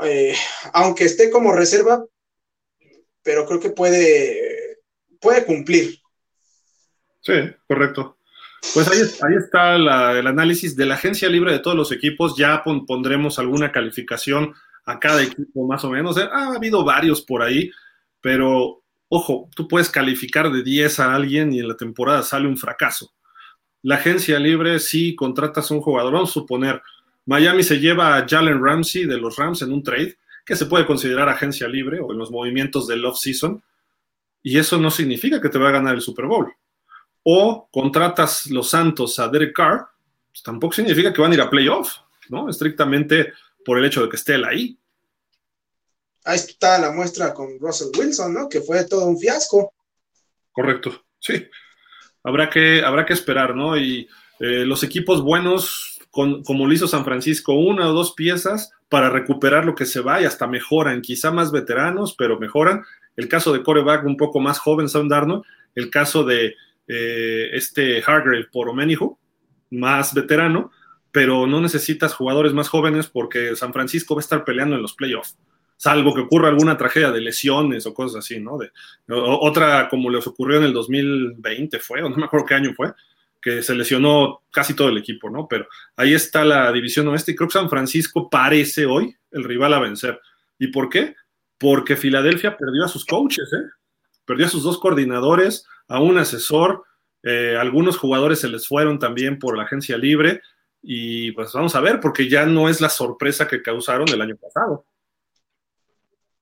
eh, 0.03 0.35
aunque 0.73 1.05
esté 1.05 1.29
como 1.29 1.53
reserva, 1.53 2.03
pero 3.21 3.45
creo 3.45 3.59
que 3.59 3.69
puede, 3.69 4.79
puede 5.19 5.45
cumplir. 5.45 5.99
Sí, 7.21 7.33
correcto. 7.67 8.17
Pues 8.73 8.87
ahí, 8.87 8.99
ahí 8.99 9.35
está 9.37 9.75
el 9.75 10.27
análisis 10.27 10.75
de 10.75 10.85
la 10.85 10.95
agencia 10.95 11.27
libre 11.29 11.51
de 11.51 11.59
todos 11.59 11.75
los 11.75 11.91
equipos. 11.91 12.37
Ya 12.37 12.63
pondremos 12.63 13.39
alguna 13.39 13.71
calificación 13.71 14.53
a 14.85 14.99
cada 14.99 15.23
equipo 15.23 15.67
más 15.67 15.83
o 15.83 15.89
menos. 15.89 16.17
Ha 16.17 16.55
habido 16.55 16.83
varios 16.83 17.21
por 17.21 17.41
ahí, 17.41 17.71
pero 18.21 18.81
Ojo, 19.13 19.49
tú 19.53 19.67
puedes 19.67 19.89
calificar 19.89 20.49
de 20.49 20.63
10 20.63 21.01
a 21.01 21.13
alguien 21.13 21.51
y 21.51 21.59
en 21.59 21.67
la 21.67 21.75
temporada 21.75 22.23
sale 22.23 22.47
un 22.47 22.57
fracaso. 22.57 23.11
La 23.81 23.95
agencia 23.95 24.39
libre, 24.39 24.79
si 24.79 25.15
contratas 25.15 25.69
a 25.69 25.73
un 25.73 25.81
jugador, 25.81 26.13
vamos 26.13 26.29
a 26.29 26.33
suponer, 26.33 26.81
Miami 27.25 27.61
se 27.61 27.77
lleva 27.77 28.15
a 28.15 28.25
Jalen 28.25 28.63
Ramsey 28.63 29.03
de 29.03 29.17
los 29.17 29.35
Rams 29.35 29.63
en 29.63 29.73
un 29.73 29.83
trade, 29.83 30.17
que 30.45 30.55
se 30.55 30.65
puede 30.65 30.85
considerar 30.85 31.27
agencia 31.27 31.67
libre 31.67 31.99
o 31.99 32.13
en 32.13 32.19
los 32.19 32.31
movimientos 32.31 32.87
del 32.87 33.03
off-season, 33.03 33.61
y 34.41 34.57
eso 34.57 34.77
no 34.77 34.89
significa 34.89 35.41
que 35.41 35.49
te 35.49 35.59
va 35.59 35.67
a 35.67 35.73
ganar 35.73 35.95
el 35.95 36.01
Super 36.01 36.27
Bowl. 36.27 36.49
O 37.23 37.69
contratas 37.71 38.47
los 38.47 38.69
Santos 38.69 39.19
a 39.19 39.27
Derek 39.27 39.55
Carr, 39.55 39.87
pues 40.31 40.43
tampoco 40.43 40.73
significa 40.73 41.13
que 41.13 41.21
van 41.21 41.31
a 41.31 41.35
ir 41.35 41.41
a 41.41 41.49
playoff, 41.49 41.97
¿no? 42.29 42.49
Estrictamente 42.49 43.33
por 43.63 43.77
el 43.77 43.85
hecho 43.85 44.01
de 44.01 44.09
que 44.09 44.15
esté 44.15 44.35
él 44.35 44.45
ahí 44.45 44.77
ahí 46.25 46.35
está 46.37 46.77
la 46.79 46.91
muestra 46.91 47.33
con 47.33 47.59
Russell 47.59 47.91
Wilson, 47.97 48.33
¿no? 48.33 48.49
Que 48.49 48.61
fue 48.61 48.85
todo 48.85 49.05
un 49.05 49.17
fiasco. 49.17 49.73
Correcto, 50.51 51.05
sí. 51.19 51.47
Habrá 52.23 52.49
que, 52.49 52.83
habrá 52.83 53.05
que 53.05 53.13
esperar, 53.13 53.55
¿no? 53.55 53.77
Y 53.77 54.07
eh, 54.39 54.65
los 54.65 54.83
equipos 54.83 55.21
buenos, 55.21 55.99
como 56.11 56.67
lo 56.67 56.73
hizo 56.73 56.87
San 56.87 57.05
Francisco, 57.05 57.53
una 57.53 57.89
o 57.89 57.93
dos 57.93 58.13
piezas 58.13 58.71
para 58.89 59.09
recuperar 59.09 59.65
lo 59.65 59.75
que 59.75 59.85
se 59.85 60.01
va 60.01 60.21
y 60.21 60.25
hasta 60.25 60.45
mejoran, 60.47 61.01
quizá 61.01 61.31
más 61.31 61.51
veteranos, 61.51 62.13
pero 62.17 62.39
mejoran. 62.39 62.83
El 63.15 63.27
caso 63.27 63.53
de 63.53 63.63
coreback 63.63 64.05
un 64.05 64.17
poco 64.17 64.39
más 64.39 64.59
joven, 64.59 64.89
Sam 64.89 65.07
Darnold, 65.07 65.43
el 65.75 65.89
caso 65.89 66.23
de 66.23 66.55
eh, 66.87 67.49
este 67.53 68.03
Hargrave 68.05 68.47
por 68.51 68.69
Omenihu, 68.69 69.17
más 69.71 70.13
veterano, 70.13 70.71
pero 71.11 71.47
no 71.47 71.61
necesitas 71.61 72.13
jugadores 72.13 72.53
más 72.53 72.69
jóvenes 72.69 73.07
porque 73.07 73.55
San 73.55 73.73
Francisco 73.73 74.15
va 74.15 74.19
a 74.19 74.23
estar 74.23 74.43
peleando 74.43 74.75
en 74.75 74.81
los 74.81 74.93
playoffs 74.93 75.37
salvo 75.81 76.13
que 76.13 76.21
ocurra 76.21 76.47
alguna 76.47 76.77
tragedia 76.77 77.09
de 77.09 77.21
lesiones 77.21 77.87
o 77.87 77.93
cosas 77.95 78.19
así, 78.23 78.39
¿no? 78.39 78.55
De, 78.59 78.69
otra 79.07 79.89
como 79.89 80.11
les 80.11 80.27
ocurrió 80.27 80.59
en 80.59 80.65
el 80.65 80.73
2020 80.73 81.79
fue, 81.79 82.03
o 82.03 82.09
no 82.09 82.17
me 82.17 82.25
acuerdo 82.25 82.45
qué 82.45 82.53
año 82.53 82.71
fue, 82.75 82.93
que 83.41 83.63
se 83.63 83.73
lesionó 83.73 84.43
casi 84.51 84.75
todo 84.75 84.89
el 84.89 84.99
equipo, 84.99 85.31
¿no? 85.31 85.47
Pero 85.47 85.65
ahí 85.95 86.13
está 86.13 86.45
la 86.45 86.71
división 86.71 87.07
oeste 87.07 87.31
y 87.31 87.35
creo 87.35 87.47
que 87.47 87.53
San 87.53 87.67
Francisco 87.67 88.29
parece 88.29 88.85
hoy 88.85 89.15
el 89.31 89.43
rival 89.43 89.73
a 89.73 89.79
vencer. 89.79 90.21
¿Y 90.59 90.67
por 90.67 90.87
qué? 90.87 91.15
Porque 91.57 91.95
Filadelfia 91.95 92.55
perdió 92.57 92.85
a 92.85 92.87
sus 92.87 93.03
coaches, 93.03 93.51
¿eh? 93.51 93.65
perdió 94.23 94.45
a 94.45 94.49
sus 94.49 94.61
dos 94.61 94.77
coordinadores, 94.77 95.65
a 95.91 95.99
un 95.99 96.17
asesor, 96.17 96.85
eh, 97.21 97.57
algunos 97.59 97.97
jugadores 97.97 98.39
se 98.39 98.47
les 98.47 98.65
fueron 98.65 98.97
también 98.97 99.37
por 99.37 99.57
la 99.57 99.63
agencia 99.63 99.97
libre 99.97 100.41
y 100.81 101.33
pues 101.33 101.51
vamos 101.53 101.75
a 101.75 101.81
ver 101.81 101.99
porque 101.99 102.29
ya 102.29 102.45
no 102.45 102.69
es 102.69 102.79
la 102.79 102.89
sorpresa 102.89 103.47
que 103.47 103.61
causaron 103.61 104.07
el 104.07 104.21
año 104.21 104.37
pasado. 104.37 104.85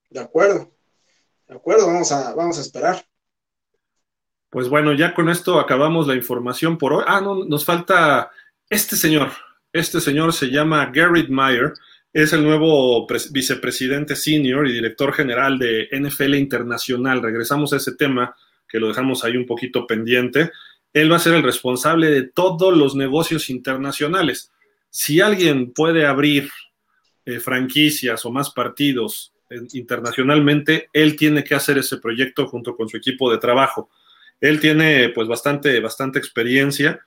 De 0.08 0.20
acuerdo, 0.20 0.70
de 1.48 1.54
acuerdo, 1.54 1.88
vamos 1.88 2.12
a, 2.12 2.32
vamos 2.34 2.58
a 2.58 2.60
esperar. 2.60 3.04
Pues 4.50 4.68
bueno, 4.68 4.92
ya 4.92 5.14
con 5.14 5.28
esto 5.28 5.58
acabamos 5.58 6.06
la 6.06 6.14
información 6.14 6.78
por 6.78 6.92
hoy. 6.92 7.04
Ah, 7.06 7.20
no, 7.20 7.44
nos 7.44 7.64
falta 7.64 8.30
este 8.68 8.94
señor. 8.94 9.30
Este 9.72 10.00
señor 10.00 10.32
se 10.32 10.46
llama 10.46 10.90
Garrett 10.92 11.28
Meyer, 11.28 11.72
es 12.12 12.32
el 12.32 12.42
nuevo 12.42 13.06
vicepresidente 13.30 14.16
senior 14.16 14.66
y 14.66 14.72
director 14.72 15.12
general 15.12 15.58
de 15.58 15.88
NFL 15.92 16.34
Internacional. 16.34 17.22
Regresamos 17.22 17.72
a 17.72 17.76
ese 17.76 17.94
tema 17.94 18.34
que 18.70 18.78
lo 18.78 18.88
dejamos 18.88 19.24
ahí 19.24 19.36
un 19.36 19.46
poquito 19.46 19.86
pendiente. 19.86 20.50
Él 20.92 21.10
va 21.10 21.16
a 21.16 21.20
ser 21.20 21.34
el 21.34 21.42
responsable 21.42 22.10
de 22.10 22.22
todos 22.22 22.76
los 22.76 22.94
negocios 22.94 23.50
internacionales. 23.50 24.52
Si 24.90 25.20
alguien 25.20 25.72
puede 25.72 26.06
abrir 26.06 26.50
eh, 27.24 27.40
franquicias 27.40 28.24
o 28.24 28.30
más 28.30 28.50
partidos 28.50 29.32
eh, 29.50 29.60
internacionalmente, 29.72 30.88
él 30.92 31.16
tiene 31.16 31.44
que 31.44 31.54
hacer 31.54 31.78
ese 31.78 31.98
proyecto 31.98 32.46
junto 32.46 32.76
con 32.76 32.88
su 32.88 32.96
equipo 32.96 33.30
de 33.30 33.38
trabajo. 33.38 33.90
Él 34.40 34.58
tiene 34.60 35.10
pues 35.10 35.28
bastante, 35.28 35.78
bastante 35.80 36.18
experiencia 36.18 37.00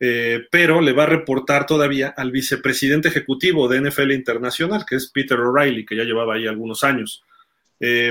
eh, 0.00 0.48
pero 0.50 0.80
le 0.80 0.92
va 0.92 1.04
a 1.04 1.06
reportar 1.06 1.66
todavía 1.66 2.12
al 2.16 2.32
vicepresidente 2.32 3.08
ejecutivo 3.08 3.68
de 3.68 3.80
NFL 3.80 4.10
Internacional, 4.10 4.84
que 4.86 4.96
es 4.96 5.08
Peter 5.10 5.38
O'Reilly, 5.38 5.86
que 5.86 5.96
ya 5.96 6.02
llevaba 6.02 6.34
ahí 6.34 6.46
algunos 6.46 6.82
años. 6.82 7.22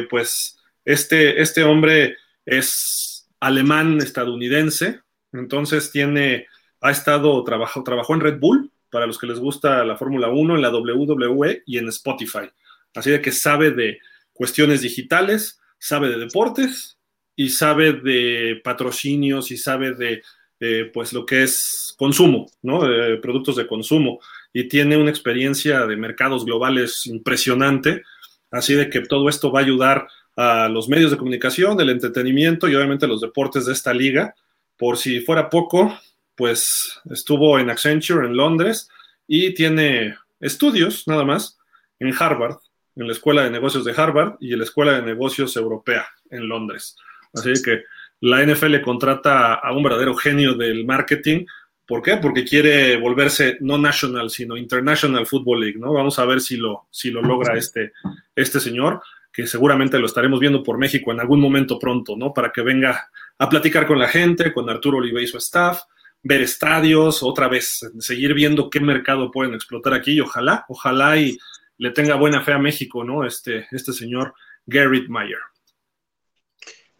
Pues 0.09 0.57
este, 0.85 1.41
este 1.41 1.63
hombre 1.63 2.17
es 2.45 3.30
alemán 3.40 3.98
estadounidense, 3.98 5.02
entonces 5.32 5.91
tiene, 5.91 6.48
ha 6.82 6.91
estado, 6.91 7.44
trabajó, 7.44 7.84
trabajó 7.84 8.14
en 8.14 8.22
Red 8.22 8.40
Bull, 8.40 8.72
para 8.90 9.07
los 9.07 9.18
que 9.18 9.28
les 9.28 9.40
gusta 9.40 9.84
la 9.84 9.98
Fórmula 9.98 10.30
1, 10.30 10.56
en 10.56 10.61
la 10.61 10.70
WWE 10.70 11.64
y 11.65 11.80
en 11.80 11.88
Spotify. 11.90 12.49
Así 12.94 13.10
de 13.10 13.22
que 13.22 13.32
sabe 13.32 13.72
de 13.72 13.98
cuestiones 14.34 14.82
digitales, 14.82 15.60
sabe 15.80 16.10
de 16.10 16.20
deportes 16.20 16.99
y 17.36 17.49
sabe 17.49 17.94
de 17.94 18.61
patrocinios 18.64 19.49
y 19.49 19.57
sabe 19.57 19.95
de 19.95 20.22
eh, 20.60 20.91
pues 20.94 21.11
lo 21.11 21.26
que 21.26 21.44
es 21.44 21.95
consumo, 21.98 22.49
¿no? 22.61 22.82
productos 23.22 23.56
de 23.56 23.68
consumo 23.68 24.20
y 24.53 24.68
tiene 24.68 24.95
una 24.95 25.10
experiencia 25.10 25.86
de 25.88 25.98
mercados 25.98 26.45
globales 26.45 27.07
impresionante, 27.07 28.03
así 28.52 28.76
de 28.76 28.90
que 28.90 29.02
todo 29.02 29.28
esto 29.28 29.52
va 29.52 29.60
a 29.60 29.64
ayudar 29.64 30.07
a 30.35 30.68
los 30.69 30.89
medios 30.89 31.11
de 31.11 31.18
comunicación, 31.18 31.80
el 31.80 31.89
entretenimiento 31.89 32.68
y 32.68 32.76
obviamente 32.76 33.07
los 33.07 33.22
deportes 33.22 33.65
de 33.65 33.73
esta 33.73 33.93
liga. 33.93 34.35
Por 34.77 34.97
si 34.97 35.22
fuera 35.22 35.49
poco, 35.49 35.97
pues 36.35 36.99
estuvo 37.10 37.60
en 37.60 37.69
Accenture 37.69 38.26
en 38.26 38.35
Londres 38.35 38.89
y 39.27 39.53
tiene 39.53 40.15
estudios 40.39 41.07
nada 41.07 41.23
más 41.23 41.57
en 41.99 42.14
Harvard, 42.18 42.57
en 42.95 43.07
la 43.07 43.14
Escuela 43.14 43.43
de 43.43 43.51
Negocios 43.51 43.85
de 43.85 43.93
Harvard 43.95 44.35
y 44.39 44.53
en 44.53 44.60
la 44.60 44.65
Escuela 44.65 44.93
de 44.93 45.03
Negocios 45.03 45.55
Europea 45.55 46.05
en 46.30 46.47
Londres. 46.47 46.95
Así 47.34 47.53
que 47.64 47.84
la 48.22 48.43
NFL 48.45 48.81
contrata 48.81 49.55
a 49.55 49.72
un 49.73 49.84
verdadero 49.84 50.15
genio 50.15 50.53
del 50.53 50.85
marketing. 50.85 51.45
¿Por 51.85 52.01
qué? 52.01 52.18
Porque 52.18 52.45
quiere 52.45 52.97
volverse 52.97 53.57
no 53.60 53.77
national, 53.77 54.30
sino 54.30 54.55
international 54.55 55.27
football 55.27 55.61
league, 55.61 55.80
¿no? 55.80 55.93
Vamos 55.93 56.18
a 56.19 56.26
ver 56.26 56.39
si 56.39 56.57
lo, 56.57 56.88
si 56.89 57.11
lo 57.11 57.22
logra 57.22 57.57
este, 57.57 57.91
este 58.35 58.60
señor, 58.60 59.01
que 59.34 59.47
seguramente 59.47 59.97
lo 59.97 60.05
estaremos 60.05 60.39
viendo 60.39 60.61
por 60.61 60.77
México 60.77 61.11
en 61.11 61.19
algún 61.19 61.41
momento 61.41 61.80
pronto, 61.80 62.15
¿no? 62.15 62.34
Para 62.34 62.51
que 62.51 62.61
venga 62.61 63.10
a 63.38 63.49
platicar 63.49 63.88
con 63.88 63.99
la 63.99 64.07
gente, 64.07 64.53
con 64.53 64.69
Arturo 64.69 64.99
Olive 64.99 65.23
y 65.23 65.27
su 65.27 65.38
staff, 65.38 65.81
ver 66.22 66.41
estadios, 66.41 67.23
otra 67.23 67.47
vez, 67.47 67.80
seguir 67.99 68.34
viendo 68.34 68.69
qué 68.69 68.80
mercado 68.80 69.31
pueden 69.31 69.55
explotar 69.55 69.93
aquí 69.93 70.14
y 70.14 70.22
ojalá, 70.22 70.65
ojalá 70.69 71.18
y 71.18 71.38
le 71.77 71.89
tenga 71.91 72.15
buena 72.15 72.41
fe 72.43 72.53
a 72.53 72.60
México, 72.60 73.03
¿no? 73.03 73.26
Este, 73.26 73.65
este 73.72 73.91
señor 73.91 74.34
Garrett 74.65 75.10
Meyer 75.10 75.39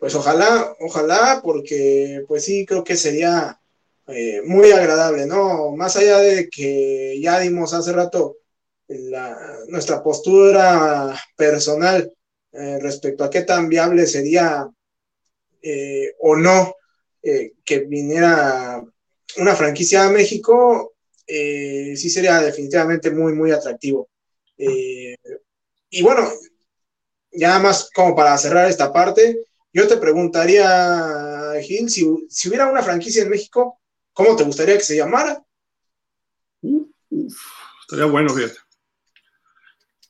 pues 0.04 0.16
ojalá, 0.16 0.76
ojalá, 0.82 1.40
porque 1.42 2.26
pues 2.28 2.44
sí, 2.44 2.66
creo 2.66 2.84
que 2.84 2.98
sería 2.98 3.58
eh, 4.08 4.42
muy 4.46 4.70
agradable, 4.72 5.26
¿no? 5.26 5.72
Más 5.78 5.96
allá 5.96 6.18
de 6.18 6.50
que 6.50 7.18
ya 7.22 7.40
dimos 7.40 7.74
hace 7.74 7.94
rato 7.94 8.36
nuestra 9.70 10.04
postura 10.04 11.18
personal 11.38 12.14
eh, 12.54 12.80
respecto 12.80 13.24
a 13.24 13.30
qué 13.30 13.42
tan 13.42 13.70
viable 13.70 14.06
sería 14.06 14.70
eh, 15.62 16.16
o 16.20 16.36
no 16.36 16.76
que 17.64 17.80
viniera 17.80 18.84
una 19.38 19.56
franquicia 19.56 20.04
a 20.04 20.10
México, 20.10 20.94
sí 21.26 22.10
sería 22.10 22.42
definitivamente 22.42 23.12
muy, 23.12 23.32
muy 23.32 23.52
atractivo. 23.52 24.10
y 24.58 26.02
bueno, 26.02 26.30
ya 27.32 27.60
más 27.60 27.90
como 27.96 28.14
para 28.14 28.38
cerrar 28.38 28.70
esta 28.70 28.92
parte, 28.92 29.46
yo 29.74 29.88
te 29.88 29.98
preguntaría, 29.98 31.54
Gil, 31.64 31.90
si, 31.90 32.04
hubiera 32.48 32.70
una 32.70 32.84
franquicia 32.84 33.24
en 33.24 33.30
México, 33.30 33.82
¿cómo 34.14 34.36
te 34.36 34.44
gustaría 34.44 34.78
que 34.78 34.84
se 34.84 34.98
llamara? 34.98 35.44
estaría 37.82 38.06
bueno, 38.06 38.34
fíjate. 38.34 38.58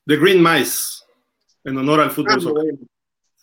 The 0.05 0.17
Green 0.17 0.43
Mice, 0.43 1.02
en 1.63 1.77
honor 1.77 2.01
al 2.01 2.11
fútbol. 2.11 2.79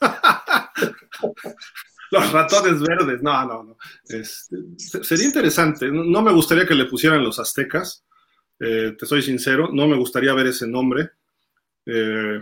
Ah, 0.00 0.72
los 2.10 2.32
ratones 2.32 2.80
verdes, 2.80 3.22
no, 3.22 3.46
no, 3.46 3.62
no. 3.62 3.76
Este, 4.08 4.56
sería 5.02 5.26
interesante. 5.26 5.90
No, 5.90 6.22
me 6.22 6.32
gustaría 6.32 6.66
que 6.66 6.74
le 6.74 6.86
pusieran 6.86 7.22
los 7.22 7.38
aztecas, 7.38 8.04
eh, 8.58 8.94
te 8.98 9.06
soy 9.06 9.22
sincero, 9.22 9.70
no 9.72 9.86
me 9.86 9.96
gustaría 9.96 10.34
ver 10.34 10.48
ese 10.48 10.66
nombre. 10.66 11.10
Eh, 11.86 12.40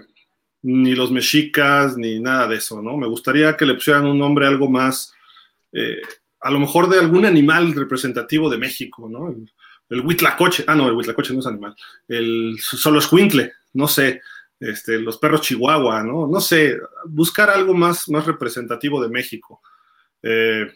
ni 0.62 0.94
los 0.94 1.10
mexicas, 1.10 1.96
ni 1.96 2.18
nada 2.20 2.48
de 2.48 2.56
eso, 2.56 2.82
¿no? 2.82 2.96
Me 2.96 3.06
gustaría 3.06 3.56
que 3.56 3.66
le 3.66 3.74
pusieran 3.74 4.06
un 4.06 4.18
nombre 4.18 4.46
algo 4.46 4.68
más, 4.68 5.12
eh, 5.72 6.00
a 6.40 6.50
lo 6.50 6.58
mejor 6.58 6.88
de 6.88 6.98
algún 6.98 7.24
animal 7.24 7.74
representativo 7.74 8.50
de 8.50 8.58
México, 8.58 9.08
¿no? 9.08 9.34
El, 9.88 10.00
huitlacoche, 10.00 10.64
ah, 10.66 10.74
no, 10.74 10.88
el 10.88 10.94
huitlacoche 10.94 11.32
no 11.32 11.40
es 11.40 11.46
animal, 11.46 11.74
el 12.08 12.56
solo 12.60 12.98
escuincle, 12.98 13.52
no 13.72 13.88
sé, 13.88 14.20
este, 14.60 14.98
los 14.98 15.18
perros 15.18 15.42
chihuahua, 15.42 16.02
¿no? 16.02 16.26
No 16.26 16.40
sé, 16.40 16.78
buscar 17.06 17.50
algo 17.50 17.74
más, 17.74 18.08
más 18.08 18.26
representativo 18.26 19.02
de 19.02 19.08
México. 19.08 19.60
Eh, 20.22 20.66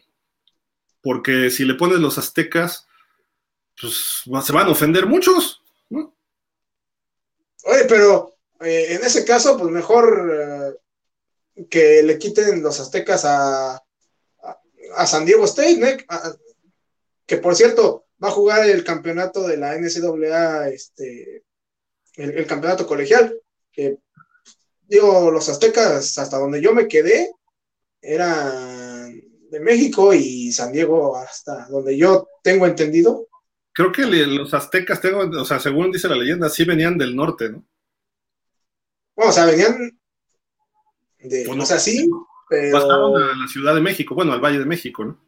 porque 1.00 1.50
si 1.50 1.64
le 1.64 1.74
pones 1.74 1.98
los 1.98 2.18
aztecas, 2.18 2.86
pues 3.80 4.22
se 4.44 4.52
van 4.52 4.66
a 4.68 4.70
ofender 4.70 5.06
muchos, 5.06 5.62
¿no? 5.90 6.14
Oye, 7.64 7.84
pero 7.88 8.36
eh, 8.60 8.94
en 8.94 9.04
ese 9.04 9.24
caso, 9.24 9.56
pues 9.58 9.70
mejor 9.70 10.78
eh, 11.56 11.64
que 11.68 12.02
le 12.02 12.18
quiten 12.18 12.62
los 12.62 12.78
aztecas 12.78 13.24
a, 13.24 13.82
a, 14.96 15.06
San 15.06 15.24
Diego 15.24 15.44
State, 15.44 16.06
que 17.26 17.36
por 17.38 17.56
cierto 17.56 18.06
va 18.22 18.28
a 18.28 18.32
jugar 18.32 18.68
el 18.68 18.84
campeonato 18.84 19.46
de 19.46 19.56
la 19.56 19.76
NCAA, 19.76 20.68
este, 20.68 21.44
el, 22.16 22.46
campeonato 22.46 22.86
colegial. 22.86 23.36
Que, 23.72 23.98
digo, 24.86 25.30
los 25.30 25.48
aztecas, 25.48 26.18
hasta 26.18 26.38
donde 26.38 26.60
yo 26.60 26.74
me 26.74 26.88
quedé, 26.88 27.30
eran 28.00 29.20
de 29.50 29.60
México 29.60 30.12
y 30.12 30.50
San 30.52 30.72
Diego, 30.72 31.16
hasta 31.16 31.66
donde 31.68 31.96
yo 31.96 32.28
tengo 32.42 32.66
entendido. 32.66 33.28
Creo 33.72 33.92
que 33.92 34.04
los 34.04 34.52
aztecas, 34.52 35.00
tengo, 35.00 35.20
o 35.20 35.44
sea, 35.44 35.58
según 35.58 35.90
dice 35.90 36.08
la 36.08 36.16
leyenda, 36.16 36.48
sí 36.48 36.64
venían 36.64 36.98
del 36.98 37.16
norte, 37.16 37.50
¿no? 37.50 37.64
Bueno, 39.14 39.30
o 39.30 39.34
sea, 39.34 39.46
venían 39.46 39.98
de, 41.20 41.46
o 41.48 41.66
sea, 41.66 41.78
sí, 41.78 42.10
pero... 42.48 42.78
Pasaron 42.78 43.22
a 43.22 43.36
la 43.36 43.48
Ciudad 43.48 43.74
de 43.74 43.80
México, 43.80 44.14
bueno, 44.14 44.32
al 44.32 44.40
Valle 44.40 44.58
de 44.58 44.66
México, 44.66 45.04
¿no? 45.04 45.20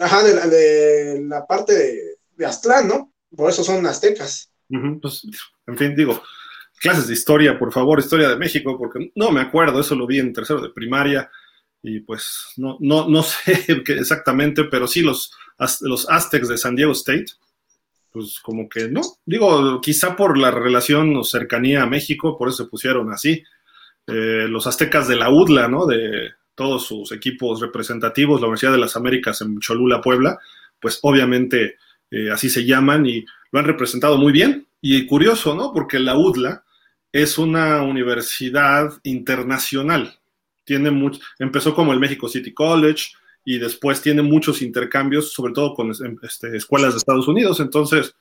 ajá, 0.00 0.24
de, 0.24 1.24
la 1.28 1.46
parte 1.46 1.74
de, 1.74 2.18
de, 2.36 2.46
Aztlán, 2.46 2.88
¿no? 2.88 3.12
Por 3.36 3.50
eso 3.50 3.62
son 3.62 3.86
aztecas. 3.86 4.52
pues, 4.68 5.26
en 5.66 5.78
fin, 5.78 5.94
digo, 5.94 6.20
clases 6.78 7.06
de 7.06 7.14
historia, 7.14 7.58
por 7.58 7.72
favor, 7.72 7.98
historia 7.98 8.28
de 8.28 8.36
México, 8.36 8.76
porque 8.78 9.10
no 9.14 9.30
me 9.30 9.40
acuerdo, 9.40 9.80
eso 9.80 9.94
lo 9.94 10.06
vi 10.06 10.18
en 10.18 10.32
tercero 10.32 10.60
de 10.60 10.70
primaria, 10.70 11.30
y 11.82 12.00
pues 12.00 12.52
no, 12.56 12.76
no, 12.80 13.08
no 13.08 13.22
sé 13.24 13.64
exactamente, 13.68 14.64
pero 14.64 14.86
sí 14.86 15.02
los, 15.02 15.32
los 15.80 16.08
Aztecs 16.08 16.48
de 16.48 16.58
San 16.58 16.76
Diego 16.76 16.92
State, 16.92 17.26
pues 18.10 18.40
como 18.40 18.68
que 18.68 18.88
no. 18.88 19.02
Digo, 19.24 19.80
quizá 19.80 20.16
por 20.16 20.38
la 20.38 20.50
relación 20.50 21.14
o 21.16 21.24
cercanía 21.24 21.82
a 21.82 21.86
México, 21.86 22.36
por 22.36 22.48
eso 22.48 22.64
se 22.64 22.70
pusieron 22.70 23.12
así. 23.12 23.42
Eh, 24.06 24.46
los 24.48 24.66
aztecas 24.66 25.06
de 25.06 25.16
la 25.16 25.30
UDLA, 25.30 25.68
¿no? 25.68 25.86
De 25.86 26.30
todos 26.54 26.86
sus 26.86 27.12
equipos 27.12 27.60
representativos, 27.60 28.40
la 28.40 28.46
Universidad 28.46 28.72
de 28.72 28.78
las 28.78 28.96
Américas 28.96 29.40
en 29.42 29.60
Cholula, 29.60 30.00
Puebla, 30.00 30.38
pues 30.80 30.98
obviamente 31.02 31.76
eh, 32.10 32.30
así 32.30 32.48
se 32.48 32.64
llaman 32.64 33.06
y 33.06 33.24
lo 33.52 33.58
han 33.60 33.66
representado 33.66 34.16
muy 34.16 34.32
bien. 34.32 34.66
Y 34.80 35.06
curioso, 35.06 35.54
¿no? 35.54 35.72
Porque 35.72 35.98
la 35.98 36.16
UDLA 36.16 36.64
es 37.12 37.38
una 37.38 37.82
universidad 37.82 38.92
internacional. 39.02 40.18
tiene 40.64 40.90
mucho, 40.90 41.20
empezó 41.38 41.74
como 41.74 41.92
el 41.92 42.00
México 42.00 42.28
City 42.28 42.52
College 42.52 43.12
y 43.44 43.58
después 43.58 44.02
tiene 44.02 44.20
muchos 44.20 44.60
intercambios, 44.60 45.32
sobre 45.32 45.54
todo 45.54 45.74
con 45.74 45.90
este, 46.22 46.56
escuelas 46.56 46.92
de 46.92 46.98
Estados 46.98 47.26
Unidos. 47.28 47.60
Entonces, 47.60 48.14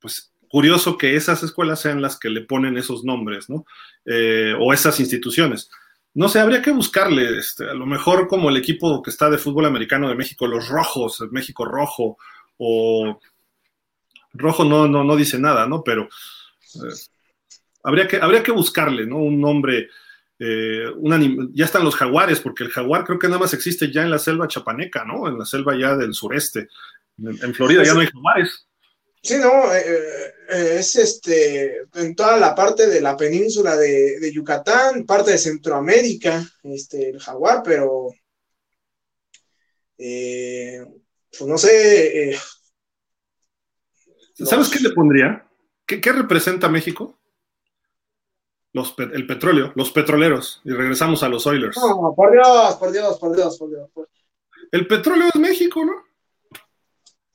pues 0.00 0.32
curioso 0.48 0.96
que 0.96 1.16
esas 1.16 1.42
escuelas 1.42 1.80
sean 1.80 2.00
las 2.00 2.16
que 2.16 2.30
le 2.30 2.42
ponen 2.42 2.78
esos 2.78 3.02
nombres, 3.02 3.50
¿no? 3.50 3.66
Eh, 4.04 4.54
o 4.60 4.72
esas 4.72 5.00
instituciones. 5.00 5.68
No 6.14 6.28
sé, 6.28 6.38
habría 6.38 6.62
que 6.62 6.70
buscarle, 6.70 7.38
este, 7.38 7.68
a 7.68 7.74
lo 7.74 7.86
mejor 7.86 8.28
como 8.28 8.48
el 8.48 8.56
equipo 8.56 9.02
que 9.02 9.10
está 9.10 9.28
de 9.28 9.38
fútbol 9.38 9.66
americano 9.66 10.08
de 10.08 10.14
México, 10.14 10.46
los 10.46 10.68
rojos, 10.68 11.20
el 11.20 11.32
México 11.32 11.64
rojo, 11.64 12.18
o 12.56 13.18
rojo 14.32 14.64
no, 14.64 14.86
no, 14.86 15.02
no 15.02 15.16
dice 15.16 15.40
nada, 15.40 15.66
¿no? 15.66 15.82
Pero 15.82 16.04
eh, 16.04 16.94
habría, 17.84 18.08
que, 18.08 18.16
habría 18.16 18.42
que 18.42 18.50
buscarle, 18.50 19.06
¿no? 19.06 19.18
Un 19.18 19.40
nombre, 19.40 19.88
eh, 20.38 20.86
ya 21.52 21.64
están 21.64 21.84
los 21.84 21.94
jaguares, 21.94 22.40
porque 22.40 22.64
el 22.64 22.70
jaguar 22.70 23.04
creo 23.04 23.18
que 23.18 23.28
nada 23.28 23.38
más 23.38 23.54
existe 23.54 23.92
ya 23.92 24.02
en 24.02 24.10
la 24.10 24.18
selva 24.18 24.48
chapaneca, 24.48 25.04
¿no? 25.04 25.28
En 25.28 25.38
la 25.38 25.44
selva 25.44 25.78
ya 25.78 25.94
del 25.96 26.14
sureste. 26.14 26.68
En, 27.18 27.54
Florida 27.54 27.84
ya 27.84 27.94
no 27.94 28.00
hay 28.00 28.08
jaguares. 28.08 28.66
Sí, 29.22 29.36
no, 29.38 29.72
es 29.72 30.96
este, 30.96 31.82
en 31.94 32.14
toda 32.14 32.36
la 32.38 32.54
parte 32.54 32.86
de 32.88 33.00
la 33.00 33.16
península 33.16 33.76
de, 33.76 34.30
Yucatán, 34.32 35.04
parte 35.04 35.30
de 35.30 35.38
Centroamérica, 35.38 36.44
este, 36.64 37.10
el 37.10 37.20
jaguar, 37.20 37.62
pero 37.64 38.10
eh, 39.98 40.84
pues 41.30 41.48
no 41.48 41.58
sé. 41.58 42.30
Eh, 42.30 42.38
¿Sabes 44.34 44.68
qué 44.68 44.80
le 44.80 44.90
pondría? 44.90 45.48
¿Qué, 45.86 46.00
representa 46.12 46.68
México? 46.68 47.18
Los, 48.74 48.94
el 48.98 49.26
petróleo, 49.26 49.72
los 49.76 49.92
petroleros, 49.92 50.60
y 50.64 50.72
regresamos 50.72 51.22
a 51.22 51.28
los 51.28 51.46
Oilers. 51.46 51.76
No, 51.76 52.12
por 52.14 52.32
Dios, 52.32 52.74
por 52.74 52.92
Dios, 52.92 53.18
por 53.18 53.34
Dios, 53.34 53.56
por 53.56 53.70
Dios. 53.70 53.88
El 54.72 54.86
petróleo 54.86 55.28
es 55.32 55.40
México, 55.40 55.84
¿no? 55.84 55.92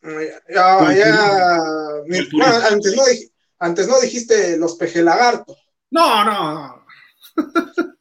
Ya, 0.02 0.94
ya, 0.94 1.58
antes 2.70 2.96
no, 2.96 3.04
antes 3.60 3.88
no 3.88 4.00
dijiste 4.00 4.58
los 4.58 4.76
pejelagarto. 4.76 5.56
No, 5.92 6.24
no, 6.26 6.54
no. 6.54 6.86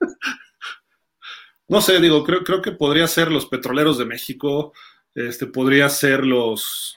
no 1.68 1.80
sé, 1.80 2.00
digo, 2.00 2.24
creo, 2.24 2.42
creo 2.42 2.60
que 2.60 2.72
podría 2.72 3.06
ser 3.06 3.30
los 3.30 3.46
petroleros 3.46 3.98
de 3.98 4.04
México, 4.04 4.72
este, 5.14 5.46
podría 5.46 5.88
ser 5.88 6.24
los 6.24 6.96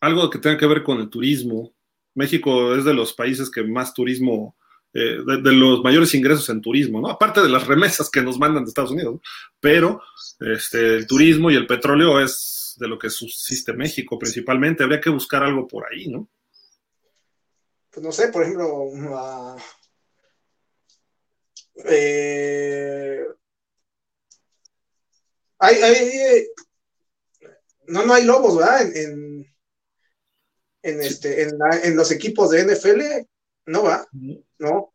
algo 0.00 0.28
que 0.30 0.38
tenga 0.38 0.58
que 0.58 0.66
ver 0.66 0.82
con 0.82 0.98
el 0.98 1.08
turismo. 1.08 1.72
México 2.14 2.74
es 2.74 2.84
de 2.84 2.94
los 2.94 3.12
países 3.12 3.50
que 3.50 3.62
más 3.62 3.94
turismo, 3.94 4.56
eh, 4.94 5.18
de, 5.42 5.52
los 5.52 5.82
mayores 5.82 6.14
ingresos 6.14 6.48
en 6.50 6.60
turismo, 6.60 7.00
¿no? 7.00 7.08
Aparte 7.08 7.40
de 7.40 7.48
las 7.48 7.66
remesas 7.66 8.10
que 8.10 8.22
nos 8.22 8.38
mandan 8.38 8.64
de 8.64 8.68
Estados 8.68 8.90
Unidos, 8.90 9.20
pero 9.60 10.02
este, 10.40 10.96
el 10.96 11.06
turismo 11.06 11.50
y 11.50 11.56
el 11.56 11.66
petróleo 11.66 12.20
es 12.20 12.76
de 12.78 12.88
lo 12.88 12.98
que 12.98 13.10
subsiste 13.10 13.72
México 13.72 14.18
principalmente. 14.18 14.82
Habría 14.82 15.00
que 15.00 15.10
buscar 15.10 15.42
algo 15.42 15.66
por 15.66 15.84
ahí, 15.86 16.08
¿no? 16.08 16.28
pues 17.92 18.04
no 18.04 18.10
sé, 18.10 18.28
por 18.28 18.42
ejemplo, 18.42 18.90
eh, 21.84 23.22
hay, 25.58 25.76
hay, 25.76 26.46
no, 27.88 28.06
no 28.06 28.14
hay 28.14 28.24
lobos, 28.24 28.56
¿verdad? 28.56 28.96
En, 28.96 29.46
en, 30.82 31.02
este, 31.02 31.42
en, 31.42 31.96
los 31.96 32.10
equipos 32.10 32.50
de 32.50 32.64
NFL, 32.64 33.28
no 33.66 33.84
va, 33.84 34.06
no. 34.58 34.92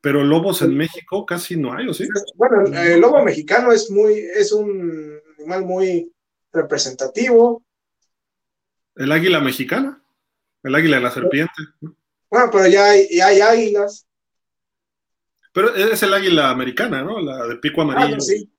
Pero 0.00 0.22
lobos 0.22 0.60
en 0.60 0.76
México 0.76 1.24
casi 1.24 1.56
no 1.56 1.72
hay, 1.72 1.88
¿o 1.88 1.94
sí? 1.94 2.06
Bueno, 2.34 2.66
el 2.78 3.00
lobo 3.00 3.24
mexicano 3.24 3.72
es 3.72 3.90
muy, 3.90 4.18
es 4.18 4.52
un 4.52 5.18
animal 5.38 5.64
muy 5.64 6.12
representativo. 6.52 7.64
El 8.96 9.10
águila 9.12 9.40
mexicana, 9.40 10.02
el 10.62 10.74
águila 10.74 10.96
de 10.96 11.02
la 11.02 11.10
serpiente. 11.10 11.54
Bueno, 12.28 12.50
pero 12.52 12.66
ya 12.66 12.90
hay, 12.90 13.06
hay 13.18 13.40
águilas. 13.40 14.06
Pero 15.54 15.74
es 15.74 16.02
el 16.02 16.12
águila 16.12 16.50
americana, 16.50 17.02
¿no? 17.02 17.20
La 17.20 17.46
de 17.46 17.56
pico 17.56 17.80
amarillo. 17.80 18.16
Ah, 18.16 18.20
sí. 18.20 18.52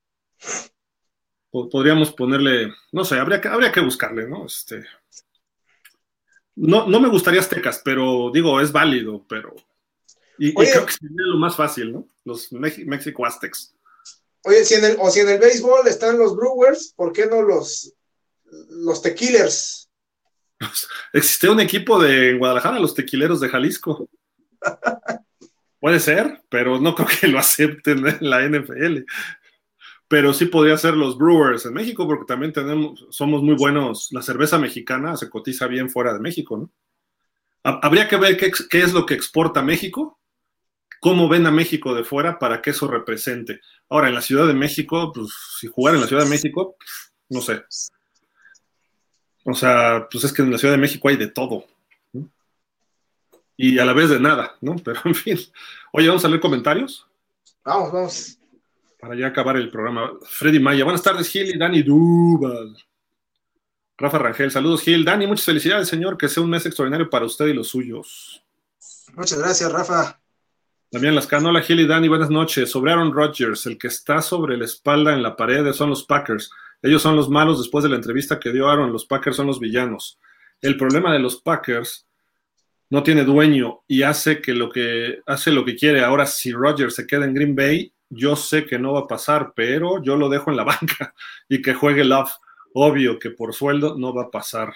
Podríamos 1.51 2.11
ponerle, 2.13 2.73
no 2.91 3.05
sé, 3.05 3.19
habría 3.19 3.39
que, 3.39 3.49
habría 3.49 3.71
que 3.71 3.81
buscarle, 3.81 4.27
¿no? 4.27 4.45
Este, 4.45 4.83
no, 6.55 6.87
no 6.87 6.99
me 6.99 7.09
gustaría 7.09 7.41
aztecas, 7.41 7.81
pero 7.83 8.31
digo, 8.33 8.59
es 8.61 8.71
válido, 8.71 9.25
pero. 9.27 9.55
Y, 10.37 10.53
creo 10.53 10.85
que 10.85 10.93
sería 10.93 11.15
lo 11.17 11.37
más 11.37 11.55
fácil, 11.55 11.93
¿no? 11.93 12.07
Los 12.23 12.51
México 12.51 13.25
Aztecs. 13.25 13.73
Oye, 14.43 14.63
si 14.63 14.75
en 14.75 14.85
el, 14.85 14.97
o 14.99 15.09
si 15.09 15.21
en 15.21 15.29
el 15.29 15.39
béisbol 15.39 15.87
están 15.87 16.17
los 16.17 16.35
Brewers, 16.35 16.93
¿por 16.95 17.13
qué 17.13 17.25
no 17.25 17.41
los, 17.41 17.93
los 18.69 19.01
Tequilers? 19.01 19.89
Existe 21.13 21.49
un 21.49 21.59
equipo 21.59 22.01
de 22.01 22.37
Guadalajara, 22.37 22.79
los 22.79 22.93
tequileros 22.93 23.39
de 23.39 23.49
Jalisco. 23.49 24.09
Puede 25.79 25.99
ser, 25.99 26.41
pero 26.49 26.79
no 26.79 26.95
creo 26.95 27.07
que 27.07 27.27
lo 27.27 27.39
acepten 27.39 28.05
en 28.07 28.29
la 28.29 28.41
NFL. 28.47 29.03
Pero 30.07 30.33
sí 30.33 30.45
podría 30.45 30.77
ser 30.77 30.95
los 30.95 31.17
Brewers 31.17 31.65
en 31.65 31.73
México, 31.73 32.07
porque 32.07 32.25
también 32.25 32.53
tenemos, 32.53 33.05
somos 33.09 33.41
muy 33.41 33.55
buenos. 33.55 34.09
La 34.11 34.21
cerveza 34.21 34.59
mexicana 34.59 35.17
se 35.17 35.29
cotiza 35.29 35.67
bien 35.67 35.89
fuera 35.89 36.13
de 36.13 36.19
México, 36.19 36.57
¿no? 36.57 36.71
Habría 37.63 38.07
que 38.07 38.17
ver 38.17 38.37
qué, 38.37 38.51
es 38.79 38.93
lo 38.93 39.07
que 39.07 39.15
exporta 39.15 39.63
México, 39.63 40.19
cómo 41.01 41.27
ven 41.27 41.47
a 41.47 41.51
México 41.51 41.95
de 41.95 42.03
fuera 42.03 42.37
para 42.37 42.61
que 42.61 42.69
eso 42.69 42.87
represente. 42.87 43.59
Ahora, 43.89 44.09
en 44.09 44.13
la 44.13 44.21
Ciudad 44.21 44.45
de 44.45 44.53
México, 44.53 45.11
pues 45.11 45.29
si 45.59 45.65
jugar 45.65 45.95
en 45.95 46.01
la 46.01 46.07
Ciudad 46.07 46.23
de 46.23 46.29
México, 46.29 46.75
no 47.27 47.41
sé, 47.41 47.63
o 49.45 49.53
sea, 49.53 50.07
pues 50.11 50.23
es 50.23 50.33
que 50.33 50.41
en 50.41 50.51
la 50.51 50.57
Ciudad 50.57 50.73
de 50.73 50.79
México 50.81 51.07
hay 51.07 51.17
de 51.17 51.27
todo. 51.27 51.65
Y 53.55 53.79
a 53.79 53.85
la 53.85 53.93
vez 53.93 54.09
de 54.09 54.19
nada, 54.19 54.55
¿no? 54.59 54.75
Pero 54.83 54.99
en 55.05 55.15
fin. 55.15 55.37
Oye, 55.93 56.07
vamos 56.07 56.25
a 56.25 56.27
leer 56.27 56.41
comentarios. 56.41 57.07
Vamos, 57.63 57.91
vamos. 57.91 58.39
Para 59.05 59.19
ya 59.19 59.27
acabar 59.27 59.55
el 59.55 59.69
programa. 59.69 60.13
Freddy 60.23 60.59
Maya. 60.59 60.83
Buenas 60.83 61.03
tardes, 61.03 61.29
Gil 61.29 61.53
y 61.53 61.59
Dani 61.59 61.83
Duval. 61.83 62.75
Rafa 63.99 64.17
Rangel. 64.17 64.49
Saludos, 64.49 64.81
Gil. 64.81 65.05
Dani, 65.05 65.27
muchas 65.27 65.45
felicidades, 65.45 65.87
señor. 65.87 66.17
Que 66.17 66.27
sea 66.27 66.41
un 66.41 66.49
mes 66.49 66.65
extraordinario 66.65 67.07
para 67.07 67.23
usted 67.23 67.45
y 67.45 67.53
los 67.53 67.67
suyos. 67.67 68.43
Muchas 69.15 69.37
gracias, 69.37 69.71
Rafa. 69.71 70.19
También 70.89 71.13
las 71.13 71.27
canolas, 71.27 71.67
Gil 71.67 71.81
y 71.81 71.85
Dani, 71.85 72.07
buenas 72.07 72.31
noches. 72.31 72.71
Sobre 72.71 72.93
Aaron 72.93 73.13
Rodgers, 73.13 73.67
el 73.67 73.77
que 73.77 73.89
está 73.89 74.23
sobre 74.23 74.57
la 74.57 74.65
espalda 74.65 75.13
en 75.13 75.21
la 75.21 75.35
pared 75.35 75.71
son 75.73 75.91
los 75.91 76.03
Packers. 76.03 76.49
Ellos 76.81 77.03
son 77.03 77.15
los 77.15 77.29
malos 77.29 77.59
después 77.59 77.83
de 77.83 77.91
la 77.91 77.97
entrevista 77.97 78.39
que 78.39 78.51
dio 78.51 78.67
Aaron, 78.67 78.91
los 78.91 79.05
Packers 79.05 79.35
son 79.35 79.45
los 79.45 79.59
villanos. 79.59 80.17
El 80.61 80.77
problema 80.77 81.13
de 81.13 81.19
los 81.19 81.39
Packers 81.41 82.07
no 82.89 83.03
tiene 83.03 83.23
dueño 83.23 83.83
y 83.87 84.01
hace 84.01 84.41
que 84.41 84.53
lo 84.53 84.71
que 84.71 85.19
hace 85.27 85.51
lo 85.51 85.63
que 85.63 85.75
quiere. 85.75 86.03
Ahora 86.03 86.25
si 86.25 86.51
Rodgers 86.51 86.95
se 86.95 87.05
queda 87.05 87.25
en 87.25 87.35
Green 87.35 87.55
Bay, 87.55 87.91
yo 88.09 88.35
sé 88.35 88.65
que 88.65 88.79
no 88.79 88.93
va 88.93 89.01
a 89.01 89.07
pasar, 89.07 89.53
pero 89.55 90.01
yo 90.03 90.15
lo 90.15 90.29
dejo 90.29 90.51
en 90.51 90.57
la 90.57 90.63
banca 90.65 91.13
y 91.49 91.61
que 91.61 91.73
juegue 91.73 92.03
Love. 92.03 92.31
Obvio 92.73 93.19
que 93.19 93.31
por 93.31 93.53
sueldo 93.53 93.97
no 93.97 94.13
va 94.13 94.23
a 94.23 94.31
pasar. 94.31 94.73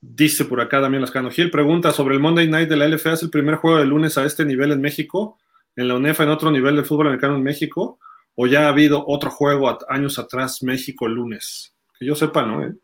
Dice 0.00 0.44
por 0.44 0.60
acá 0.60 0.80
Damián 0.80 1.00
Lascano. 1.00 1.30
Gil 1.30 1.50
pregunta 1.50 1.90
sobre 1.90 2.14
el 2.14 2.20
Monday 2.20 2.48
Night 2.48 2.68
de 2.68 2.76
la 2.76 2.86
LFA. 2.86 3.14
¿Es 3.14 3.22
el 3.22 3.30
primer 3.30 3.54
juego 3.56 3.78
de 3.78 3.86
lunes 3.86 4.18
a 4.18 4.24
este 4.24 4.44
nivel 4.44 4.72
en 4.72 4.82
México? 4.82 5.38
¿En 5.74 5.88
la 5.88 5.94
UNEFA 5.94 6.24
en 6.24 6.28
otro 6.28 6.50
nivel 6.50 6.76
de 6.76 6.84
fútbol 6.84 7.06
americano 7.06 7.36
en 7.36 7.42
México? 7.42 7.98
o 8.36 8.46
ya 8.46 8.66
ha 8.66 8.68
habido 8.68 9.04
otro 9.06 9.30
juego 9.30 9.78
años 9.88 10.18
atrás, 10.18 10.62
México 10.62 11.06
lunes. 11.08 11.74
Que 11.98 12.06
yo 12.06 12.14
sepa, 12.14 12.44
¿no? 12.44 12.64
¿Eh? 12.64 12.74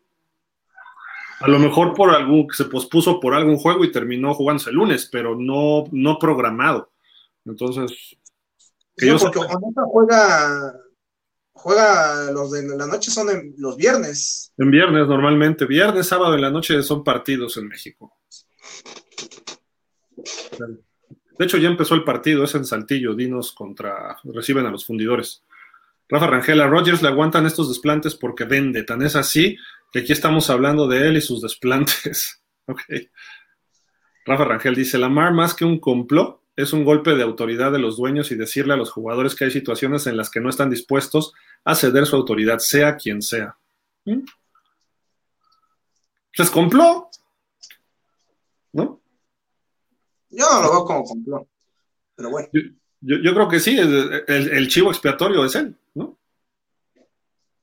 A 1.41 1.47
lo 1.47 1.59
mejor 1.59 1.93
por 1.93 2.11
algún, 2.11 2.47
se 2.51 2.65
pospuso 2.65 3.19
por 3.19 3.33
algún 3.33 3.57
juego 3.57 3.83
y 3.83 3.91
terminó 3.91 4.33
jugándose 4.33 4.69
el 4.69 4.77
lunes, 4.77 5.09
pero 5.11 5.35
no, 5.35 5.85
no 5.91 6.19
programado. 6.19 6.90
Entonces, 7.45 8.17
que 8.95 9.07
yo 9.07 9.17
porque 9.17 9.39
juega, 9.85 10.73
juega 11.53 12.31
los 12.31 12.51
de 12.51 12.77
la 12.77 12.87
noche 12.87 13.11
son 13.11 13.27
los 13.57 13.77
viernes. 13.77 14.53
En 14.57 14.71
viernes 14.71 15.07
normalmente, 15.07 15.65
viernes, 15.65 16.07
sábado 16.07 16.35
en 16.35 16.41
la 16.41 16.51
noche 16.51 16.81
son 16.83 17.03
partidos 17.03 17.57
en 17.57 17.67
México. 17.67 18.17
De 21.37 21.45
hecho, 21.45 21.57
ya 21.57 21.69
empezó 21.69 21.95
el 21.95 22.03
partido, 22.03 22.43
es 22.43 22.53
en 22.53 22.65
Saltillo, 22.65 23.15
Dinos 23.15 23.51
contra, 23.53 24.17
reciben 24.23 24.65
a 24.65 24.71
los 24.71 24.85
fundidores. 24.85 25.43
Rafa 26.07 26.27
Rangel, 26.27 26.61
a 26.61 26.67
Rogers 26.67 27.01
le 27.01 27.07
aguantan 27.07 27.45
estos 27.45 27.69
desplantes 27.69 28.15
porque 28.15 28.43
vende, 28.43 28.83
tan 28.83 29.01
es 29.01 29.15
así 29.15 29.57
que 29.91 29.99
aquí 29.99 30.11
estamos 30.11 30.49
hablando 30.49 30.87
de 30.87 31.07
él 31.07 31.17
y 31.17 31.21
sus 31.21 31.41
desplantes. 31.41 32.43
ok. 32.67 32.81
Rafa 34.25 34.45
Rangel 34.45 34.75
dice, 34.75 34.97
la 34.97 35.09
Mar 35.09 35.33
más 35.33 35.53
que 35.53 35.65
un 35.65 35.79
complot 35.79 36.40
es 36.61 36.73
un 36.73 36.83
golpe 36.83 37.15
de 37.15 37.23
autoridad 37.23 37.71
de 37.71 37.79
los 37.79 37.97
dueños 37.97 38.31
y 38.31 38.35
decirle 38.35 38.73
a 38.73 38.77
los 38.77 38.91
jugadores 38.91 39.35
que 39.35 39.45
hay 39.45 39.51
situaciones 39.51 40.07
en 40.07 40.17
las 40.17 40.29
que 40.29 40.39
no 40.39 40.49
están 40.49 40.69
dispuestos 40.69 41.33
a 41.63 41.75
ceder 41.75 42.05
su 42.05 42.15
autoridad, 42.15 42.59
sea 42.59 42.97
quien 42.97 43.21
sea. 43.21 43.55
¿Mm? 44.05 44.21
Es 46.33 46.49
complot, 46.49 47.07
¿no? 48.73 49.01
Yo 50.29 50.45
no 50.49 50.61
lo 50.61 50.71
veo 50.71 50.85
como 50.85 51.03
complot, 51.03 51.47
pero 52.15 52.29
bueno. 52.29 52.47
Yo, 53.01 53.33
creo 53.33 53.47
que 53.49 53.59
sí, 53.59 53.77
el, 53.77 54.67
chivo 54.67 54.91
expiatorio 54.91 55.43
es 55.43 55.55
él, 55.55 55.75
¿no? 55.95 56.17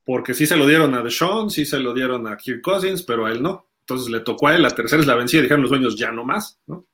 Porque 0.05 0.35
sí 0.35 0.47
se 0.47 0.57
lo 0.57 0.67
dieron 0.67 0.95
a 0.95 1.03
Deshaun, 1.03 1.51
sí 1.51 1.65
se 1.65 1.79
lo 1.79 1.95
dieron 1.95 2.27
a 2.27 2.37
Kirk 2.37 2.61
Cousins, 2.61 3.03
pero 3.03 3.27
a 3.27 3.31
él 3.31 3.41
no. 3.41 3.67
Entonces 3.81 4.11
le 4.11 4.21
tocó 4.21 4.49
a 4.49 4.57
él, 4.57 4.63
la 4.63 4.75
tercera 4.75 5.01
es 5.01 5.07
la 5.07 5.15
vencida, 5.15 5.43
dijeron 5.43 5.63
los 5.63 5.71
dueños 5.71 5.97
ya 5.97 6.11
no 6.11 6.25
más, 6.25 6.59
¿no? 6.67 6.87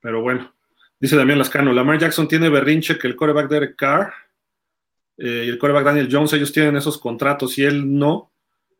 Pero 0.00 0.22
bueno, 0.22 0.52
dice 0.98 1.16
Damián 1.16 1.38
Lascano, 1.38 1.72
Lamar 1.72 1.98
Jackson 1.98 2.28
tiene 2.28 2.48
berrinche 2.48 2.98
que 2.98 3.06
el 3.06 3.16
coreback 3.16 3.48
Derek 3.48 3.76
Carr 3.76 4.12
eh, 5.16 5.44
y 5.46 5.48
el 5.48 5.58
coreback 5.58 5.84
Daniel 5.84 6.08
Jones, 6.10 6.32
ellos 6.32 6.52
tienen 6.52 6.76
esos 6.76 6.98
contratos 6.98 7.56
y 7.58 7.64
él 7.64 7.98
no, 7.98 8.32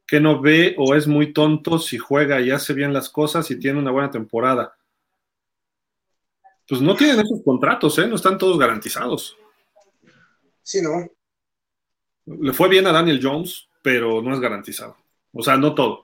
que 0.07 0.21
no 0.21 0.41
ve 0.41 0.75
o 0.79 0.95
es 0.95 1.07
muy 1.07 1.33
tonto 1.33 1.79
si 1.79 1.99
juega 1.99 2.41
y 2.41 2.51
hace 2.51 2.73
bien 2.73 2.93
las 2.93 3.09
cosas 3.09 3.51
y 3.51 3.59
tiene 3.59 3.79
una 3.79 3.91
buena 3.91 4.11
temporada. 4.11 4.77
Pues 6.67 6.81
no 6.81 6.97
tienen 6.97 7.21
esos 7.21 7.43
contratos, 7.45 7.99
¿eh? 7.99 8.07
No 8.07 8.17
están 8.17 8.39
todos 8.39 8.59
garantizados. 8.59 9.37
Sí, 10.63 10.81
no. 10.81 11.11
Le 12.27 12.53
fue 12.55 12.69
bien 12.71 12.87
a 12.87 12.93
Daniel 12.93 13.21
Jones, 13.23 13.69
pero 13.83 14.23
no 14.23 14.33
es 14.33 14.41
garantizado. 14.41 14.97
O 15.33 15.43
sea, 15.43 15.59
no 15.59 15.75
todo. 15.75 16.04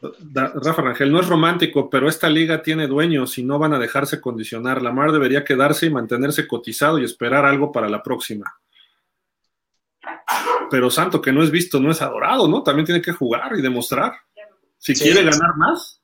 Rafa 0.00 0.82
Rangel, 0.82 1.10
no 1.10 1.20
es 1.20 1.26
romántico, 1.26 1.90
pero 1.90 2.08
esta 2.08 2.28
liga 2.28 2.62
tiene 2.62 2.86
dueños 2.86 3.36
y 3.38 3.42
no 3.42 3.58
van 3.58 3.74
a 3.74 3.78
dejarse 3.78 4.20
condicionar. 4.20 4.82
Lamar 4.82 5.10
debería 5.12 5.44
quedarse 5.44 5.86
y 5.86 5.90
mantenerse 5.90 6.46
cotizado 6.46 6.98
y 6.98 7.04
esperar 7.04 7.44
algo 7.44 7.72
para 7.72 7.88
la 7.88 8.02
próxima. 8.02 8.60
Pero 10.70 10.90
Santo, 10.90 11.20
que 11.20 11.32
no 11.32 11.42
es 11.42 11.50
visto, 11.50 11.80
no 11.80 11.90
es 11.90 12.00
adorado, 12.02 12.46
¿no? 12.48 12.62
También 12.62 12.86
tiene 12.86 13.02
que 13.02 13.12
jugar 13.12 13.52
y 13.56 13.62
demostrar. 13.62 14.12
Si 14.78 14.94
quiere 14.94 15.24
ganar 15.24 15.56
más. 15.56 16.00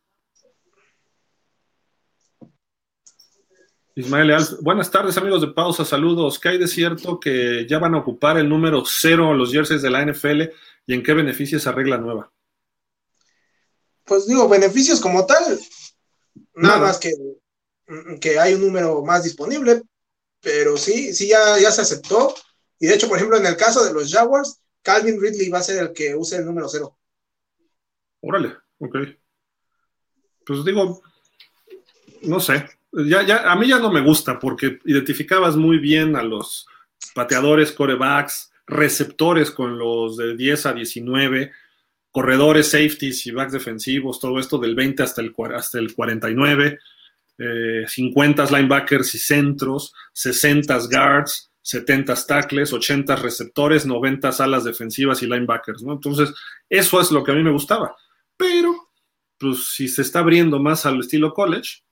Ismael 3.97 4.27
Leal, 4.27 4.45
buenas 4.63 4.91
tardes 4.91 5.17
amigos 5.19 5.41
de 5.41 5.49
Pausa, 5.49 5.85
saludos. 5.85 6.41
¿Qué 6.41 6.49
hay 6.49 6.59
de 6.59 6.67
cierto 6.67 7.21
que 7.21 7.65
ya 7.69 7.79
van 7.79 7.95
a 7.95 7.99
ocupar 7.99 8.39
el 8.39 8.49
número 8.49 8.83
cero 8.85 9.33
los 9.35 9.53
jerseys 9.53 9.83
de 9.83 9.91
la 9.91 10.05
NFL 10.05 10.43
y 10.85 10.95
en 10.95 11.03
qué 11.05 11.15
beneficia 11.15 11.59
esa 11.59 11.71
regla 11.71 11.97
nueva? 11.97 12.34
Pues 14.05 14.27
digo, 14.27 14.49
beneficios 14.49 15.01
como 15.01 15.25
tal, 15.27 15.59
nada, 16.55 16.79
más 16.79 16.99
que, 16.99 17.13
que 18.21 18.39
hay 18.39 18.55
un 18.55 18.63
número 18.63 19.03
más 19.03 19.25
disponible, 19.25 19.83
pero 20.41 20.77
sí, 20.77 21.15
sí 21.15 21.29
ya, 21.29 21.59
ya 21.59 21.71
se 21.71 21.83
aceptó. 21.83 22.35
Y 22.79 22.87
de 22.87 22.95
hecho, 22.95 23.09
por 23.09 23.17
ejemplo, 23.17 23.39
en 23.39 23.47
el 23.47 23.57
caso 23.57 23.85
de 23.85 23.93
los 23.93 24.13
Jaguars, 24.13 24.61
Calvin 24.83 25.21
Ridley 25.21 25.49
va 25.49 25.59
a 25.59 25.63
ser 25.63 25.83
el 25.83 25.93
que 25.93 26.15
use 26.15 26.37
el 26.37 26.45
número 26.45 26.69
cero. 26.69 26.99
Órale, 28.21 28.55
ok. 28.79 28.97
Pues 30.45 30.65
digo, 30.65 31.03
no 32.23 32.41
sé, 32.41 32.69
ya, 32.93 33.23
ya, 33.23 33.51
a 33.51 33.57
mí 33.57 33.69
ya 33.69 33.79
no 33.79 33.91
me 33.91 34.03
gusta 34.03 34.39
porque 34.39 34.79
identificabas 34.85 35.57
muy 35.57 35.79
bien 35.79 36.17
a 36.17 36.23
los 36.23 36.67
pateadores, 37.15 37.73
corebacks, 37.73 38.53
receptores 38.67 39.51
con 39.51 39.79
los 39.79 40.17
de 40.17 40.37
10 40.37 40.67
a 40.67 40.73
19, 40.73 41.53
corredores, 42.15 42.71
safeties 42.71 43.27
y 43.27 43.33
backs 43.33 43.53
defensivos, 43.53 44.21
todo 44.21 44.39
esto 44.39 44.59
del 44.59 44.77
20 44.77 45.03
hasta 45.03 45.21
el, 45.21 45.35
hasta 45.53 45.81
el 45.81 45.93
49, 45.93 46.79
50 47.89 48.45
linebackers 48.45 49.17
y 49.17 49.19
centros, 49.19 49.93
60 50.13 50.79
guards, 50.91 51.51
70 51.61 52.15
tackles, 52.27 52.73
80 52.73 53.17
receptores, 53.17 53.85
90 53.85 54.29
alas 54.39 54.63
defensivas 54.63 55.23
y 55.25 55.27
linebackers, 55.27 55.83
¿no? 55.83 55.95
Entonces, 55.95 56.33
eso 56.71 57.01
es 57.01 57.11
lo 57.11 57.25
que 57.25 57.33
a 57.33 57.35
mí 57.35 57.43
me 57.43 57.51
gustaba. 57.51 57.97
Pero, 58.37 58.91
pues 59.37 59.73
si 59.73 59.89
se 59.89 60.03
está 60.03 60.21
abriendo 60.21 60.61
más 60.61 60.87
al 60.87 61.01
estilo 61.01 61.35
college, 61.35 61.83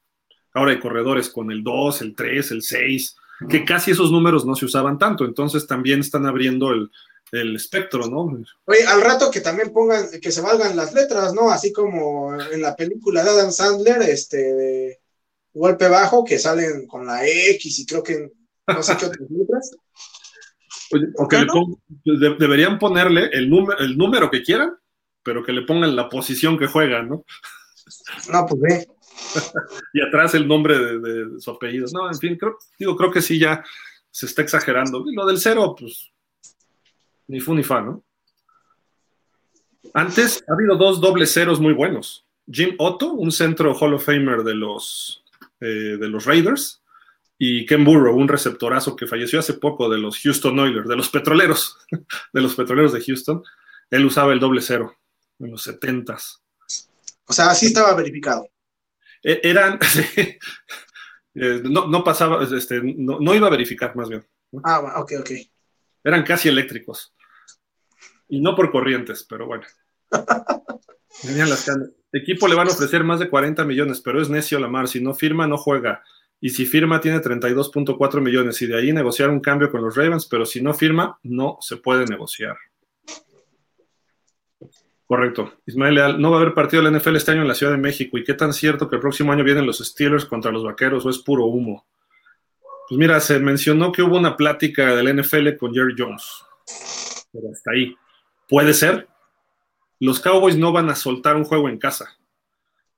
Ahora 0.54 0.72
hay 0.72 0.78
corredores 0.78 1.30
con 1.30 1.50
el 1.50 1.62
2, 1.62 2.02
el 2.02 2.14
3, 2.14 2.50
el 2.50 2.62
6, 2.62 3.16
que 3.48 3.64
casi 3.64 3.90
esos 3.90 4.10
números 4.10 4.44
no 4.44 4.54
se 4.54 4.66
usaban 4.66 4.98
tanto. 4.98 5.24
Entonces 5.24 5.66
también 5.66 6.00
están 6.00 6.26
abriendo 6.26 6.70
el, 6.72 6.90
espectro, 7.32 8.06
¿no? 8.06 8.38
Oye, 8.66 8.84
al 8.86 9.00
rato 9.00 9.30
que 9.30 9.40
también 9.40 9.72
pongan, 9.72 10.06
que 10.20 10.30
se 10.30 10.42
valgan 10.42 10.76
las 10.76 10.92
letras, 10.92 11.32
¿no? 11.32 11.50
Así 11.50 11.72
como 11.72 12.34
en 12.34 12.60
la 12.60 12.76
película 12.76 13.24
de 13.24 13.30
Adam 13.30 13.50
Sandler, 13.50 14.02
este, 14.02 14.36
de 14.36 15.00
golpe 15.54 15.88
bajo, 15.88 16.24
que 16.24 16.38
salen 16.38 16.86
con 16.86 17.06
la 17.06 17.26
X 17.26 17.78
y 17.78 17.86
creo 17.86 18.02
que 18.02 18.30
no 18.66 18.82
sé 18.82 18.96
qué 18.98 19.06
otras 19.06 19.30
letras. 19.30 19.70
Oye, 20.92 21.06
deberían 22.38 22.78
ponerle 22.78 23.30
el, 23.32 23.48
número, 23.48 23.78
el 23.78 23.96
número 23.96 24.30
que 24.30 24.42
quieran, 24.42 24.74
pero 25.22 25.42
que 25.42 25.52
le 25.52 25.62
pongan 25.62 25.96
la 25.96 26.10
posición 26.10 26.58
que 26.58 26.66
juegan, 26.66 27.08
¿no? 27.08 27.24
No, 28.30 28.46
pues 28.46 28.60
ve. 28.60 28.86
y 29.94 30.02
atrás 30.02 30.34
el 30.34 30.46
nombre 30.46 30.78
de, 30.78 31.40
su 31.40 31.50
apellido. 31.50 31.86
No, 31.92 32.08
en 32.08 32.18
fin, 32.18 32.36
creo, 32.36 32.58
digo, 32.78 32.96
creo 32.96 33.10
que 33.10 33.22
sí 33.22 33.38
ya 33.38 33.64
se 34.10 34.26
está 34.26 34.42
exagerando. 34.42 35.02
lo 35.14 35.26
del 35.26 35.38
cero, 35.38 35.74
pues, 35.78 36.11
ni 37.32 37.40
fu 37.40 37.54
ni 37.54 37.62
fa, 37.62 37.80
¿no? 37.80 38.04
Antes 39.94 40.44
ha 40.46 40.52
habido 40.52 40.76
dos 40.76 41.00
dobles 41.00 41.32
ceros 41.32 41.60
muy 41.60 41.72
buenos. 41.72 42.26
Jim 42.46 42.74
Otto, 42.78 43.14
un 43.14 43.32
centro 43.32 43.74
Hall 43.74 43.94
of 43.94 44.04
Famer 44.04 44.42
de 44.42 44.54
los, 44.54 45.24
eh, 45.60 45.96
de 45.98 46.08
los 46.10 46.26
Raiders, 46.26 46.82
y 47.38 47.64
Ken 47.64 47.84
Burrow, 47.84 48.14
un 48.14 48.28
receptorazo 48.28 48.94
que 48.94 49.06
falleció 49.06 49.38
hace 49.38 49.54
poco 49.54 49.88
de 49.88 49.96
los 49.96 50.20
Houston 50.20 50.58
Oilers, 50.58 50.86
de 50.86 50.94
los 50.94 51.08
petroleros, 51.08 51.78
de 52.34 52.40
los 52.40 52.54
petroleros 52.54 52.92
de 52.92 53.02
Houston. 53.02 53.42
Él 53.90 54.04
usaba 54.04 54.34
el 54.34 54.38
doble 54.38 54.60
cero 54.60 54.94
en 55.38 55.52
los 55.52 55.62
setentas. 55.62 56.42
O 57.24 57.32
sea, 57.32 57.50
así 57.50 57.66
estaba 57.66 57.94
verificado. 57.94 58.46
E-, 59.22 59.40
eran, 59.42 59.78
eh, 61.34 61.62
no, 61.64 62.04
pasaba, 62.04 62.44
este, 62.44 62.82
no, 62.82 63.34
iba 63.34 63.46
a 63.46 63.50
verificar 63.50 63.96
más 63.96 64.10
bien. 64.10 64.22
Ah, 64.64 65.00
ok, 65.00 65.12
ok. 65.20 65.30
Eran 66.04 66.24
casi 66.24 66.50
eléctricos. 66.50 67.14
Y 68.32 68.40
no 68.40 68.56
por 68.56 68.70
corrientes, 68.70 69.26
pero 69.28 69.46
bueno. 69.46 69.64
las 71.22 71.70
Equipo 72.14 72.48
le 72.48 72.54
van 72.54 72.66
a 72.66 72.70
ofrecer 72.70 73.04
más 73.04 73.20
de 73.20 73.28
40 73.28 73.62
millones, 73.66 74.00
pero 74.00 74.22
es 74.22 74.30
necio 74.30 74.58
la 74.58 74.68
mar. 74.68 74.88
Si 74.88 75.02
no 75.02 75.12
firma, 75.12 75.46
no 75.46 75.58
juega. 75.58 76.02
Y 76.40 76.48
si 76.48 76.64
firma, 76.64 76.98
tiene 76.98 77.20
32.4 77.20 78.22
millones. 78.22 78.62
Y 78.62 78.66
de 78.68 78.78
ahí 78.78 78.90
negociar 78.90 79.28
un 79.28 79.40
cambio 79.40 79.70
con 79.70 79.82
los 79.82 79.94
Ravens, 79.94 80.24
pero 80.24 80.46
si 80.46 80.62
no 80.62 80.72
firma, 80.72 81.18
no 81.22 81.58
se 81.60 81.76
puede 81.76 82.06
negociar. 82.06 82.56
Correcto. 85.04 85.52
Ismael 85.66 85.94
Leal, 85.94 86.18
no 86.18 86.30
va 86.30 86.38
a 86.38 86.40
haber 86.40 86.54
partido 86.54 86.82
de 86.82 86.90
la 86.90 86.98
NFL 86.98 87.16
este 87.16 87.32
año 87.32 87.42
en 87.42 87.48
la 87.48 87.54
Ciudad 87.54 87.72
de 87.72 87.78
México. 87.78 88.16
¿Y 88.16 88.24
qué 88.24 88.32
tan 88.32 88.54
cierto 88.54 88.88
que 88.88 88.96
el 88.96 89.02
próximo 89.02 89.30
año 89.30 89.44
vienen 89.44 89.66
los 89.66 89.80
Steelers 89.80 90.24
contra 90.24 90.50
los 90.50 90.64
Vaqueros 90.64 91.04
o 91.04 91.10
es 91.10 91.18
puro 91.18 91.44
humo? 91.44 91.86
Pues 92.88 92.98
mira, 92.98 93.20
se 93.20 93.38
mencionó 93.40 93.92
que 93.92 94.02
hubo 94.02 94.16
una 94.16 94.38
plática 94.38 94.96
del 94.96 95.20
NFL 95.20 95.58
con 95.58 95.74
Jerry 95.74 95.94
Jones. 95.98 96.24
Pero 97.30 97.50
hasta 97.52 97.72
ahí. 97.72 97.94
Puede 98.48 98.74
ser. 98.74 99.08
Los 99.98 100.20
Cowboys 100.20 100.56
no 100.56 100.72
van 100.72 100.90
a 100.90 100.94
soltar 100.94 101.36
un 101.36 101.44
juego 101.44 101.68
en 101.68 101.78
casa. 101.78 102.18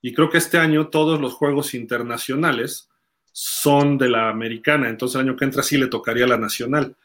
Y 0.01 0.15
creo 0.15 0.31
que 0.31 0.39
este 0.39 0.59
año 0.59 0.89
todos 0.89 1.21
los 1.21 1.35
juegos 1.35 1.75
internacionales 1.75 2.91
son 3.33 3.99
de 3.99 4.09
la 4.09 4.29
americana. 4.29 4.89
Entonces 4.89 5.16
el 5.16 5.29
año 5.29 5.37
que 5.37 5.45
entra 5.45 5.62
sí 5.62 5.77
le 5.77 5.89
tocaría 5.89 6.27
la 6.27 6.39
nacional. 6.39 6.97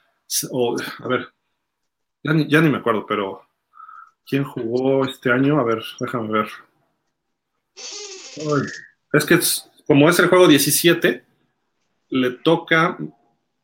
A 0.52 1.08
ver, 1.08 1.30
ya 2.24 2.62
ni 2.62 2.70
me 2.70 2.78
acuerdo, 2.78 3.06
pero 3.06 3.50
¿Quién 4.30 4.44
jugó 4.44 5.06
este 5.06 5.32
año? 5.32 5.60
A 5.60 5.64
ver, 5.64 5.84
déjame 6.00 6.30
ver. 6.32 6.50
es 9.12 9.26
que 9.26 9.40
como 9.88 10.08
es 10.08 10.20
el 10.20 10.28
juego 10.28 10.48
17, 10.48 11.26
le 12.10 12.32
toca 12.32 12.96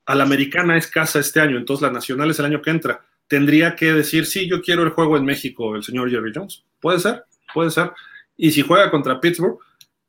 a 0.08 0.16
la 0.16 0.24
americana 0.24 0.76
es 0.76 0.88
casa 0.88 1.20
este 1.20 1.40
año, 1.40 1.58
entonces 1.58 1.84
la 1.84 1.92
nacional 1.92 2.32
es 2.32 2.40
el 2.40 2.46
año 2.46 2.64
que 2.64 2.72
entra. 2.72 3.06
Tendría 3.28 3.76
que 3.76 3.94
decir, 3.94 4.26
sí, 4.26 4.48
yo 4.48 4.62
quiero 4.62 4.84
el 4.84 4.90
juego 4.90 5.18
en 5.18 5.26
México, 5.26 5.76
el 5.76 5.84
señor 5.84 6.10
Jerry 6.10 6.32
Jones. 6.34 6.64
Puede 6.80 7.00
ser, 7.00 7.24
puede 7.54 7.72
ser. 7.72 7.92
Y 8.38 8.52
si 8.52 8.62
juega 8.62 8.92
contra 8.92 9.20
Pittsburgh, 9.20 9.58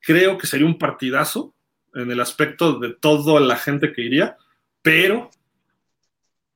creo 0.00 0.36
que 0.36 0.46
sería 0.46 0.66
un 0.66 0.78
partidazo 0.78 1.54
en 1.94 2.10
el 2.10 2.20
aspecto 2.20 2.78
de 2.78 2.94
toda 2.94 3.40
la 3.40 3.56
gente 3.56 3.92
que 3.92 4.02
iría, 4.02 4.36
pero 4.82 5.30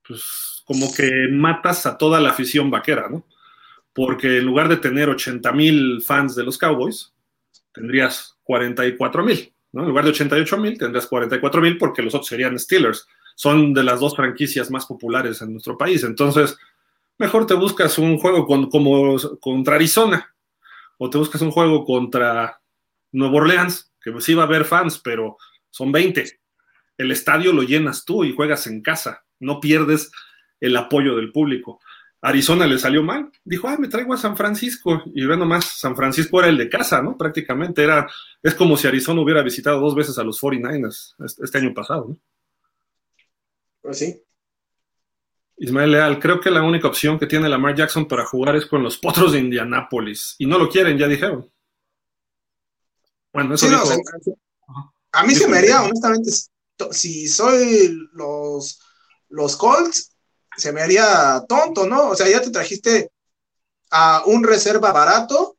pues 0.07 0.62
como 0.66 0.93
que 0.93 1.11
matas 1.31 1.87
a 1.87 1.97
toda 1.97 2.20
la 2.20 2.31
afición 2.31 2.70
vaquera, 2.70 3.09
¿no? 3.09 3.24
porque 3.93 4.39
en 4.39 4.47
lugar 4.47 4.69
de 4.69 4.77
tener 4.77 5.09
80 5.09 5.53
mil 5.53 6.03
fans 6.03 6.35
de 6.35 6.45
los 6.45 6.59
Cowboys, 6.59 7.12
tendrías 7.73 8.37
44 8.45 9.24
mil, 9.24 9.53
¿no? 9.73 9.82
En 9.82 9.89
lugar 9.89 10.05
de 10.05 10.11
88 10.11 10.57
mil, 10.59 10.78
tendrías 10.78 11.07
44 11.07 11.61
mil 11.61 11.78
porque 11.78 12.03
los 12.03 12.15
otros 12.15 12.28
serían 12.28 12.59
Steelers. 12.59 13.07
Son 13.41 13.73
de 13.73 13.83
las 13.83 14.01
dos 14.01 14.15
franquicias 14.15 14.71
más 14.71 14.85
populares 14.85 15.41
en 15.41 15.53
nuestro 15.53 15.79
país. 15.79 16.05
Entonces, 16.05 16.59
mejor 17.17 17.47
te 17.47 17.55
buscas 17.55 17.97
un 17.97 18.19
juego 18.19 18.47
como 18.47 19.17
contra 19.41 19.77
Arizona 19.77 20.35
o 20.99 21.09
te 21.09 21.17
buscas 21.17 21.41
un 21.41 21.51
juego 21.51 21.87
contra 21.87 22.61
Nueva 23.12 23.37
Orleans, 23.37 23.95
que 23.99 24.12
sí 24.21 24.35
va 24.35 24.43
a 24.43 24.47
haber 24.47 24.67
fans, 24.67 24.99
pero 24.99 25.39
son 25.71 25.91
20. 25.91 26.39
El 26.99 27.12
estadio 27.12 27.55
lo 27.55 27.62
llenas 27.62 28.05
tú 28.05 28.25
y 28.25 28.35
juegas 28.35 28.67
en 28.67 28.83
casa. 28.83 29.25
No 29.39 29.59
pierdes 29.59 30.12
el 30.61 30.77
apoyo 30.77 31.17
del 31.17 31.33
público. 31.33 31.81
Arizona 32.21 32.67
le 32.67 32.79
salió 32.79 33.03
mal. 33.03 33.31
Dijo, 33.43 33.69
ah, 33.69 33.79
me 33.79 33.89
traigo 33.89 34.12
a 34.12 34.19
San 34.19 34.37
Francisco. 34.37 35.03
Y 35.15 35.25
ve 35.25 35.39
nomás, 35.39 35.65
San 35.65 35.97
Francisco 35.97 36.41
era 36.41 36.51
el 36.51 36.59
de 36.59 36.69
casa, 36.69 37.01
¿no? 37.01 37.17
Prácticamente 37.17 37.85
era, 37.85 38.07
es 38.43 38.55
como 38.55 38.77
si 38.77 38.87
Arizona 38.87 39.23
hubiera 39.23 39.41
visitado 39.41 39.81
dos 39.81 39.95
veces 39.95 40.19
a 40.19 40.25
los 40.25 40.39
49ers 40.43 41.15
este, 41.25 41.43
este 41.43 41.57
año 41.57 41.73
pasado, 41.73 42.07
¿no? 42.11 42.19
Pues 43.91 43.99
sí. 43.99 44.25
Ismael 45.57 45.91
Leal, 45.91 46.21
creo 46.21 46.41
que 46.41 46.49
la 46.49 46.62
única 46.62 46.87
opción 46.87 47.19
que 47.19 47.27
tiene 47.27 47.49
Lamar 47.49 47.75
Jackson 47.75 48.07
para 48.07 48.25
jugar 48.25 48.55
es 48.55 48.65
con 48.67 48.85
los 48.85 48.99
potros 48.99 49.33
de 49.33 49.41
Indianápolis. 49.41 50.37
Y 50.39 50.47
no 50.47 50.61
lo 50.61 50.69
quieren, 50.69 50.97
ya 50.97 51.09
dijeron. 51.09 51.53
Bueno, 53.33 53.57
eso 53.57 53.69
dijo... 53.69 53.83
a 55.11 55.25
mí 55.25 55.35
se 55.35 55.49
me 55.49 55.59
haría, 55.59 55.83
honestamente, 55.83 56.31
si 56.93 57.27
soy 57.27 58.09
los, 58.12 58.81
los 59.29 59.57
Colts, 59.57 60.17
se 60.57 60.71
me 60.71 60.83
haría 60.83 61.45
tonto, 61.49 61.85
¿no? 61.89 62.11
O 62.11 62.15
sea, 62.15 62.29
ya 62.29 62.41
te 62.41 62.51
trajiste 62.53 63.11
a 63.91 64.23
un 64.25 64.45
reserva 64.45 64.93
barato, 64.93 65.59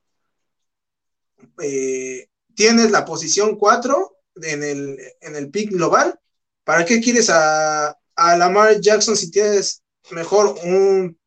eh, 1.62 2.30
tienes 2.56 2.92
la 2.92 3.04
posición 3.04 3.58
4 3.58 4.18
en 4.36 4.64
el, 4.64 5.00
en 5.20 5.36
el 5.36 5.52
pick 5.52 5.72
global. 5.72 6.18
¿Para 6.64 6.86
qué 6.86 7.02
quieres 7.02 7.30
a, 7.30 7.98
a 8.22 8.38
Lamar 8.38 8.80
Jackson 8.80 9.18
si 9.18 9.32
tienes 9.32 9.82
mejor 10.12 10.56
un, 10.64 11.18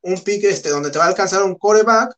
un 0.00 0.20
pick 0.22 0.44
este, 0.44 0.70
donde 0.70 0.90
te 0.90 0.98
va 0.98 1.04
a 1.04 1.08
alcanzar 1.08 1.42
un 1.42 1.56
coreback, 1.56 2.14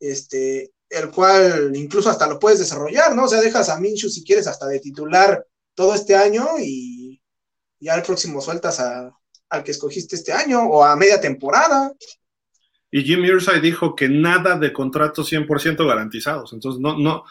este, 0.00 0.72
el 0.88 1.10
cual 1.10 1.72
incluso 1.74 2.10
hasta 2.10 2.26
lo 2.26 2.38
puedes 2.38 2.58
desarrollar, 2.58 3.14
¿no? 3.14 3.24
O 3.24 3.28
sea, 3.28 3.40
dejas 3.40 3.68
a 3.68 3.78
Minshew 3.78 4.10
si 4.10 4.24
quieres 4.24 4.46
hasta 4.46 4.66
de 4.66 4.80
titular 4.80 5.46
todo 5.74 5.94
este 5.94 6.16
año 6.16 6.46
y 6.60 7.22
ya 7.78 7.94
al 7.94 8.02
próximo 8.02 8.40
sueltas 8.40 8.80
al 8.80 9.64
que 9.64 9.70
escogiste 9.70 10.16
este 10.16 10.32
año 10.32 10.64
o 10.64 10.84
a 10.84 10.96
media 10.96 11.20
temporada. 11.20 11.92
Y 12.90 13.02
Jim 13.02 13.24
Irsay 13.24 13.60
dijo 13.60 13.94
que 13.94 14.08
nada 14.08 14.58
de 14.58 14.72
contratos 14.72 15.30
100% 15.30 15.86
garantizados, 15.86 16.52
entonces 16.52 16.80
no, 16.80 16.98
no, 16.98 17.24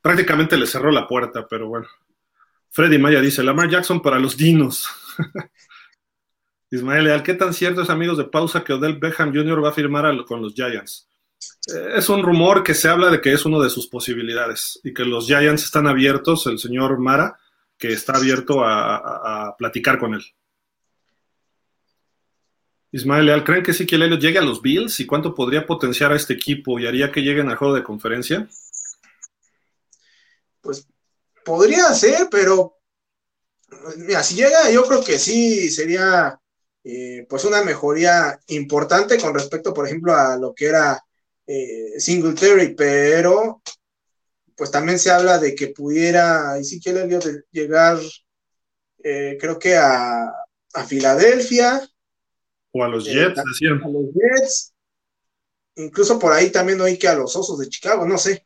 prácticamente 0.00 0.56
le 0.56 0.66
cerró 0.66 0.90
la 0.90 1.06
puerta, 1.06 1.46
pero 1.48 1.68
bueno. 1.68 1.86
Freddy 2.70 2.98
Maya 2.98 3.20
dice, 3.20 3.42
Lamar 3.42 3.68
Jackson 3.68 4.00
para 4.00 4.18
los 4.18 4.36
dinos. 4.36 4.88
Ismael 6.70 7.04
Leal, 7.04 7.22
¿qué 7.22 7.34
tan 7.34 7.52
cierto 7.52 7.82
es, 7.82 7.90
amigos 7.90 8.16
de 8.16 8.24
pausa, 8.24 8.64
que 8.64 8.72
Odell 8.72 8.98
Beckham 8.98 9.34
Jr. 9.34 9.62
va 9.62 9.68
a 9.68 9.74
firmar 9.74 10.24
con 10.24 10.40
los 10.40 10.54
Giants? 10.54 11.06
Eh, 11.68 11.92
es 11.96 12.08
un 12.08 12.22
rumor 12.22 12.62
que 12.62 12.74
se 12.74 12.88
habla 12.88 13.10
de 13.10 13.20
que 13.20 13.32
es 13.32 13.44
una 13.44 13.62
de 13.62 13.70
sus 13.70 13.88
posibilidades 13.88 14.80
y 14.82 14.94
que 14.94 15.04
los 15.04 15.26
Giants 15.26 15.64
están 15.64 15.86
abiertos, 15.86 16.46
el 16.46 16.58
señor 16.58 16.98
Mara, 16.98 17.38
que 17.78 17.92
está 17.92 18.16
abierto 18.16 18.64
a, 18.64 19.54
platicar 19.58 19.98
con 19.98 20.14
él. 20.14 20.24
Ismael 22.92 23.26
Leal, 23.26 23.44
¿creen 23.44 23.62
que 23.62 23.72
que 23.72 23.96
Elliott 23.96 24.20
llegue 24.20 24.38
a 24.38 24.42
los 24.42 24.60
Bills 24.60 25.00
y 25.00 25.06
cuánto 25.06 25.34
podría 25.34 25.66
potenciar 25.66 26.12
a 26.12 26.16
este 26.16 26.34
equipo 26.34 26.78
y 26.78 26.86
haría 26.86 27.10
que 27.10 27.22
lleguen 27.22 27.48
al 27.48 27.56
juego 27.56 27.74
de 27.74 27.82
conferencia? 27.82 28.48
Pues 30.60 30.86
podría 31.44 31.84
ser, 31.94 32.28
pero 32.30 32.81
mira, 33.96 34.22
si 34.22 34.34
llega, 34.34 34.70
yo 34.70 34.84
creo 34.84 35.02
que 35.04 35.18
sí 35.18 35.70
sería 35.70 36.38
eh, 36.84 37.26
pues 37.28 37.44
una 37.44 37.62
mejoría 37.62 38.38
importante 38.48 39.18
con 39.18 39.34
respecto, 39.34 39.72
por 39.72 39.86
ejemplo, 39.86 40.14
a 40.14 40.36
lo 40.36 40.54
que 40.54 40.66
era 40.66 41.02
eh, 41.46 41.98
Singletary, 41.98 42.74
pero 42.74 43.62
pues 44.56 44.70
también 44.70 44.98
se 44.98 45.10
habla 45.10 45.38
de 45.38 45.54
que 45.54 45.68
pudiera 45.68 46.58
Ezequiel 46.58 46.98
Elliott 46.98 47.26
llegar, 47.50 47.98
eh, 49.02 49.36
creo 49.40 49.58
que 49.58 49.76
a, 49.76 50.24
a, 50.74 50.84
Filadelfia. 50.84 51.88
O 52.72 52.84
a 52.84 52.88
los 52.88 53.04
Jets, 53.04 53.42
decían. 53.44 53.82
A 53.82 53.88
los 53.88 54.06
Jets. 54.14 54.72
Incluso 55.76 56.18
por 56.18 56.32
ahí 56.32 56.50
también 56.50 56.80
oí 56.80 56.98
que 56.98 57.08
a 57.08 57.14
los 57.14 57.34
Osos 57.34 57.58
de 57.58 57.68
Chicago, 57.68 58.06
no 58.06 58.18
sé. 58.18 58.42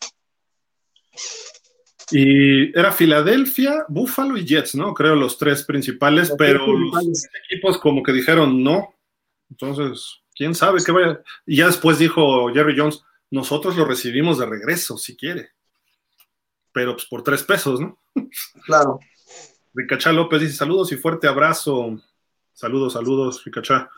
Y 2.11 2.79
era 2.79 2.93
Filadelfia, 2.93 3.85
Buffalo 3.89 4.37
y 4.37 4.47
Jets, 4.47 4.75
¿no? 4.75 4.95
Creo 4.95 5.17
los 5.17 5.39
tres 5.39 5.65
principales, 5.65 6.33
pero 6.39 6.67
los 6.67 7.27
equipos 7.45 7.79
como 7.79 8.03
que 8.03 8.13
dijeron 8.13 8.63
no. 8.63 8.95
Entonces, 9.51 10.23
quién 10.35 10.55
sabe 10.55 10.81
qué 10.85 10.93
vaya. 10.93 11.21
Y 11.45 11.57
ya 11.57 11.67
después 11.67 11.99
dijo 11.99 12.53
Jerry 12.53 12.79
Jones, 12.79 13.03
nosotros 13.31 13.77
lo 13.77 13.85
recibimos 13.85 14.39
de 14.39 14.47
regreso, 14.47 14.97
si 14.97 15.17
quiere. 15.17 15.51
Pero 16.73 16.93
pues 16.95 17.07
por 17.07 17.23
tres 17.23 17.43
pesos, 17.43 17.81
¿no? 17.81 17.99
Claro. 18.67 19.01
Ricachá 19.75 20.13
López 20.13 20.41
dice 20.41 20.55
saludos 20.55 20.93
y 20.93 20.97
fuerte 20.97 21.27
abrazo. 21.27 22.01
Saludos, 22.53 22.95
saludos, 22.95 23.45
Ricachá. 23.45 23.91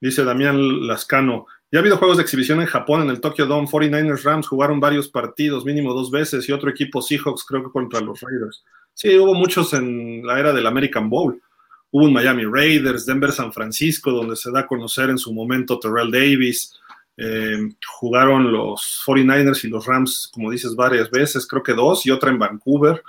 Dice 0.00 0.22
Damián 0.24 0.86
Lascano, 0.86 1.46
ya 1.74 1.80
ha 1.80 1.82
habido 1.82 1.96
juegos 1.96 2.18
de 2.18 2.22
exhibición 2.22 2.60
en 2.60 2.68
Japón, 2.68 3.02
en 3.02 3.10
el 3.10 3.20
Tokyo 3.20 3.46
Dome. 3.46 3.66
49ers 3.66 4.22
Rams 4.22 4.46
jugaron 4.46 4.78
varios 4.78 5.08
partidos, 5.08 5.64
mínimo 5.64 5.92
dos 5.92 6.08
veces, 6.08 6.48
y 6.48 6.52
otro 6.52 6.70
equipo 6.70 7.02
Seahawks, 7.02 7.44
creo 7.44 7.64
que 7.64 7.70
contra 7.72 8.00
los 8.00 8.20
Raiders. 8.20 8.62
Sí, 8.92 9.18
hubo 9.18 9.34
muchos 9.34 9.74
en 9.74 10.24
la 10.24 10.38
era 10.38 10.52
del 10.52 10.68
American 10.68 11.10
Bowl. 11.10 11.42
Hubo 11.90 12.04
un 12.04 12.12
Miami 12.12 12.44
Raiders, 12.44 13.06
Denver 13.06 13.32
San 13.32 13.52
Francisco, 13.52 14.12
donde 14.12 14.36
se 14.36 14.52
da 14.52 14.60
a 14.60 14.66
conocer 14.68 15.10
en 15.10 15.18
su 15.18 15.34
momento 15.34 15.80
Terrell 15.80 16.12
Davis. 16.12 16.78
Eh, 17.16 17.58
jugaron 17.98 18.52
los 18.52 19.02
49ers 19.04 19.64
y 19.64 19.68
los 19.68 19.84
Rams, 19.84 20.30
como 20.32 20.52
dices, 20.52 20.76
varias 20.76 21.10
veces, 21.10 21.44
creo 21.44 21.64
que 21.64 21.72
dos, 21.72 22.06
y 22.06 22.12
otra 22.12 22.30
en 22.30 22.38
Vancouver. 22.38 23.02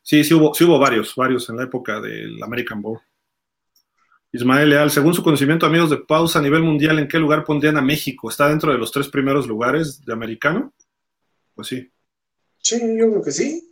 Sí, 0.00 0.22
sí 0.22 0.32
hubo, 0.32 0.54
sí 0.54 0.62
hubo 0.62 0.78
varios, 0.78 1.12
varios 1.16 1.50
en 1.50 1.56
la 1.56 1.64
época 1.64 2.00
del 2.00 2.40
American 2.40 2.82
Bowl. 2.82 3.00
Ismael 4.32 4.70
Leal, 4.70 4.90
según 4.90 5.12
su 5.12 5.22
conocimiento, 5.22 5.66
amigos 5.66 5.90
de 5.90 5.98
pausa 5.98 6.38
a 6.38 6.42
nivel 6.42 6.62
mundial, 6.62 6.98
¿en 6.98 7.06
qué 7.06 7.18
lugar 7.18 7.44
pondrían 7.44 7.76
a 7.76 7.82
México? 7.82 8.30
¿Está 8.30 8.48
dentro 8.48 8.72
de 8.72 8.78
los 8.78 8.90
tres 8.90 9.08
primeros 9.08 9.46
lugares 9.46 10.02
de 10.04 10.12
americano? 10.14 10.72
Pues 11.54 11.68
sí. 11.68 11.92
Sí, 12.56 12.80
yo 12.96 13.10
creo 13.10 13.22
que 13.22 13.30
sí. 13.30 13.68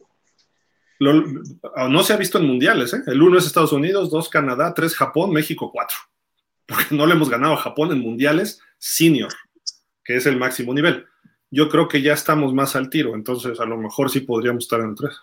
no 1.01 2.03
se 2.03 2.13
ha 2.13 2.19
visto 2.19 2.37
en 2.37 2.47
mundiales, 2.47 2.93
¿eh? 2.93 3.03
El 3.07 3.23
uno 3.23 3.39
es 3.39 3.47
Estados 3.47 3.73
Unidos, 3.73 4.11
dos 4.11 4.29
Canadá, 4.29 4.75
tres 4.75 4.95
Japón, 4.95 5.33
México 5.33 5.71
cuatro. 5.73 5.97
Porque 6.67 6.95
no 6.95 7.07
le 7.07 7.15
hemos 7.15 7.31
ganado 7.31 7.55
a 7.55 7.63
Japón 7.63 7.93
en 7.93 8.01
mundiales 8.01 8.61
senior, 8.79 9.33
que 10.05 10.17
es 10.17 10.27
el 10.27 10.37
máximo 10.37 10.75
nivel. 10.75 11.07
Yo 11.51 11.71
creo 11.71 11.89
que 11.89 12.03
ya 12.03 12.13
estamos 12.13 12.53
más 12.53 12.77
al 12.77 12.91
tiro, 12.91 13.15
entonces 13.15 13.59
a 13.61 13.65
lo 13.65 13.79
mejor 13.79 14.11
sí 14.11 14.21
podríamos 14.21 14.65
estar 14.65 14.81
en 14.81 14.95
tres. 14.95 15.17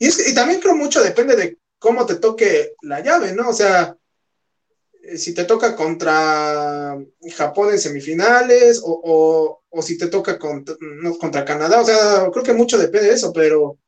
Y, 0.00 0.08
y 0.08 0.34
también 0.34 0.60
creo 0.60 0.74
mucho 0.74 1.00
depende 1.00 1.36
de 1.36 1.58
cómo 1.78 2.04
te 2.04 2.16
toque 2.16 2.74
la 2.82 3.00
llave, 3.00 3.34
¿no? 3.34 3.48
O 3.48 3.52
sea, 3.52 3.96
si 5.16 5.34
te 5.34 5.44
toca 5.44 5.74
contra 5.74 6.96
Japón 7.36 7.70
en 7.70 7.78
semifinales 7.78 8.80
o, 8.84 9.62
si 9.80 9.98
te 9.98 10.06
toca 10.06 10.38
contra, 10.38 11.44
Canadá. 11.44 11.80
O 11.80 11.84
sea, 11.84 12.30
creo 12.32 12.44
que 12.44 12.52
mucho 12.52 12.78
depende 12.78 13.08
de 13.08 13.14
eso, 13.14 13.32
pero 13.32 13.78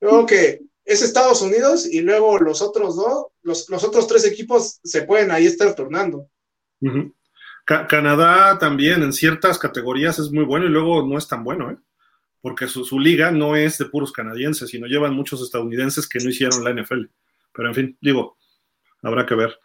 creo 0.00 0.26
que 0.26 0.62
es 0.84 1.02
Estados 1.02 1.42
Unidos 1.42 1.86
y 1.86 2.00
luego 2.00 2.38
los 2.38 2.62
otros 2.62 2.96
dos, 2.96 3.26
los, 3.42 3.84
otros 3.84 4.06
tres 4.06 4.24
equipos 4.24 4.80
se 4.82 5.02
pueden 5.02 5.30
ahí 5.30 5.46
estar 5.46 5.74
tornando. 5.74 6.28
Canadá 7.64 8.58
también 8.58 9.02
en 9.02 9.12
ciertas 9.12 9.58
categorías 9.58 10.18
es 10.18 10.30
muy 10.30 10.44
bueno 10.44 10.66
y 10.66 10.70
luego 10.70 11.06
no 11.06 11.18
es 11.18 11.28
tan 11.28 11.44
bueno, 11.44 11.70
¿eh? 11.70 11.76
porque 12.40 12.68
su, 12.68 12.84
su, 12.84 12.98
liga 12.98 13.30
no 13.30 13.56
es 13.56 13.76
de 13.76 13.84
puros 13.86 14.12
canadienses, 14.12 14.70
sino 14.70 14.86
llevan 14.86 15.12
muchos 15.12 15.42
estadounidenses 15.42 16.08
que 16.08 16.20
no 16.20 16.30
hicieron 16.30 16.64
la 16.64 16.72
NFL. 16.72 17.06
Pero 17.52 17.68
en 17.68 17.74
fin, 17.74 17.98
digo, 18.00 18.38
habrá 19.02 19.26
que 19.26 19.34
ver. 19.34 19.58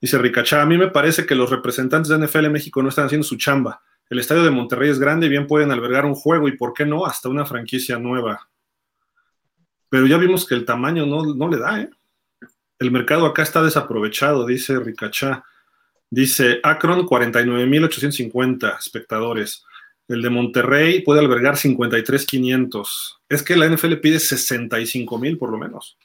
Dice 0.00 0.18
Ricachá, 0.18 0.62
a 0.62 0.66
mí 0.66 0.78
me 0.78 0.88
parece 0.88 1.26
que 1.26 1.34
los 1.34 1.50
representantes 1.50 2.08
de 2.08 2.18
NFL 2.18 2.46
en 2.46 2.52
México 2.52 2.82
no 2.82 2.88
están 2.88 3.06
haciendo 3.06 3.26
su 3.26 3.36
chamba. 3.36 3.82
El 4.08 4.18
estadio 4.18 4.44
de 4.44 4.50
Monterrey 4.50 4.90
es 4.90 4.98
grande 4.98 5.26
y 5.26 5.30
bien 5.30 5.46
pueden 5.46 5.70
albergar 5.70 6.06
un 6.06 6.14
juego 6.14 6.48
y, 6.48 6.56
¿por 6.56 6.72
qué 6.72 6.86
no?, 6.86 7.04
hasta 7.04 7.28
una 7.28 7.44
franquicia 7.44 7.98
nueva. 7.98 8.48
Pero 9.90 10.06
ya 10.06 10.18
vimos 10.18 10.46
que 10.46 10.54
el 10.54 10.64
tamaño 10.64 11.04
no, 11.06 11.48
le 11.48 11.58
da, 11.58 11.80
¿eh? 11.80 11.90
El 12.78 12.90
mercado 12.92 13.26
acá 13.26 13.42
está 13.42 13.62
desaprovechado, 13.62 14.46
dice 14.46 14.78
Ricachá. 14.78 15.44
Dice 16.10 16.60
Akron, 16.62 17.06
49.850 17.06 18.78
espectadores. 18.78 19.64
El 20.06 20.22
de 20.22 20.30
Monterrey 20.30 21.02
puede 21.02 21.20
albergar 21.20 21.56
53.500. 21.56 22.86
Es 23.28 23.42
que 23.42 23.56
la 23.56 23.68
NFL 23.68 23.94
pide 23.96 24.16
65.000 24.18 25.38
por 25.38 25.50
lo 25.50 25.58
menos. 25.58 25.98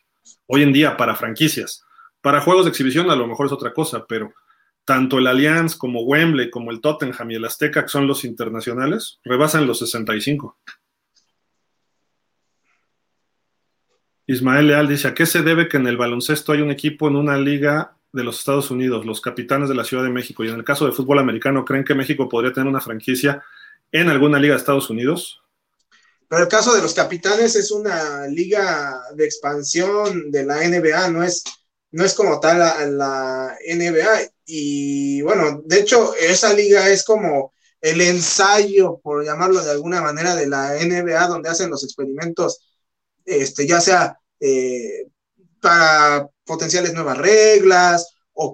Hoy 0.48 0.64
en 0.64 0.74
día 0.74 0.98
para 0.98 1.16
franquicias. 1.16 1.86
Para 2.24 2.40
juegos 2.40 2.64
de 2.64 2.70
exhibición 2.70 3.12
a 3.12 3.18
lo 3.18 3.28
mejor 3.28 3.48
es 3.48 3.52
otra 3.52 3.74
cosa, 3.74 4.06
pero 4.08 4.34
tanto 4.86 5.20
el 5.20 5.28
Allianz 5.28 5.76
como 5.76 6.04
Wembley, 6.04 6.50
como 6.50 6.72
el 6.72 6.80
Tottenham 6.80 7.32
y 7.32 7.36
el 7.36 7.44
Azteca, 7.44 7.84
que 7.84 7.90
son 7.90 8.08
los 8.08 8.24
internacionales, 8.24 9.20
rebasan 9.26 9.68
los 9.68 9.80
65. 9.80 10.58
Ismael 14.26 14.68
Leal 14.68 14.88
dice, 14.88 15.10
¿a 15.10 15.14
qué 15.14 15.26
se 15.26 15.42
debe 15.42 15.68
que 15.68 15.76
en 15.76 15.86
el 15.86 15.98
baloncesto 15.98 16.54
hay 16.54 16.62
un 16.62 16.72
equipo 16.72 17.10
en 17.10 17.18
una 17.18 17.38
liga 17.38 17.98
de 18.14 18.24
los 18.24 18.40
Estados 18.40 18.72
Unidos, 18.72 19.06
los 19.06 19.20
capitanes 19.20 19.68
de 19.68 19.76
la 19.76 19.84
Ciudad 19.84 20.06
de 20.06 20.10
México? 20.10 20.46
Y 20.46 20.48
en 20.48 20.56
el 20.56 20.64
caso 20.64 20.86
de 20.86 20.94
fútbol 20.94 21.20
americano, 21.20 21.66
¿creen 21.66 21.84
que 21.84 21.94
México 21.94 22.30
podría 22.30 22.54
tener 22.54 22.70
una 22.70 22.80
franquicia 22.80 23.44
en 23.92 24.08
alguna 24.08 24.40
liga 24.40 24.54
de 24.54 24.60
Estados 24.60 24.90
Unidos? 24.90 25.42
Pero 26.30 26.44
el 26.44 26.48
caso 26.48 26.74
de 26.74 26.82
los 26.82 26.94
capitanes 26.94 27.58
es 27.58 27.70
una 27.70 28.28
liga 28.28 28.98
de 29.14 29.26
expansión 29.26 30.32
de 30.32 30.46
la 30.46 30.66
NBA, 30.66 31.10
no 31.10 31.22
es 31.22 31.44
no 31.94 32.04
es 32.04 32.14
como 32.16 32.40
tal 32.40 32.60
la, 32.98 33.58
NBA. 33.68 34.32
Y 34.46 35.22
bueno, 35.22 35.62
de 35.64 35.80
hecho, 35.80 36.16
esa 36.16 36.54
liga 36.54 36.90
es 36.90 37.04
como 37.04 37.54
el 37.82 38.02
ensayo, 38.02 39.00
por 39.02 39.24
llamarlo 39.24 39.64
de 39.64 39.72
alguna 39.72 40.02
manera, 40.02 40.36
de 40.36 40.48
la 40.48 40.74
NBA, 40.74 41.28
donde 41.28 41.50
hacen 41.50 41.70
los 41.70 41.84
experimentos, 41.84 42.62
este, 43.26 43.68
ya 43.68 43.80
sea 43.80 44.18
eh, 44.40 45.06
para 45.62 46.28
potenciales 46.46 46.94
nuevas 46.94 47.18
reglas 47.18 48.16
o, 48.34 48.52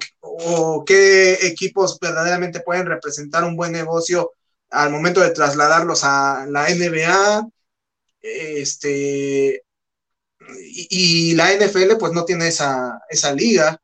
qué 0.85 1.47
equipos 1.47 1.97
verdaderamente 1.99 2.59
pueden 2.59 2.85
representar 2.87 3.45
un 3.45 3.55
buen 3.55 3.71
negocio 3.71 4.33
al 4.69 4.91
momento 4.91 5.21
de 5.21 5.31
trasladarlos 5.31 6.03
a 6.03 6.45
la 6.49 6.69
NBA. 6.69 7.47
Este, 8.21 9.63
y, 10.57 11.35
la 11.35 11.53
NFL 11.53 11.97
pues 11.99 12.13
no 12.13 12.25
tiene 12.25 12.47
esa, 12.47 13.01
esa 13.09 13.33
liga. 13.33 13.79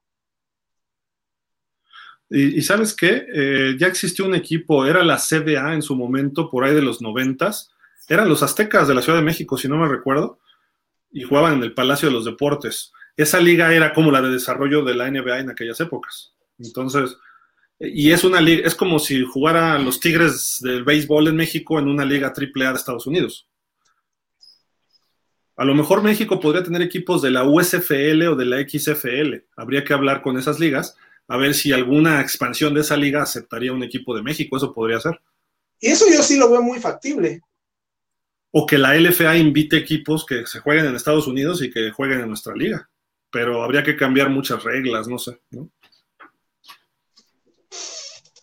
Y, 2.30 2.62
sabes 2.62 2.96
qué, 2.96 3.26
eh, 3.34 3.76
ya 3.80 3.88
existió 3.88 4.26
un 4.26 4.36
equipo, 4.36 4.86
era 4.86 5.04
la 5.04 5.18
CBA 5.18 5.74
en 5.74 5.82
su 5.82 5.96
momento, 5.96 6.50
por 6.50 6.64
ahí 6.64 6.74
de 6.74 6.82
los 6.82 7.02
noventas, 7.02 7.72
eran 8.08 8.30
los 8.30 8.44
aztecas 8.44 8.88
de 8.88 8.96
la 8.96 9.02
Ciudad 9.02 9.20
de 9.20 9.26
México, 9.26 9.58
si 9.58 9.68
no 9.68 9.78
me 9.78 9.88
recuerdo, 9.88 10.40
y 11.12 11.24
jugaban 11.24 11.54
en 11.54 11.64
el 11.64 11.74
Palacio 11.74 12.08
de 12.08 12.14
los 12.14 12.26
Deportes. 12.26 12.92
Esa 13.16 13.40
liga 13.40 13.74
era 13.74 13.94
como 13.94 14.12
la 14.12 14.22
de 14.22 14.30
desarrollo 14.30 14.84
de 14.84 14.96
la 14.96 15.10
NBA 15.10 15.40
en 15.40 15.50
aquellas 15.50 15.80
épocas. 15.80 16.34
Entonces, 16.60 17.16
y 17.80 18.12
es 18.12 18.24
una 18.24 18.42
liga, 18.42 18.68
es 18.68 18.76
como 18.76 19.00
si 19.00 19.24
jugaran 19.24 19.86
los 19.86 20.00
Tigres 20.00 20.60
del 20.62 20.84
béisbol 20.84 21.28
en 21.28 21.36
México 21.36 21.80
en 21.80 21.88
una 21.88 22.06
liga 22.06 22.34
AAA 22.36 22.72
de 22.72 22.78
Estados 22.78 23.08
Unidos. 23.08 23.48
A 25.58 25.66
lo 25.66 25.74
mejor 25.74 26.04
México 26.04 26.40
podría 26.40 26.64
tener 26.64 26.82
equipos 26.82 27.22
de 27.22 27.32
la 27.32 27.44
USFL 27.44 28.28
o 28.28 28.36
de 28.36 28.46
la 28.46 28.58
XFL. 28.68 29.46
Habría 29.56 29.84
que 29.84 29.94
hablar 29.94 30.22
con 30.22 30.38
esas 30.38 30.60
ligas 30.60 30.98
a 31.28 31.38
ver 31.38 31.54
si 31.54 31.72
alguna 31.72 32.22
expansión 32.22 32.74
de 32.74 32.82
esa 32.82 32.98
liga 32.98 33.22
aceptaría 33.22 33.74
un 33.74 33.84
equipo 33.84 34.16
de 34.16 34.22
México. 34.22 34.58
Eso 34.58 34.74
podría 34.74 35.00
ser. 35.00 35.20
Y 35.80 35.88
eso 35.88 36.06
yo 36.12 36.22
sí 36.22 36.38
lo 36.38 36.52
veo 36.52 36.62
muy 36.62 36.80
factible 36.80 37.42
o 38.58 38.66
que 38.66 38.78
la 38.78 38.96
LFA 38.96 39.36
invite 39.36 39.76
equipos 39.76 40.26
que 40.26 40.48
se 40.48 40.62
jueguen 40.62 40.86
en 40.86 40.96
Estados 40.96 41.28
Unidos 41.28 41.62
y 41.62 41.70
que 41.70 41.92
jueguen 41.92 42.22
en 42.22 42.30
nuestra 42.30 42.56
liga. 42.56 42.90
Pero 43.30 43.62
habría 43.62 43.84
que 43.84 43.98
cambiar 43.98 44.30
muchas 44.30 44.64
reglas, 44.64 45.10
no 45.10 45.18
sé. 45.18 45.42
¿no? 45.52 45.70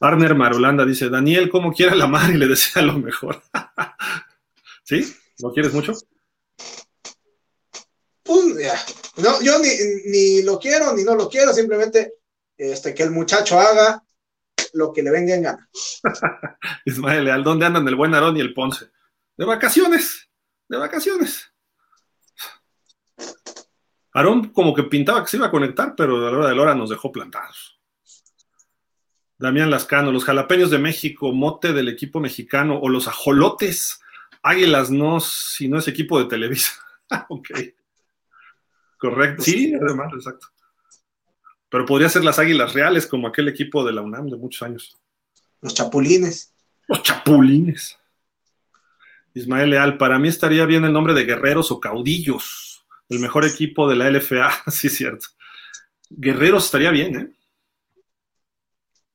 Arner 0.00 0.34
Marulanda 0.34 0.84
dice, 0.84 1.08
Daniel, 1.08 1.48
como 1.48 1.72
quiera 1.72 1.94
la 1.94 2.08
madre 2.08 2.34
y 2.34 2.36
le 2.36 2.46
desea 2.46 2.82
lo 2.82 2.98
mejor. 2.98 3.42
¿Sí? 4.84 5.14
¿Lo 5.38 5.50
quieres 5.50 5.72
mucho? 5.72 5.94
Pues, 8.32 9.16
no, 9.16 9.40
yo 9.42 9.58
ni, 9.58 10.42
lo 10.42 10.58
quiero 10.58 10.94
ni 10.94 11.04
no 11.04 11.14
lo 11.14 11.28
quiero, 11.28 11.52
simplemente 11.52 12.14
este, 12.56 12.94
que 12.94 13.02
el 13.02 13.10
muchacho 13.10 13.58
haga 13.58 14.02
lo 14.72 14.92
que 14.92 15.02
le 15.02 15.10
venga 15.10 15.34
en 15.34 15.42
gana. 15.42 15.68
Ismael 16.84 17.28
¿al 17.30 17.44
¿dónde 17.44 17.66
andan 17.66 17.86
el 17.88 17.96
buen 17.96 18.14
Aarón 18.14 18.36
y 18.36 18.40
el 18.40 18.54
Ponce? 18.54 18.86
de 19.36 19.44
vacaciones, 19.44 20.28
de 20.68 20.76
vacaciones. 20.78 21.52
Aarón 24.14 24.50
como 24.50 24.74
que 24.74 24.84
pintaba 24.84 25.22
que 25.22 25.30
se 25.30 25.36
iba 25.38 25.46
a 25.46 25.50
conectar, 25.50 25.94
pero 25.96 26.26
a 26.26 26.30
la 26.30 26.38
hora 26.38 26.48
de 26.48 26.54
la 26.54 26.62
hora 26.62 26.74
nos 26.74 26.90
dejó 26.90 27.10
plantados. 27.10 27.80
Damián 29.38 29.70
Lascano, 29.70 30.12
los 30.12 30.24
jalapeños 30.24 30.70
de 30.70 30.78
México, 30.78 31.32
mote 31.32 31.72
del 31.72 31.88
equipo 31.88 32.20
mexicano, 32.20 32.78
o 32.80 32.88
los 32.88 33.08
ajolotes, 33.08 34.00
águilas 34.42 34.90
no, 34.90 35.18
si 35.18 35.68
no 35.68 35.78
es 35.78 35.88
equipo 35.88 36.18
de 36.18 36.26
Televisa. 36.26 36.72
ok. 37.28 37.48
Correcto. 39.02 39.42
Sí, 39.42 39.74
además, 39.74 40.12
exacto. 40.14 40.46
Pero 41.68 41.84
podría 41.86 42.08
ser 42.08 42.22
las 42.22 42.38
águilas 42.38 42.72
reales, 42.72 43.04
como 43.04 43.26
aquel 43.26 43.48
equipo 43.48 43.84
de 43.84 43.92
la 43.92 44.00
UNAM 44.00 44.28
de 44.28 44.36
muchos 44.36 44.62
años. 44.62 44.96
Los 45.60 45.74
chapulines. 45.74 46.54
Los 46.86 47.02
chapulines. 47.02 47.98
Ismael 49.34 49.70
Leal, 49.70 49.98
para 49.98 50.20
mí 50.20 50.28
estaría 50.28 50.64
bien 50.66 50.84
el 50.84 50.92
nombre 50.92 51.14
de 51.14 51.24
Guerreros 51.24 51.72
o 51.72 51.80
Caudillos, 51.80 52.86
el 53.08 53.18
mejor 53.18 53.44
equipo 53.44 53.88
de 53.88 53.96
la 53.96 54.08
LFA, 54.08 54.52
sí 54.70 54.86
es 54.86 54.94
cierto. 54.94 55.26
Guerreros 56.08 56.66
estaría 56.66 56.92
bien, 56.92 57.16
¿eh? 57.16 57.32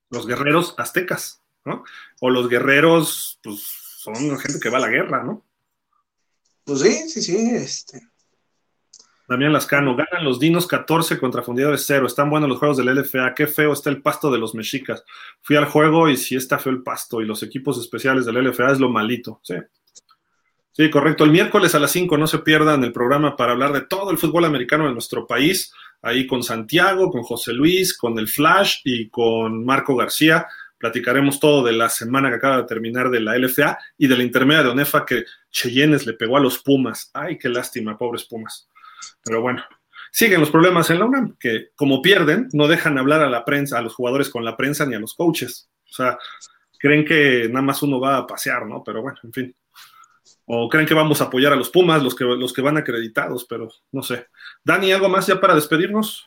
Los 0.10 0.28
guerreros 0.28 0.76
aztecas, 0.78 1.42
¿no? 1.64 1.86
O 2.20 2.30
los 2.30 2.50
guerreros, 2.50 3.40
pues 3.42 3.62
son 3.62 4.38
gente 4.38 4.60
que 4.60 4.70
va 4.70 4.80
a 4.80 4.82
la 4.82 4.90
guerra, 4.90 5.24
¿no? 5.24 5.46
Pues 6.66 6.82
sí, 6.82 7.10
sí, 7.10 7.22
sí, 7.22 7.38
este. 7.52 8.02
Damián 9.28 9.52
Lascano, 9.52 9.96
ganan 9.96 10.24
los 10.24 10.40
Dinos 10.40 10.68
14 10.68 11.20
contra 11.20 11.44
Fundidores 11.44 11.84
0. 11.86 12.08
Están 12.08 12.30
buenos 12.30 12.48
los 12.48 12.60
juegos 12.60 12.78
del 12.78 12.96
LFA. 12.96 13.34
Qué 13.36 13.46
feo 13.46 13.74
está 13.74 13.90
el 13.90 14.02
pasto 14.02 14.32
de 14.32 14.38
los 14.38 14.56
mexicas. 14.56 15.04
Fui 15.42 15.58
al 15.58 15.66
juego 15.66 16.08
y 16.08 16.16
sí 16.16 16.36
está 16.36 16.58
feo 16.60 16.72
el 16.72 16.82
pasto. 16.82 17.20
Y 17.22 17.26
los 17.26 17.44
equipos 17.44 17.78
especiales 17.78 18.26
del 18.26 18.42
LFA 18.42 18.72
es 18.72 18.80
lo 18.80 18.90
malito. 18.90 19.42
Sí. 19.44 19.56
Sí, 20.72 20.90
correcto. 20.90 21.26
El 21.26 21.32
miércoles 21.32 21.76
a 21.76 21.80
las 21.80 21.92
5 21.92 22.18
no 22.18 22.28
se 22.28 22.40
pierdan 22.40 22.84
el 22.84 22.94
programa 22.94 23.36
para 23.36 23.52
hablar 23.52 23.74
de 23.74 23.82
todo 23.82 24.12
el 24.12 24.18
fútbol 24.18 24.46
americano 24.46 24.86
de 24.86 24.94
nuestro 24.94 25.28
país, 25.28 25.74
ahí 26.04 26.26
con 26.26 26.44
Santiago, 26.44 27.10
con 27.10 27.24
José 27.24 27.52
Luis, 27.52 27.98
con 27.98 28.18
el 28.20 28.28
Flash 28.28 28.78
y 28.86 29.10
con 29.10 29.66
Marco 29.66 29.96
García. 29.96 30.48
Platicaremos 30.78 31.40
todo 31.40 31.66
de 31.66 31.74
la 31.74 31.90
semana 31.90 32.30
que 32.30 32.36
acaba 32.36 32.58
de 32.58 32.66
terminar 32.66 33.10
de 33.10 33.20
la 33.20 33.36
LFA 33.36 33.78
y 33.98 34.08
de 34.08 34.18
la 34.18 34.24
intermedia 34.24 34.64
de 34.64 34.70
ONEFA 34.70 35.06
que 35.06 35.26
Cheyennes 35.50 36.06
le 36.06 36.14
pegó 36.14 36.38
a 36.38 36.42
los 36.42 36.60
Pumas. 36.60 37.10
Ay, 37.14 37.38
qué 37.40 37.50
lástima, 37.50 37.98
pobres 37.98 38.26
Pumas. 38.26 38.70
Pero 39.28 39.42
bueno, 39.42 39.64
siguen 40.12 40.40
los 40.40 40.50
problemas 40.50 40.90
en 40.90 41.00
la 41.00 41.06
UNAM, 41.06 41.38
que 41.40 41.70
como 41.76 42.02
pierden, 42.02 42.50
no 42.54 42.68
dejan 42.68 42.98
hablar 42.98 43.22
a 43.22 43.30
la 43.30 43.46
prensa, 43.46 43.78
a 43.78 43.82
los 43.82 43.94
jugadores 43.94 44.30
con 44.30 44.46
la 44.46 44.56
prensa 44.56 44.86
ni 44.86 44.96
a 44.96 45.00
los 45.00 45.14
coaches. 45.14 45.70
O 45.90 45.94
sea, 45.94 46.18
creen 46.80 47.06
que 47.06 47.48
nada 47.50 47.62
más 47.62 47.82
uno 47.84 48.00
va 48.00 48.18
a 48.18 48.28
pasear, 48.28 48.66
¿no? 48.66 48.84
Pero 48.84 49.02
bueno, 49.02 49.18
en 49.24 49.34
fin 49.34 49.56
o 50.50 50.70
creen 50.70 50.88
que 50.88 50.94
vamos 50.94 51.20
a 51.20 51.26
apoyar 51.26 51.52
a 51.52 51.58
los 51.58 51.70
Pumas, 51.70 52.02
los 52.02 52.16
que, 52.16 52.24
los 52.24 52.54
que 52.54 52.62
van 52.62 52.78
acreditados, 52.78 53.46
pero 53.50 53.70
no 53.92 54.02
sé. 54.02 54.28
Dani, 54.64 54.94
¿algo 54.94 55.10
más 55.10 55.28
ya 55.28 55.40
para 55.40 55.56
despedirnos? 55.56 56.26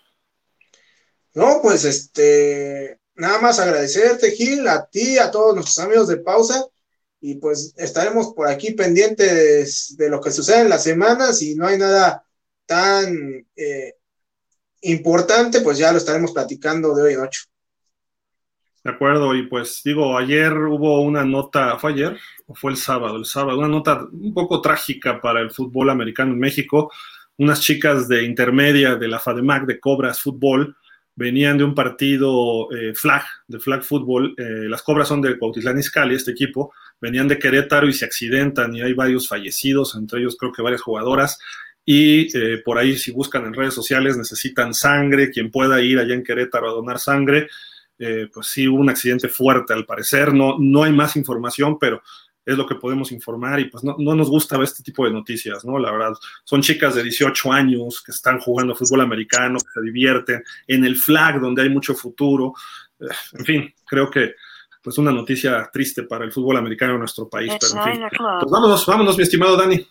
No, 1.33 1.61
pues 1.63 1.85
este, 1.87 3.01
nada 3.15 3.41
más 3.41 3.59
agradecerte, 3.59 4.33
Gil, 4.33 4.69
a 4.69 4.87
ti, 4.87 5.17
a 5.17 5.31
todos 5.31 5.55
nuestros 5.55 5.79
amigos 5.79 6.09
de 6.09 6.19
pausa, 6.19 6.67
y 7.19 7.37
pues 7.37 7.73
estaremos 7.77 8.35
por 8.35 8.49
aquí 8.49 8.73
pendientes 8.73 9.97
de 9.97 10.11
lo 10.11 10.21
que 10.21 10.31
sucede 10.31 10.61
en 10.61 10.69
la 10.69 10.79
semana, 10.79 11.33
si 11.33 11.55
no 11.55 11.67
hay 11.67 11.79
nada 11.79 12.27
tan 12.71 13.45
eh, 13.57 13.95
importante, 14.83 15.61
pues 15.61 15.77
ya 15.77 15.91
lo 15.91 15.99
estaremos 15.99 16.31
platicando 16.31 16.95
de 16.95 17.03
hoy 17.03 17.15
en 17.15 17.21
ocho. 17.21 17.43
De 18.85 18.91
acuerdo, 18.93 19.35
y 19.35 19.49
pues 19.49 19.83
digo, 19.85 20.17
ayer 20.17 20.53
hubo 20.53 21.01
una 21.03 21.25
nota, 21.25 21.77
¿fue 21.81 21.91
ayer 21.91 22.17
o 22.47 22.55
fue 22.55 22.71
el 22.71 22.77
sábado? 22.77 23.17
El 23.17 23.25
sábado, 23.25 23.59
una 23.59 23.67
nota 23.67 24.07
un 24.13 24.33
poco 24.33 24.61
trágica 24.61 25.21
para 25.21 25.41
el 25.41 25.51
fútbol 25.51 25.91
americano 25.91 26.31
en 26.33 26.39
México. 26.39 26.93
Unas 27.39 27.61
chicas 27.61 28.07
de 28.07 28.23
intermedia 28.23 28.95
de 28.95 29.09
la 29.09 29.19
FADEMAC 29.19 29.67
de 29.67 29.81
Cobras 29.81 30.21
Fútbol 30.21 30.77
venían 31.17 31.59
de 31.59 31.65
un 31.65 31.75
partido 31.75 32.71
eh, 32.71 32.95
flag, 32.95 33.25
de 33.49 33.59
flag 33.59 33.83
fútbol. 33.83 34.33
Eh, 34.39 34.69
las 34.69 34.83
Cobras 34.83 35.09
son 35.09 35.21
de 35.21 35.37
Cuautitlán 35.37 35.79
Izcalli, 35.79 36.15
este 36.15 36.31
equipo. 36.31 36.73
Venían 37.01 37.27
de 37.27 37.37
Querétaro 37.37 37.89
y 37.89 37.93
se 37.93 38.05
accidentan 38.05 38.73
y 38.77 38.81
hay 38.81 38.95
varios 38.95 39.27
fallecidos, 39.27 39.97
entre 39.97 40.21
ellos 40.21 40.37
creo 40.39 40.53
que 40.53 40.63
varias 40.63 40.83
jugadoras. 40.83 41.41
Y 41.85 42.36
eh, 42.36 42.62
por 42.65 42.78
ahí, 42.78 42.97
si 42.97 43.11
buscan 43.11 43.47
en 43.47 43.55
redes 43.55 43.74
sociales, 43.74 44.16
necesitan 44.16 44.74
sangre. 44.74 45.31
Quien 45.31 45.51
pueda 45.51 45.81
ir 45.81 45.98
allá 45.98 46.15
en 46.15 46.23
Querétaro 46.23 46.69
a 46.69 46.73
donar 46.73 46.98
sangre 46.98 47.48
eh, 48.02 48.31
pues 48.32 48.47
sí 48.47 48.66
hubo 48.66 48.81
un 48.81 48.89
accidente 48.89 49.28
fuerte 49.28 49.74
al 49.74 49.85
parecer, 49.85 50.32
no, 50.32 50.57
no 50.59 50.85
hay 50.85 50.93
más 50.93 51.16
información, 51.16 51.78
pero 51.78 52.01
es 52.47 52.57
lo 52.57 52.66
que 52.66 52.77
podemos 52.77 53.12
informar 53.12 53.61
y 53.61 53.66
pues 53.66 53.85
no, 53.85 53.94
nos 53.98 54.31
gusta 54.31 54.57
ver 54.57 54.65
este 54.65 54.82
tipo 54.82 55.05
de 55.05 55.11
noticias, 55.11 55.66
¿no? 55.66 55.78
La 55.78 55.93
verdad, 55.93 56.15
son 56.44 56.62
chicas 56.62 56.94
de 56.94 57.02
18 57.02 57.52
años 57.52 58.02
que 58.02 58.12
están 58.12 58.40
jugando 58.40 58.74
fútbol 58.74 59.02
americano, 59.02 59.59
que 59.59 59.70
se 59.74 59.82
divierten, 59.82 60.43
en 60.66 60.85
el 60.86 60.97
flag 60.97 61.43
donde 61.43 61.61
hay 61.61 61.69
mucho 61.69 61.94
futuro, 61.94 62.55
eh, 62.98 63.05
en 63.35 63.44
fin, 63.44 63.74
creo 63.86 64.11
que 64.11 64.35
pues 64.82 64.97
una 64.97 65.12
noticia 65.12 65.69
triste 65.70 66.05
para 66.05 66.24
el 66.24 66.32
fútbol 66.32 66.57
americano 66.57 66.94
en 66.94 67.01
nuestro 67.01 67.28
país, 67.28 67.52
pero 67.61 67.85
en 67.85 67.93
fin. 67.93 68.02
Pues 68.09 68.51
vámonos, 68.51 68.86
vámonos, 68.86 69.15
mi 69.19 69.24
estimado 69.24 69.59
Dani. 69.59 69.86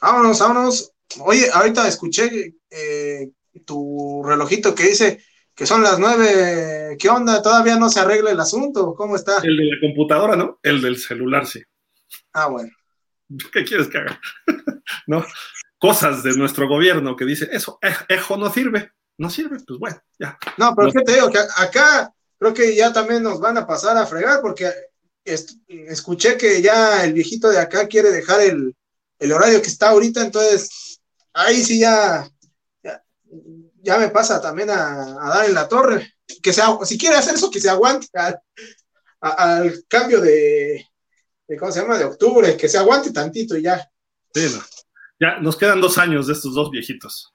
Vámonos, 0.00 0.38
vámonos. 0.38 0.92
Oye, 1.20 1.48
ahorita 1.52 1.88
escuché 1.88 2.54
eh, 2.70 3.30
tu 3.64 4.22
relojito 4.24 4.74
que 4.74 4.84
dice 4.84 5.22
que 5.54 5.66
son 5.66 5.82
las 5.82 5.98
nueve, 5.98 6.96
¿qué 7.00 7.08
onda? 7.08 7.42
Todavía 7.42 7.76
no 7.76 7.88
se 7.88 7.98
arregla 7.98 8.30
el 8.30 8.38
asunto, 8.38 8.94
¿cómo 8.94 9.16
está? 9.16 9.38
El 9.42 9.56
de 9.56 9.64
la 9.64 9.80
computadora, 9.80 10.36
¿no? 10.36 10.60
El 10.62 10.80
del 10.80 10.96
celular, 10.98 11.46
sí. 11.46 11.60
Ah, 12.32 12.46
bueno. 12.46 12.70
¿Qué 13.52 13.64
quieres 13.64 13.88
que 13.88 13.98
haga? 13.98 14.20
¿No? 15.08 15.24
Cosas 15.78 16.22
de 16.22 16.36
nuestro 16.36 16.68
gobierno 16.68 17.16
que 17.16 17.24
dice, 17.24 17.48
eso, 17.50 17.78
ejo 18.08 18.36
no 18.36 18.52
sirve, 18.52 18.92
no 19.16 19.30
sirve, 19.30 19.58
pues 19.66 19.78
bueno, 19.80 20.00
ya. 20.18 20.38
No, 20.56 20.74
pero 20.76 20.92
¿qué 20.92 21.00
te 21.00 21.14
digo? 21.14 21.30
Que 21.30 21.38
acá 21.38 22.12
creo 22.38 22.54
que 22.54 22.76
ya 22.76 22.92
también 22.92 23.22
nos 23.22 23.40
van 23.40 23.58
a 23.58 23.66
pasar 23.66 23.96
a 23.96 24.06
fregar 24.06 24.40
porque 24.40 24.70
escuché 25.24 26.36
que 26.36 26.62
ya 26.62 27.04
el 27.04 27.12
viejito 27.12 27.50
de 27.50 27.58
acá 27.58 27.86
quiere 27.86 28.10
dejar 28.10 28.40
el, 28.40 28.74
el 29.18 29.32
horario 29.32 29.60
que 29.60 29.68
está 29.68 29.90
ahorita, 29.90 30.22
entonces 30.22 31.00
ahí 31.32 31.62
sí 31.62 31.80
ya 31.80 32.28
ya 33.82 33.98
me 33.98 34.08
pasa 34.08 34.40
también 34.40 34.70
a, 34.70 35.14
dar 35.14 35.46
en 35.46 35.54
la 35.54 35.68
torre. 35.68 36.14
Que 36.42 36.52
sea, 36.52 36.76
si 36.84 36.98
quiere 36.98 37.16
hacer 37.16 37.34
eso, 37.34 37.50
que 37.50 37.60
se 37.60 37.70
aguante 37.70 38.06
al, 39.20 39.84
cambio 39.88 40.20
de, 40.20 40.84
¿cómo 41.58 41.72
se 41.72 41.80
llama? 41.80 41.98
De 41.98 42.04
octubre, 42.04 42.56
que 42.56 42.68
se 42.68 42.78
aguante 42.78 43.12
tantito 43.12 43.56
y 43.56 43.62
ya. 43.62 43.88
Sí, 44.34 44.46
Ya 45.18 45.38
nos 45.40 45.56
quedan 45.56 45.80
dos 45.80 45.96
años 45.98 46.26
de 46.26 46.34
estos 46.34 46.54
dos 46.54 46.70
viejitos. 46.70 47.34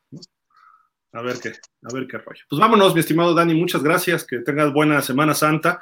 A 1.12 1.22
ver 1.22 1.40
qué, 1.40 1.50
a 1.50 1.94
ver 1.94 2.08
qué 2.08 2.18
rollo. 2.18 2.42
Pues 2.50 2.60
vámonos, 2.60 2.94
mi 2.94 3.00
estimado 3.00 3.34
Dani, 3.34 3.54
muchas 3.56 3.84
gracias, 3.84 4.26
que 4.26 4.40
tengas 4.40 4.72
buena 4.74 5.02
Semana 5.02 5.34
Santa. 5.34 5.80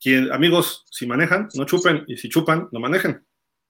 Quien, 0.00 0.32
amigos, 0.32 0.84
si 0.90 1.06
manejan, 1.06 1.48
no 1.54 1.64
chupen, 1.64 2.04
y 2.08 2.16
si 2.16 2.28
chupan, 2.28 2.68
no 2.72 2.80
manejen. 2.80 3.24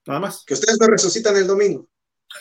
Nada 0.06 0.20
más. 0.20 0.44
Que 0.46 0.54
ustedes 0.54 0.78
no 0.80 0.86
resucitan 0.86 1.36
el 1.36 1.46
domingo. 1.46 1.88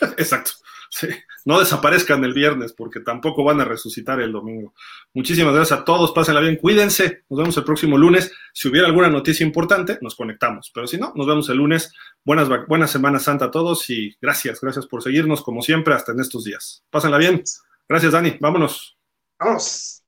Exacto. 0.16 0.52
Sí. 0.90 1.08
No 1.46 1.58
desaparezcan 1.58 2.22
el 2.22 2.34
viernes 2.34 2.74
porque 2.74 3.00
tampoco 3.00 3.44
van 3.44 3.60
a 3.62 3.64
resucitar 3.64 4.20
el 4.20 4.30
domingo. 4.30 4.74
Muchísimas 5.14 5.54
gracias 5.54 5.80
a 5.80 5.84
todos, 5.84 6.12
pásenla 6.12 6.40
bien, 6.40 6.56
cuídense. 6.56 7.24
Nos 7.30 7.38
vemos 7.38 7.56
el 7.56 7.64
próximo 7.64 7.96
lunes. 7.96 8.30
Si 8.52 8.68
hubiera 8.68 8.88
alguna 8.88 9.08
noticia 9.08 9.44
importante, 9.44 9.98
nos 10.02 10.14
conectamos. 10.14 10.70
Pero 10.72 10.86
si 10.86 10.98
no, 10.98 11.12
nos 11.16 11.26
vemos 11.26 11.48
el 11.48 11.56
lunes. 11.56 11.92
Buenas, 12.24 12.48
buenas 12.68 12.90
Semana 12.90 13.18
Santa 13.18 13.46
a 13.46 13.50
todos 13.50 13.88
y 13.88 14.14
gracias, 14.20 14.60
gracias 14.60 14.86
por 14.86 15.02
seguirnos 15.02 15.42
como 15.42 15.62
siempre 15.62 15.94
hasta 15.94 16.12
en 16.12 16.20
estos 16.20 16.44
días. 16.44 16.84
Pásenla 16.90 17.16
bien. 17.16 17.42
Gracias, 17.88 18.12
Dani. 18.12 18.36
Vámonos. 18.38 18.98
Vamos. 19.38 20.01